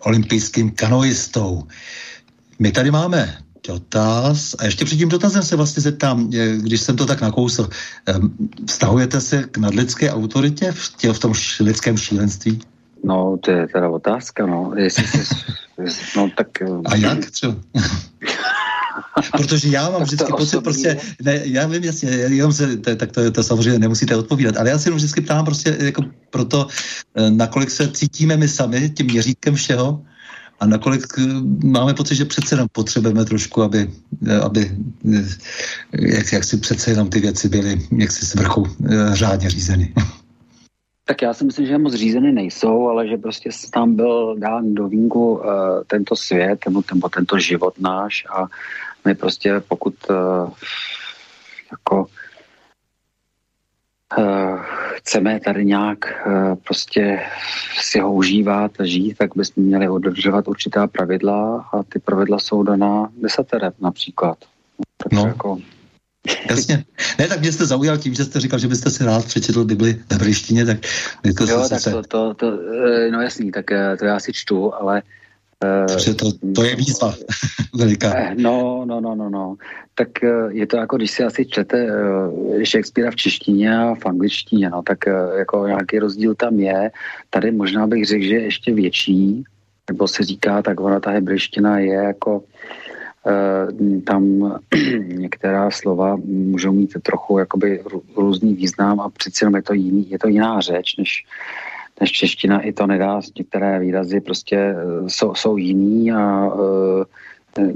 olympijským 0.00 0.70
kanoistou. 0.70 1.62
My 2.58 2.72
tady 2.72 2.90
máme 2.90 3.38
dotaz 3.66 4.54
a 4.58 4.64
ještě 4.64 4.84
před 4.84 4.96
tím 4.96 5.08
dotazem 5.08 5.42
se 5.42 5.56
vlastně 5.56 5.82
zeptám, 5.82 6.30
když 6.56 6.80
jsem 6.80 6.96
to 6.96 7.06
tak 7.06 7.20
nakousl, 7.20 7.68
vztahujete 8.66 9.20
se 9.20 9.42
k 9.42 9.58
nadlidské 9.58 10.10
autoritě 10.10 10.72
v, 10.72 10.96
tě, 10.96 11.12
v 11.12 11.18
tom 11.18 11.32
lidském 11.60 11.96
šílenství? 11.96 12.60
No, 13.04 13.38
to 13.40 13.50
je 13.50 13.66
teda 13.68 13.88
otázka, 13.88 14.46
no. 14.46 14.72
Jestli 14.76 15.06
jsi, 15.06 15.34
no 16.16 16.30
tak... 16.36 16.48
A 16.84 16.96
jak 16.96 17.30
třeba? 17.30 17.56
Protože 19.36 19.68
já 19.68 19.90
mám 19.90 20.02
vždycky 20.02 20.32
pocit, 20.32 20.60
prostě, 20.60 20.96
ne, 21.22 21.40
já 21.44 21.66
vím 21.66 21.84
jasně, 21.84 22.10
jenom 22.10 22.52
se, 22.52 22.76
to, 22.76 22.96
tak 22.96 23.12
to, 23.12 23.30
to 23.30 23.42
samozřejmě 23.42 23.78
nemusíte 23.78 24.16
odpovídat, 24.16 24.56
ale 24.56 24.70
já 24.70 24.78
si 24.78 24.88
jenom 24.88 24.96
vždycky 24.96 25.20
ptám 25.20 25.44
prostě 25.44 25.76
jako 25.80 26.02
proto, 26.30 26.66
eh, 27.14 27.30
nakolik 27.30 27.70
se 27.70 27.88
cítíme 27.88 28.36
my 28.36 28.48
sami 28.48 28.90
tím 28.90 29.06
měřítkem 29.06 29.54
všeho, 29.54 30.02
a 30.60 30.66
nakolik 30.66 31.06
eh, 31.18 31.22
máme 31.64 31.94
pocit, 31.94 32.14
že 32.14 32.24
přece 32.24 32.54
jenom 32.54 32.68
potřebujeme 32.72 33.24
trošku, 33.24 33.62
aby, 33.62 33.90
eh, 34.26 34.40
aby 34.40 34.70
jak, 35.92 36.32
jak 36.32 36.44
si 36.44 36.56
přece 36.56 36.90
jenom 36.90 37.10
ty 37.10 37.20
věci 37.20 37.48
byly 37.48 37.82
jak 37.98 38.10
si 38.10 38.26
s 38.26 38.34
vrchu 38.34 38.66
řádně 39.12 39.50
řízeny. 39.50 39.94
Tak 41.12 41.22
já 41.22 41.34
si 41.34 41.44
myslím, 41.44 41.66
že 41.66 41.78
moc 41.78 41.94
řízeny 41.94 42.32
nejsou, 42.32 42.88
ale 42.88 43.08
že 43.08 43.16
prostě 43.16 43.50
tam 43.72 43.96
byl 43.96 44.36
dán 44.38 44.74
do 44.74 44.88
vínku 44.88 45.34
uh, 45.34 45.44
tento 45.86 46.16
svět 46.16 46.58
nebo, 46.66 46.82
nebo 46.94 47.08
tento 47.08 47.38
život 47.38 47.80
náš 47.80 48.24
a 48.36 48.46
my 49.04 49.14
prostě 49.14 49.62
pokud 49.68 49.94
uh, 50.10 50.50
jako 51.70 52.06
uh, 54.18 54.60
chceme 54.94 55.40
tady 55.40 55.64
nějak 55.64 55.98
uh, 56.26 56.54
prostě 56.54 57.20
si 57.80 58.00
ho 58.00 58.12
užívat 58.12 58.80
a 58.80 58.84
žít, 58.84 59.18
tak 59.18 59.30
bychom 59.36 59.64
měli 59.64 59.86
dodržovat 59.86 60.48
určitá 60.48 60.86
pravidla 60.86 61.68
a 61.72 61.82
ty 61.82 61.98
pravidla 61.98 62.38
jsou 62.38 62.62
daná 62.62 63.08
desaterem 63.20 63.72
například. 63.80 64.38
Takže 64.96 65.16
no. 65.16 65.26
jako 65.26 65.58
Jasně. 66.50 66.84
Ne, 67.18 67.28
tak 67.28 67.40
mě 67.40 67.52
jste 67.52 67.66
zaujal 67.66 67.98
tím, 67.98 68.14
že 68.14 68.24
jste 68.24 68.40
říkal, 68.40 68.58
že 68.58 68.68
byste 68.68 68.90
si 68.90 69.04
rád 69.04 69.24
přečetl 69.24 69.64
Bibli 69.64 70.00
ve 70.10 70.18
brýštině, 70.18 70.66
tak... 70.66 70.78
Jo, 71.48 71.68
tak 71.68 71.80
se... 71.80 71.90
to, 71.90 72.02
to, 72.02 72.34
to, 72.34 72.58
eh, 72.86 73.10
no 73.10 73.22
jasný, 73.22 73.52
tak 73.52 73.72
eh, 73.72 73.96
to 73.96 74.04
já 74.04 74.20
si 74.20 74.32
čtu, 74.32 74.74
ale... 74.74 75.02
Protože 75.86 76.14
to, 76.14 76.26
to 76.54 76.64
je 76.64 76.76
výzva 76.76 77.14
veliká. 77.74 78.14
No, 78.34 78.84
no, 78.86 79.00
no, 79.00 79.14
no, 79.14 79.30
no. 79.30 79.56
Tak 79.94 80.08
je 80.48 80.66
to 80.66 80.76
jako, 80.76 80.96
když 80.96 81.10
si 81.10 81.24
asi 81.24 81.46
čtete 81.46 81.86
Shakespearea 82.64 83.10
v 83.10 83.16
češtině 83.16 83.78
a 83.78 83.94
v 83.94 84.06
angličtině, 84.06 84.70
no, 84.70 84.82
tak 84.82 84.98
jako 85.38 85.66
nějaký 85.66 85.98
rozdíl 85.98 86.34
tam 86.34 86.58
je. 86.58 86.90
Tady 87.30 87.50
možná 87.50 87.86
bych 87.86 88.06
řekl, 88.06 88.24
že 88.24 88.34
je 88.34 88.42
ještě 88.42 88.74
větší, 88.74 89.44
nebo 89.90 90.08
se 90.08 90.24
říká, 90.24 90.62
tak 90.62 90.80
ona 90.80 91.00
ta 91.00 91.10
hebrejština 91.10 91.78
je 91.78 91.94
jako 91.94 92.42
Eh, 92.42 92.81
tam 94.04 94.52
některá 95.06 95.70
slova 95.70 96.16
můžou 96.24 96.72
mít 96.72 96.96
trochu 97.02 97.38
jakoby 97.38 97.82
různý 98.16 98.54
význam 98.54 99.00
a 99.00 99.08
přeci 99.08 99.44
jenom 99.44 99.56
je 99.56 99.62
to, 99.62 99.74
jiný, 99.74 100.10
je 100.10 100.18
to 100.18 100.28
jiná 100.28 100.60
řeč 100.60 100.96
než, 100.96 101.24
než 102.00 102.12
čeština. 102.12 102.60
I 102.60 102.72
to 102.72 102.86
nedá, 102.86 103.20
některé 103.38 103.78
výrazy 103.78 104.20
prostě 104.20 104.56
eh, 104.56 104.74
jsou, 105.06 105.34
jsou 105.34 105.56
jiný 105.56 106.12
a 106.12 106.50
eh, 107.58 107.72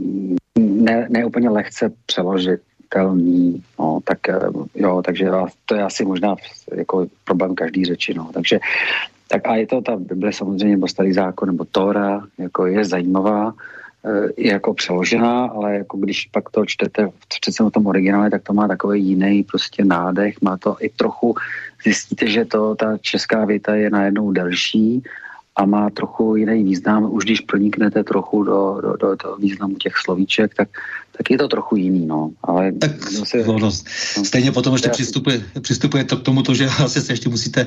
ne, 0.58 1.06
ne 1.10 1.24
úplně 1.24 1.48
lehce 1.50 1.92
přeložitelný. 2.06 3.62
No, 3.78 4.00
tak, 4.04 4.18
jo, 4.74 5.02
takže 5.04 5.30
to 5.66 5.74
je 5.74 5.82
asi 5.82 6.04
možná 6.04 6.36
jako 6.74 7.06
problém 7.24 7.54
každý 7.54 7.84
řeči. 7.84 8.14
No. 8.14 8.30
Takže 8.34 8.58
tak 9.28 9.46
a 9.46 9.56
je 9.56 9.66
to 9.66 9.80
ta 9.80 9.96
Bible 9.96 10.32
samozřejmě, 10.32 10.76
nebo 10.76 10.88
starý 10.88 11.12
zákon, 11.12 11.48
nebo 11.48 11.64
Tóra, 11.64 12.22
jako 12.38 12.66
je 12.66 12.84
zajímavá, 12.84 13.54
jako 14.36 14.74
přeložená, 14.74 15.44
ale 15.44 15.74
jako 15.74 15.96
když 15.96 16.28
pak 16.32 16.50
to 16.50 16.66
čtete 16.66 17.08
přece 17.40 17.62
o 17.62 17.70
tom 17.70 17.86
originále, 17.86 18.30
tak 18.30 18.42
to 18.42 18.52
má 18.52 18.68
takový 18.68 19.04
jiný 19.04 19.42
prostě 19.42 19.84
nádech, 19.84 20.34
má 20.42 20.56
to 20.56 20.76
i 20.80 20.88
trochu, 20.88 21.34
zjistíte, 21.84 22.26
že 22.26 22.44
to 22.44 22.74
ta 22.74 22.98
česká 22.98 23.44
věta 23.44 23.74
je 23.74 23.90
najednou 23.90 24.32
delší 24.32 25.02
a 25.56 25.66
má 25.66 25.90
trochu 25.90 26.36
jiný 26.36 26.64
význam. 26.64 27.12
Už 27.12 27.24
když 27.24 27.40
proniknete 27.40 28.04
trochu 28.04 28.42
do, 28.42 28.80
do, 28.82 28.96
do, 28.96 29.14
do 29.14 29.36
významu 29.36 29.74
těch 29.74 29.96
slovíček, 29.96 30.54
tak 30.54 30.68
tak 31.16 31.30
je 31.30 31.38
to 31.38 31.48
trochu 31.48 31.76
jiný, 31.76 32.06
no. 32.06 32.30
Ale 32.42 32.72
tak, 32.72 33.12
zase, 33.12 33.44
no, 33.46 33.58
no, 33.58 33.70
stejně 34.24 34.52
potom 34.52 34.72
ještě 34.72 34.88
přistupuje, 34.88 35.42
přistupuje 35.60 36.04
to 36.04 36.16
k 36.16 36.22
tomu, 36.22 36.42
to, 36.42 36.54
že 36.54 36.66
asi 36.84 37.00
se 37.00 37.12
ještě 37.12 37.28
musíte, 37.28 37.66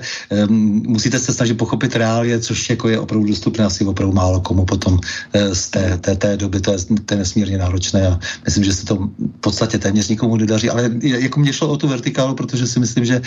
um, 0.49 0.83
musíte 0.87 1.19
se 1.19 1.33
snažit 1.33 1.53
pochopit 1.53 1.95
reálie, 1.95 2.39
což 2.39 2.69
jako 2.69 2.89
je 2.89 2.99
opravdu 2.99 3.27
dostupné 3.27 3.65
asi 3.65 3.85
opravdu 3.85 4.13
málo 4.13 4.41
komu 4.41 4.65
potom 4.65 4.93
uh, 4.93 5.53
z 5.53 5.69
té, 5.69 5.97
té, 5.97 6.15
té 6.15 6.37
doby, 6.37 6.61
to 6.61 6.71
je, 6.71 6.77
to 7.05 7.13
je 7.13 7.17
nesmírně 7.17 7.57
náročné 7.57 8.07
a 8.07 8.19
myslím, 8.45 8.63
že 8.63 8.73
se 8.73 8.85
to 8.85 8.95
v 8.95 9.39
podstatě 9.39 9.77
téměř 9.77 10.07
nikomu 10.09 10.37
nedaří, 10.37 10.69
ale 10.69 10.91
jako 11.01 11.39
mě 11.39 11.53
šlo 11.53 11.69
o 11.69 11.77
tu 11.77 11.87
vertikálu, 11.87 12.35
protože 12.35 12.67
si 12.67 12.79
myslím, 12.79 13.05
že 13.05 13.21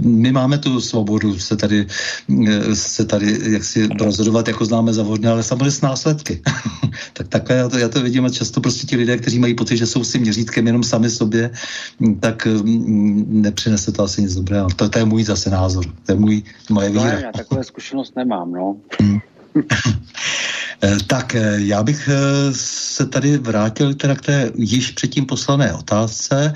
my 0.00 0.32
máme 0.32 0.58
tu 0.58 0.80
svobodu 0.80 1.38
se 1.38 1.56
tady, 1.56 1.86
eh, 2.48 2.74
se 2.74 3.04
tady 3.04 3.38
jak 3.52 3.64
si 3.64 3.88
rozhodovat, 4.00 4.48
jako 4.48 4.64
známe 4.64 4.92
zavodně, 4.92 5.28
ale 5.28 5.42
samozřejmě 5.42 5.70
s 5.70 5.80
následky. 5.80 6.42
tak 7.12 7.28
takhle 7.28 7.56
já 7.56 7.68
to, 7.68 7.78
já 7.78 7.88
to 7.88 8.02
vidím 8.02 8.24
a 8.24 8.30
často 8.30 8.60
prostě 8.60 8.86
ti 8.86 8.96
lidé, 8.96 9.16
kteří 9.16 9.38
mají 9.38 9.54
pocit, 9.64 9.76
že 9.76 9.86
jsou 9.86 10.04
si 10.04 10.18
měřítkem 10.18 10.66
jenom 10.66 10.82
sami 10.82 11.10
sobě, 11.10 11.50
tak 12.20 12.46
mm, 12.46 13.42
nepřinese 13.42 13.92
to 13.92 14.02
asi 14.02 14.22
nic 14.22 14.34
dobrého. 14.34 14.68
To, 14.76 14.88
to 14.88 14.98
je 14.98 15.04
můj 15.04 15.24
zase 15.24 15.50
názor, 15.50 15.84
to 16.06 16.12
je 16.12 16.18
můj, 16.18 16.42
moje 16.70 16.88
víra. 16.90 17.04
No, 17.04 17.10
já 17.10 17.32
takové 17.32 17.64
zkušenost 17.64 18.16
nemám, 18.16 18.52
no. 18.52 18.76
Hmm. 19.00 19.20
Eh, 19.54 20.96
tak 21.06 21.34
eh, 21.34 21.54
já 21.56 21.82
bych 21.82 22.08
eh, 22.08 22.14
se 22.52 23.06
tady 23.06 23.38
vrátil 23.38 23.94
teda 23.94 24.14
k 24.14 24.20
té 24.20 24.50
již 24.54 24.90
předtím 24.90 25.26
poslané 25.26 25.72
otázce 25.72 26.52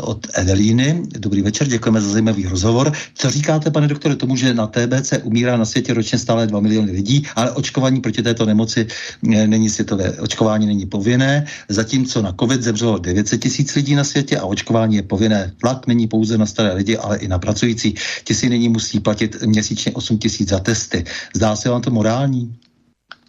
od 0.00 0.26
Edelíny. 0.34 1.02
Dobrý 1.18 1.42
večer, 1.42 1.68
děkujeme 1.68 2.00
za 2.00 2.08
zajímavý 2.08 2.46
rozhovor. 2.46 2.92
Co 3.14 3.30
říkáte, 3.30 3.70
pane 3.70 3.88
doktore, 3.88 4.16
tomu, 4.16 4.36
že 4.36 4.54
na 4.54 4.66
TBC 4.66 5.12
umírá 5.22 5.56
na 5.56 5.64
světě 5.64 5.94
ročně 5.94 6.18
stále 6.18 6.46
2 6.46 6.60
miliony 6.60 6.92
lidí, 6.92 7.26
ale 7.36 7.50
očkování 7.50 8.00
proti 8.00 8.22
této 8.22 8.46
nemoci 8.46 8.86
není 9.22 9.70
světové, 9.70 10.12
očkování 10.12 10.66
není 10.66 10.86
povinné, 10.86 11.46
zatímco 11.68 12.22
na 12.22 12.32
COVID 12.40 12.62
zemřelo 12.62 12.98
900 12.98 13.42
tisíc 13.42 13.74
lidí 13.74 13.94
na 13.94 14.04
světě 14.04 14.38
a 14.38 14.44
očkování 14.44 14.96
je 14.96 15.02
povinné. 15.02 15.52
Tlak 15.60 15.86
není 15.86 16.06
pouze 16.06 16.38
na 16.38 16.46
staré 16.46 16.72
lidi, 16.72 16.96
ale 16.96 17.18
i 17.18 17.28
na 17.28 17.38
pracující. 17.38 17.94
Ti 18.24 18.34
si 18.34 18.48
nyní 18.48 18.68
musí 18.68 19.00
platit 19.00 19.42
měsíčně 19.42 19.92
8 19.92 20.18
tisíc 20.18 20.48
za 20.48 20.58
testy. 20.58 21.04
Zdá 21.34 21.56
se 21.56 21.68
vám 21.68 21.82
to 21.82 21.90
morální? 21.90 22.21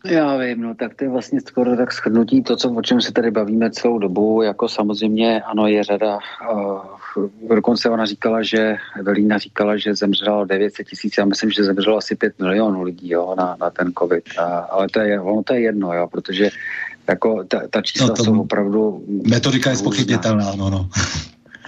Já 0.06 0.38
vím, 0.38 0.61
no 0.61 0.76
tak 0.76 0.95
to 0.95 1.03
je 1.03 1.10
vlastně 1.10 1.41
skoro 1.41 1.78
tak 1.78 1.94
shrnutí 1.94 2.44
to, 2.44 2.56
co, 2.56 2.72
o 2.72 2.82
čem 2.82 3.02
se 3.02 3.11
tady 3.11 3.32
bavíme 3.32 3.72
celou 3.72 3.99
dobu, 3.99 4.41
jako 4.41 4.70
samozřejmě 4.70 5.41
ano 5.41 5.68
je 5.68 5.84
řada, 5.84 6.20
uh, 6.52 7.28
dokonce 7.49 7.90
ona 7.90 8.06
říkala, 8.06 8.44
že, 8.44 8.76
Evelína 8.99 9.38
říkala, 9.38 9.78
že 9.78 9.95
zemřelo 9.95 10.45
900 10.45 10.88
tisíc, 10.88 11.14
já 11.18 11.26
myslím, 11.26 11.52
že 11.52 11.64
zemřelo 11.64 11.98
asi 11.98 12.15
5 12.15 12.40
milionů 12.40 12.82
lidí, 12.84 13.10
jo, 13.10 13.36
na, 13.38 13.57
na 13.61 13.70
ten 13.70 13.91
covid, 13.99 14.24
a, 14.38 14.44
ale 14.44 14.88
to 14.90 14.99
je, 14.99 15.22
ono 15.22 15.44
to 15.44 15.53
je 15.53 15.61
jedno, 15.61 15.94
jo, 15.94 16.07
protože 16.11 16.49
jako 17.07 17.44
ta, 17.44 17.61
ta 17.70 17.82
čísla 17.82 18.07
no, 18.07 18.15
jsou 18.15 18.41
opravdu... 18.41 19.03
Metodika 19.30 19.70
je 19.70 19.76
spochybnitelná, 19.76 20.56
no, 20.56 20.70
no. 20.70 20.90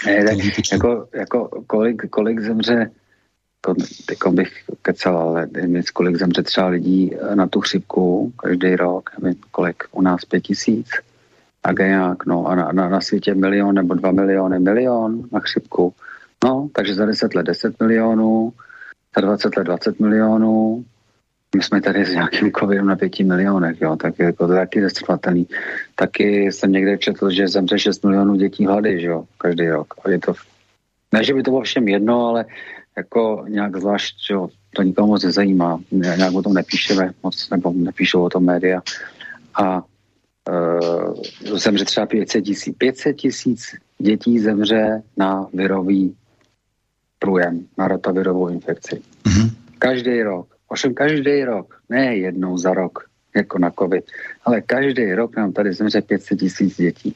Ne, 0.06 0.26
tak, 0.30 0.38
jako, 0.72 1.08
jako 1.14 1.50
kolik, 1.68 2.10
kolik 2.10 2.40
zemře 2.40 2.92
jako 4.10 4.32
bych 4.32 4.52
kecal, 4.82 5.18
ale 5.18 5.48
nevím, 5.52 5.84
kolik 5.94 6.16
zemře 6.16 6.44
třeba 6.44 6.68
lidí 6.68 7.16
eh, 7.16 7.36
na 7.36 7.48
tu 7.48 7.62
chřipku 7.62 8.34
každý 8.36 8.76
rok, 8.76 9.10
nevím, 9.22 9.42
kolik 9.52 9.84
u 9.92 10.02
nás 10.02 10.26
pět 10.26 10.42
tisíc 10.42 10.88
a 11.64 11.72
nějak, 11.72 12.26
no 12.26 12.48
a 12.48 12.56
na, 12.56 12.72
na, 12.72 12.90
na 12.90 13.02
světě 13.02 13.36
milion 13.36 13.76
nebo 13.76 13.94
dva 13.94 14.12
miliony, 14.12 14.60
milion 14.60 15.24
na 15.32 15.40
chřipku. 15.40 15.94
No, 16.44 16.70
takže 16.74 16.94
za 16.94 17.06
10 17.06 17.36
let 17.36 17.46
10 17.46 17.80
milionů, 17.80 18.54
za 19.16 19.22
20 19.22 19.58
let 19.58 19.64
20 19.64 20.00
milionů, 20.00 20.86
my 21.56 21.64
jsme 21.64 21.82
tady 21.82 22.06
s 22.06 22.12
nějakým 22.12 22.52
covidem 22.52 22.88
na 22.88 22.96
pěti 22.96 23.24
milionech, 23.24 23.82
jo, 23.82 23.96
tak 23.96 24.20
jako 24.20 24.48
to 24.48 24.54
je 24.54 24.60
taky 24.60 24.82
zestřovatelný. 24.82 25.48
Taky 25.96 26.52
jsem 26.52 26.72
někde 26.72 26.98
četl, 26.98 27.30
že 27.30 27.48
zemře 27.48 27.80
6 27.80 28.04
milionů 28.04 28.36
dětí 28.36 28.66
hlady, 28.66 29.02
že 29.02 29.08
jo, 29.08 29.26
každý 29.38 29.70
rok. 29.70 29.94
A 30.04 30.10
je 30.10 30.20
to, 30.20 30.34
ne, 31.14 31.24
že 31.24 31.34
by 31.34 31.44
to 31.44 31.52
bylo 31.52 31.62
všem 31.62 31.88
jedno, 31.88 32.28
ale 32.28 32.46
jako 32.98 33.46
nějak 33.48 33.78
zvlášť, 33.78 34.16
že 34.30 34.36
to 34.76 34.82
nikomu 34.82 35.08
moc 35.08 35.24
nezajímá, 35.24 35.80
nějak 35.92 36.34
o 36.34 36.42
tom 36.42 36.54
nepíšeme 36.54 37.14
moc, 37.24 37.50
nebo 37.50 37.74
nepíšou 37.74 38.24
o 38.24 38.30
tom 38.30 38.46
média. 38.46 38.82
A 39.54 39.84
uh, 40.50 41.58
zemře 41.58 41.86
třeba 41.86 42.06
500 42.06 42.44
tisíc. 42.44 42.76
500 42.78 43.16
tisíc 43.16 43.76
dětí 43.98 44.40
zemře 44.40 45.02
na 45.18 45.48
virový 45.54 46.16
průjem, 47.20 47.66
na 47.78 47.88
rotavirovou 47.88 48.48
infekci. 48.48 49.02
Mm-hmm. 49.24 49.50
Každý 49.80 50.24
rok. 50.24 50.56
Ovšem 50.68 50.94
každý 50.94 51.44
rok, 51.44 51.82
ne 51.90 52.16
jednou 52.18 52.58
za 52.58 52.74
rok, 52.74 53.00
jako 53.36 53.60
na 53.60 53.72
covid, 53.72 54.06
ale 54.46 54.62
každý 54.62 55.14
rok 55.14 55.36
nám 55.36 55.54
tady 55.54 55.74
zemře 55.74 56.02
500 56.02 56.40
tisíc 56.40 56.78
dětí. 56.78 57.16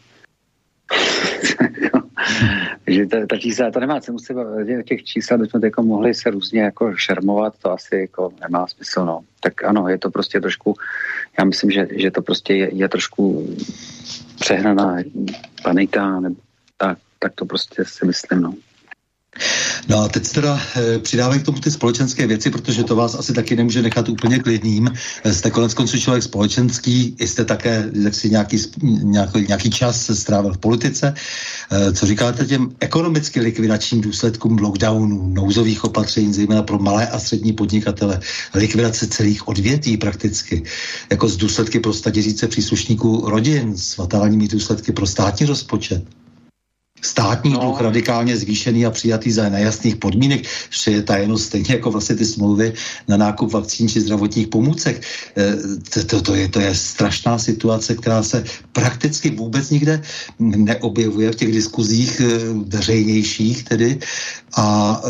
že 2.87 3.05
ta, 3.05 3.17
ta 3.29 3.37
čísla, 3.37 3.71
to 3.71 3.79
nemá 3.79 4.01
cenu 4.01 4.19
se 4.19 4.33
o 4.35 4.83
těch 4.85 5.03
čísel, 5.03 5.37
bychom 5.37 5.61
jako 5.63 5.83
mohli 5.83 6.13
se 6.13 6.29
různě 6.29 6.61
jako 6.61 6.95
šermovat, 6.95 7.53
to 7.61 7.71
asi 7.71 7.95
jako 7.95 8.33
nemá 8.41 8.67
smysl, 8.67 9.05
no. 9.05 9.21
Tak 9.39 9.63
ano, 9.63 9.87
je 9.87 9.97
to 9.97 10.11
prostě 10.11 10.41
trošku, 10.41 10.75
já 11.39 11.45
myslím, 11.45 11.71
že, 11.71 11.87
že 11.91 12.11
to 12.11 12.21
prostě 12.21 12.53
je, 12.53 12.75
je 12.75 12.89
trošku 12.89 13.55
přehnaná 14.39 14.97
panika, 15.63 16.19
nebo 16.19 16.35
tak, 16.77 16.97
tak 17.19 17.33
to 17.35 17.45
prostě 17.45 17.85
si 17.85 18.05
myslím, 18.05 18.41
no. 18.41 18.53
No 19.89 19.99
a 19.99 20.07
teď 20.07 20.31
teda 20.31 20.61
e, 20.75 20.99
přidávají 20.99 21.41
k 21.41 21.45
tomu 21.45 21.59
ty 21.59 21.71
společenské 21.71 22.27
věci, 22.27 22.49
protože 22.49 22.83
to 22.83 22.95
vás 22.95 23.15
asi 23.15 23.33
taky 23.33 23.55
nemůže 23.55 23.81
nechat 23.81 24.09
úplně 24.09 24.39
klidným. 24.39 24.93
Eh, 25.23 25.33
jste 25.33 25.51
konec 25.51 25.73
konců 25.73 25.99
člověk 25.99 26.23
společenský, 26.23 27.15
jste 27.19 27.45
také 27.45 27.89
jak 27.93 28.15
si 28.15 28.29
nějaký, 28.29 28.57
nějaký, 29.03 29.45
nějaký 29.47 29.69
čas 29.69 30.11
strávil 30.13 30.53
v 30.53 30.57
politice. 30.57 31.13
E, 31.71 31.93
co 31.93 32.05
říkáte 32.05 32.45
těm 32.45 32.69
ekonomicky 32.79 33.39
likvidačním 33.39 34.01
důsledkům 34.01 34.57
lockdownů, 34.57 35.27
nouzových 35.33 35.83
opatření, 35.83 36.33
zejména 36.33 36.63
pro 36.63 36.79
malé 36.79 37.07
a 37.07 37.19
střední 37.19 37.53
podnikatele, 37.53 38.19
likvidace 38.53 39.07
celých 39.07 39.47
odvětví 39.47 39.97
prakticky, 39.97 40.63
jako 41.09 41.29
z 41.29 41.37
důsledky 41.37 41.79
pro 41.79 41.93
staděříce 41.93 42.47
příslušníků 42.47 43.29
rodin, 43.29 43.77
s 43.77 43.93
fatálními 43.93 44.47
důsledky 44.47 44.91
pro 44.91 45.07
státní 45.07 45.45
rozpočet? 45.45 46.03
Státní 47.01 47.53
no. 47.53 47.59
dluh 47.59 47.81
radikálně 47.81 48.37
zvýšený 48.37 48.85
a 48.85 48.91
přijatý 48.91 49.31
za 49.31 49.49
nejasných 49.49 49.95
podmínek, 49.95 50.47
že 50.69 50.91
je 50.91 51.01
tajeno 51.01 51.37
stejně 51.37 51.75
jako 51.75 51.91
vlastně 51.91 52.15
ty 52.15 52.25
smlouvy 52.25 52.73
na 53.07 53.17
nákup 53.17 53.51
vakcín 53.51 53.89
či 53.89 54.01
zdravotních 54.01 54.47
pomůcek. 54.47 55.01
Eh, 55.37 56.03
to, 56.05 56.21
to, 56.21 56.35
je, 56.35 56.47
to 56.47 56.59
je 56.59 56.75
strašná 56.75 57.39
situace, 57.39 57.95
která 57.95 58.23
se 58.23 58.43
prakticky 58.71 59.29
vůbec 59.29 59.69
nikde 59.69 60.01
neobjevuje 60.39 61.31
v 61.31 61.35
těch 61.35 61.51
diskuzích 61.51 62.21
eh, 62.21 62.27
veřejnějších 62.65 63.63
tedy. 63.63 63.99
A 64.57 65.01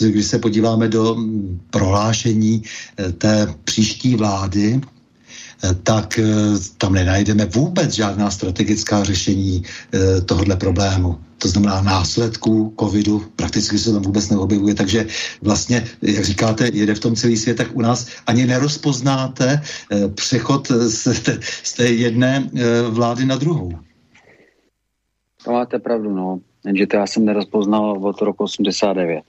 eh, 0.00 0.08
když 0.08 0.26
se 0.26 0.38
podíváme 0.38 0.88
do 0.88 1.16
prohlášení 1.70 2.62
té 3.18 3.54
příští 3.64 4.14
vlády, 4.14 4.80
tak 5.82 6.20
tam 6.78 6.92
nenajdeme 6.92 7.46
vůbec 7.46 7.92
žádná 7.92 8.30
strategická 8.30 9.04
řešení 9.04 9.62
tohohle 10.26 10.56
problému 10.56 11.18
to 11.44 11.48
znamená 11.48 11.82
následků 11.82 12.74
covidu, 12.80 13.22
prakticky 13.36 13.78
se 13.78 13.92
tam 13.92 14.02
vůbec 14.02 14.30
neobjevuje, 14.30 14.74
takže 14.74 15.06
vlastně, 15.42 15.84
jak 16.02 16.24
říkáte, 16.24 16.70
jede 16.72 16.94
v 16.94 17.00
tom 17.00 17.14
celý 17.14 17.36
svět, 17.36 17.56
tak 17.56 17.76
u 17.76 17.80
nás 17.80 18.08
ani 18.26 18.46
nerozpoznáte 18.46 19.60
eh, 19.60 20.08
přechod 20.08 20.68
z 20.68 21.72
té, 21.76 21.86
jedné 21.86 22.48
eh, 22.48 22.82
vlády 22.88 23.24
na 23.24 23.36
druhou. 23.36 23.72
To 25.44 25.52
máte 25.52 25.78
pravdu, 25.78 26.16
no. 26.16 26.40
Jenže 26.66 26.86
to 26.86 26.96
já 26.96 27.06
jsem 27.06 27.24
nerozpoznal 27.24 28.00
od 28.00 28.20
roku 28.22 28.44
89. 28.44 29.22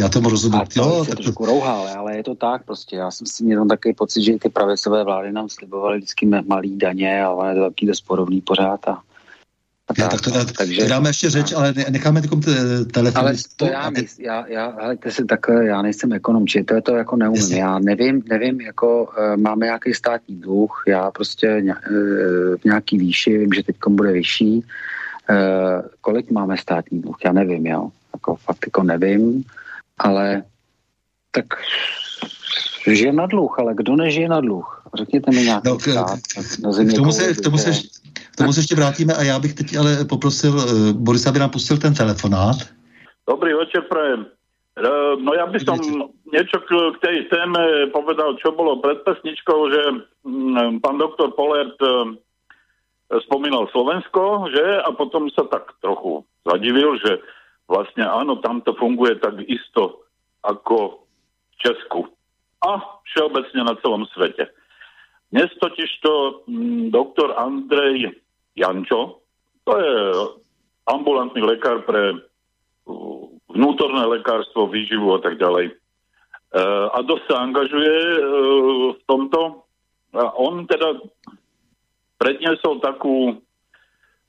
Já 0.00 0.08
tomu 0.08 0.28
rozumím. 0.28 0.60
A 0.60 0.64
to 0.64 0.80
jo, 0.80 1.04
tak... 1.08 1.18
trošku 1.18 1.46
rouhal, 1.46 1.88
ale 1.96 2.16
je 2.16 2.22
to 2.24 2.34
tak 2.34 2.64
prostě. 2.64 2.96
Já 2.96 3.10
jsem 3.10 3.26
si 3.26 3.44
měl 3.44 3.66
takový 3.66 3.94
pocit, 3.94 4.22
že 4.22 4.38
ty 4.38 4.48
pravicové 4.48 5.04
vlády 5.04 5.32
nám 5.32 5.48
slibovaly 5.48 5.98
vždycky 5.98 6.26
malý 6.26 6.76
daně 6.76 7.24
a 7.24 7.30
ono 7.30 7.48
je 7.48 7.54
to 7.54 7.62
taky 7.62 7.86
dost 7.86 8.00
podobný 8.00 8.40
pořád 8.40 8.88
a 8.88 9.02
já, 9.98 10.08
tak 10.08 10.20
to, 10.20 10.30
dá, 10.30 10.44
takže, 10.58 10.82
to 10.82 10.88
dáme 10.88 11.08
ještě 11.08 11.30
řeč, 11.30 11.52
ale 11.52 11.74
necháme 11.90 12.22
takovou 12.22 12.42
telefon. 12.92 13.20
Ale 13.20 13.34
to 13.56 13.66
já, 13.66 13.80
aby... 13.80 14.06
já, 14.18 14.46
já, 14.48 14.70
helejte 14.80 15.10
si 15.10 15.24
takhle, 15.24 15.66
já 15.66 15.82
nejsem 15.82 16.12
ekonom, 16.12 16.46
či 16.46 16.64
to 16.64 16.74
je 16.74 16.82
to 16.82 16.96
jako 16.96 17.16
neumím. 17.16 17.40
Jasně. 17.40 17.60
Já 17.60 17.78
nevím, 17.78 18.22
nevím, 18.28 18.60
jako 18.60 19.04
uh, 19.04 19.36
máme 19.36 19.66
nějaký 19.66 19.94
státní 19.94 20.36
dluh, 20.40 20.82
já 20.86 21.10
prostě 21.10 21.62
uh, 21.62 21.74
v 22.56 22.64
nějaký 22.64 22.98
výši, 22.98 23.38
vím, 23.38 23.52
že 23.52 23.62
teď 23.62 23.76
bude 23.88 24.12
vyšší. 24.12 24.64
Uh, 25.30 25.82
kolik 26.00 26.30
máme 26.30 26.56
státní 26.56 27.00
dluh, 27.00 27.16
já 27.24 27.32
nevím, 27.32 27.66
jo. 27.66 27.90
Jako 28.16 28.36
fakt 28.36 28.66
jako 28.66 28.82
nevím, 28.82 29.44
ale 29.98 30.42
tak 31.30 31.44
žije 32.86 33.12
na 33.12 33.26
dluh, 33.26 33.52
ale 33.58 33.74
kdo 33.74 33.96
nežije 33.96 34.28
na 34.28 34.40
dluh? 34.40 34.82
Řekněte 34.94 35.30
mi 35.30 35.42
nějaký 35.42 35.68
no, 35.68 35.76
k, 35.76 35.82
stát. 35.82 36.20
K, 36.20 36.92
k 36.92 36.96
tomu 36.96 37.12
se, 37.12 37.34
k 37.34 37.40
tomu 37.40 37.58
se, 37.58 37.70
k 38.32 38.36
tomu 38.36 38.52
se 38.52 38.60
ještě 38.60 38.74
vrátíme 38.74 39.14
a 39.14 39.22
já 39.22 39.38
bych 39.38 39.54
teď 39.54 39.76
ale 39.76 40.04
poprosil 40.04 40.54
uh, 40.54 40.92
Borisa, 40.92 41.30
aby 41.30 41.38
nám 41.38 41.50
pustil 41.50 41.78
ten 41.78 41.94
telefonát. 41.94 42.56
Dobrý 43.28 43.52
večer, 43.54 43.82
prajem. 43.82 44.26
Uh, 44.76 45.16
no 45.24 45.32
ja 45.32 45.48
by 45.48 45.56
som 45.64 45.80
niečo 46.28 46.60
k, 46.68 46.68
k 46.68 46.96
tej 47.00 47.16
téme 47.32 47.88
povedal, 47.96 48.36
čo 48.36 48.52
bolo 48.52 48.76
pred 48.84 49.00
pesničkou, 49.08 49.72
že 49.72 49.82
um, 50.20 50.76
pán 50.84 51.00
doktor 51.00 51.32
Polert 51.32 51.80
uh, 51.80 52.12
spomínal 53.24 53.72
Slovensko, 53.72 54.52
že? 54.52 54.84
A 54.84 54.92
potom 54.92 55.32
sa 55.32 55.48
tak 55.48 55.72
trochu 55.80 56.28
zadivil, 56.44 57.00
že 57.00 57.24
vlastne 57.66 58.06
áno, 58.06 58.38
tam 58.42 58.62
to 58.62 58.74
funguje 58.78 59.18
tak 59.18 59.38
isto 59.46 60.06
ako 60.46 61.02
v 61.02 61.54
Česku 61.58 62.00
a 62.62 62.78
všeobecne 63.12 63.62
na 63.66 63.74
celom 63.82 64.06
svete. 64.14 64.48
Dnes 65.34 65.50
totiž 65.58 65.90
to 66.00 66.42
mm, 66.46 66.94
doktor 66.94 67.34
Andrej 67.34 68.14
Jančo, 68.54 69.20
to 69.66 69.72
je 69.74 69.94
ambulantný 70.86 71.42
lekár 71.42 71.82
pre 71.82 72.14
uh, 72.14 73.26
vnútorné 73.50 74.06
lekárstvo, 74.06 74.70
výživu 74.70 75.18
a 75.18 75.20
tak 75.20 75.42
ďalej. 75.42 75.74
Uh, 76.54 76.86
a 76.94 77.02
dosť 77.02 77.24
sa 77.26 77.42
angažuje 77.42 77.94
uh, 77.98 78.18
v 78.94 79.00
tomto. 79.10 79.66
A 80.14 80.32
on 80.38 80.64
teda 80.70 81.02
predniesol 82.16 82.80
takú 82.80 83.42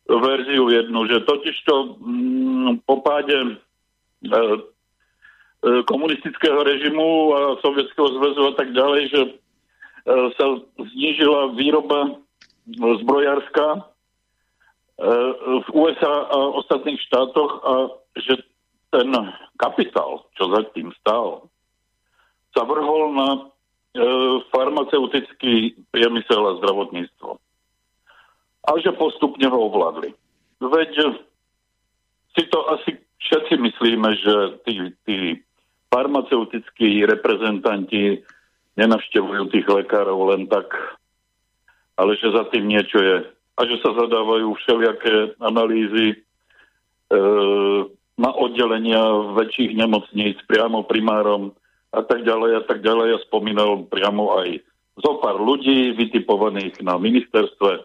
verziu 0.08 0.72
jednu, 0.72 1.00
že 1.08 1.28
totižto 1.28 1.74
mm, 2.00 2.72
po 2.88 3.04
páde 3.04 3.60
komunistického 5.86 6.64
režimu 6.64 7.36
a 7.36 7.40
Sovětského 7.62 8.08
zväzu 8.08 8.42
a 8.48 8.54
tak 8.56 8.72
ďalej, 8.72 9.04
že 9.10 9.22
sa 10.08 10.46
znížila 10.80 11.52
výroba 11.60 12.16
zbrojárska 13.04 13.84
v 15.62 15.68
USA 15.76 16.16
a 16.32 16.38
ostatných 16.58 16.98
štátoch 17.04 17.52
a 17.62 17.74
že 18.18 18.40
ten 18.90 19.12
kapitál, 19.60 20.26
čo 20.40 20.48
za 20.50 20.64
tým 20.72 20.90
stál, 21.04 21.52
sa 22.56 22.64
vrhol 22.64 23.14
na 23.14 23.30
farmaceutický 24.50 25.76
priemysel 25.92 26.42
a 26.48 26.58
zdravotníctvo. 26.64 27.30
A 28.68 28.76
že 28.84 28.92
postupne 29.00 29.48
ho 29.48 29.72
ovládli. 29.72 30.12
Veď 30.60 30.92
si 32.36 32.44
to 32.52 32.60
asi 32.68 33.00
všetci 33.24 33.56
myslíme, 33.58 34.10
že 34.20 34.36
tí, 34.68 34.74
tí 35.08 35.18
farmaceutickí 35.90 37.08
reprezentanti 37.08 38.22
nenavštevujú 38.78 39.50
tých 39.50 39.68
lekárov 39.68 40.36
len 40.36 40.46
tak, 40.46 40.70
ale 41.98 42.14
že 42.22 42.30
za 42.30 42.46
tým 42.54 42.70
niečo 42.70 43.02
je. 43.02 43.18
A 43.58 43.62
že 43.66 43.82
sa 43.82 43.90
zadávajú 43.98 44.54
všelijaké 44.54 45.34
analýzy 45.42 46.14
e, 46.14 46.18
na 48.22 48.30
oddelenia 48.38 49.34
väčších 49.34 49.74
nemocníc 49.74 50.38
priamo 50.46 50.86
primárom 50.86 51.58
a 51.90 52.06
tak 52.06 52.22
ďalej 52.22 52.52
a 52.54 52.64
tak 52.70 52.86
ďalej. 52.86 53.18
Ja 53.18 53.20
spomínal 53.26 53.90
priamo 53.90 54.38
aj 54.46 54.62
zo 55.02 55.18
pár 55.18 55.42
ľudí 55.42 55.98
vytipovaných 55.98 56.86
na 56.86 57.02
ministerstve. 57.02 57.82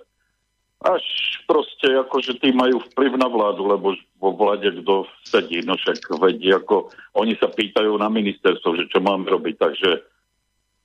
Až 0.83 1.05
proste 1.47 1.95
ako, 1.95 2.19
že 2.23 2.39
tí 2.43 2.51
majú 2.51 2.83
vplyv 2.91 3.15
na 3.15 3.31
vládu, 3.31 3.67
lebo 3.71 3.95
vo 4.19 4.31
vláde 4.35 4.71
kto 4.83 5.07
sedí, 5.23 5.63
no 5.63 5.79
však 5.79 6.11
vedí, 6.19 6.51
ako 6.51 6.91
oni 7.15 7.39
sa 7.39 7.47
pýtajú 7.47 7.95
na 7.99 8.11
ministerstvo, 8.11 8.75
že 8.75 8.91
čo 8.91 8.99
máme 8.99 9.31
robiť, 9.31 9.55
takže 9.59 9.91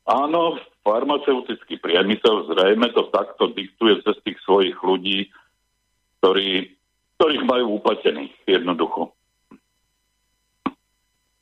Áno, 0.08 0.56
farmaceutický 0.88 1.84
priemysel 1.84 2.48
zrejme 2.48 2.88
to 2.96 3.12
takto 3.12 3.52
diktuje 3.52 4.00
cez 4.08 4.16
tých 4.24 4.40
svojich 4.48 4.80
ľudí, 4.80 5.28
ktorí, 6.24 6.80
ktorých 7.20 7.44
majú 7.44 7.84
uplatených 7.84 8.32
jednoducho. 8.48 9.12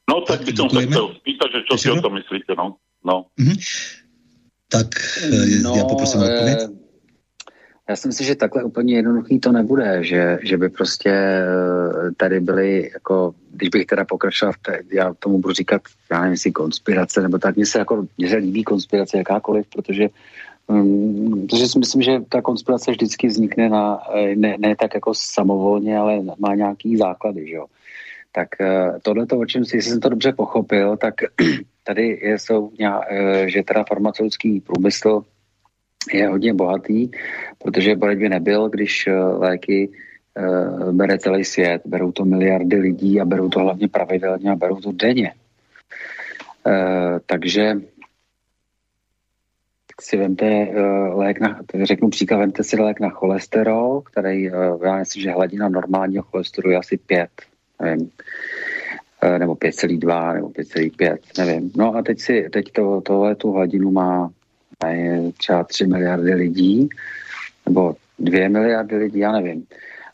No 0.09 0.25
tak, 0.25 0.41
tak 0.41 0.49
by 0.49 0.51
som 0.57 0.69
sa 0.73 0.81
chcel 0.81 1.05
spýtať, 1.21 1.49
že 1.53 1.59
čo 1.69 1.75
si 1.77 1.87
o 1.93 2.01
tom 2.01 2.17
myslíte, 2.17 2.57
no. 2.57 2.81
no. 3.05 3.29
Mm-hmm. 3.37 3.57
Tak 4.65 4.87
no, 5.61 5.75
já 5.77 5.83
poprosím 5.85 6.21
odpověď. 6.21 6.57
Eh, 6.61 6.84
já 7.89 7.95
si 7.95 8.07
myslím, 8.07 8.27
že 8.27 8.35
takhle 8.35 8.63
úplně 8.63 8.95
jednoduchý 8.95 9.39
to 9.39 9.51
nebude, 9.51 10.03
že, 10.03 10.39
že 10.41 10.57
by 10.57 10.69
prostě 10.69 11.09
eh, 11.09 12.11
tady 12.17 12.39
byly, 12.39 12.89
jako, 12.93 13.33
když 13.51 13.69
bych 13.69 13.85
teda 13.85 14.05
pokračoval, 14.05 14.53
v 14.53 14.57
té, 14.57 14.79
já 14.91 15.13
tomu 15.13 15.39
budu 15.39 15.53
říkat, 15.53 15.81
já 16.11 16.19
nevím, 16.19 16.31
jestli 16.31 16.51
konspirace, 16.51 17.21
nebo 17.21 17.37
tak, 17.37 17.55
mně 17.55 17.65
se, 17.65 17.79
jako, 17.79 18.07
mně 18.17 18.29
se 18.29 18.35
líbí 18.35 18.63
konspirace 18.63 19.17
jakákoliv, 19.17 19.65
protože 19.75 20.07
um, 20.67 21.47
protože 21.47 21.67
si 21.67 21.79
myslím, 21.79 22.01
že 22.01 22.19
ta 22.29 22.41
konspirace 22.41 22.91
vždycky 22.91 23.27
vznikne 23.27 23.69
na, 23.69 23.99
eh, 24.15 24.35
ne, 24.35 24.55
ne 24.59 24.75
tak 24.75 24.93
jako 24.93 25.13
samovolně, 25.15 25.97
ale 25.97 26.21
má 26.39 26.55
nějaký 26.55 26.97
základy, 26.97 27.47
že 27.47 27.55
jo. 27.55 27.65
Tak 28.31 28.47
uh, 28.59 28.99
tohle 29.01 29.25
o 29.37 29.45
čem 29.45 29.65
si, 29.65 29.77
jestli 29.77 29.91
jsem 29.91 29.99
to 29.99 30.09
dobře 30.09 30.33
pochopil, 30.33 30.97
tak 30.97 31.13
tady 31.83 32.19
jsou, 32.37 32.71
že 33.45 33.63
teda 33.63 33.83
farmaceutický 33.87 34.61
průmysl 34.61 35.23
je 36.13 36.27
hodně 36.27 36.53
bohatý, 36.53 37.11
protože 37.63 37.95
Boleť 37.95 38.19
by 38.19 38.29
nebyl, 38.29 38.69
když 38.69 39.07
eh, 39.07 39.13
léky 39.19 39.89
uh, 39.89 40.91
bere 40.91 41.17
celý 41.17 41.45
svět, 41.45 41.81
berou 41.85 42.11
to 42.11 42.25
miliardy 42.25 42.77
lidí 42.77 43.21
a 43.21 43.25
berou 43.25 43.49
to 43.49 43.59
hlavně 43.59 43.87
pravidelně 43.87 44.51
a 44.51 44.55
berou 44.55 44.75
to 44.75 44.91
denně. 44.91 45.33
Uh, 46.65 47.19
takže 47.25 47.75
si 50.01 50.17
vemte 50.17 50.45
lék 51.13 51.39
na, 51.39 51.59
řeknu 51.83 52.09
příklad, 52.09 52.37
vemte 52.37 52.63
si 52.63 52.81
lék 52.81 52.99
na 52.99 53.09
cholesterol, 53.09 54.01
který, 54.01 54.43
já 54.83 54.97
myslím, 54.97 55.23
že 55.23 55.31
hladina 55.31 55.69
normálního 55.69 56.23
cholesterolu 56.23 56.71
je 56.71 56.77
asi 56.77 56.97
5, 56.97 57.29
nevím, 57.81 58.09
nebo 59.37 59.55
5,2, 59.55 60.33
nebo 60.33 60.49
5,5, 60.49 61.17
nevím. 61.37 61.71
No 61.75 61.95
a 61.95 62.01
teď 62.01 62.19
si, 62.19 62.49
teď 62.49 62.71
to, 62.71 63.01
tohle 63.01 63.35
tu 63.35 63.51
hladinu 63.51 63.91
má 63.91 64.29
a 64.83 64.87
je 64.87 65.31
třeba 65.31 65.63
3 65.63 65.87
miliardy 65.87 66.33
lidí, 66.33 66.89
nebo 67.65 67.95
2 68.19 68.49
miliardy 68.49 68.95
lidí, 68.95 69.19
já 69.19 69.31
nevím. 69.31 69.65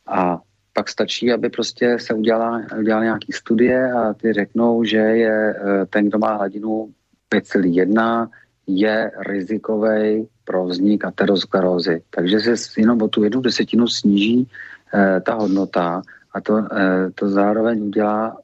A 0.08 0.40
pak 0.74 0.90
stačí, 0.90 1.32
aby 1.32 1.50
prostě 1.50 2.00
se 2.00 2.14
udělala, 2.14 2.62
udělala 2.80 3.04
nějaký 3.04 3.32
studie 3.32 3.92
a 3.94 4.14
ty 4.14 4.34
řeknou, 4.34 4.84
že 4.84 4.98
je 4.98 5.56
eh, 5.56 5.86
ten, 5.86 6.08
kdo 6.10 6.20
má 6.20 6.34
hladinu 6.34 6.90
5,1, 7.32 8.30
je 8.68 9.12
rizikový 9.28 10.28
pro 10.44 10.66
vznik 10.66 11.06
aterosklerózy. 11.06 12.02
Takže 12.10 12.40
se 12.40 12.82
jenom 12.82 13.02
o 13.02 13.08
tu 13.08 13.24
jednu 13.24 13.42
desetinu 13.42 13.88
sníží 13.88 14.48
eh, 14.94 15.22
ta 15.22 15.34
hodnota 15.34 16.02
a 16.34 16.42
to, 16.42 16.58
eh, 16.58 17.12
to 17.16 17.30
zároveň 17.30 17.84
udělá 17.84 18.38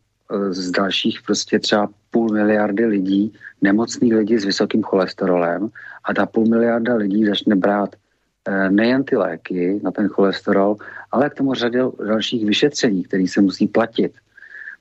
z 0.49 0.71
dalších 0.71 1.21
prostě 1.25 1.59
třeba 1.59 1.89
půl 2.11 2.29
miliardy 2.29 2.85
lidí, 2.85 3.33
nemocných 3.61 4.13
lidí 4.13 4.37
s 4.37 4.45
vysokým 4.45 4.83
cholesterolem 4.83 5.69
a 6.03 6.13
ta 6.13 6.25
půl 6.25 6.45
miliarda 6.45 6.95
lidí 6.95 7.25
začne 7.25 7.55
brát 7.55 7.95
eh, 8.47 8.69
nejen 8.69 9.03
ty 9.03 9.15
léky 9.15 9.79
na 9.83 9.91
ten 9.91 10.07
cholesterol, 10.07 10.75
ale 11.11 11.29
k 11.29 11.33
tomu 11.33 11.53
řadě 11.53 11.83
dalších 12.07 12.45
vyšetření, 12.45 13.03
které 13.03 13.27
se 13.27 13.41
musí 13.41 13.67
platit. 13.67 14.13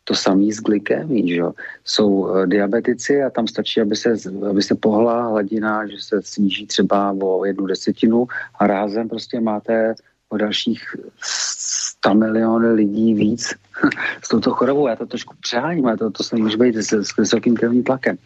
To 0.05 0.15
samé 0.15 0.53
s 0.53 0.63
glykémí, 0.63 1.35
že. 1.35 1.43
Jsou 1.85 2.31
diabetici 2.47 3.23
a 3.23 3.31
tam 3.31 3.47
stačí, 3.47 3.81
aby 3.81 3.97
se, 3.97 4.15
aby 4.51 4.63
se 4.63 4.75
pohla 4.75 5.27
hladina, 5.29 5.87
že 5.87 5.97
se 5.99 6.23
sníží 6.23 6.67
třeba 6.67 7.17
o 7.23 7.45
jednu 7.45 7.67
desetinu 7.67 8.27
a 8.59 8.67
rázem 8.67 9.09
prostě 9.09 9.41
máte 9.41 9.95
o 10.29 10.37
dalších 10.37 10.97
100 11.23 12.15
miliony 12.15 12.73
lidí 12.73 13.15
víc 13.15 13.55
s 14.25 14.29
touto 14.29 14.51
chorobou. 14.51 14.87
Já 14.87 14.97
to 14.97 15.07
trošku 15.07 15.35
přeháním, 15.41 15.87
ale 15.87 15.97
to, 15.97 16.11
to 16.11 16.23
se 16.23 16.37
může 16.37 16.57
být 16.57 16.77
s, 16.77 16.93
s 16.93 17.17
vysokým 17.17 17.57
krevním 17.57 17.83
tlakem. 17.83 18.17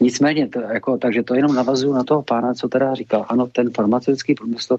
Nicméně, 0.00 0.48
to, 0.48 0.60
jako, 0.60 0.98
takže 0.98 1.22
to 1.22 1.34
jenom 1.34 1.54
navazuju 1.54 1.92
na 1.92 2.04
toho 2.04 2.22
pána, 2.22 2.54
co 2.54 2.68
teda 2.68 2.94
říkal. 2.94 3.26
Ano, 3.28 3.46
ten 3.46 3.70
farmaceutický 3.70 4.34
průmysl 4.34 4.76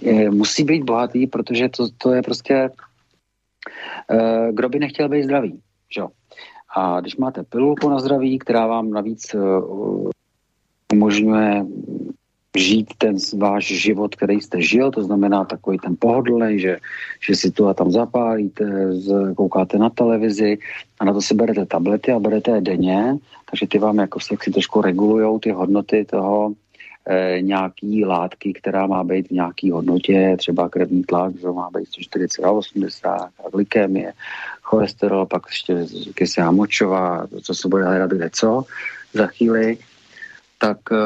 je, 0.00 0.30
musí 0.30 0.64
být 0.64 0.84
bohatý, 0.84 1.26
protože 1.26 1.68
to, 1.68 1.88
to 1.98 2.12
je 2.12 2.22
prostě 2.22 2.70
uh, 4.10 4.54
kdo 4.54 4.68
by 4.68 4.78
nechtěl 4.78 5.08
být 5.08 5.24
zdravý. 5.24 5.60
Že? 5.94 6.02
A 6.76 7.00
když 7.00 7.16
máte 7.16 7.42
pilulku 7.42 7.88
na 7.88 7.98
zdraví, 7.98 8.38
která 8.38 8.66
vám 8.66 8.90
navíc 8.90 9.34
uh, 9.34 10.10
umožňuje 10.92 11.64
žít 12.56 12.88
ten 12.98 13.16
váš 13.38 13.66
život, 13.66 14.16
který 14.16 14.40
jste 14.40 14.62
žil, 14.62 14.90
to 14.90 15.02
znamená 15.02 15.44
takový 15.44 15.78
ten 15.78 15.96
pohodlný, 15.98 16.58
že, 16.58 16.78
že 17.20 17.36
si 17.36 17.50
tu 17.50 17.68
a 17.68 17.74
tam 17.74 17.90
zapálíte, 17.90 18.64
koukáte 19.36 19.78
na 19.78 19.90
televizi 19.90 20.58
a 21.00 21.04
na 21.04 21.12
to 21.12 21.22
si 21.22 21.34
berete 21.34 21.66
tablety 21.66 22.12
a 22.12 22.18
berete 22.18 22.50
je 22.50 22.60
denně, 22.60 23.16
takže 23.50 23.66
ty 23.66 23.78
vám 23.78 23.98
jako 23.98 24.20
si 24.20 24.36
trošku 24.36 24.80
regulují 24.80 25.40
ty 25.40 25.50
hodnoty 25.50 26.04
toho 26.04 26.52
e, 27.06 27.42
nějaký 27.42 28.04
látky, 28.04 28.52
která 28.52 28.86
má 28.86 29.04
být 29.04 29.28
v 29.28 29.30
nějaký 29.30 29.70
hodnotě, 29.70 30.36
třeba 30.38 30.68
krevní 30.68 31.02
tlak, 31.04 31.36
že 31.36 31.46
má 31.46 31.70
být 31.70 31.86
140 31.88 32.44
a 32.44 32.50
80, 32.50 33.10
a 33.12 33.50
glykémie, 33.52 34.12
cholesterol, 34.62 35.26
pak 35.26 35.42
ještě 35.48 35.86
kyselá 36.14 36.50
močová, 36.50 37.26
co 37.42 37.54
se 37.54 37.68
bude 37.68 37.84
hledat 37.84 38.10
kde 38.10 38.30
co 38.30 38.64
za 39.12 39.26
chvíli, 39.26 39.78
tak 40.58 40.78
e, 40.92 40.96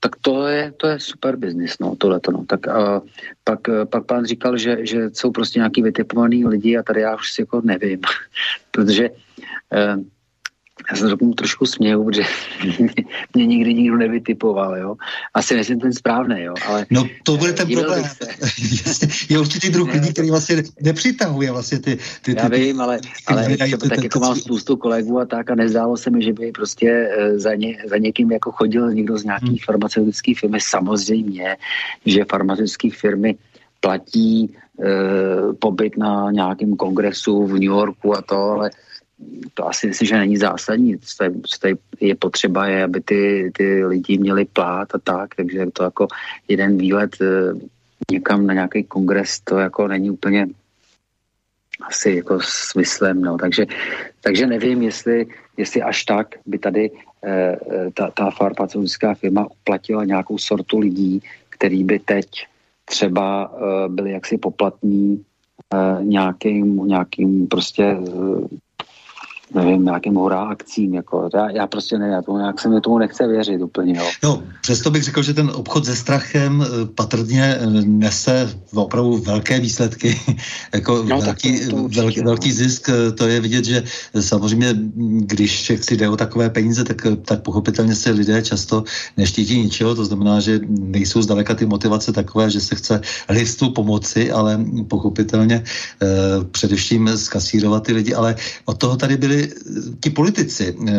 tak 0.00 0.16
to 0.16 0.46
je, 0.46 0.72
to 0.76 0.86
je 0.86 1.00
super 1.00 1.36
biznis, 1.36 1.78
no, 1.78 1.96
tohleto, 1.96 2.32
no. 2.32 2.44
Tak 2.44 2.68
a 2.68 3.02
pak, 3.44 3.60
pak 3.84 4.04
pán 4.06 4.24
říkal, 4.24 4.56
že, 4.56 4.86
že 4.86 5.10
jsou 5.12 5.30
prostě 5.30 5.58
nějaký 5.58 5.82
vytipovaný 5.82 6.46
lidi 6.46 6.76
a 6.76 6.82
tady 6.82 7.00
já 7.00 7.14
už 7.14 7.32
si 7.32 7.42
jako 7.42 7.60
nevím, 7.64 8.00
protože 8.70 9.10
eh, 9.72 9.96
já 10.90 10.96
se 10.96 11.16
tomu 11.16 11.34
trošku 11.34 11.66
směju, 11.66 12.04
protože 12.04 12.22
mě 13.34 13.46
nikdy 13.46 13.74
nikdo 13.74 13.96
nevytipoval, 13.96 14.76
jo. 14.76 14.96
Asi 15.34 15.54
nejsem 15.54 15.80
ten 15.80 15.92
správný, 15.92 16.42
jo, 16.42 16.54
ale... 16.68 16.86
No 16.90 17.06
to 17.22 17.36
bude 17.36 17.52
ten 17.52 17.68
problém. 17.68 18.04
je 19.30 19.38
určitý 19.38 19.70
druh 19.70 19.92
lidí, 19.94 20.12
který 20.12 20.30
vlastně 20.30 20.62
nepřitahuje 20.80 21.52
vlastně 21.52 21.78
ty... 21.78 21.96
ty, 22.22 22.34
ty 22.34 22.40
já 22.40 22.48
vím, 22.48 22.80
ale, 22.80 23.00
ale 23.26 23.56
tak 23.88 24.02
jako 24.02 24.18
mám 24.18 24.36
spoustu 24.36 24.76
kolegů 24.76 25.20
a 25.20 25.24
tak 25.24 25.50
a 25.50 25.54
nezdálo 25.54 25.96
se 25.96 26.10
mi, 26.10 26.22
že 26.22 26.32
by 26.32 26.52
prostě 26.52 27.10
eh, 27.18 27.38
za, 27.38 27.54
ně, 27.54 27.78
za 27.86 27.96
někým 27.96 28.32
jako 28.32 28.52
chodil 28.52 28.92
někdo 28.92 29.18
z 29.18 29.24
nějaký 29.24 29.46
hmm. 29.46 29.58
farmaceutické 29.64 30.32
firmy. 30.40 30.58
Samozřejmě, 30.60 31.56
že 32.06 32.24
farmaceutické 32.30 32.90
firmy 32.90 33.36
platí 33.80 34.44
e, 34.44 34.52
pobyt 35.58 35.96
na 35.96 36.30
nějakém 36.30 36.76
kongresu 36.76 37.46
v 37.46 37.52
New 37.52 37.62
Yorku 37.62 38.16
a 38.16 38.22
to, 38.22 38.36
ale 38.36 38.70
to 39.54 39.68
asi 39.68 39.86
myslím, 39.86 40.08
že 40.08 40.18
není 40.18 40.36
zásadní. 40.36 40.98
Co 40.98 41.24
je, 41.24 41.30
co 41.46 41.68
je 42.00 42.14
potřeba, 42.14 42.66
je, 42.66 42.84
aby 42.84 43.00
ty, 43.00 43.50
ty 43.54 43.84
lidi 43.84 44.18
měli 44.18 44.44
plát 44.44 44.94
a 44.94 44.98
tak, 44.98 45.34
takže 45.34 45.66
to 45.72 45.82
jako 45.82 46.06
jeden 46.48 46.78
výlet 46.78 47.16
eh, 47.20 47.52
někam 48.12 48.46
na 48.46 48.54
nějaký 48.54 48.84
kongres, 48.84 49.40
to 49.40 49.58
jako 49.58 49.88
není 49.88 50.10
úplně 50.10 50.46
asi 51.82 52.10
jako 52.10 52.38
smyslem, 52.42 53.22
no. 53.22 53.38
Takže, 53.38 53.66
takže 54.20 54.46
nevím, 54.46 54.82
jestli, 54.82 55.26
jestli 55.56 55.82
až 55.82 56.04
tak 56.04 56.34
by 56.46 56.58
tady 56.58 56.90
eh, 57.24 57.56
ta, 57.94 58.10
ta 58.10 58.30
farmaceutická 58.30 59.14
firma 59.14 59.46
uplatila 59.50 60.04
nějakou 60.04 60.38
sortu 60.38 60.78
lidí, 60.78 61.22
který 61.48 61.84
by 61.84 61.98
teď 61.98 62.26
třeba 62.84 63.52
eh, 63.54 63.88
byli 63.88 64.12
jaksi 64.12 64.38
poplatní 64.38 65.24
eh, 65.74 66.04
nějakým, 66.04 66.86
nějakým 66.86 67.46
prostě 67.46 67.84
eh, 67.84 68.00
nevím, 69.54 69.84
nějakým 69.84 70.14
hurá 70.14 70.40
akcím. 70.40 70.94
Jako. 70.94 71.28
Já, 71.34 71.50
já 71.50 71.66
prostě 71.66 71.98
ne, 71.98 72.08
já 72.08 72.22
tomu, 72.22 72.38
nějak 72.38 72.60
se 72.60 72.68
mi 72.68 72.80
tomu 72.80 72.98
nechce 72.98 73.26
věřit 73.28 73.62
úplně. 73.62 73.98
Jo. 73.98 74.04
No, 74.22 74.42
přesto 74.60 74.90
bych 74.90 75.02
řekl, 75.02 75.22
že 75.22 75.34
ten 75.34 75.50
obchod 75.54 75.84
se 75.84 75.96
strachem 75.96 76.62
eh, 76.62 76.86
patrně 76.94 77.44
eh, 77.44 77.66
nese 77.84 78.54
opravdu 78.74 79.18
velké 79.18 79.60
výsledky. 79.60 80.20
jako 80.74 81.02
no, 81.02 81.20
velký, 81.20 81.60
to, 81.60 81.70
to 81.70 81.76
určitě, 81.76 82.00
velký, 82.00 82.20
no. 82.20 82.24
velký 82.24 82.52
zisk, 82.52 82.88
eh, 82.88 83.12
to 83.12 83.26
je 83.26 83.40
vidět, 83.40 83.64
že 83.64 83.82
samozřejmě, 84.20 84.74
když 85.20 85.72
si 85.80 85.96
jde 85.96 86.08
o 86.08 86.16
takové 86.16 86.50
peníze, 86.50 86.84
tak, 86.84 87.06
tak 87.24 87.42
pochopitelně 87.42 87.94
se 87.94 88.10
lidé 88.10 88.42
často 88.42 88.84
neštítí 89.16 89.62
ničeho, 89.62 89.94
to 89.94 90.04
znamená, 90.04 90.40
že 90.40 90.60
nejsou 90.68 91.22
zdaleka 91.22 91.54
ty 91.54 91.66
motivace 91.66 92.12
takové, 92.12 92.50
že 92.50 92.60
se 92.60 92.74
chce 92.74 93.00
listu 93.28 93.70
pomoci, 93.70 94.32
ale 94.32 94.64
pochopitelně 94.88 95.64
eh, 95.64 96.06
především 96.50 97.10
zkasírovat 97.16 97.82
ty 97.82 97.92
lidi, 97.92 98.14
ale 98.14 98.36
od 98.64 98.78
toho 98.78 98.96
tady 98.96 99.16
byly 99.16 99.39
ti 100.00 100.10
politici. 100.10 100.74
Eh, 100.74 100.92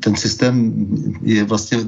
ten 0.00 0.16
systém 0.16 0.72
je 1.22 1.44
vlastně 1.44 1.78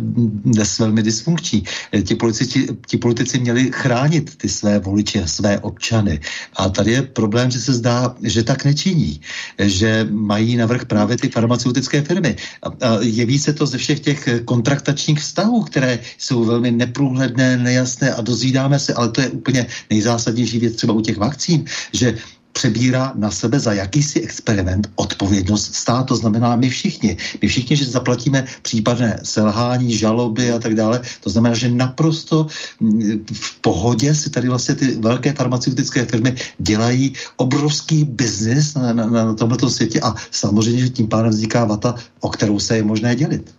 dnes 0.44 0.78
velmi 0.78 1.02
dysfunkční. 1.02 1.64
Eh, 1.92 2.02
ti 2.02 2.14
politici, 2.14 2.66
ti 2.86 2.96
politici 2.96 3.38
měli 3.38 3.70
chránit 3.72 4.36
ty 4.36 4.48
své 4.48 4.78
voliče, 4.78 5.22
své 5.26 5.58
občany. 5.58 6.20
A 6.56 6.68
tady 6.68 6.92
je 6.92 7.02
problém, 7.02 7.50
že 7.50 7.60
se 7.60 7.72
zdá, 7.72 8.14
že 8.22 8.42
tak 8.42 8.64
nečiní. 8.64 9.20
Eh, 9.58 9.68
že 9.68 10.06
mají 10.10 10.56
navrh 10.56 10.84
právě 10.84 11.16
ty 11.16 11.28
farmaceutické 11.28 12.02
firmy. 12.02 12.36
A 12.62 12.98
jeví 13.00 13.38
se 13.38 13.52
to 13.52 13.66
ze 13.66 13.78
všech 13.78 14.00
těch 14.00 14.28
kontraktačních 14.44 15.20
vztahů, 15.20 15.62
které 15.62 15.98
jsou 16.18 16.44
velmi 16.44 16.70
neprůhledné, 16.70 17.56
nejasné 17.56 18.14
a 18.14 18.20
dozvídáme 18.20 18.78
se, 18.78 18.94
ale 18.94 19.08
to 19.08 19.20
je 19.20 19.28
úplně 19.30 19.66
nejzásadnější 19.90 20.58
věc 20.58 20.76
třeba 20.76 20.94
u 20.94 21.00
těch 21.00 21.16
vakcín, 21.16 21.64
že 21.92 22.18
přebírá 22.56 23.12
na 23.14 23.30
sebe 23.30 23.60
za 23.60 23.72
jakýsi 23.72 24.20
experiment 24.20 24.88
odpovědnost 24.96 25.74
stát. 25.74 26.08
To 26.08 26.16
znamená 26.16 26.56
my 26.56 26.68
všichni. 26.72 27.16
My 27.42 27.48
všichni, 27.48 27.76
že 27.76 27.84
zaplatíme 27.84 28.48
případné 28.62 29.20
selhání, 29.22 29.92
žaloby 29.92 30.52
a 30.52 30.58
tak 30.58 30.74
dále. 30.74 31.04
To 31.20 31.30
znamená, 31.30 31.54
že 31.54 31.68
naprosto 31.68 32.46
mm, 32.80 33.28
v 33.32 33.60
pohodě 33.60 34.14
si 34.14 34.30
tady 34.30 34.48
vlastně 34.48 34.74
ty 34.74 34.96
velké 34.96 35.32
farmaceutické 35.32 36.04
firmy 36.08 36.32
dělají 36.58 37.12
obrovský 37.36 38.04
biznis 38.04 38.74
na, 38.74 38.92
na, 38.92 39.04
na 39.06 39.34
tomto 39.34 39.68
světě 39.70 40.00
a 40.00 40.16
samozřejmě, 40.30 40.80
že 40.80 40.96
tím 41.04 41.08
pádem 41.12 41.30
vzniká 41.30 41.64
vata, 41.64 41.94
o 42.20 42.28
kterou 42.28 42.56
se 42.56 42.76
je 42.76 42.82
možné 42.82 43.16
dělit. 43.16 43.54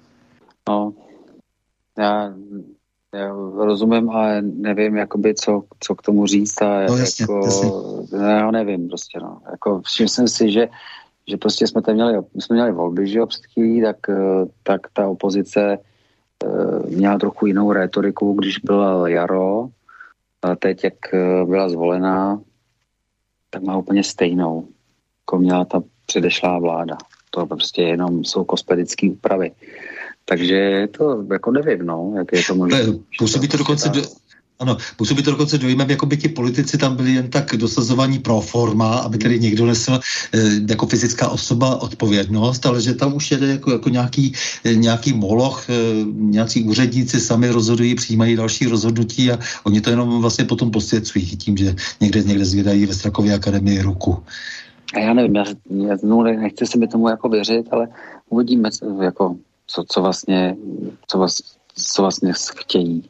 No, 0.70 0.94
já 1.98 2.34
já 3.16 3.34
rozumím, 3.56 4.10
ale 4.10 4.42
nevím, 4.42 4.96
jakoby, 4.96 5.36
co, 5.36 5.64
co 5.80 5.96
k 5.96 6.02
tomu 6.02 6.26
říct 6.26 6.62
a 6.62 6.86
no, 6.90 6.98
jasně, 6.98 7.24
jako, 7.24 7.46
jasně. 7.46 7.72
já 8.18 8.52
nevím 8.52 8.88
prostě, 8.88 9.20
no. 9.20 9.42
Jako, 9.52 9.82
všiml 9.82 10.10
jsem 10.10 10.28
si, 10.28 10.52
že, 10.52 10.68
že 11.28 11.38
prostě 11.38 11.68
jsme 11.68 11.82
tam 11.82 11.96
měli, 11.96 12.18
jsme 12.40 12.54
měli 12.54 12.72
volby, 12.72 13.08
že 13.08 13.20
jo, 13.20 13.26
před 13.26 13.46
chvílí, 13.46 13.82
tak, 13.82 13.98
tak 14.64 14.82
ta 14.94 15.08
opozice 15.08 15.78
uh, 16.46 16.90
měla 16.90 17.18
trochu 17.18 17.46
jinou 17.46 17.72
retoriku, 17.72 18.34
když 18.34 18.60
bylo 18.60 19.08
jaro, 19.08 19.70
a 20.42 20.56
teď, 20.56 20.84
jak 20.84 21.14
eh, 21.14 21.46
byla 21.46 21.70
zvolená, 21.70 22.42
tak 23.50 23.62
má 23.62 23.78
úplně 23.78 24.04
stejnou, 24.04 24.68
jako 25.22 25.38
měla 25.38 25.66
ta 25.66 25.84
předešlá 26.06 26.60
vláda. 26.60 26.98
To 27.32 27.46
prostě 27.46 27.82
jenom 27.82 28.24
jsou 28.24 28.44
kosmetické 28.44 29.10
úpravy. 29.10 29.52
Takže 30.30 30.88
to 30.92 31.26
jako 31.32 31.52
nevím, 31.52 31.86
no, 31.86 32.14
jak 32.18 32.28
je 32.34 32.44
to 32.48 32.56
možné. 32.56 32.80
Působí 33.18 33.48
to 33.48 33.58
dokonce 33.58 33.90
do, 33.90 34.02
ano, 34.60 34.78
působí 34.98 35.24
to 35.24 35.32
dokonce 35.32 35.58
dojmem, 35.58 35.90
jako 35.90 36.06
by 36.06 36.18
ti 36.18 36.30
politici 36.30 36.78
tam 36.78 36.96
byli 36.96 37.12
jen 37.12 37.30
tak 37.30 37.56
dosazovaní 37.58 38.20
pro 38.20 38.42
forma, 38.42 38.98
aby 38.98 39.18
tedy 39.18 39.40
někdo 39.40 39.66
nesl 39.66 39.94
e, 39.94 40.00
jako 40.70 40.88
fyzická 40.88 41.30
osoba 41.30 41.82
odpovědnost, 41.82 42.66
ale 42.66 42.82
že 42.82 42.94
tam 42.94 43.16
už 43.16 43.32
jede 43.32 43.48
jako, 43.48 43.72
jako 43.72 43.90
nějaký, 43.90 44.34
e, 44.66 44.76
nějaký 44.76 45.14
moloch, 45.14 45.70
e, 45.70 45.74
nějací 46.12 46.64
úředníci 46.64 47.20
sami 47.20 47.50
rozhodují, 47.50 47.96
přijímají 47.96 48.36
další 48.36 48.66
rozhodnutí 48.66 49.32
a 49.32 49.40
oni 49.64 49.82
to 49.82 49.90
jenom 49.90 50.22
vlastně 50.22 50.46
potom 50.46 50.72
posvěcují 50.72 51.26
tím, 51.26 51.58
že 51.58 51.76
někde, 52.02 52.24
někde 52.24 52.46
zvědají 52.46 52.86
ve 52.86 52.94
Strakově 52.94 53.34
akademii 53.34 53.82
ruku. 53.82 54.18
A 54.94 55.00
já 55.00 55.14
nevím, 55.14 55.36
já, 55.36 55.46
já 55.70 55.98
no, 56.04 56.24
nechci 56.24 56.66
se 56.66 56.78
mi 56.78 56.88
tomu 56.88 57.10
jako 57.10 57.30
věřit, 57.30 57.68
ale 57.72 57.88
uvidíme, 58.30 58.70
jako 59.02 59.36
co, 59.68 59.84
co 59.88 60.02
vlastně, 60.02 60.56
co, 61.08 61.18
vás, 61.18 61.38
co 61.94 62.02
vlastně 62.02 62.34
chtějí. 62.56 63.10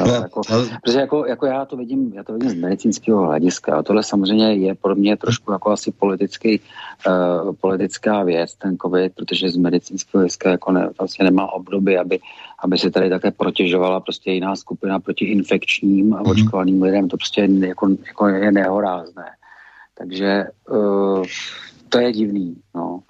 No, 0.00 0.14
jako, 0.14 0.40
protože 0.84 0.98
jako, 0.98 1.26
jako, 1.26 1.46
já 1.46 1.64
to 1.64 1.76
vidím, 1.76 2.12
já 2.14 2.22
to 2.22 2.32
vidím 2.32 2.50
z 2.50 2.54
medicínského 2.54 3.26
hlediska. 3.26 3.76
A 3.76 3.82
tohle 3.82 4.02
samozřejmě 4.02 4.54
je 4.54 4.74
pro 4.74 4.94
mě 4.94 5.16
trošku 5.16 5.52
jako 5.52 5.70
asi 5.70 5.92
politický, 5.92 6.60
uh, 7.06 7.52
politická 7.60 8.22
věc, 8.22 8.54
ten 8.54 8.76
covid, 8.78 9.14
protože 9.14 9.48
z 9.48 9.56
medicínského 9.56 10.20
hlediska 10.20 10.50
jako 10.50 10.72
ne, 10.72 10.90
vlastně 10.98 11.24
nemá 11.24 11.52
obdoby, 11.52 11.98
aby, 11.98 12.20
aby 12.64 12.78
se 12.78 12.90
tady 12.90 13.10
také 13.10 13.30
protěžovala 13.30 14.00
prostě 14.00 14.30
jiná 14.32 14.56
skupina 14.56 15.00
proti 15.00 15.24
infekčním 15.24 16.14
a 16.14 16.22
mm-hmm. 16.22 16.30
očkovaným 16.30 16.82
lidem. 16.82 17.08
To 17.08 17.16
prostě 17.16 17.48
jako, 17.60 17.88
jako 18.06 18.28
je 18.28 18.52
nehorázné. 18.52 19.26
Takže 19.98 20.44
uh, 20.70 21.24
to 21.88 21.98
je 21.98 22.12
divný. 22.12 22.56
No. 22.74 23.00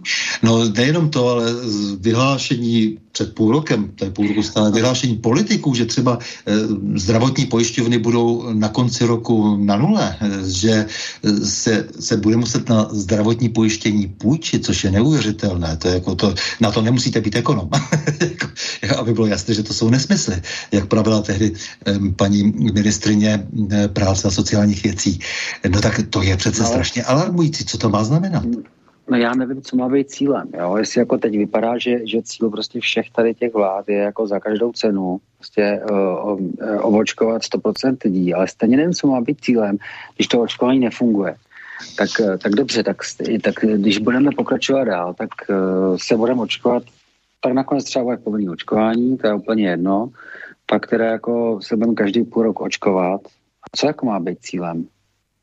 no 0.42 0.68
nejenom 0.68 1.10
to, 1.10 1.28
ale 1.28 1.52
vyhlášení 2.00 2.98
před 3.12 3.34
půl 3.34 3.52
rokem, 3.52 3.92
to 3.94 4.04
je 4.04 4.10
půl 4.10 4.28
roku 4.28 4.42
stále, 4.42 4.72
vyhlášení 4.72 5.16
politiků, 5.16 5.74
že 5.74 5.86
třeba 5.86 6.18
e, 6.18 6.52
zdravotní 6.98 7.46
pojišťovny 7.46 7.98
budou 7.98 8.52
na 8.52 8.68
konci 8.68 9.04
roku 9.04 9.56
na 9.56 9.76
nule, 9.76 10.16
e, 10.20 10.50
že 10.50 10.86
se, 11.44 11.88
se 12.00 12.16
bude 12.16 12.36
muset 12.36 12.68
na 12.68 12.88
zdravotní 12.90 13.48
pojištění 13.48 14.06
půjčit, 14.08 14.64
což 14.64 14.84
je 14.84 14.90
neuvěřitelné. 14.90 15.76
To 15.76 15.88
je 15.88 15.94
jako 15.94 16.14
to, 16.14 16.34
na 16.60 16.70
to 16.70 16.82
nemusíte 16.82 17.20
být 17.20 17.36
ekonom. 17.36 17.70
Aby 18.96 19.12
bylo 19.12 19.26
jasné, 19.26 19.54
že 19.54 19.62
to 19.62 19.74
jsou 19.74 19.90
nesmysly. 19.90 20.42
Jak 20.72 20.86
pravila 20.86 21.22
tehdy 21.22 21.52
e, 21.86 21.98
paní 22.16 22.42
ministrině 22.74 23.46
práce 23.92 24.28
a 24.28 24.30
sociálních 24.30 24.82
věcí. 24.82 25.18
No 25.68 25.80
tak 25.80 26.00
to 26.10 26.22
je 26.22 26.36
přece 26.36 26.62
no. 26.62 26.68
strašně 26.68 27.04
alarmující. 27.04 27.64
Co 27.64 27.78
to 27.78 27.88
má 27.88 28.04
znamenat? 28.04 28.44
No 29.08 29.16
já 29.16 29.34
nevím, 29.34 29.62
co 29.62 29.76
má 29.76 29.88
být 29.88 30.10
cílem. 30.10 30.48
Jo? 30.58 30.76
Jestli 30.76 30.98
jako 30.98 31.18
teď 31.18 31.32
vypadá, 31.32 31.78
že, 31.78 32.06
že 32.06 32.22
cíl 32.22 32.50
prostě 32.50 32.80
všech 32.80 33.10
tady 33.10 33.34
těch 33.34 33.54
vlád 33.54 33.88
je 33.88 33.96
jako 33.96 34.26
za 34.26 34.40
každou 34.40 34.72
cenu 34.72 35.20
prostě 35.36 35.80
uh, 35.90 36.40
ovočkovat 36.80 37.42
100% 37.42 37.96
lidí, 38.04 38.34
ale 38.34 38.48
stejně 38.48 38.76
nevím, 38.76 38.92
co 38.92 39.06
má 39.06 39.20
být 39.20 39.40
cílem, 39.40 39.76
když 40.16 40.26
to 40.26 40.40
očkování 40.40 40.78
nefunguje. 40.78 41.36
Tak, 41.96 42.10
uh, 42.20 42.36
tak 42.36 42.52
dobře, 42.52 42.82
tak, 42.82 42.96
tak 43.42 43.54
když 43.74 43.98
budeme 43.98 44.30
pokračovat 44.36 44.84
dál, 44.84 45.14
tak 45.14 45.30
uh, 45.50 45.96
se 45.96 46.16
budeme 46.16 46.40
očkovat, 46.40 46.82
tak 47.40 47.52
nakonec 47.52 47.84
třeba 47.84 48.04
bude 48.04 48.16
povinný 48.16 48.48
očkování, 48.48 49.18
to 49.18 49.26
je 49.26 49.34
úplně 49.34 49.68
jedno, 49.68 50.10
pak 50.66 50.86
teda 50.86 51.04
jako 51.04 51.58
se 51.62 51.76
budeme 51.76 51.94
každý 51.94 52.24
půl 52.24 52.42
rok 52.42 52.60
očkovat. 52.60 53.20
A 53.62 53.76
co 53.76 53.86
jako 53.86 54.06
má 54.06 54.20
být 54.20 54.38
cílem? 54.40 54.86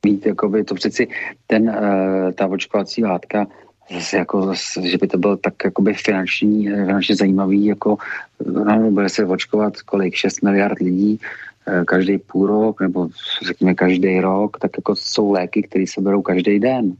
Mít, 0.05 0.25
jakoby, 0.25 0.63
to 0.63 0.75
přeci 0.75 1.07
ten, 1.47 1.69
uh, 1.69 2.31
ta 2.31 2.47
očkovací 2.47 3.03
látka, 3.03 3.47
zase 3.93 4.17
jako, 4.17 4.45
zase, 4.45 4.87
že 4.87 4.97
by 4.97 5.07
to 5.07 5.17
byl 5.17 5.37
tak 5.37 5.53
jakoby 5.65 5.93
finanční, 5.93 6.67
finančně 6.67 7.15
zajímavý, 7.15 7.65
jako 7.65 7.97
no, 8.45 8.91
bude 8.91 9.09
se 9.09 9.25
očkovat 9.25 9.81
kolik, 9.81 10.15
6 10.15 10.41
miliard 10.41 10.79
lidí, 10.79 11.19
uh, 11.67 11.83
každý 11.83 12.17
půl 12.17 12.47
rok, 12.47 12.81
nebo 12.81 13.09
řekněme 13.45 13.73
každý 13.73 14.19
rok, 14.19 14.59
tak 14.59 14.71
jako 14.77 14.95
jsou 14.95 15.31
léky, 15.31 15.63
které 15.63 15.85
se 15.87 16.01
berou 16.01 16.21
každý 16.21 16.59
den. 16.59 16.93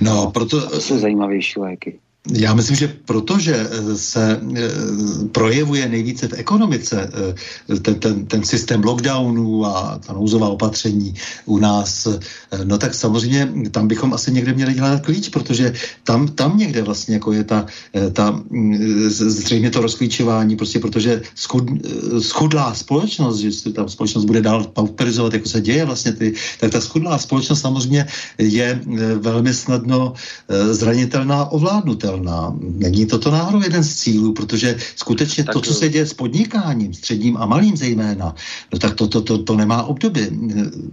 No, 0.00 0.30
proto... 0.30 0.70
To 0.70 0.80
jsou 0.80 0.98
zajímavější 0.98 1.60
léky. 1.60 1.98
Já 2.32 2.54
myslím, 2.54 2.76
že 2.76 2.88
protože 3.04 3.56
eh, 3.56 3.96
se 3.96 4.40
eh, 4.56 4.68
projevuje 5.32 5.88
nejvíce 5.88 6.28
v 6.28 6.32
ekonomice 6.32 7.10
eh, 7.72 7.80
ten, 7.80 7.94
ten, 7.94 8.26
ten 8.26 8.44
systém 8.44 8.84
lockdownů 8.84 9.66
a 9.66 10.00
ta 10.06 10.12
nouzová 10.12 10.48
opatření 10.48 11.14
u 11.46 11.58
nás, 11.58 12.08
no 12.64 12.78
tak 12.78 12.94
samozřejmě 12.94 13.70
tam 13.70 13.88
bychom 13.88 14.14
asi 14.14 14.32
někde 14.32 14.52
měli 14.52 14.74
hledat 14.74 15.00
klíč, 15.06 15.28
protože 15.28 15.72
tam, 16.04 16.28
tam 16.28 16.58
někde 16.58 16.82
vlastně 16.82 17.14
jako 17.14 17.32
je 17.32 17.44
ta, 17.44 17.66
ta 18.12 18.30
mm, 18.30 18.76
zřejmě 19.08 19.70
to 19.70 19.80
rozklíčování, 19.80 20.56
prostě 20.56 20.78
protože 20.78 21.22
schud, 21.34 21.64
schudlá 22.20 22.74
společnost, 22.74 23.38
že 23.38 23.72
ta 23.72 23.88
společnost 23.88 24.24
bude 24.24 24.40
dál 24.40 24.64
pauperizovat, 24.64 25.34
jako 25.34 25.48
se 25.48 25.60
děje 25.60 25.84
vlastně, 25.84 26.12
ty, 26.12 26.34
tak 26.60 26.70
ta 26.70 26.80
schudlá 26.80 27.18
společnost 27.18 27.60
samozřejmě 27.60 28.06
je 28.38 28.80
velmi 29.20 29.54
snadno 29.54 30.12
zranitelná, 30.70 31.44
ovládnutelná 31.50 32.17
udržitelná. 32.18 32.56
Není 32.60 33.06
toto 33.06 33.30
náhodou 33.30 33.62
jeden 33.62 33.84
z 33.84 33.96
cílů, 33.96 34.32
protože 34.32 34.76
skutečně 34.96 35.44
tak 35.44 35.52
to, 35.52 35.60
co 35.60 35.74
se 35.74 35.88
děje 35.88 36.06
s 36.06 36.14
podnikáním, 36.14 36.94
středním 36.94 37.36
a 37.36 37.46
malým 37.46 37.76
zejména, 37.76 38.34
no 38.72 38.78
tak 38.78 38.94
to, 38.94 39.08
to, 39.08 39.22
to, 39.22 39.42
to 39.42 39.56
nemá 39.56 39.82
období 39.82 40.20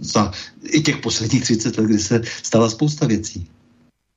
za 0.00 0.32
i 0.72 0.80
těch 0.80 0.96
posledních 0.96 1.42
30 1.42 1.78
let, 1.78 1.86
kdy 1.86 1.98
se 1.98 2.22
stala 2.42 2.68
spousta 2.68 3.06
věcí. 3.06 3.46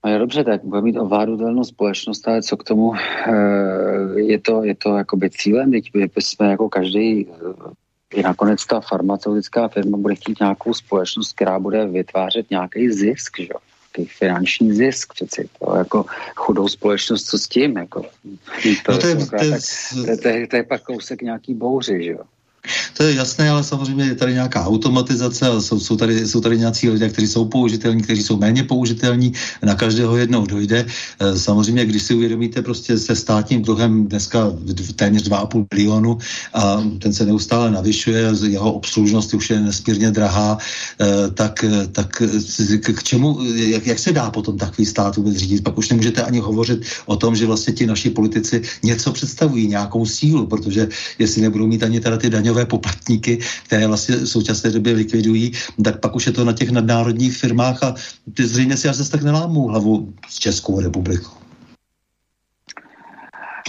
A 0.03 0.10
je 0.10 0.19
dobře, 0.19 0.44
tak 0.44 0.64
bude 0.64 0.81
mít 0.81 0.98
ovládnutelnou 0.98 1.64
společnost, 1.64 2.27
ale 2.27 2.41
co 2.41 2.57
k 2.57 2.64
tomu, 2.64 2.94
eh, 2.95 4.19
je 4.19 4.40
to, 4.40 4.64
je 4.64 4.76
to 4.76 4.98
jakoby 4.98 5.30
cílem, 5.30 5.72
teď 5.72 5.91
jsme 6.19 6.52
jako 6.52 6.69
každý 6.69 7.27
i 8.14 8.23
nakonec 8.23 8.65
ta 8.65 8.81
farmaceutická 8.81 9.68
firma 9.68 9.98
bude 9.98 10.15
chtít 10.15 10.40
nějakou 10.40 10.73
společnost, 10.73 11.34
která 11.34 11.60
bude 11.60 11.88
vytvářet 11.88 12.49
nějaký 12.49 12.90
zisk, 12.90 13.40
že? 13.40 13.69
Nějaký 13.98 14.14
finanční 14.18 14.74
zisk 14.74 15.14
přeci. 15.14 15.49
To 15.60 15.76
jako 15.76 16.06
chudou 16.36 16.68
společnost, 16.68 17.24
co 17.24 17.38
s 17.38 17.48
tím? 17.48 17.78
Jako, 17.78 18.02
to, 18.86 18.91
no 18.91 18.98
to, 18.98 19.07
je, 19.07 19.16
to, 19.16 19.36
je, 19.36 19.60
to, 20.06 20.11
je, 20.11 20.18
to, 20.18 20.28
je, 20.28 20.48
to 20.48 20.56
je 20.56 20.64
pak 20.64 20.84
kousek 20.84 21.22
nějaký 21.22 21.53
bouři, 21.53 22.03
že 22.03 22.11
jo? 22.11 22.24
To 22.98 23.04
je 23.04 23.16
jasné, 23.16 23.50
ale 23.50 23.64
samozřejmě 23.64 24.04
je 24.06 24.16
tady 24.16 24.34
nějaká 24.34 24.66
automatizace 24.66 25.48
a 25.48 25.62
jsou, 25.62 25.80
jsou, 25.80 25.96
tady, 25.96 26.28
jsou 26.28 26.41
tady 26.41 26.58
nějací 26.58 26.90
lidé, 26.90 27.10
kteří 27.10 27.28
jsou 27.28 27.46
použitelní, 27.46 28.02
kteří 28.02 28.24
jsou 28.24 28.38
méně 28.38 28.64
použitelní, 28.64 29.34
na 29.64 29.76
každého 29.76 30.18
jednou 30.18 30.46
dojde. 30.46 30.86
E, 31.20 31.40
samozřejmě, 31.40 31.86
když 31.86 32.04
si 32.04 32.14
uvědomíte 32.14 32.62
prostě 32.62 32.98
se 32.98 33.16
státním 33.16 33.62
dluhem 33.62 34.08
dneska 34.08 34.52
téměř 34.96 35.30
2,5 35.30 35.66
bilionu 35.76 36.18
a 36.54 36.84
ten 37.00 37.14
se 37.14 37.26
neustále 37.26 37.72
navyšuje, 37.72 38.32
jeho 38.48 38.74
obslužnost 38.74 39.34
už 39.34 39.50
je 39.50 39.60
nesmírně 39.60 40.12
drahá, 40.12 40.58
e, 41.02 41.32
tak, 41.32 41.66
tak 41.91 42.24
k 42.82 43.04
čemu, 43.04 43.40
jak, 43.56 43.88
jak 43.88 44.00
se 44.00 44.12
dá 44.12 44.32
potom 44.32 44.58
takový 44.58 44.86
stát 44.86 45.16
vůbec 45.16 45.36
řídit? 45.36 45.64
Pak 45.64 45.78
už 45.78 45.90
nemůžete 45.90 46.24
ani 46.24 46.40
hovořit 46.40 46.86
o 47.06 47.16
tom, 47.16 47.36
že 47.36 47.46
vlastně 47.46 47.74
ti 47.74 47.86
naši 47.86 48.10
politici 48.10 48.62
něco 48.84 49.12
představují, 49.12 49.68
nějakou 49.68 50.06
sílu, 50.06 50.48
protože 50.48 50.88
jestli 51.20 51.41
nebudou 51.41 51.68
mít 51.68 51.84
ani 51.84 52.00
teda 52.00 52.18
ty 52.18 52.30
daňové 52.30 52.59
daňové 52.60 52.65
poplatníky, 52.65 53.40
které 53.65 53.88
vlastně 53.88 54.15
v 54.15 54.27
současné 54.27 54.69
době 54.69 54.94
likvidují, 54.94 55.52
tak 55.84 55.99
pak 55.99 56.15
už 56.15 56.26
je 56.27 56.31
to 56.31 56.45
na 56.45 56.53
těch 56.53 56.69
nadnárodních 56.69 57.38
firmách 57.38 57.84
a 57.84 57.95
ty 58.34 58.44
zřejmě 58.45 58.77
si 58.77 58.90
až 58.90 58.95
zase 58.95 59.11
tak 59.11 59.23
nelámou 59.23 59.68
hlavu 59.68 60.14
s 60.30 60.40
Českou 60.40 60.81
republikou. 60.81 61.31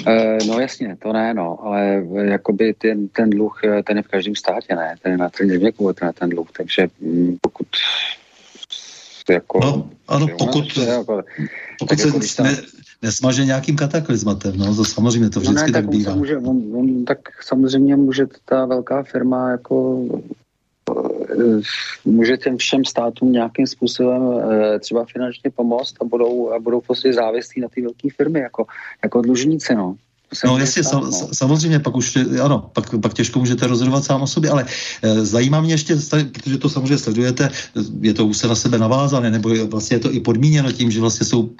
E, 0.07 0.39
no 0.47 0.61
jasně, 0.61 0.97
to 1.03 1.13
ne, 1.13 1.35
no, 1.35 1.59
ale 1.63 2.03
jakoby 2.25 2.75
ten, 2.75 3.09
ten 3.09 3.31
dluh, 3.31 3.61
ten 3.85 3.97
je 3.97 4.03
v 4.03 4.09
každém 4.09 4.37
státě, 4.37 4.75
ne, 4.75 4.95
ten 5.03 5.13
je 5.13 5.19
na 5.19 5.29
ten 5.29 5.49
země 5.49 5.73
ten, 5.95 6.13
ten 6.15 6.31
dluh, 6.31 6.49
takže 6.57 6.89
mm, 7.01 7.37
pokud 7.41 7.69
jako... 9.31 9.61
No, 9.61 9.91
ano, 10.09 10.27
pokud, 10.39 10.77
jako, 10.77 11.23
pokud 11.79 11.99
se 12.01 12.09
jako, 12.09 12.43
ne, 12.43 12.57
nesmaže 13.03 13.45
nějakým 13.45 13.77
kataklizmatem, 13.77 14.59
no, 14.59 14.75
to 14.77 14.85
samozřejmě 14.85 15.31
to 15.31 15.41
vždycky 15.41 15.61
no 15.61 15.67
ne, 15.67 15.73
tak, 15.73 15.85
tak 15.85 15.91
bývá. 15.91 16.15
Může, 16.15 16.39
on, 16.39 16.63
on, 16.75 17.05
tak 17.05 17.19
samozřejmě 17.45 17.97
může 17.97 18.27
ta 18.45 18.67
velká 18.67 19.03
firma 19.03 19.51
jako 19.51 20.05
eh, 20.91 21.61
může 22.05 22.37
těm 22.37 22.57
všem 22.57 22.85
státům 22.85 23.33
nějakým 23.33 23.67
způsobem 23.67 24.23
eh, 24.51 24.79
třeba 24.79 25.05
finančně 25.05 25.51
pomoct 25.51 25.95
a 26.01 26.05
budou, 26.05 26.53
a 26.53 26.59
budou 26.59 26.81
prostě 26.81 27.13
závislí 27.13 27.63
na 27.63 27.69
ty 27.69 27.83
velké 27.83 28.09
firmy 28.17 28.41
jako, 28.41 28.67
jako 29.03 29.23
dlužníci, 29.23 29.75
no. 29.75 29.97
No 30.45 30.59
jasně, 30.59 30.85
sam, 30.85 31.03
no. 31.05 31.29
samozřejmě, 31.33 31.79
pak 31.79 31.97
už, 31.97 32.19
ano, 32.43 32.71
pak, 32.73 32.95
pak 33.03 33.15
těžko 33.15 33.39
můžete 33.39 33.67
rozhodovat 33.67 34.05
sám 34.05 34.23
o 34.23 34.27
sobě, 34.27 34.51
ale 34.51 34.67
e, 35.03 35.25
zajímá 35.25 35.61
mě 35.61 35.75
ještě, 35.75 35.97
protože 36.33 36.59
to 36.59 36.69
samozřejmě 36.69 36.99
sledujete, 36.99 37.51
je 38.01 38.15
to 38.15 38.27
už 38.27 38.37
se 38.37 38.49
na 38.49 38.55
sebe 38.55 38.79
navázané, 38.79 39.31
nebo 39.31 39.49
je, 39.49 39.65
vlastně 39.65 39.95
je 39.95 40.01
to 40.01 40.13
i 40.13 40.21
podmíněno 40.21 40.73
tím, 40.73 40.91
že 40.91 41.01
vlastně 41.01 41.27
jsou 41.27 41.51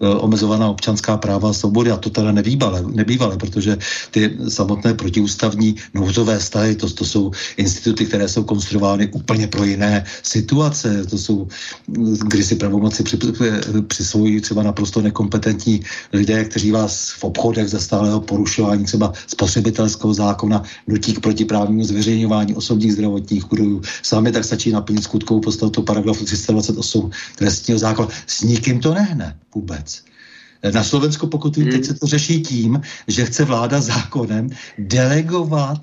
omezovaná 0.00 0.68
občanská 0.68 1.16
práva 1.16 1.50
a 1.50 1.52
svobody 1.52 1.90
a 1.90 1.96
to 1.96 2.10
teda 2.10 2.32
nevýbale, 2.32 2.84
nebývale, 2.86 3.36
protože 3.36 3.78
ty 4.10 4.36
samotné 4.48 4.94
protiústavní 4.94 5.76
nouzové 5.94 6.40
stavy, 6.40 6.74
to, 6.74 6.90
to 6.90 7.04
jsou 7.04 7.30
instituty, 7.56 8.06
které 8.06 8.28
jsou 8.28 8.44
konstruovány 8.44 9.08
úplně 9.12 9.46
pro 9.46 9.64
jiné 9.64 10.04
situace, 10.22 11.06
to 11.06 11.18
jsou, 11.18 11.48
kdy 12.28 12.44
si 12.44 12.56
pravomoci 12.56 13.02
při, 13.02 13.18
přisvojí 13.86 14.40
třeba 14.40 14.62
naprosto 14.62 15.00
nekompetentní 15.00 15.80
lidé, 16.12 16.44
kteří 16.44 16.70
vás 16.70 17.10
v 17.10 17.24
obchodech 17.24 17.68
zase 17.68 17.84
stálého 17.84 18.20
porušování 18.20 18.84
třeba 18.84 19.12
spotřebitelského 19.26 20.14
zákona, 20.14 20.62
nutí 20.86 21.12
k 21.12 21.20
protiprávnímu 21.20 21.84
zveřejňování 21.84 22.54
osobních 22.54 22.92
zdravotních 22.92 23.52
údajů. 23.52 23.82
Sami 24.02 24.32
tak 24.32 24.44
stačí 24.44 24.70
naplnit 24.70 25.02
skutkovou 25.02 25.40
podstatu 25.40 25.82
paragrafu 25.82 26.24
328 26.24 27.10
trestního 27.36 27.78
zákona. 27.78 28.08
S 28.26 28.42
nikým 28.42 28.80
to 28.80 28.94
nehne 28.94 29.36
vůbec. 29.54 29.87
Na 30.74 30.82
Slovensku, 30.82 31.26
pokud 31.26 31.56
vím, 31.56 31.70
teď 31.70 31.84
se 31.84 31.94
to 31.94 32.06
řeší 32.06 32.42
tím, 32.42 32.80
že 33.08 33.24
chce 33.24 33.44
vláda 33.44 33.80
zákonem 33.80 34.48
delegovat 34.78 35.78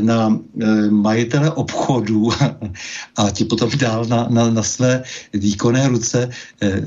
na 0.00 0.40
e, 0.62 0.90
majitele 0.90 1.50
obchodů 1.50 2.30
a 3.16 3.30
ti 3.30 3.44
potom 3.44 3.70
dál 3.78 4.04
na, 4.04 4.26
na, 4.30 4.50
na 4.50 4.62
své 4.62 5.02
výkonné 5.32 5.88
ruce 5.88 6.28
e, 6.62 6.82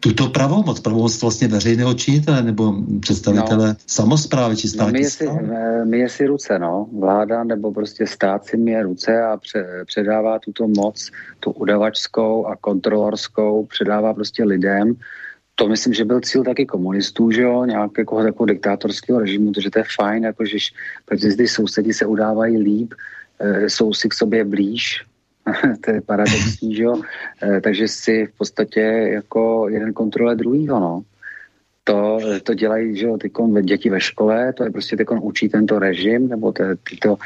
tuto 0.00 0.28
pravomoc, 0.28 0.80
pravomoc 0.80 1.22
vlastně 1.22 1.48
veřejného 1.48 1.94
činitele 1.94 2.42
nebo 2.42 2.74
představitele 3.00 3.68
no. 3.68 3.74
samozprávy 3.86 4.56
či 4.56 4.68
státní 4.68 4.92
no, 4.92 4.98
my, 4.98 5.10
si, 5.10 5.28
my 5.84 5.98
je 5.98 6.08
si 6.08 6.26
ruce, 6.26 6.58
no. 6.58 6.86
Vláda 6.98 7.44
nebo 7.44 7.72
prostě 7.72 8.06
stát 8.06 8.44
si 8.44 8.56
mě 8.56 8.82
ruce 8.82 9.22
a 9.22 9.36
pře, 9.36 9.66
předává 9.86 10.38
tuto 10.38 10.68
moc, 10.68 11.10
tu 11.40 11.50
udavačskou 11.50 12.46
a 12.46 12.56
kontrolorskou, 12.56 13.66
předává 13.66 14.14
prostě 14.14 14.44
lidem. 14.44 14.94
To 15.58 15.68
myslím, 15.68 15.94
že 15.94 16.04
byl 16.04 16.20
cíl 16.20 16.44
taky 16.44 16.66
komunistů, 16.66 17.30
že 17.30 17.42
jo, 17.42 17.64
nějakého 17.64 18.22
takového 18.22 18.46
diktátorského 18.46 19.20
režimu, 19.20 19.52
takže 19.52 19.70
to 19.70 19.78
je 19.78 19.84
fajn, 20.00 20.24
jako 20.24 20.44
že 20.46 20.56
protože 21.04 21.36
ty 21.36 21.48
sousedi 21.48 21.92
se 21.92 22.06
udávají 22.06 22.58
líp, 22.58 22.94
e, 23.38 23.70
jsou 23.70 23.94
si 23.94 24.08
k 24.08 24.14
sobě 24.14 24.44
blíž, 24.44 25.04
to 25.84 25.90
je 25.90 26.00
paradoxní, 26.00 26.74
že 26.74 26.82
jo? 26.82 27.02
E, 27.42 27.60
takže 27.60 27.88
si 27.88 28.26
v 28.26 28.38
podstatě 28.38 28.80
jako 29.12 29.68
jeden 29.68 29.92
kontrole 29.92 30.36
druhýho, 30.36 30.80
no. 30.80 31.02
To, 31.84 32.18
to 32.42 32.54
dělají, 32.54 32.96
že 32.96 33.06
jo, 33.06 33.16
tykon 33.16 33.62
děti 33.62 33.90
ve 33.90 34.00
škole, 34.00 34.52
to 34.52 34.64
je 34.64 34.70
prostě 34.70 34.96
tykon 34.96 35.20
učí 35.22 35.48
tento 35.48 35.78
režim, 35.78 36.28
nebo 36.28 36.52
to, 36.52 36.64
tyto, 36.90 37.16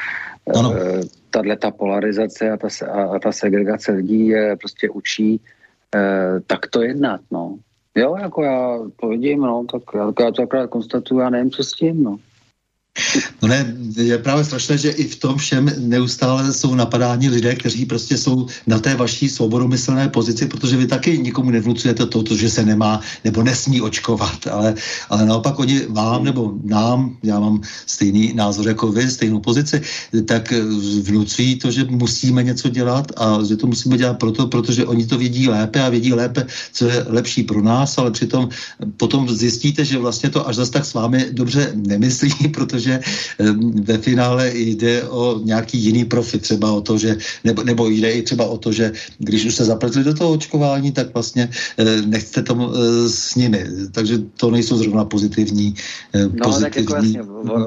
e, 0.49 1.01
tahle 1.29 1.57
ta 1.57 1.71
polarizace 1.71 2.51
a 2.51 2.57
ta, 2.57 2.67
a, 2.91 3.03
a 3.03 3.19
ta 3.19 3.31
segregace 3.31 3.91
lidí 3.91 4.27
je 4.27 4.55
prostě 4.55 4.89
učí 4.89 5.41
e, 5.95 6.39
tak 6.47 6.67
to 6.67 6.81
jednat, 6.81 7.21
no. 7.31 7.57
Jo, 7.95 8.15
jako 8.15 8.43
já 8.43 8.79
to 8.95 9.07
vidím, 9.07 9.41
no, 9.41 9.65
tak 9.71 9.81
já, 9.95 10.13
já 10.19 10.31
to 10.31 10.41
akorát 10.41 10.69
konstatuju, 10.69 11.21
já 11.21 11.29
nevím, 11.29 11.51
co 11.51 11.63
s 11.63 11.71
tím, 11.71 12.03
no. 12.03 12.17
No 13.41 13.47
ne, 13.47 13.75
je 13.95 14.17
právě 14.17 14.43
strašné, 14.43 14.77
že 14.77 14.89
i 14.89 15.03
v 15.03 15.15
tom 15.15 15.37
všem 15.37 15.71
neustále 15.77 16.53
jsou 16.53 16.75
napadáni 16.75 17.29
lidé, 17.29 17.55
kteří 17.55 17.85
prostě 17.85 18.17
jsou 18.17 18.47
na 18.67 18.79
té 18.79 18.95
vaší 18.95 19.29
svobodomyslné 19.29 20.09
pozici, 20.09 20.45
protože 20.45 20.77
vy 20.77 20.87
taky 20.87 21.17
nikomu 21.17 21.51
nevnucujete 21.51 22.05
to, 22.05 22.23
to, 22.23 22.35
že 22.35 22.49
se 22.49 22.65
nemá 22.65 23.01
nebo 23.23 23.43
nesmí 23.43 23.81
očkovat, 23.81 24.47
ale, 24.51 24.75
ale 25.09 25.25
naopak 25.25 25.59
oni 25.59 25.81
vám 25.89 26.23
nebo 26.23 26.53
nám, 26.63 27.17
já 27.23 27.39
mám 27.39 27.61
stejný 27.85 28.33
názor 28.33 28.67
jako 28.67 28.91
vy, 28.91 29.09
stejnou 29.11 29.39
pozici, 29.39 29.81
tak 30.25 30.53
vnucují 31.01 31.55
to, 31.55 31.71
že 31.71 31.83
musíme 31.89 32.43
něco 32.43 32.69
dělat 32.69 33.11
a 33.17 33.43
že 33.43 33.57
to 33.57 33.67
musíme 33.67 33.97
dělat 33.97 34.19
proto, 34.19 34.47
protože 34.47 34.85
oni 34.85 35.05
to 35.05 35.17
vědí 35.17 35.49
lépe 35.49 35.81
a 35.81 35.89
vědí 35.89 36.13
lépe, 36.13 36.45
co 36.73 36.85
je 36.85 37.05
lepší 37.07 37.43
pro 37.43 37.61
nás, 37.61 37.97
ale 37.97 38.11
přitom 38.11 38.49
potom 38.97 39.29
zjistíte, 39.29 39.85
že 39.85 39.97
vlastně 39.97 40.29
to 40.29 40.47
až 40.47 40.55
zase 40.55 40.71
tak 40.71 40.85
s 40.85 40.93
vámi 40.93 41.25
dobře 41.31 41.71
nemyslí, 41.75 42.33
protože 42.53 42.82
protože 42.83 42.99
ve 43.83 43.97
finále 43.97 44.51
jde 44.53 45.03
o 45.03 45.39
nějaký 45.43 45.77
jiný 45.77 46.05
profit, 46.05 46.41
třeba 46.41 46.71
o 46.71 46.81
to, 46.81 46.97
že, 46.97 47.17
nebo, 47.43 47.63
nebo 47.63 47.87
jde 47.87 48.11
i 48.11 48.21
třeba 48.21 48.45
o 48.45 48.57
to, 48.57 48.71
že 48.71 48.91
když 49.17 49.45
už 49.45 49.55
se 49.55 49.65
zapletli 49.65 50.03
do 50.03 50.13
toho 50.13 50.31
očkování, 50.31 50.91
tak 50.91 51.13
vlastně 51.13 51.49
eh, 51.77 52.01
nechcete 52.01 52.43
tomu 52.43 52.69
eh, 52.69 53.09
s 53.09 53.35
nimi. 53.35 53.65
Takže 53.91 54.17
to 54.37 54.51
nejsou 54.51 54.77
zrovna 54.77 55.05
pozitivní, 55.05 55.75
eh, 56.13 56.23
no, 56.23 56.29
pozitivní 56.29 56.63
tak 56.63 56.75
jako 56.75 56.95
jasně, 56.95 57.21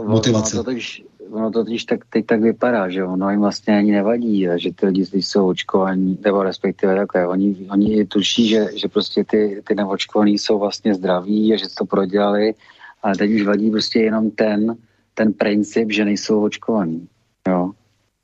motivace. 0.06 0.56
Ono 0.56 0.64
to, 0.64 0.70
totiž, 0.70 1.04
ono 1.30 1.50
to 1.50 1.64
totiž 1.64 1.84
tak, 1.84 2.00
teď 2.10 2.26
tak 2.26 2.40
vypadá, 2.40 2.88
že 2.90 3.04
ono 3.04 3.30
jim 3.30 3.40
vlastně 3.40 3.78
ani 3.78 3.92
nevadí, 3.92 4.46
že 4.56 4.72
ty 4.72 4.86
lidi 4.86 5.06
jsou 5.12 5.48
očkovaní, 5.48 6.18
nebo 6.24 6.42
respektive 6.42 6.96
takhle, 6.96 7.26
oni, 7.26 7.56
oni 7.70 8.06
tuší, 8.06 8.48
že, 8.48 8.68
že 8.74 8.88
prostě 8.88 9.24
ty, 9.24 9.62
ty 9.68 9.74
neočkovaní 9.74 10.38
jsou 10.38 10.58
vlastně 10.58 10.94
zdraví 10.94 11.54
a 11.54 11.56
že 11.56 11.64
to 11.78 11.84
prodělali, 11.84 12.54
ale 13.02 13.16
teď 13.16 13.30
už 13.30 13.42
vadí 13.42 13.70
prostě 13.70 14.00
jenom 14.00 14.30
ten, 14.30 14.76
ten 15.16 15.32
princip, 15.32 15.92
že 15.92 16.04
nejsou 16.04 16.42
očkovaní. 16.42 17.08
Jo. 17.48 17.70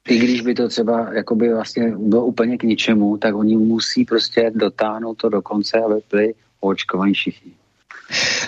I 0.09 0.19
když 0.19 0.41
by 0.41 0.55
to 0.55 0.69
třeba 0.69 1.15
jakoby 1.15 1.55
vlastně 1.55 1.95
bylo 1.99 2.27
úplně 2.27 2.59
k 2.59 2.63
ničemu, 2.63 3.17
tak 3.17 3.35
oni 3.35 3.57
musí 3.57 4.05
prostě 4.05 4.53
dotáhnout 4.55 5.15
to 5.15 5.29
do 5.29 5.43
konce, 5.43 5.79
aby 5.79 5.95
byli 6.11 6.35
očkovaní 6.61 7.15
všichni. 7.15 7.53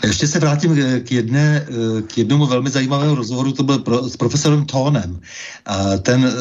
Ještě 0.05 0.27
se 0.27 0.39
vrátím 0.39 0.77
k, 1.05 1.12
jedné, 1.12 1.66
k 2.07 2.19
jednomu 2.19 2.47
velmi 2.47 2.71
zajímavému 2.71 3.15
rozhovoru, 3.15 3.53
to 3.53 3.62
byl 3.62 3.79
pro, 3.79 4.09
s 4.09 4.16
profesorem 4.16 4.66
Tónem. 4.66 5.21
A, 5.66 5.97
ten, 5.97 6.33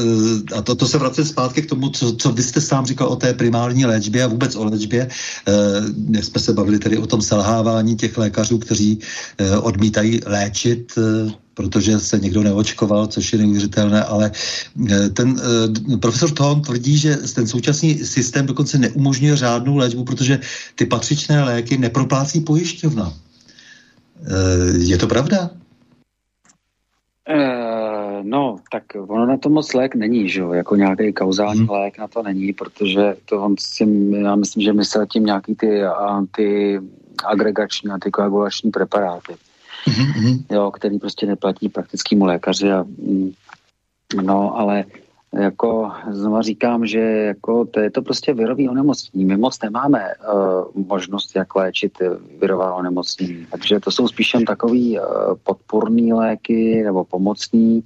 a 0.56 0.62
to, 0.62 0.76
to 0.76 0.88
se 0.88 0.98
vrací 0.98 1.26
zpátky 1.26 1.62
k 1.62 1.70
tomu, 1.70 1.90
co, 1.90 2.16
co 2.16 2.32
vy 2.32 2.44
jste 2.44 2.62
sám 2.62 2.86
říkal 2.86 3.08
o 3.08 3.16
té 3.16 3.34
primární 3.34 3.86
léčbě 3.86 4.24
a 4.24 4.28
vůbec 4.28 4.56
o 4.56 4.66
léčbě. 4.66 5.08
E, 5.48 6.24
jsme 6.24 6.42
se 6.42 6.54
bavili 6.54 6.80
tedy 6.80 6.98
o 6.98 7.08
tom 7.08 7.22
selhávání 7.22 7.96
těch 7.96 8.18
lékařů, 8.18 8.58
kteří 8.58 9.00
e, 9.38 9.58
odmítají 9.58 10.20
léčit 10.26 10.94
protože 11.54 12.00
se 12.00 12.20
někdo 12.20 12.44
neočkoval, 12.44 13.08
což 13.08 13.34
je 13.34 13.40
neuvěřitelné, 13.40 14.04
ale 14.04 14.32
eh, 14.92 15.10
ten 15.10 15.30
uh, 15.30 16.00
profesor 16.00 16.32
Thon 16.32 16.62
tvrdí, 16.62 16.98
že 16.98 17.18
ten 17.36 17.48
současný 17.48 17.98
systém 17.98 18.46
dokonce 18.46 18.78
neumožňuje 18.78 19.36
řádnou 19.36 19.78
léčbu, 19.78 20.04
protože 20.04 20.40
ty 20.76 20.86
patřičné 20.86 21.44
léky 21.44 21.78
neproplácí 21.78 22.42
pojišťovna. 22.42 23.08
Uh, 23.08 23.14
je 24.78 24.98
to 24.98 25.08
pravda? 25.08 25.50
No, 28.24 28.56
tak 28.72 28.84
ono 29.08 29.26
na 29.26 29.38
to 29.38 29.50
moc 29.50 29.74
lék 29.74 29.96
není, 29.96 30.30
že 30.30 30.40
jo, 30.40 30.54
jako 30.54 30.76
nějaký 30.76 31.14
kauzální 31.14 31.60
hmm. 31.60 31.70
lék 31.70 31.98
na 31.98 32.08
to 32.08 32.24
není, 32.24 32.54
protože 32.54 33.16
to 33.26 33.44
on 33.44 33.56
si, 33.60 33.86
já 34.24 34.36
myslím, 34.36 34.64
že 34.64 34.74
myslel 34.74 35.06
tím 35.06 35.26
nějaký 35.26 35.56
ty 35.56 35.84
antiagregační, 35.84 37.90
antikoagulační 37.90 38.72
preparáty 38.72 39.34
mm-hmm. 39.88 40.46
jo, 40.52 40.72
který 40.72 41.00
prostě 41.00 41.26
neplatí 41.26 41.70
praktickému 41.70 42.26
lékaři 42.26 42.72
a 42.72 42.84
mm, 42.84 43.32
no, 44.22 44.58
ale 44.58 44.86
jako 45.34 45.92
znova 46.12 46.42
říkám, 46.42 46.86
že 46.86 47.00
jako 47.00 47.66
to 47.66 47.80
je 47.80 47.92
to 47.92 48.02
prostě 48.02 48.34
virový 48.34 48.70
onemocnění. 48.70 49.26
My 49.26 49.38
moc 49.38 49.62
nemáme 49.62 50.06
uh, 50.34 50.86
možnost, 50.88 51.36
jak 51.36 51.56
léčit 51.56 51.98
virová 52.42 52.76
onemocnění. 52.76 53.48
Takže 53.52 53.80
to 53.80 53.92
jsou 53.92 54.08
spíš 54.08 54.36
takový 54.48 55.00
uh, 55.00 55.06
podporný 55.44 56.14
léky 56.14 56.84
nebo 56.84 57.04
pomocný, 57.04 57.84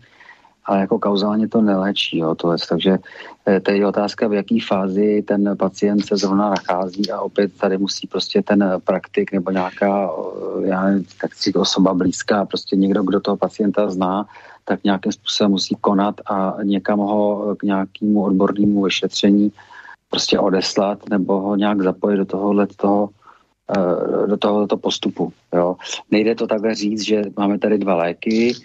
ale 0.67 0.79
jako 0.79 0.99
kauzálně 0.99 1.47
to 1.47 1.61
neléčí. 1.61 2.17
Jo. 2.17 2.35
Takže 2.69 2.97
eh, 3.45 3.59
to 3.59 3.71
je 3.71 3.87
otázka, 3.87 4.27
v 4.27 4.33
jaké 4.33 4.57
fázi 4.67 5.23
ten 5.27 5.57
pacient 5.57 6.05
se 6.05 6.17
zrovna 6.17 6.49
nachází 6.49 7.11
a 7.11 7.21
opět 7.21 7.57
tady 7.57 7.77
musí 7.77 8.07
prostě 8.07 8.41
ten 8.41 8.81
praktik 8.83 9.31
nebo 9.31 9.51
nějaká 9.51 10.09
eh, 10.09 10.67
já 10.67 10.83
nevím, 10.83 11.05
tak 11.21 11.35
si 11.35 11.53
osoba 11.53 11.93
blízká, 11.93 12.45
prostě 12.45 12.75
někdo, 12.75 13.03
kdo 13.03 13.19
toho 13.19 13.37
pacienta 13.37 13.89
zná, 13.89 14.25
tak 14.65 14.83
nějakým 14.83 15.11
způsobem 15.11 15.51
musí 15.51 15.75
konat 15.81 16.15
a 16.25 16.57
někam 16.63 16.99
ho 16.99 17.55
k 17.55 17.63
nějakému 17.63 18.23
odbornému 18.23 18.83
vyšetření 18.83 19.51
prostě 20.09 20.39
odeslat 20.39 21.09
nebo 21.09 21.41
ho 21.41 21.55
nějak 21.55 21.81
zapojit 21.81 22.17
do 22.17 22.25
tohohle 22.25 22.67
toho, 22.67 23.09
eh, 23.77 24.27
do 24.27 24.37
tohoto 24.37 24.77
postupu. 24.77 25.33
Jo. 25.53 25.75
Nejde 26.11 26.35
to 26.35 26.47
takhle 26.47 26.75
říct, 26.75 27.01
že 27.01 27.21
máme 27.37 27.59
tady 27.59 27.77
dva 27.77 27.95
léky, 27.95 28.55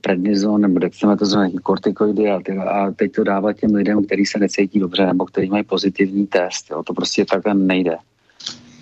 prednizon 0.00 0.60
nebo 0.60 0.78
dexametazon, 0.78 1.50
kortikoidy 1.62 2.30
a, 2.30 2.40
a 2.70 2.90
teď 2.90 3.12
to 3.12 3.24
dávat 3.24 3.52
těm 3.52 3.74
lidem, 3.74 4.04
kteří 4.04 4.26
se 4.26 4.38
necítí 4.38 4.80
dobře 4.80 5.06
nebo 5.06 5.24
kteří 5.24 5.50
mají 5.50 5.64
pozitivní 5.64 6.26
test. 6.26 6.70
Jo. 6.70 6.82
To 6.82 6.94
prostě 6.94 7.24
takhle 7.24 7.54
nejde. 7.54 7.96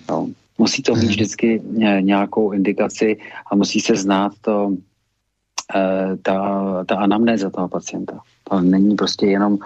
Jo. 0.09 0.27
Musí 0.57 0.83
to 0.83 0.95
mít 0.95 1.07
vždycky 1.07 1.61
nějakou 1.99 2.51
indikaci 2.51 3.17
a 3.51 3.55
musí 3.55 3.79
se 3.79 3.95
znát 3.95 4.31
to, 4.41 4.67
uh, 4.67 4.75
ta, 6.21 6.83
ta 6.87 6.95
anamnéza 6.95 7.49
toho 7.49 7.67
pacienta. 7.67 8.19
To 8.49 8.61
není 8.61 8.95
prostě 8.95 9.25
jenom, 9.25 9.57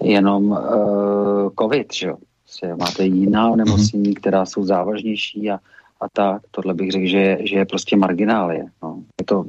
jenom 0.00 0.50
uh, 0.50 1.50
covid, 1.60 1.94
že 1.94 2.06
jo. 2.06 2.16
Prostě 2.44 2.74
máte 2.74 3.04
jiná 3.04 3.50
onemocnění, 3.50 4.14
která 4.14 4.46
jsou 4.46 4.64
závažnější 4.64 5.50
a, 5.50 5.54
a 6.00 6.08
tak. 6.12 6.42
Tohle 6.50 6.74
bych 6.74 6.92
řekl, 6.92 7.06
že 7.06 7.18
je, 7.18 7.46
že 7.46 7.56
je 7.56 7.64
prostě 7.64 7.96
marginálie. 7.96 8.64
No. 8.82 9.02
Je 9.20 9.24
to 9.24 9.44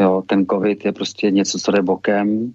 Jo, 0.00 0.22
ten 0.26 0.46
covid 0.46 0.84
je 0.84 0.92
prostě 0.92 1.30
něco, 1.30 1.58
co 1.58 1.72
jde 1.72 1.82
bokem, 1.82 2.54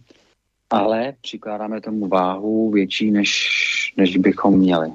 ale 0.69 1.13
přikládáme 1.21 1.81
tomu 1.81 2.07
váhu 2.07 2.71
větší, 2.71 3.11
než, 3.11 3.93
než 3.97 4.17
bychom 4.17 4.59
měli. 4.59 4.91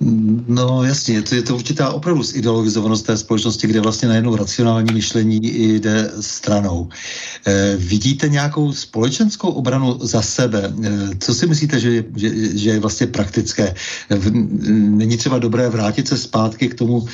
No 0.00 0.84
jasně, 0.84 1.14
je 1.14 1.22
to, 1.22 1.34
je 1.34 1.42
to 1.42 1.54
určitá 1.54 1.90
opravdu 1.90 2.22
zideologizovanost 2.22 3.06
té 3.06 3.16
společnosti, 3.16 3.66
kde 3.66 3.80
vlastně 3.80 4.08
najednou 4.08 4.36
racionální 4.36 4.94
myšlení 4.94 5.40
jde 5.42 6.10
stranou. 6.20 6.88
E, 7.46 7.76
vidíte 7.76 8.28
nějakou 8.28 8.72
společenskou 8.72 9.48
obranu 9.48 9.98
za 10.02 10.22
sebe? 10.22 10.72
E, 10.82 10.90
co 11.18 11.34
si 11.34 11.46
myslíte, 11.46 11.80
že, 11.80 12.04
že, 12.16 12.58
že 12.58 12.70
je 12.70 12.80
vlastně 12.80 13.06
praktické? 13.06 13.74
V, 14.10 14.30
není 14.70 15.16
třeba 15.16 15.38
dobré 15.38 15.68
vrátit 15.68 16.08
se 16.08 16.18
zpátky 16.18 16.68
k 16.68 16.74
tomu, 16.74 17.06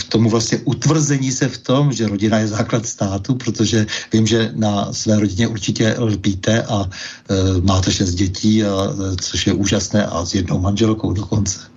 k 0.00 0.04
tomu 0.08 0.30
vlastně 0.30 0.58
utvrzení 0.64 1.32
se 1.32 1.48
v 1.48 1.58
tom, 1.58 1.92
že 1.92 2.08
rodina 2.08 2.38
je 2.38 2.48
základ 2.48 2.86
státu, 2.86 3.34
protože 3.34 3.86
vím, 4.12 4.26
že 4.26 4.52
na 4.56 4.92
své 4.92 5.20
rodině 5.20 5.48
určitě 5.48 5.94
lpíte 5.98 6.62
a 6.62 6.88
e, 6.88 7.60
máte 7.60 7.92
šest 7.92 8.14
dětí, 8.14 8.64
a, 8.64 8.88
což 9.20 9.46
je 9.46 9.52
úžasné 9.52 10.06
a 10.06 10.24
s 10.24 10.34
jednou 10.34 10.58
manželkou 10.58 11.12
dokonce. 11.12 11.72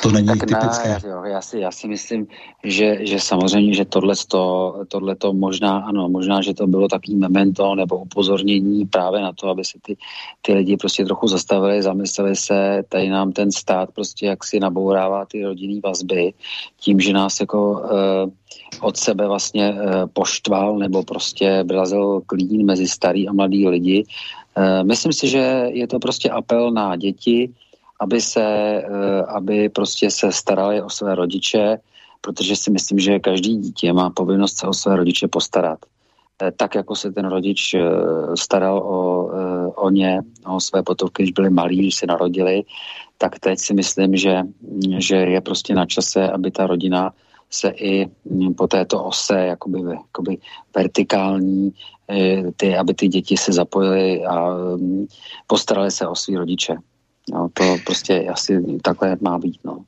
To 0.00 0.10
není 0.10 0.26
tak 0.26 0.40
typické. 0.40 0.88
Ne, 0.88 1.00
jo, 1.08 1.24
já, 1.24 1.40
si, 1.40 1.58
já 1.58 1.70
si 1.70 1.88
myslím, 1.88 2.26
že, 2.64 3.06
že 3.06 3.20
samozřejmě, 3.20 3.74
že 3.74 3.84
tohle 3.84 5.14
to 5.18 5.32
možná, 5.32 5.78
ano, 5.78 6.08
možná, 6.08 6.42
že 6.42 6.54
to 6.54 6.66
bylo 6.66 6.88
takový 6.88 7.16
memento 7.16 7.74
nebo 7.74 7.98
upozornění 7.98 8.86
právě 8.86 9.20
na 9.20 9.32
to, 9.32 9.48
aby 9.48 9.64
se 9.64 9.78
ty, 9.82 9.96
ty 10.42 10.54
lidi 10.54 10.76
prostě 10.76 11.04
trochu 11.04 11.28
zastavili, 11.28 11.82
zamysleli 11.82 12.36
se, 12.36 12.82
tady 12.88 13.08
nám 13.08 13.32
ten 13.32 13.52
stát 13.52 13.90
prostě 13.94 14.26
jak 14.26 14.44
si 14.44 14.60
nabourává 14.60 15.24
ty 15.24 15.44
rodinný 15.44 15.80
vazby, 15.80 16.32
tím, 16.80 17.00
že 17.00 17.12
nás 17.12 17.40
jako 17.40 17.82
eh, 17.84 18.30
od 18.80 18.96
sebe 18.96 19.26
vlastně 19.26 19.74
eh, 19.74 20.06
poštval 20.12 20.78
nebo 20.78 21.02
prostě 21.02 21.64
brazil 21.64 22.22
klín 22.26 22.66
mezi 22.66 22.88
starý 22.88 23.28
a 23.28 23.32
mladý 23.32 23.68
lidi. 23.68 24.04
Eh, 24.56 24.84
myslím 24.84 25.12
si, 25.12 25.28
že 25.28 25.68
je 25.72 25.86
to 25.86 25.98
prostě 25.98 26.30
apel 26.30 26.70
na 26.70 26.96
děti, 26.96 27.52
aby 28.02 28.20
se, 28.20 28.42
eh, 28.42 29.22
aby 29.28 29.68
prostě 29.68 30.10
se 30.10 30.32
starali 30.32 30.82
o 30.82 30.90
své 30.90 31.14
rodiče, 31.14 31.78
protože 32.20 32.56
si 32.56 32.70
myslím, 32.70 32.98
že 32.98 33.18
každý 33.18 33.56
dítě 33.56 33.92
má 33.92 34.10
povinnost 34.10 34.58
se 34.58 34.66
o 34.66 34.74
své 34.74 34.96
rodiče 34.96 35.28
postarat. 35.28 35.78
Eh, 36.42 36.50
tak, 36.50 36.74
jako 36.74 36.96
se 36.96 37.12
ten 37.12 37.26
rodič 37.26 37.74
eh, 37.74 37.80
staral 38.34 38.78
o, 38.78 39.30
o 39.86 39.90
ně, 39.90 40.20
o 40.46 40.60
své 40.60 40.82
potomky, 40.82 41.22
když 41.22 41.32
byli 41.32 41.50
malí, 41.50 41.78
když 41.78 41.94
se 41.94 42.06
narodili, 42.06 42.62
tak 43.18 43.38
teď 43.38 43.58
si 43.58 43.74
myslím, 43.74 44.16
že, 44.16 44.42
že 44.98 45.16
je 45.16 45.40
prostě 45.40 45.74
na 45.74 45.86
čase, 45.86 46.30
aby 46.30 46.50
ta 46.50 46.66
rodina 46.66 47.14
se 47.50 47.68
i 47.70 48.06
hm, 48.06 48.54
po 48.54 48.66
této 48.66 49.04
ose, 49.04 49.38
jakoby, 49.38 49.80
jakoby 49.90 50.38
vertikální, 50.74 51.72
ty, 52.56 52.76
aby 52.76 52.94
ty 52.94 53.08
děti 53.08 53.36
se 53.36 53.52
zapojily 53.52 54.24
a 54.24 54.54
hm, 54.76 55.06
postarali 55.46 55.90
se 55.90 56.06
o 56.06 56.14
svý 56.14 56.36
rodiče. 56.36 56.76
No, 57.30 57.48
to 57.52 57.76
prostě 57.86 58.28
asi 58.28 58.62
takhle 58.82 59.16
má 59.20 59.38
být. 59.38 59.60
No. 59.64 59.84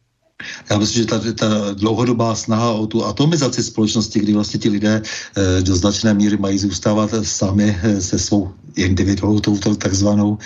Já 0.70 0.78
myslím, 0.78 1.02
že 1.02 1.08
ta, 1.08 1.20
ta 1.34 1.74
dlouhodobá 1.74 2.34
snaha 2.34 2.72
o 2.72 2.86
tu 2.86 3.04
atomizaci 3.04 3.62
společnosti, 3.62 4.20
kdy 4.20 4.32
vlastně 4.32 4.60
ti 4.60 4.68
lidé 4.68 5.02
e, 5.02 5.62
do 5.62 5.76
značné 5.76 6.14
míry 6.14 6.36
mají 6.36 6.58
zůstávat 6.58 7.14
sami 7.22 7.78
e, 7.82 8.00
se 8.00 8.18
svou 8.18 8.52
individualitou 8.76 9.56
takzvanou, 9.78 10.38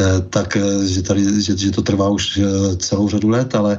e, 0.00 0.20
tak 0.30 0.56
že, 0.84 1.02
tady, 1.02 1.42
že, 1.42 1.56
že 1.56 1.70
to 1.70 1.82
trvá 1.82 2.08
už 2.08 2.40
celou 2.76 3.08
řadu 3.08 3.28
let, 3.28 3.54
ale 3.54 3.78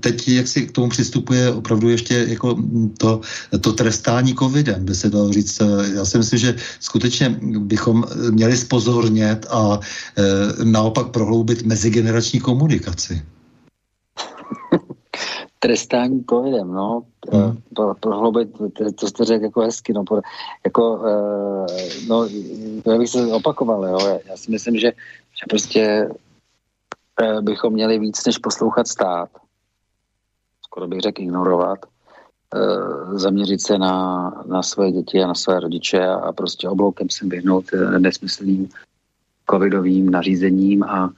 teď 0.00 0.28
jak 0.28 0.48
si 0.48 0.62
k 0.66 0.72
tomu 0.72 0.88
přistupuje 0.88 1.50
opravdu 1.50 1.88
ještě 1.88 2.26
jako 2.28 2.56
to, 2.98 3.20
to 3.60 3.72
trestání 3.72 4.34
covidem, 4.34 4.84
by 4.84 4.94
se 4.94 5.10
dalo 5.10 5.32
říct. 5.32 5.62
Já 5.94 6.04
si 6.04 6.18
myslím, 6.18 6.38
že 6.38 6.54
skutečně 6.80 7.36
bychom 7.58 8.04
měli 8.30 8.56
spozornět 8.56 9.46
a 9.50 9.80
naopak 10.64 11.06
prohloubit 11.06 11.62
mezigenerační 11.62 12.40
komunikaci 12.40 13.22
trestání 15.58 16.24
covidem, 16.30 16.72
no, 16.72 17.02
hmm. 17.32 17.58
pro, 17.74 17.94
prohloubit, 17.94 18.58
to, 18.58 18.92
to 18.92 19.06
jste 19.06 19.24
řekl 19.24 19.44
jako 19.44 19.60
hezky, 19.60 19.92
no, 19.92 20.04
pro, 20.04 20.20
jako, 20.64 20.94
uh, 20.94 21.66
no, 22.08 22.28
já 22.86 22.98
bych 22.98 23.08
se 23.08 23.26
opakoval, 23.26 23.84
jo, 23.86 23.98
já, 24.06 24.18
já 24.26 24.36
si 24.36 24.50
myslím, 24.50 24.76
že, 24.76 24.92
že 25.40 25.44
prostě 25.48 26.08
uh, 27.22 27.40
bychom 27.40 27.72
měli 27.72 27.98
víc, 27.98 28.26
než 28.26 28.38
poslouchat 28.38 28.88
stát, 28.88 29.28
skoro 30.64 30.88
bych 30.88 31.00
řekl 31.00 31.22
ignorovat, 31.22 31.78
zaměřit 33.12 33.62
se 33.62 33.78
na, 33.78 34.30
na 34.46 34.62
své 34.62 34.92
děti 34.92 35.22
a 35.22 35.26
na 35.26 35.34
své 35.34 35.60
rodiče 35.60 36.06
a, 36.06 36.14
a 36.14 36.32
prostě 36.32 36.68
obloukem 36.68 37.10
se 37.10 37.26
vyhnout 37.26 37.64
nesmyslným 37.98 38.68
covidovým 39.50 40.10
nařízením 40.10 40.82
a 40.82 41.10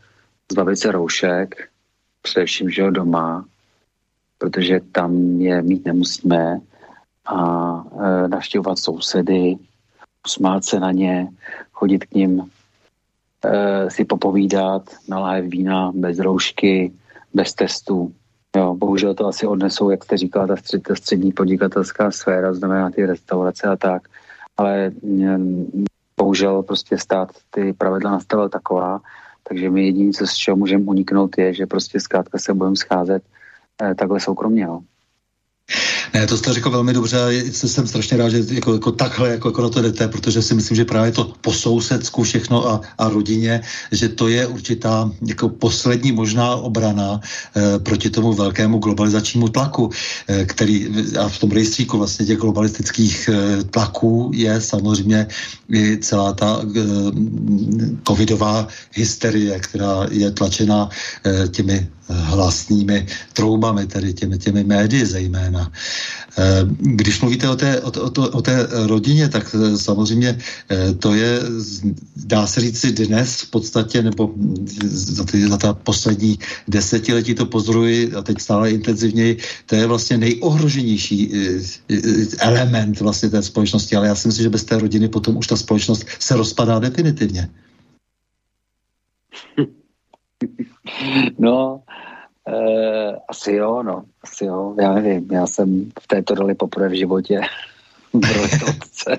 zbavit 0.52 0.76
se 0.76 0.92
roušek, 0.92 1.68
především, 2.24 2.70
že 2.70 2.90
doma, 2.90 3.44
protože 4.38 4.80
tam 4.92 5.40
je 5.40 5.62
mít 5.62 5.84
nemusíme 5.84 6.60
a 7.24 7.38
e, 8.00 8.28
navštěvovat 8.28 8.78
sousedy, 8.78 9.56
usmát 10.26 10.64
se 10.64 10.80
na 10.80 10.92
ně, 10.92 11.28
chodit 11.72 12.04
k 12.04 12.14
ním, 12.14 12.50
e, 13.44 13.90
si 13.90 14.04
popovídat, 14.04 14.82
nalájet 15.08 15.46
vína 15.46 15.92
bez 15.94 16.18
roušky, 16.18 16.92
bez 17.34 17.54
testů. 17.54 18.14
Jo, 18.56 18.74
bohužel 18.74 19.14
to 19.14 19.26
asi 19.26 19.46
odnesou, 19.46 19.90
jak 19.90 20.04
jste 20.04 20.16
říkala, 20.16 20.46
ta, 20.46 20.56
střed, 20.56 20.82
ta 20.82 20.94
střední 20.94 21.32
podnikatelská 21.32 22.10
sféra, 22.10 22.54
znamená 22.54 22.90
ty 22.90 23.06
restaurace 23.06 23.68
a 23.68 23.76
tak. 23.76 24.08
Ale 24.56 24.90
mm, 25.02 25.84
bohužel 26.16 26.62
prostě 26.62 26.98
stát 26.98 27.28
ty 27.50 27.72
pravidla 27.72 28.10
nastavil 28.10 28.48
taková, 28.48 29.00
takže 29.48 29.70
my 29.70 29.86
jediné, 29.86 30.12
co 30.12 30.26
z 30.26 30.34
čeho 30.34 30.56
můžeme 30.56 30.84
uniknout, 30.84 31.38
je, 31.38 31.54
že 31.54 31.66
prostě 31.66 32.00
zkrátka 32.00 32.38
se 32.38 32.54
budeme 32.54 32.76
scházet 32.76 33.22
eh, 33.82 33.94
takhle 33.94 34.20
soukromně. 34.20 34.66
No. 34.66 34.84
Ne, 36.14 36.26
to 36.26 36.36
jste 36.36 36.52
řekl 36.52 36.70
velmi 36.70 36.92
dobře 36.92 37.18
a 37.22 37.30
jsem 37.52 37.86
strašně 37.86 38.16
rád, 38.16 38.28
že 38.28 38.42
jako, 38.50 38.72
jako 38.74 38.92
takhle 38.92 39.28
jako, 39.28 39.48
jako 39.48 39.62
na 39.62 39.68
to 39.68 39.82
jdete, 39.82 40.08
protože 40.08 40.42
si 40.42 40.54
myslím, 40.54 40.76
že 40.76 40.84
právě 40.84 41.12
to 41.12 41.32
po 41.40 41.52
sousedsku 41.52 42.22
všechno 42.22 42.68
a, 42.68 42.80
a 42.98 43.08
rodině, 43.08 43.60
že 43.92 44.08
to 44.08 44.28
je 44.28 44.46
určitá 44.46 45.10
jako 45.26 45.48
poslední 45.48 46.12
možná 46.12 46.54
obrana 46.54 47.20
eh, 47.56 47.78
proti 47.78 48.10
tomu 48.10 48.32
velkému 48.32 48.78
globalizačnímu 48.78 49.48
tlaku, 49.48 49.90
eh, 50.28 50.44
který 50.44 50.88
a 51.18 51.28
v 51.28 51.38
tom 51.38 51.50
rejstříku 51.50 51.98
vlastně 51.98 52.26
těch 52.26 52.38
globalistických 52.38 53.30
eh, 53.32 53.64
tlaků 53.64 54.30
je 54.34 54.60
samozřejmě 54.60 55.26
i 55.72 55.98
celá 55.98 56.32
ta 56.32 56.60
eh, 56.62 56.80
covidová 58.08 58.68
hysterie, 58.92 59.60
která 59.60 60.06
je 60.10 60.30
tlačena 60.30 60.88
eh, 61.24 61.48
těmi 61.48 61.88
hlasnými 62.08 63.06
troubami, 63.32 63.86
tedy 63.86 64.14
těmi, 64.14 64.38
těmi 64.38 64.64
médii 64.64 65.06
zejména. 65.06 65.72
Eh, 66.38 66.66
když 66.78 67.20
mluvíte 67.20 67.48
o 67.48 67.56
té, 67.56 67.80
o, 67.80 67.90
o, 67.90 68.28
o 68.28 68.42
té 68.42 68.68
rodině, 68.86 69.28
tak 69.28 69.56
eh, 69.58 69.78
samozřejmě 69.78 70.38
eh, 70.70 70.94
to 70.94 71.14
je, 71.14 71.40
dá 72.16 72.46
se 72.46 72.60
říct 72.60 72.78
si 72.78 72.92
dnes 72.92 73.40
v 73.40 73.50
podstatě, 73.50 74.02
nebo 74.02 74.34
za, 74.84 75.24
ty, 75.24 75.48
za 75.48 75.56
ta 75.56 75.74
poslední 75.74 76.38
desetiletí 76.68 77.34
to 77.34 77.46
pozoruji 77.46 78.12
a 78.12 78.22
teď 78.22 78.40
stále 78.40 78.70
intenzivněji, 78.70 79.38
to 79.66 79.74
je 79.76 79.86
vlastně 79.86 80.18
nejohroženější 80.18 81.32
element 82.38 83.00
vlastně 83.00 83.30
té 83.30 83.42
společnosti, 83.42 83.96
ale 83.96 84.06
já 84.06 84.14
si 84.14 84.28
myslím, 84.28 84.42
že 84.42 84.50
bez 84.50 84.64
té 84.64 84.78
rodiny 84.78 85.08
potom 85.08 85.36
už 85.36 85.46
ta 85.46 85.56
společnost 85.56 86.06
se 86.18 86.36
rozpadá 86.36 86.78
definitivně. 86.78 87.48
No, 91.38 91.82
Uh, 92.48 93.16
asi 93.28 93.52
jo, 93.52 93.82
no, 93.82 94.04
asi 94.22 94.44
jo, 94.44 94.74
já 94.80 94.94
nevím, 94.94 95.28
já 95.32 95.46
jsem 95.46 95.90
v 96.02 96.06
této 96.06 96.34
roli 96.34 96.54
poprvé 96.54 96.88
v 96.88 96.98
životě 96.98 97.40
v 98.12 98.36
roli 98.36 98.50
otce. 98.68 99.18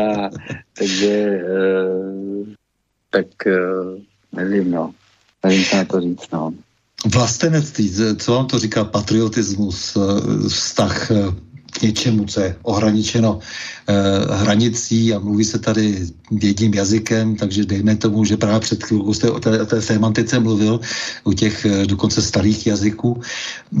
A, 0.00 0.30
takže 0.78 1.40
uh, 1.44 2.46
tak 3.10 3.26
uh, 3.46 3.98
nevím, 4.32 4.70
no, 4.70 4.94
nevím, 5.44 5.64
co 5.64 5.76
na 5.76 5.84
to 5.84 6.00
říct, 6.00 6.30
no. 6.32 6.54
Vlastenectví, 7.14 7.92
co 8.16 8.32
vám 8.32 8.46
to 8.46 8.58
říká 8.58 8.84
patriotismus, 8.84 9.96
vztah 10.48 11.10
k 11.70 11.82
něčemu, 11.82 12.24
co 12.24 12.40
je 12.40 12.56
ohraničeno 12.62 13.38
eh, 13.88 13.94
hranicí 14.34 15.14
a 15.14 15.18
mluví 15.18 15.44
se 15.44 15.58
tady 15.58 16.06
jedním 16.42 16.74
jazykem, 16.74 17.36
takže 17.36 17.64
dejme 17.64 17.96
tomu, 17.96 18.24
že 18.24 18.36
právě 18.36 18.60
před 18.60 18.84
chvilkou 18.84 19.14
jste 19.14 19.30
o 19.30 19.40
té, 19.40 19.62
o 19.62 19.66
té 19.66 19.82
semantice 19.82 20.40
mluvil, 20.40 20.80
u 21.24 21.32
těch 21.32 21.64
eh, 21.64 21.86
dokonce 21.86 22.22
starých 22.22 22.66
jazyků, 22.66 23.20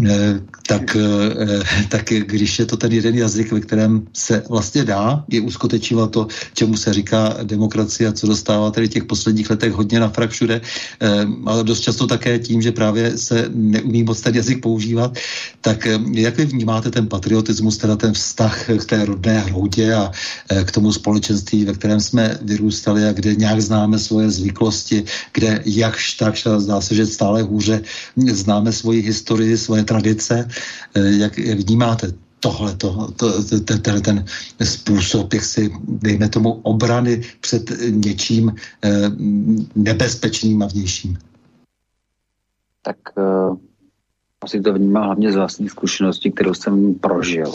eh, 0.06 0.40
tak, 0.66 0.96
eh, 0.96 1.62
tak 1.88 2.04
když 2.08 2.58
je 2.58 2.66
to 2.66 2.76
ten 2.76 2.92
jeden 2.92 3.14
jazyk, 3.14 3.52
ve 3.52 3.60
kterém 3.60 4.06
se 4.12 4.42
vlastně 4.48 4.84
dá, 4.84 5.24
je 5.28 5.40
uskutečňovat 5.40 6.10
to, 6.10 6.26
čemu 6.54 6.76
se 6.76 6.92
říká 6.92 7.36
demokracie 7.42 8.08
a 8.08 8.12
co 8.12 8.26
dostává 8.26 8.70
tady 8.70 8.88
těch 8.88 9.04
posledních 9.04 9.50
letech 9.50 9.72
hodně 9.72 10.00
na 10.00 10.08
frak 10.08 10.30
všude, 10.30 10.60
eh, 10.60 11.26
ale 11.46 11.64
dost 11.64 11.80
často 11.80 12.06
také 12.06 12.38
tím, 12.38 12.62
že 12.62 12.72
právě 12.72 13.18
se 13.18 13.48
neumí 13.54 14.02
moc 14.02 14.20
ten 14.20 14.34
jazyk 14.34 14.62
používat, 14.62 15.16
tak 15.60 15.86
eh, 15.86 15.98
jak 16.12 16.36
vy 16.36 16.44
vnímáte 16.44 16.90
ten 16.90 17.06
patriotismus, 17.06 17.77
teda 17.78 17.96
ten 17.96 18.12
vztah 18.12 18.66
k 18.78 18.84
té 18.84 19.04
rodné 19.04 19.38
hroudě 19.38 19.94
a 19.94 20.10
e, 20.48 20.64
k 20.64 20.70
tomu 20.70 20.92
společenství, 20.92 21.64
ve 21.64 21.72
kterém 21.72 22.00
jsme 22.00 22.38
vyrůstali 22.42 23.04
a 23.04 23.12
kde 23.12 23.34
nějak 23.34 23.60
známe 23.60 23.98
svoje 23.98 24.30
zvyklosti, 24.30 25.04
kde 25.32 25.62
jakž 25.64 26.14
tak, 26.14 26.34
zdá 26.36 26.80
se, 26.80 26.94
že 26.94 27.06
stále 27.06 27.42
hůře 27.42 27.82
známe 28.16 28.72
svoji 28.72 29.02
historii, 29.02 29.58
svoje 29.58 29.84
tradice. 29.84 30.48
E, 30.94 31.00
jak, 31.00 31.38
jak 31.38 31.58
vnímáte 31.58 32.12
tohle, 32.40 32.76
to, 32.76 33.10
to, 33.16 33.44
to, 33.44 33.78
ten, 33.78 34.02
ten 34.02 34.24
způsob, 34.62 35.32
jak 35.34 35.44
si, 35.44 35.70
dejme 35.88 36.28
tomu, 36.28 36.52
obrany 36.52 37.22
před 37.40 37.70
něčím 37.90 38.54
eh, 38.84 39.10
nebezpečným 39.74 40.62
a 40.62 40.66
vnějším? 40.66 41.18
Tak 42.82 42.96
asi 44.44 44.60
to 44.60 44.72
vnímám 44.72 45.04
hlavně 45.04 45.32
z 45.32 45.36
vlastní 45.36 45.68
zkušenosti, 45.68 46.32
kterou 46.32 46.54
jsem 46.54 46.94
prožil. 46.94 47.52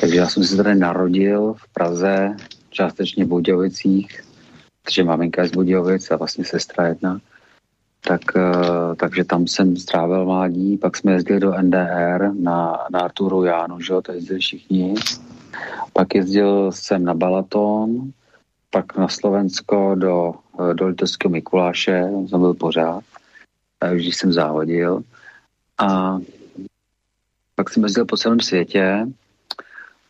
Takže 0.00 0.16
já 0.16 0.28
jsem 0.28 0.44
se 0.44 0.56
tady 0.56 0.74
narodil 0.74 1.54
v 1.54 1.72
Praze, 1.72 2.36
částečně 2.70 3.24
v 3.24 3.28
Budějovicích, 3.28 4.22
protože 4.82 5.04
maminka 5.04 5.42
je 5.42 5.48
z 5.48 5.52
Budějovic 5.52 6.10
a 6.10 6.16
vlastně 6.16 6.44
sestra 6.44 6.86
jedna. 6.86 7.20
tak, 8.00 8.20
uh, 8.36 8.94
takže 8.94 9.24
tam 9.24 9.46
jsem 9.46 9.76
strávil 9.76 10.24
mládí, 10.24 10.76
pak 10.76 10.96
jsme 10.96 11.12
jezdili 11.12 11.40
do 11.40 11.52
NDR 11.62 12.32
na, 12.32 12.86
na 12.90 13.00
Arturu 13.00 13.44
Jánu, 13.44 13.80
že 13.80 13.92
jo, 13.92 14.02
to 14.02 14.12
jezdili 14.12 14.40
všichni. 14.40 14.94
Pak 15.92 16.14
jezdil 16.14 16.72
jsem 16.72 17.04
na 17.04 17.14
Balaton, 17.14 18.12
pak 18.70 18.96
na 18.96 19.08
Slovensko 19.08 19.94
do, 19.94 20.34
do 20.72 20.86
Litovského 20.86 21.32
Mikuláše, 21.32 22.08
jsem 22.28 22.40
byl 22.40 22.54
pořád, 22.54 23.04
když 23.94 24.16
jsem 24.16 24.32
závodil. 24.32 25.02
A 25.80 26.18
pak 27.54 27.70
jsem 27.70 27.82
jezdil 27.82 28.04
po 28.04 28.16
celém 28.16 28.40
světě. 28.40 29.06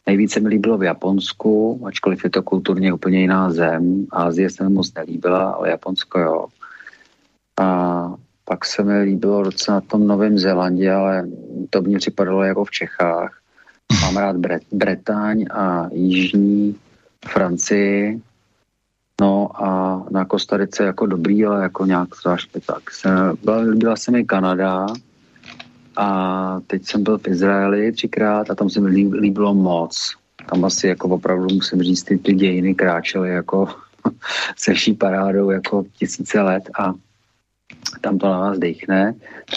Nejvíce 0.07 0.41
mi 0.41 0.49
líbilo 0.49 0.79
v 0.79 0.83
Japonsku, 0.83 1.81
ačkoliv 1.87 2.25
je 2.25 2.31
to 2.31 2.43
kulturně 2.43 2.93
úplně 2.93 3.21
jiná 3.21 3.53
zem. 3.53 4.07
Ázie 4.13 4.51
se 4.51 4.65
mi 4.65 4.71
moc 4.71 4.95
nelíbila, 4.95 5.51
ale 5.51 5.71
Japonsko 5.71 6.19
jo. 6.19 6.47
A 7.61 8.15
pak 8.45 8.65
se 8.65 8.83
mi 8.83 9.01
líbilo 9.03 9.43
docela 9.43 9.75
na 9.75 9.81
tom 9.81 10.07
Novém 10.07 10.39
Zélandě, 10.39 10.93
ale 10.93 11.29
to 11.71 11.83
mě 11.83 11.99
připadalo 11.99 12.43
jako 12.43 12.65
v 12.65 12.71
Čechách. 12.71 13.41
Mám 14.03 14.17
rád 14.17 14.37
Bret- 14.37 14.73
Bretaň 14.73 15.45
a 15.51 15.89
Jižní 15.93 16.77
Francii. 17.27 18.21
No 19.21 19.63
a 19.65 20.03
na 20.11 20.25
Kostarice 20.25 20.85
jako 20.85 21.07
dobrý, 21.07 21.47
ale 21.47 21.63
jako 21.63 21.87
nějak 21.87 22.17
zvláštně 22.17 22.61
tak. 22.61 22.91
Se, 22.91 23.09
byla, 23.45 23.57
líbila 23.61 23.97
se 23.97 24.11
mi 24.11 24.25
Kanada, 24.25 24.87
a 25.97 26.61
teď 26.67 26.85
jsem 26.85 27.03
byl 27.03 27.19
v 27.19 27.29
Izraeli 27.29 27.93
třikrát 27.93 28.51
a 28.51 28.55
tam 28.55 28.71
se 28.71 28.81
mi 28.81 28.89
líbilo 29.13 29.55
moc. 29.55 30.15
Tam 30.51 30.65
asi 30.65 30.87
jako 30.87 31.09
opravdu 31.09 31.55
musím 31.55 31.83
říct, 31.83 32.03
ty, 32.03 32.19
ty 32.19 32.35
dějiny 32.35 32.75
kráčely 32.75 33.31
jako 33.31 33.69
se 34.57 34.75
vší 34.75 34.95
parádou 34.95 35.51
jako 35.51 35.85
tisíce 35.99 36.41
let 36.41 36.71
a 36.79 36.95
tam 38.01 38.19
to 38.19 38.27
na 38.27 38.39
vás 38.39 38.59
dechne. 38.59 39.15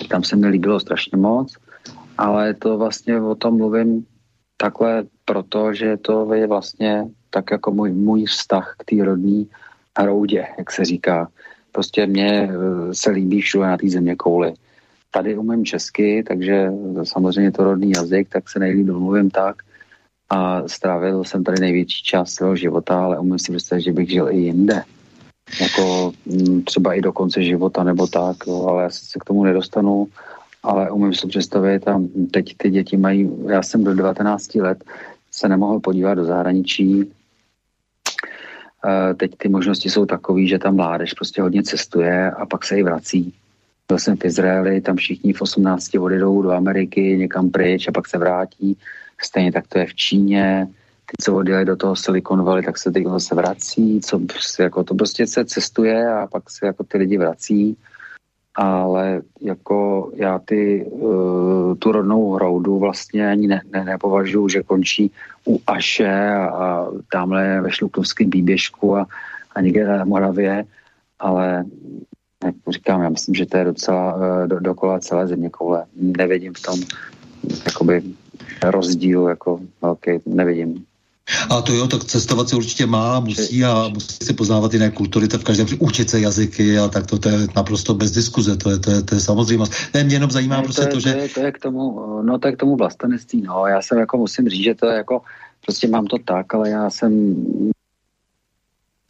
Tam 0.09 0.23
se 0.23 0.35
mi 0.35 0.47
líbilo 0.47 0.79
strašně 0.79 1.17
moc, 1.17 1.57
ale 2.17 2.53
to 2.53 2.77
vlastně 2.77 3.21
o 3.21 3.35
tom 3.35 3.57
mluvím 3.57 4.05
takhle 4.57 5.03
proto, 5.25 5.73
že 5.73 5.97
to 5.97 6.33
je 6.33 6.47
vlastně 6.47 7.05
tak 7.29 7.51
jako 7.51 7.71
můj, 7.71 7.91
můj 7.91 8.25
vztah 8.25 8.75
k 8.79 8.83
té 8.83 9.03
rodní 9.03 9.49
hroudě, 9.99 10.47
jak 10.57 10.71
se 10.71 10.85
říká. 10.85 11.27
Prostě 11.71 12.05
mně 12.05 12.49
eh, 12.51 12.93
se 12.93 13.09
líbí 13.09 13.41
všude 13.41 13.67
na 13.67 13.77
té 13.77 13.89
země 13.89 14.15
kouli 14.15 14.53
tady 15.13 15.37
umím 15.37 15.65
česky, 15.65 16.23
takže 16.27 16.71
samozřejmě 17.03 17.51
to 17.51 17.63
rodný 17.63 17.91
jazyk, 17.91 18.29
tak 18.29 18.49
se 18.49 18.59
nejlíp 18.59 18.87
domluvím 18.87 19.29
tak. 19.29 19.55
A 20.29 20.67
strávil 20.67 21.23
jsem 21.23 21.43
tady 21.43 21.59
největší 21.59 22.03
část 22.03 22.33
svého 22.33 22.55
života, 22.55 23.03
ale 23.03 23.19
umím 23.19 23.39
si 23.39 23.51
představit, 23.51 23.81
že 23.81 23.93
bych 23.93 24.09
žil 24.09 24.29
i 24.31 24.37
jinde. 24.37 24.83
Jako 25.61 26.11
mm, 26.25 26.63
třeba 26.63 26.93
i 26.93 27.01
do 27.01 27.11
konce 27.13 27.43
života 27.43 27.83
nebo 27.83 28.07
tak, 28.07 28.37
jo, 28.47 28.65
ale 28.69 28.83
já 28.83 28.89
se 28.89 29.19
k 29.19 29.23
tomu 29.23 29.43
nedostanu, 29.43 30.07
ale 30.63 30.91
umím 30.91 31.13
si 31.13 31.27
představit 31.27 31.87
a 31.87 32.01
teď 32.31 32.57
ty 32.57 32.69
děti 32.69 32.97
mají, 32.97 33.29
já 33.49 33.63
jsem 33.63 33.83
do 33.83 33.95
19 33.95 34.55
let 34.55 34.83
se 35.31 35.49
nemohl 35.49 35.79
podívat 35.79 36.13
do 36.13 36.25
zahraničí, 36.25 37.11
Teď 39.17 39.31
ty 39.37 39.49
možnosti 39.49 39.89
jsou 39.89 40.05
takové, 40.05 40.47
že 40.47 40.59
tam 40.59 40.75
mládež 40.75 41.13
prostě 41.13 41.41
hodně 41.41 41.63
cestuje 41.63 42.31
a 42.31 42.45
pak 42.45 42.65
se 42.65 42.79
i 42.79 42.83
vrací. 42.83 43.33
Byl 43.87 43.99
jsem 43.99 44.17
v 44.17 44.25
Izraeli, 44.25 44.81
tam 44.81 44.95
všichni 44.95 45.33
v 45.33 45.41
18 45.41 45.95
odjedou 45.95 46.41
do 46.41 46.51
Ameriky, 46.51 47.17
někam 47.17 47.49
pryč 47.49 47.87
a 47.87 47.91
pak 47.91 48.07
se 48.07 48.17
vrátí. 48.17 48.77
Stejně 49.21 49.51
tak 49.51 49.67
to 49.67 49.79
je 49.79 49.85
v 49.85 49.95
Číně. 49.95 50.67
Ty, 51.05 51.23
co 51.23 51.35
odjeli 51.35 51.65
do 51.65 51.75
toho 51.75 51.95
Silicon 51.95 52.43
Valley, 52.43 52.63
tak 52.63 52.77
se 52.77 52.91
teď 52.91 53.03
se 53.17 53.35
vrací. 53.35 54.01
Co, 54.01 54.21
jako, 54.59 54.83
to 54.83 54.95
prostě 54.95 55.27
se 55.27 55.45
cestuje 55.45 56.13
a 56.13 56.27
pak 56.27 56.49
se 56.49 56.65
jako 56.65 56.83
ty 56.83 56.97
lidi 56.97 57.17
vrací. 57.17 57.77
Ale 58.55 59.21
jako 59.41 60.11
já 60.15 60.39
ty, 60.39 60.85
uh, 60.85 61.75
tu 61.75 61.91
rodnou 61.91 62.31
hroudu 62.31 62.79
vlastně 62.79 63.29
ani 63.29 63.47
ne, 63.47 63.61
ne, 63.73 63.83
nepovažuji, 63.83 64.49
že 64.49 64.63
končí 64.63 65.11
u 65.47 65.61
Aše 65.67 66.29
a, 66.29 66.45
a 66.45 66.87
tamhle 67.11 67.61
ve 67.61 67.71
Šluknovském 67.71 68.29
výběžku 68.29 68.97
a, 68.97 69.07
a 69.55 69.61
někde 69.61 69.87
na 69.87 70.05
Moravě, 70.05 70.65
ale 71.19 71.65
jak 72.45 72.55
říkám, 72.69 73.01
já 73.01 73.09
myslím, 73.09 73.35
že 73.35 73.45
to 73.45 73.57
je 73.57 73.63
docela 73.63 74.19
eh, 74.21 74.47
do, 74.47 74.59
dokola 74.59 74.99
celé 74.99 75.27
země 75.27 75.49
koule. 75.49 75.85
Nevidím 75.95 76.53
v 76.53 76.61
tom 76.61 76.79
jakoby 77.65 78.03
rozdíl 78.63 79.27
jako 79.27 79.59
velký, 79.81 80.11
nevidím. 80.25 80.85
A 81.49 81.61
to 81.61 81.73
jo, 81.73 81.87
tak 81.87 82.03
cestovat 82.03 82.49
se 82.49 82.55
určitě 82.55 82.85
má, 82.85 83.19
musí 83.19 83.65
a 83.65 83.87
musí 83.87 84.25
se 84.25 84.33
poznávat 84.33 84.73
jiné 84.73 84.91
kultury, 84.91 85.27
to 85.27 85.37
v 85.37 85.43
každém 85.43 85.65
případě 85.65 85.85
učit 85.85 86.09
se 86.09 86.19
jazyky 86.19 86.79
a 86.79 86.87
tak 86.87 87.07
to, 87.07 87.19
to 87.19 87.29
je 87.29 87.37
naprosto 87.55 87.93
bez 87.93 88.11
diskuze, 88.11 88.57
to 88.57 88.69
je, 88.69 88.79
to 88.79 88.91
je, 88.91 89.01
to 89.01 89.15
je 89.15 89.21
samozřejmě. 89.21 89.65
Ne, 89.93 90.03
mě 90.03 90.15
jenom 90.15 90.31
zajímá 90.31 90.57
ne, 90.57 90.63
prostě 90.63 90.81
to, 90.81 90.87
je, 90.87 90.93
to, 90.93 90.99
že... 90.99 91.13
To 91.13 91.19
je, 91.19 91.29
to 91.29 91.39
je 91.39 91.51
k 91.51 91.59
tomu, 91.59 91.99
no 92.21 92.39
to 92.39 92.47
je 92.47 92.53
k 92.53 92.59
tomu 92.59 92.75
vlastenectví, 92.75 93.41
no, 93.41 93.67
já 93.67 93.81
jsem 93.81 93.99
jako 93.99 94.17
musím 94.17 94.49
říct, 94.49 94.63
že 94.63 94.75
to 94.75 94.85
je 94.85 94.95
jako, 94.95 95.21
prostě 95.65 95.87
mám 95.87 96.05
to 96.05 96.17
tak, 96.17 96.53
ale 96.53 96.69
já 96.69 96.89
jsem 96.89 97.35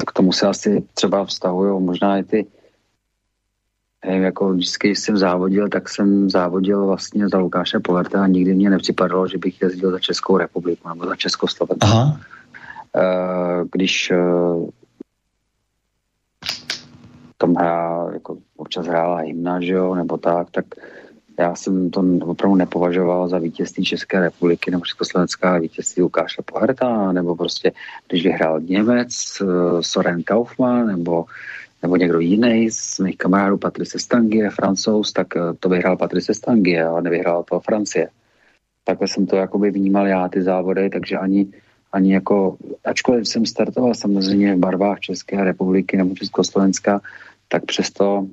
k 0.08 0.12
tomu 0.12 0.32
se 0.34 0.48
asi 0.48 0.84
třeba 0.94 1.26
vztahují 1.26 1.84
možná 1.84 2.18
i 2.18 2.24
ty 2.24 2.46
nevím, 4.06 4.24
jako 4.24 4.54
vždycky, 4.54 4.88
když 4.88 5.00
jsem 5.00 5.18
závodil, 5.18 5.70
tak 5.70 5.90
jsem 5.90 6.30
závodil 6.30 6.86
vlastně 6.86 7.30
za 7.30 7.38
Lukáše 7.38 7.80
Polerta 7.80 8.24
a 8.24 8.28
nikdy 8.28 8.54
mě 8.54 8.70
nepřipadalo, 8.70 9.28
že 9.28 9.38
bych 9.38 9.62
jezdil 9.62 9.92
za 9.92 10.00
Českou 10.00 10.38
republiku 10.38 10.90
nebo 10.90 11.06
za 11.06 11.16
Československo. 11.16 11.88
Aha. 11.88 12.20
Eh, 12.96 13.66
když 13.72 14.12
eh, 14.12 14.18
tam 17.38 17.56
hrá, 17.56 18.10
jako 18.14 18.38
občas 18.58 18.88
hrála 18.88 19.18
hymna, 19.18 19.62
že 19.62 19.74
jo, 19.74 19.96
nebo 19.96 20.18
tak, 20.18 20.52
tak 20.52 20.66
já 21.40 21.56
jsem 21.56 21.90
to 21.90 22.04
opravdu 22.26 22.56
nepovažoval 22.56 23.28
za 23.28 23.38
vítězství 23.38 23.86
České 23.86 24.20
republiky 24.20 24.72
nebo 24.72 24.86
Československá 24.86 25.58
vítězství 25.58 26.02
Lukáše 26.02 26.42
Poherta, 26.46 27.12
nebo 27.12 27.36
prostě, 27.36 27.72
když 28.08 28.24
vyhrál 28.24 28.60
Němec, 28.60 29.42
eh, 29.42 29.46
Soren 29.82 30.24
Kaufmann, 30.24 30.88
nebo 30.88 31.26
nebo 31.84 31.96
někdo 31.96 32.20
jiný 32.20 32.72
z 32.72 33.00
mých 33.00 33.18
kamarádů, 33.18 33.58
Patrice 33.58 34.00
Stangie, 34.00 34.50
francouz, 34.50 35.14
tak 35.14 35.36
eh, 35.36 35.40
to 35.60 35.70
vyhrál 35.70 35.98
Patrice 35.98 36.34
Stangie, 36.34 36.86
ale 36.86 37.02
nevyhrál 37.02 37.44
to 37.44 37.60
Francie. 37.60 38.10
Takhle 38.84 39.08
jsem 39.08 39.26
to 39.26 39.36
jakoby 39.36 39.72
vnímal 39.72 40.08
já, 40.08 40.28
ty 40.28 40.42
závody, 40.42 40.90
takže 40.90 41.18
ani, 41.18 41.48
ani 41.92 42.14
jako, 42.14 42.58
ačkoliv 42.86 43.28
jsem 43.28 43.46
startoval 43.46 43.94
samozřejmě 43.94 44.56
v 44.56 44.60
barvách 44.60 45.00
České 45.00 45.44
republiky 45.44 45.98
nebo 45.98 46.16
Československa, 46.16 47.02
tak 47.48 47.66
přesto 47.66 48.28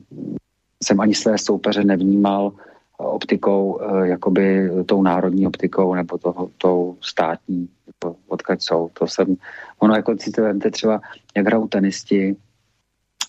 jsem 0.83 1.01
ani 1.01 1.15
své 1.15 1.39
soupeře 1.39 1.85
nevnímal 1.85 2.53
optikou, 2.99 3.81
eh, 3.81 4.09
jakoby 4.09 4.71
tou 4.87 5.03
národní 5.03 5.47
optikou 5.47 5.95
nebo 5.95 6.19
toho, 6.19 6.51
tou 6.59 6.97
státní, 7.01 7.69
jako 7.87 8.17
odkud 8.29 8.63
jsou. 8.63 8.91
To 8.93 9.07
jsem, 9.07 9.37
ono 9.79 9.95
jako 9.95 10.15
si 10.19 10.31
to 10.31 10.43
třeba, 10.71 11.01
jak 11.37 11.47
hrajou 11.47 11.69
tenisti, 11.69 12.37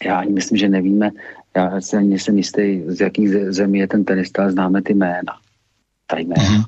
já 0.06 0.20
ani 0.20 0.32
myslím, 0.32 0.58
že 0.58 0.70
nevíme, 0.70 1.12
já 1.56 1.82
si 1.82 1.98
ani 1.98 2.10
nejsem 2.10 2.38
jistý, 2.38 2.82
z 2.88 3.02
jakých 3.02 3.30
zemí 3.30 3.80
je 3.80 3.88
ten 3.88 4.06
tenista, 4.06 4.42
ale 4.42 4.52
známe 4.52 4.82
ty 4.82 4.94
jména. 4.94 5.34
Ta 6.08 6.18
jména. 6.18 6.44
Mm-hmm. 6.44 6.66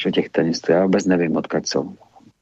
Že 0.00 0.10
těch 0.10 0.28
tenistů, 0.28 0.72
já 0.72 0.82
vůbec 0.82 1.06
nevím, 1.06 1.36
odkud 1.36 1.68
jsou 1.68 1.96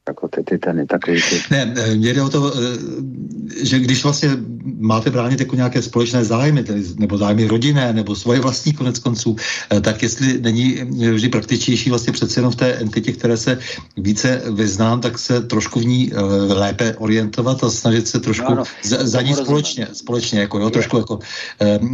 jako 0.07 0.27
ty, 0.27 0.43
ty 0.43 0.57
ten, 0.57 0.87
takový 0.87 1.21
ty... 1.29 1.41
Ne, 1.51 1.73
mě 1.95 2.13
jde 2.13 2.21
o 2.21 2.29
to, 2.29 2.53
eh, 2.55 3.65
že 3.65 3.79
když 3.79 4.03
vlastně 4.03 4.29
máte 4.77 5.09
bránit 5.09 5.39
jako 5.39 5.55
nějaké 5.55 5.81
společné 5.81 6.25
zájmy, 6.25 6.63
tedy, 6.63 6.83
nebo 6.97 7.17
zájmy 7.17 7.47
rodinné, 7.47 7.93
nebo 7.93 8.15
svoje 8.15 8.39
vlastní 8.39 8.73
konec 8.73 8.99
konců, 8.99 9.35
eh, 9.69 9.81
tak 9.81 10.03
jestli 10.03 10.41
není 10.41 10.81
vždy 11.13 11.29
praktičnější 11.29 11.89
vlastně 11.89 12.13
přece 12.13 12.39
jenom 12.39 12.51
v 12.51 12.55
té 12.55 12.73
entitě, 12.73 13.11
které 13.11 13.37
se 13.37 13.59
více 13.97 14.41
vyznám, 14.51 15.01
tak 15.01 15.19
se 15.19 15.41
trošku 15.41 15.79
v 15.79 15.85
ní 15.85 16.11
eh, 16.13 16.21
lépe 16.53 16.95
orientovat 16.95 17.63
a 17.63 17.69
snažit 17.69 18.07
se 18.07 18.19
trošku 18.19 18.51
no, 18.51 18.55
no, 18.55 18.63
za, 18.83 19.07
za 19.07 19.21
ní 19.21 19.33
společně, 19.33 19.87
společně 19.93 20.39
jako, 20.39 20.59
jo, 20.59 20.69
trošku 20.69 20.97
jako 20.97 21.19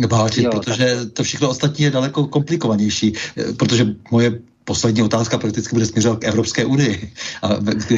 válčit, 0.10 0.50
protože 0.50 0.96
tak. 0.96 1.14
to 1.14 1.24
všechno 1.24 1.50
ostatní 1.50 1.86
je 1.86 1.92
daleko 1.92 2.28
komplikovanější, 2.28 3.14
protože 3.58 3.96
moje 4.12 4.40
poslední 4.72 5.04
otázka 5.04 5.38
prakticky 5.38 5.76
bude 5.76 5.86
směřovat 5.86 6.20
k 6.20 6.24
Evropské 6.24 6.66
unii. 6.66 7.12
A 7.44 7.48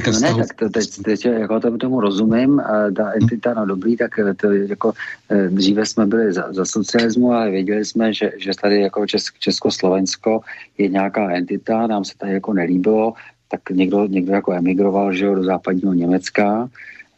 k 0.01 0.07
no 0.07 0.19
ne, 0.19 0.33
tak 0.33 0.53
to, 0.59 0.69
teď, 0.69 0.89
teď 1.05 1.25
jako 1.25 1.59
to, 1.59 1.77
tomu 1.77 2.01
rozumím, 2.01 2.59
a 2.59 2.89
ta 2.97 3.11
entita, 3.21 3.53
no 3.53 3.65
dobrý, 3.65 3.97
tak 3.97 4.11
to 4.41 4.51
jako 4.51 4.93
eh, 5.29 5.49
dříve 5.49 5.85
jsme 5.85 6.05
byli 6.05 6.33
za, 6.33 6.53
za 6.53 6.65
socialismu, 6.65 7.31
ale 7.31 7.51
věděli 7.51 7.85
jsme, 7.85 8.13
že, 8.13 8.31
že 8.37 8.51
tady 8.61 8.81
jako 8.81 9.05
Česk, 9.05 9.37
Československo 9.39 10.41
je 10.77 10.89
nějaká 10.89 11.29
entita, 11.31 11.87
nám 11.87 12.05
se 12.05 12.17
tady 12.17 12.33
jako 12.33 12.53
nelíbilo, 12.53 13.13
tak 13.51 13.69
někdo, 13.69 14.07
někdo 14.07 14.33
jako 14.33 14.53
emigroval 14.53 15.13
že 15.13 15.25
jo, 15.25 15.35
do 15.35 15.43
západního 15.43 15.93
Německa, 15.93 16.69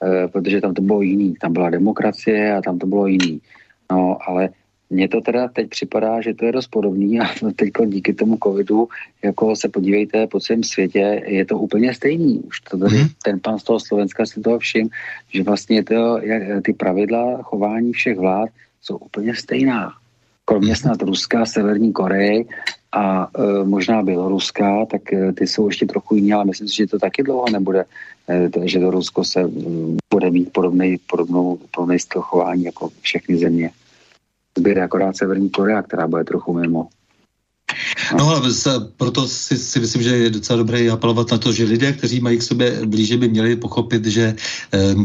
eh, 0.03 0.27
protože 0.27 0.61
tam 0.61 0.73
to 0.73 0.82
bylo 0.82 1.02
jiný, 1.02 1.40
tam 1.40 1.53
byla 1.53 1.69
demokracie 1.69 2.56
a 2.56 2.61
tam 2.61 2.80
to 2.80 2.88
bylo 2.88 3.07
jiný. 3.07 3.40
No, 3.91 4.18
ale 4.27 4.49
mně 4.90 5.07
to 5.07 5.22
teda 5.22 5.48
teď 5.48 5.70
připadá, 5.70 6.22
že 6.22 6.34
to 6.34 6.45
je 6.45 6.52
dost 6.52 6.68
podobný 6.68 7.20
a 7.20 7.26
teď 7.56 7.70
díky 7.86 8.14
tomu 8.14 8.38
covidu, 8.44 8.88
jako 9.24 9.56
se 9.56 9.70
podívejte 9.70 10.28
po 10.28 10.40
celém 10.40 10.64
světě, 10.64 11.24
je 11.26 11.45
to 11.45 11.60
úplně 11.60 11.94
stejný. 11.94 12.40
Už 12.40 12.60
to 12.62 12.78
tady, 12.78 12.98
mm. 12.98 13.07
ten 13.24 13.40
pan 13.40 13.60
z 13.60 13.64
toho 13.64 13.80
Slovenska 13.80 14.26
si 14.26 14.41
toho 14.41 14.60
všim, 14.60 14.90
že 15.34 15.44
vlastně 15.44 15.84
to, 15.84 16.20
jak, 16.22 16.64
ty 16.64 16.74
pravidla 16.74 17.41
chování 17.41 17.94
všech 17.94 18.18
vlád 18.18 18.49
jsou 18.82 18.98
úplně 18.98 19.36
stejná. 19.36 19.94
kromě 20.45 20.76
snad 20.76 21.02
Ruska, 21.02 21.45
Severní 21.45 21.94
Koreji 21.94 22.45
a 22.91 23.28
e, 23.28 23.64
možná 23.66 24.03
Běloruska, 24.03 24.86
tak 24.86 25.14
e, 25.14 25.34
ty 25.34 25.48
jsou 25.48 25.68
ještě 25.68 25.86
trochu 25.86 26.16
jiné, 26.16 26.36
ale 26.36 26.45
myslím 26.45 26.68
si, 26.68 26.76
že 26.76 26.88
to 26.88 26.99
taky 26.99 27.24
dlouho 27.24 27.49
nebude, 27.49 27.86
e, 28.30 28.68
že 28.68 28.80
to 28.80 28.91
Rusko 28.91 29.24
se 29.24 29.41
m, 29.41 29.98
bude 30.14 30.32
mít 30.32 30.53
podobný, 30.53 30.98
podobnou, 31.10 31.60
podobný 31.76 31.99
styl 31.99 32.22
chování 32.22 32.64
jako 32.64 32.90
všechny 33.02 33.38
země. 33.38 33.72
Zbyde 34.57 34.82
akorát 34.82 35.18
Severní 35.18 35.49
Korea, 35.49 35.82
která 35.82 36.07
bude 36.07 36.23
trochu 36.23 36.53
mimo. 36.53 36.88
No 38.18 38.30
ale 38.30 38.41
proto 38.98 39.27
si, 39.27 39.57
si 39.57 39.80
myslím, 39.80 40.03
že 40.03 40.18
je 40.18 40.30
docela 40.30 40.57
dobré 40.57 40.91
apelovat 40.91 41.32
na 41.32 41.38
to, 41.38 41.52
že 41.52 41.64
lidé, 41.64 41.94
kteří 41.94 42.19
mají 42.19 42.38
k 42.38 42.44
sobě 42.44 42.86
blíže, 42.86 43.18
by 43.18 43.27
měli 43.27 43.56
pochopit, 43.56 44.06
že 44.06 44.36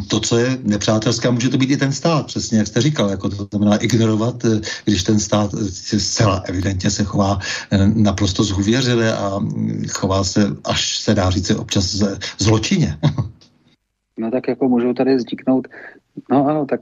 to, 0.09 0.21
co 0.21 0.39
je 0.39 0.59
nepřátelské, 0.63 1.31
může 1.31 1.49
to 1.49 1.59
být 1.59 1.71
i 1.71 1.77
ten 1.77 1.93
stát, 1.93 2.27
přesně 2.27 2.59
jak 2.59 2.67
jste 2.67 2.81
říkal, 2.81 3.11
jako 3.11 3.29
to 3.29 3.49
znamená 3.51 3.77
ignorovat, 3.77 4.45
eh, 4.45 4.61
když 4.85 5.03
ten 5.03 5.21
stát 5.21 5.51
eh, 5.55 6.01
zcela 6.01 6.43
evidentně 6.47 6.91
se 6.91 7.05
chová 7.05 7.39
eh, 7.71 7.79
naprosto 7.95 8.45
zhuvěřile 8.45 9.17
a 9.17 9.39
mm, 9.39 9.85
chová 9.91 10.25
se, 10.25 10.57
až 10.65 10.99
se 10.99 11.15
dá 11.15 11.31
říct, 11.31 11.51
občas 11.51 12.03
zločině. 12.39 12.99
No 14.19 14.31
tak 14.31 14.49
jako 14.49 14.69
můžou 14.69 14.93
tady 14.93 15.17
vzniknout 15.17 15.69
No 16.31 16.47
ano, 16.47 16.67
tak 16.67 16.81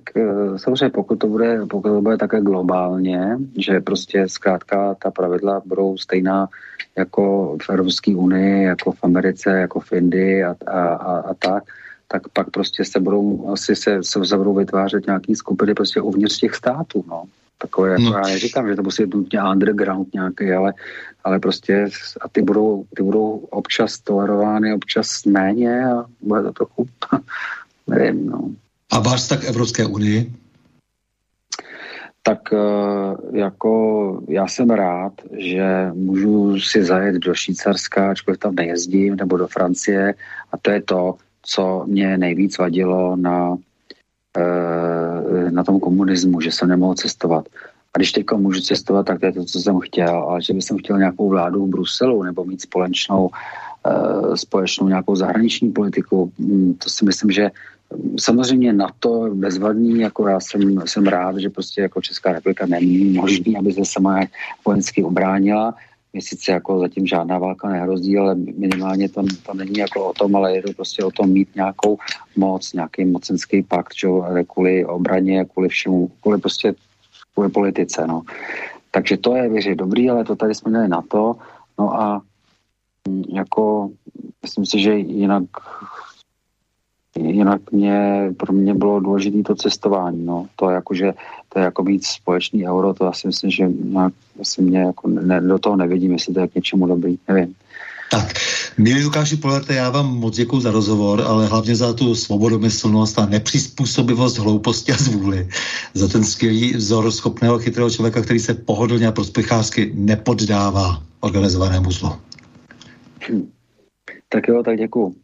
samozřejmě 0.56 0.90
pokud 0.90 1.18
to 1.18 1.26
bude, 1.26 1.66
pokud 1.66 1.88
to 1.88 2.00
bude 2.00 2.16
také 2.16 2.40
globálně, 2.40 3.36
že 3.58 3.80
prostě 3.80 4.28
zkrátka 4.28 4.94
ta 4.94 5.10
pravidla 5.10 5.62
budou 5.66 5.98
stejná 5.98 6.48
jako 6.98 7.56
v 7.62 7.70
Evropské 7.70 8.16
unii, 8.16 8.64
jako 8.64 8.92
v 8.92 8.98
Americe, 9.02 9.50
jako 9.50 9.80
v 9.80 9.92
Indii 9.92 10.44
a, 10.44 10.56
a, 10.66 10.80
a, 10.80 11.18
a 11.18 11.34
tak, 11.34 11.64
tak 12.08 12.28
pak 12.28 12.50
prostě 12.50 12.84
se 12.84 13.00
budou, 13.00 13.50
asi 13.52 13.76
se, 13.76 14.02
se 14.02 14.36
budou 14.36 14.54
vytvářet 14.54 15.06
nějaký 15.06 15.34
skupiny 15.34 15.74
prostě 15.74 16.00
uvnitř 16.00 16.38
těch 16.38 16.54
států, 16.54 17.04
no. 17.08 17.24
Takové, 17.60 17.90
jako 17.90 18.02
no. 18.02 18.12
já 18.12 18.20
neříkám, 18.20 18.68
že 18.68 18.76
to 18.76 18.82
musí 18.82 19.04
být 19.04 19.14
nutně 19.14 19.42
underground 19.42 20.14
nějaký, 20.14 20.52
ale, 20.52 20.74
ale 21.24 21.38
prostě 21.38 21.88
a 22.20 22.28
ty 22.28 22.42
budou, 22.42 22.84
ty 22.96 23.02
budou 23.02 23.30
občas 23.50 23.98
tolerovány, 23.98 24.74
občas 24.74 25.24
méně 25.24 25.86
a 25.86 26.04
bude 26.20 26.42
to 26.42 26.52
trochu, 26.52 26.86
nevím, 27.86 28.26
no. 28.26 28.50
A 28.92 28.98
váš 28.98 29.28
tak 29.28 29.44
Evropské 29.44 29.86
unii? 29.86 30.32
Tak 32.22 32.52
eh, 32.52 33.38
jako 33.38 33.72
já 34.28 34.46
jsem 34.46 34.70
rád, 34.70 35.12
že 35.38 35.90
můžu 35.94 36.60
si 36.60 36.84
zajet 36.84 37.14
do 37.14 37.34
Švýcarska, 37.34 38.10
ačkoliv 38.10 38.40
tam 38.40 38.54
nejezdím, 38.54 39.16
nebo 39.16 39.36
do 39.36 39.46
Francie 39.46 40.14
a 40.52 40.58
to 40.58 40.70
je 40.70 40.82
to, 40.82 41.14
co 41.42 41.84
mě 41.86 42.18
nejvíc 42.18 42.58
vadilo 42.58 43.16
na, 43.16 43.56
eh, 44.36 45.50
na 45.50 45.64
tom 45.64 45.80
komunismu, 45.80 46.40
že 46.40 46.52
jsem 46.52 46.68
nemohl 46.68 46.94
cestovat. 46.94 47.48
A 47.94 47.98
když 47.98 48.12
teď 48.12 48.24
můžu 48.36 48.60
cestovat, 48.60 49.06
tak 49.06 49.20
to 49.20 49.26
je 49.26 49.32
to, 49.32 49.44
co 49.44 49.60
jsem 49.60 49.80
chtěl, 49.80 50.16
ale 50.16 50.42
že 50.42 50.52
bych 50.52 50.64
chtěl 50.78 50.98
nějakou 50.98 51.28
vládu 51.28 51.66
v 51.66 51.68
Bruselu 51.68 52.22
nebo 52.22 52.44
mít 52.44 52.60
společnou, 52.60 53.30
eh, 53.86 54.36
společnou 54.36 54.88
nějakou 54.88 55.16
zahraniční 55.16 55.72
politiku, 55.72 56.32
hm, 56.38 56.74
to 56.84 56.90
si 56.90 57.04
myslím, 57.04 57.30
že 57.30 57.50
Samozřejmě 58.20 58.72
na 58.72 58.88
to 58.98 59.30
bezvadný, 59.34 60.00
jako 60.00 60.28
já 60.28 60.40
jsem, 60.40 60.86
jsem 60.86 61.06
rád, 61.06 61.36
že 61.36 61.50
prostě 61.50 61.80
jako 61.80 62.02
Česká 62.02 62.32
republika 62.32 62.66
není 62.66 63.12
možný, 63.12 63.56
aby 63.56 63.72
se 63.72 63.84
sama 63.84 64.20
vojensky 64.66 65.04
obránila. 65.04 65.74
Mě 66.12 66.22
sice 66.22 66.52
jako 66.52 66.78
zatím 66.78 67.06
žádná 67.06 67.38
válka 67.38 67.68
nehrozí, 67.68 68.18
ale 68.18 68.34
minimálně 68.34 69.08
to, 69.08 69.22
to 69.46 69.54
není 69.54 69.78
jako 69.78 70.08
o 70.08 70.12
tom, 70.12 70.36
ale 70.36 70.56
je 70.56 70.62
to 70.62 70.72
prostě 70.72 71.04
o 71.04 71.10
tom 71.10 71.30
mít 71.30 71.48
nějakou 71.54 71.98
moc, 72.36 72.72
nějaký 72.72 73.04
mocenský 73.04 73.62
pakt, 73.62 73.94
čo, 73.94 74.24
kvůli 74.48 74.84
obraně, 74.84 75.44
kvůli 75.44 75.68
všemu, 75.68 76.10
kvůli 76.20 76.38
prostě 76.38 76.74
kvůli 77.34 77.48
politice, 77.48 78.06
no. 78.06 78.22
Takže 78.90 79.16
to 79.16 79.36
je 79.36 79.48
věřit 79.48 79.74
dobrý, 79.74 80.10
ale 80.10 80.24
to 80.24 80.36
tady 80.36 80.54
jsme 80.54 80.70
měli 80.70 80.88
na 80.88 81.02
to. 81.02 81.36
No 81.78 81.94
a 81.94 82.22
mm, 83.08 83.22
jako 83.28 83.90
myslím 84.42 84.66
si, 84.66 84.80
že 84.80 84.94
jinak 84.94 85.44
jinak 87.18 87.72
mě, 87.72 88.28
pro 88.36 88.52
mě 88.52 88.74
bylo 88.74 89.00
důležité 89.00 89.42
to 89.42 89.54
cestování, 89.54 90.26
no. 90.26 90.46
To 90.56 90.70
jako, 90.70 90.94
že 90.94 91.12
to 91.48 91.58
je 91.58 91.64
jako 91.64 91.82
mít 91.82 92.04
společný 92.04 92.68
euro, 92.68 92.94
to 92.94 93.08
asi 93.08 93.26
myslím, 93.26 93.50
že 93.50 93.68
nějak, 93.68 94.12
asi 94.40 94.62
mě 94.62 94.78
jako 94.78 95.08
ne, 95.08 95.40
do 95.40 95.58
toho 95.58 95.76
nevidím, 95.76 96.12
jestli 96.12 96.34
to 96.34 96.40
je 96.40 96.48
k 96.48 96.54
něčemu 96.54 96.86
dobrý, 96.86 97.18
nevím. 97.28 97.54
Tak, 98.10 98.32
milí 98.78 99.04
Lukáši 99.04 99.36
Polete, 99.36 99.74
já 99.74 99.90
vám 99.90 100.16
moc 100.16 100.36
děkuji 100.36 100.60
za 100.60 100.70
rozhovor, 100.70 101.22
ale 101.26 101.46
hlavně 101.46 101.76
za 101.76 101.92
tu 101.92 102.14
svobodomyslnost 102.14 103.18
a 103.18 103.26
nepřizpůsobivost 103.26 104.38
hlouposti 104.38 104.92
a 104.92 104.96
zvůli. 104.96 105.48
Za 105.94 106.08
ten 106.08 106.24
skvělý 106.24 106.72
vzor 106.72 107.10
schopného 107.10 107.58
chytrého 107.58 107.90
člověka, 107.90 108.22
který 108.22 108.38
se 108.38 108.54
pohodlně 108.54 109.06
a 109.06 109.12
prospěchářsky 109.12 109.92
nepoddává 109.94 111.02
organizovanému 111.20 111.90
zlu. 111.90 112.12
Hm. 113.30 113.50
Tak 114.28 114.48
jo, 114.48 114.62
tak 114.62 114.78
děkuji. 114.78 115.14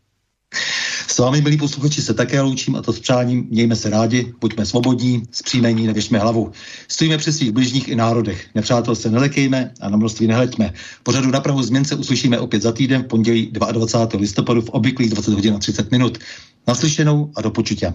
S 1.07 1.19
vámi, 1.19 1.41
milí 1.41 1.57
posluchači, 1.57 2.03
se 2.03 2.15
také 2.15 2.41
loučím 2.41 2.77
a 2.77 2.83
to 2.83 2.93
s 2.93 3.01
přáním. 3.01 3.47
Mějme 3.51 3.77
se 3.77 3.91
rádi, 3.91 4.35
buďme 4.41 4.67
svobodní, 4.67 5.23
zpříjmení, 5.31 5.87
nevěšme 5.87 6.19
hlavu. 6.19 6.53
Stojíme 6.89 7.19
při 7.19 7.33
svých 7.33 7.53
bližních 7.53 7.89
i 7.89 7.97
národech. 7.97 8.47
Nepřátel 8.55 8.95
se 8.95 9.11
nelekejme 9.11 9.71
a 9.81 9.89
na 9.89 9.97
množství 9.97 10.27
nehleďme. 10.27 10.73
Pořadu 11.03 11.31
na 11.31 11.41
Prahu 11.41 11.63
změn 11.63 11.85
se 11.85 11.95
uslyšíme 11.95 12.39
opět 12.39 12.63
za 12.63 12.73
týden 12.73 13.03
v 13.03 13.07
pondělí 13.07 13.51
22. 13.53 14.21
listopadu 14.21 14.61
v 14.61 14.69
obvyklých 14.69 15.11
20 15.11 15.35
hodin 15.35 15.55
a 15.55 15.59
30 15.59 15.91
minut. 15.91 16.19
Naslyšenou 16.67 17.31
a 17.37 17.43
do 17.43 17.51
počutě. 17.51 17.95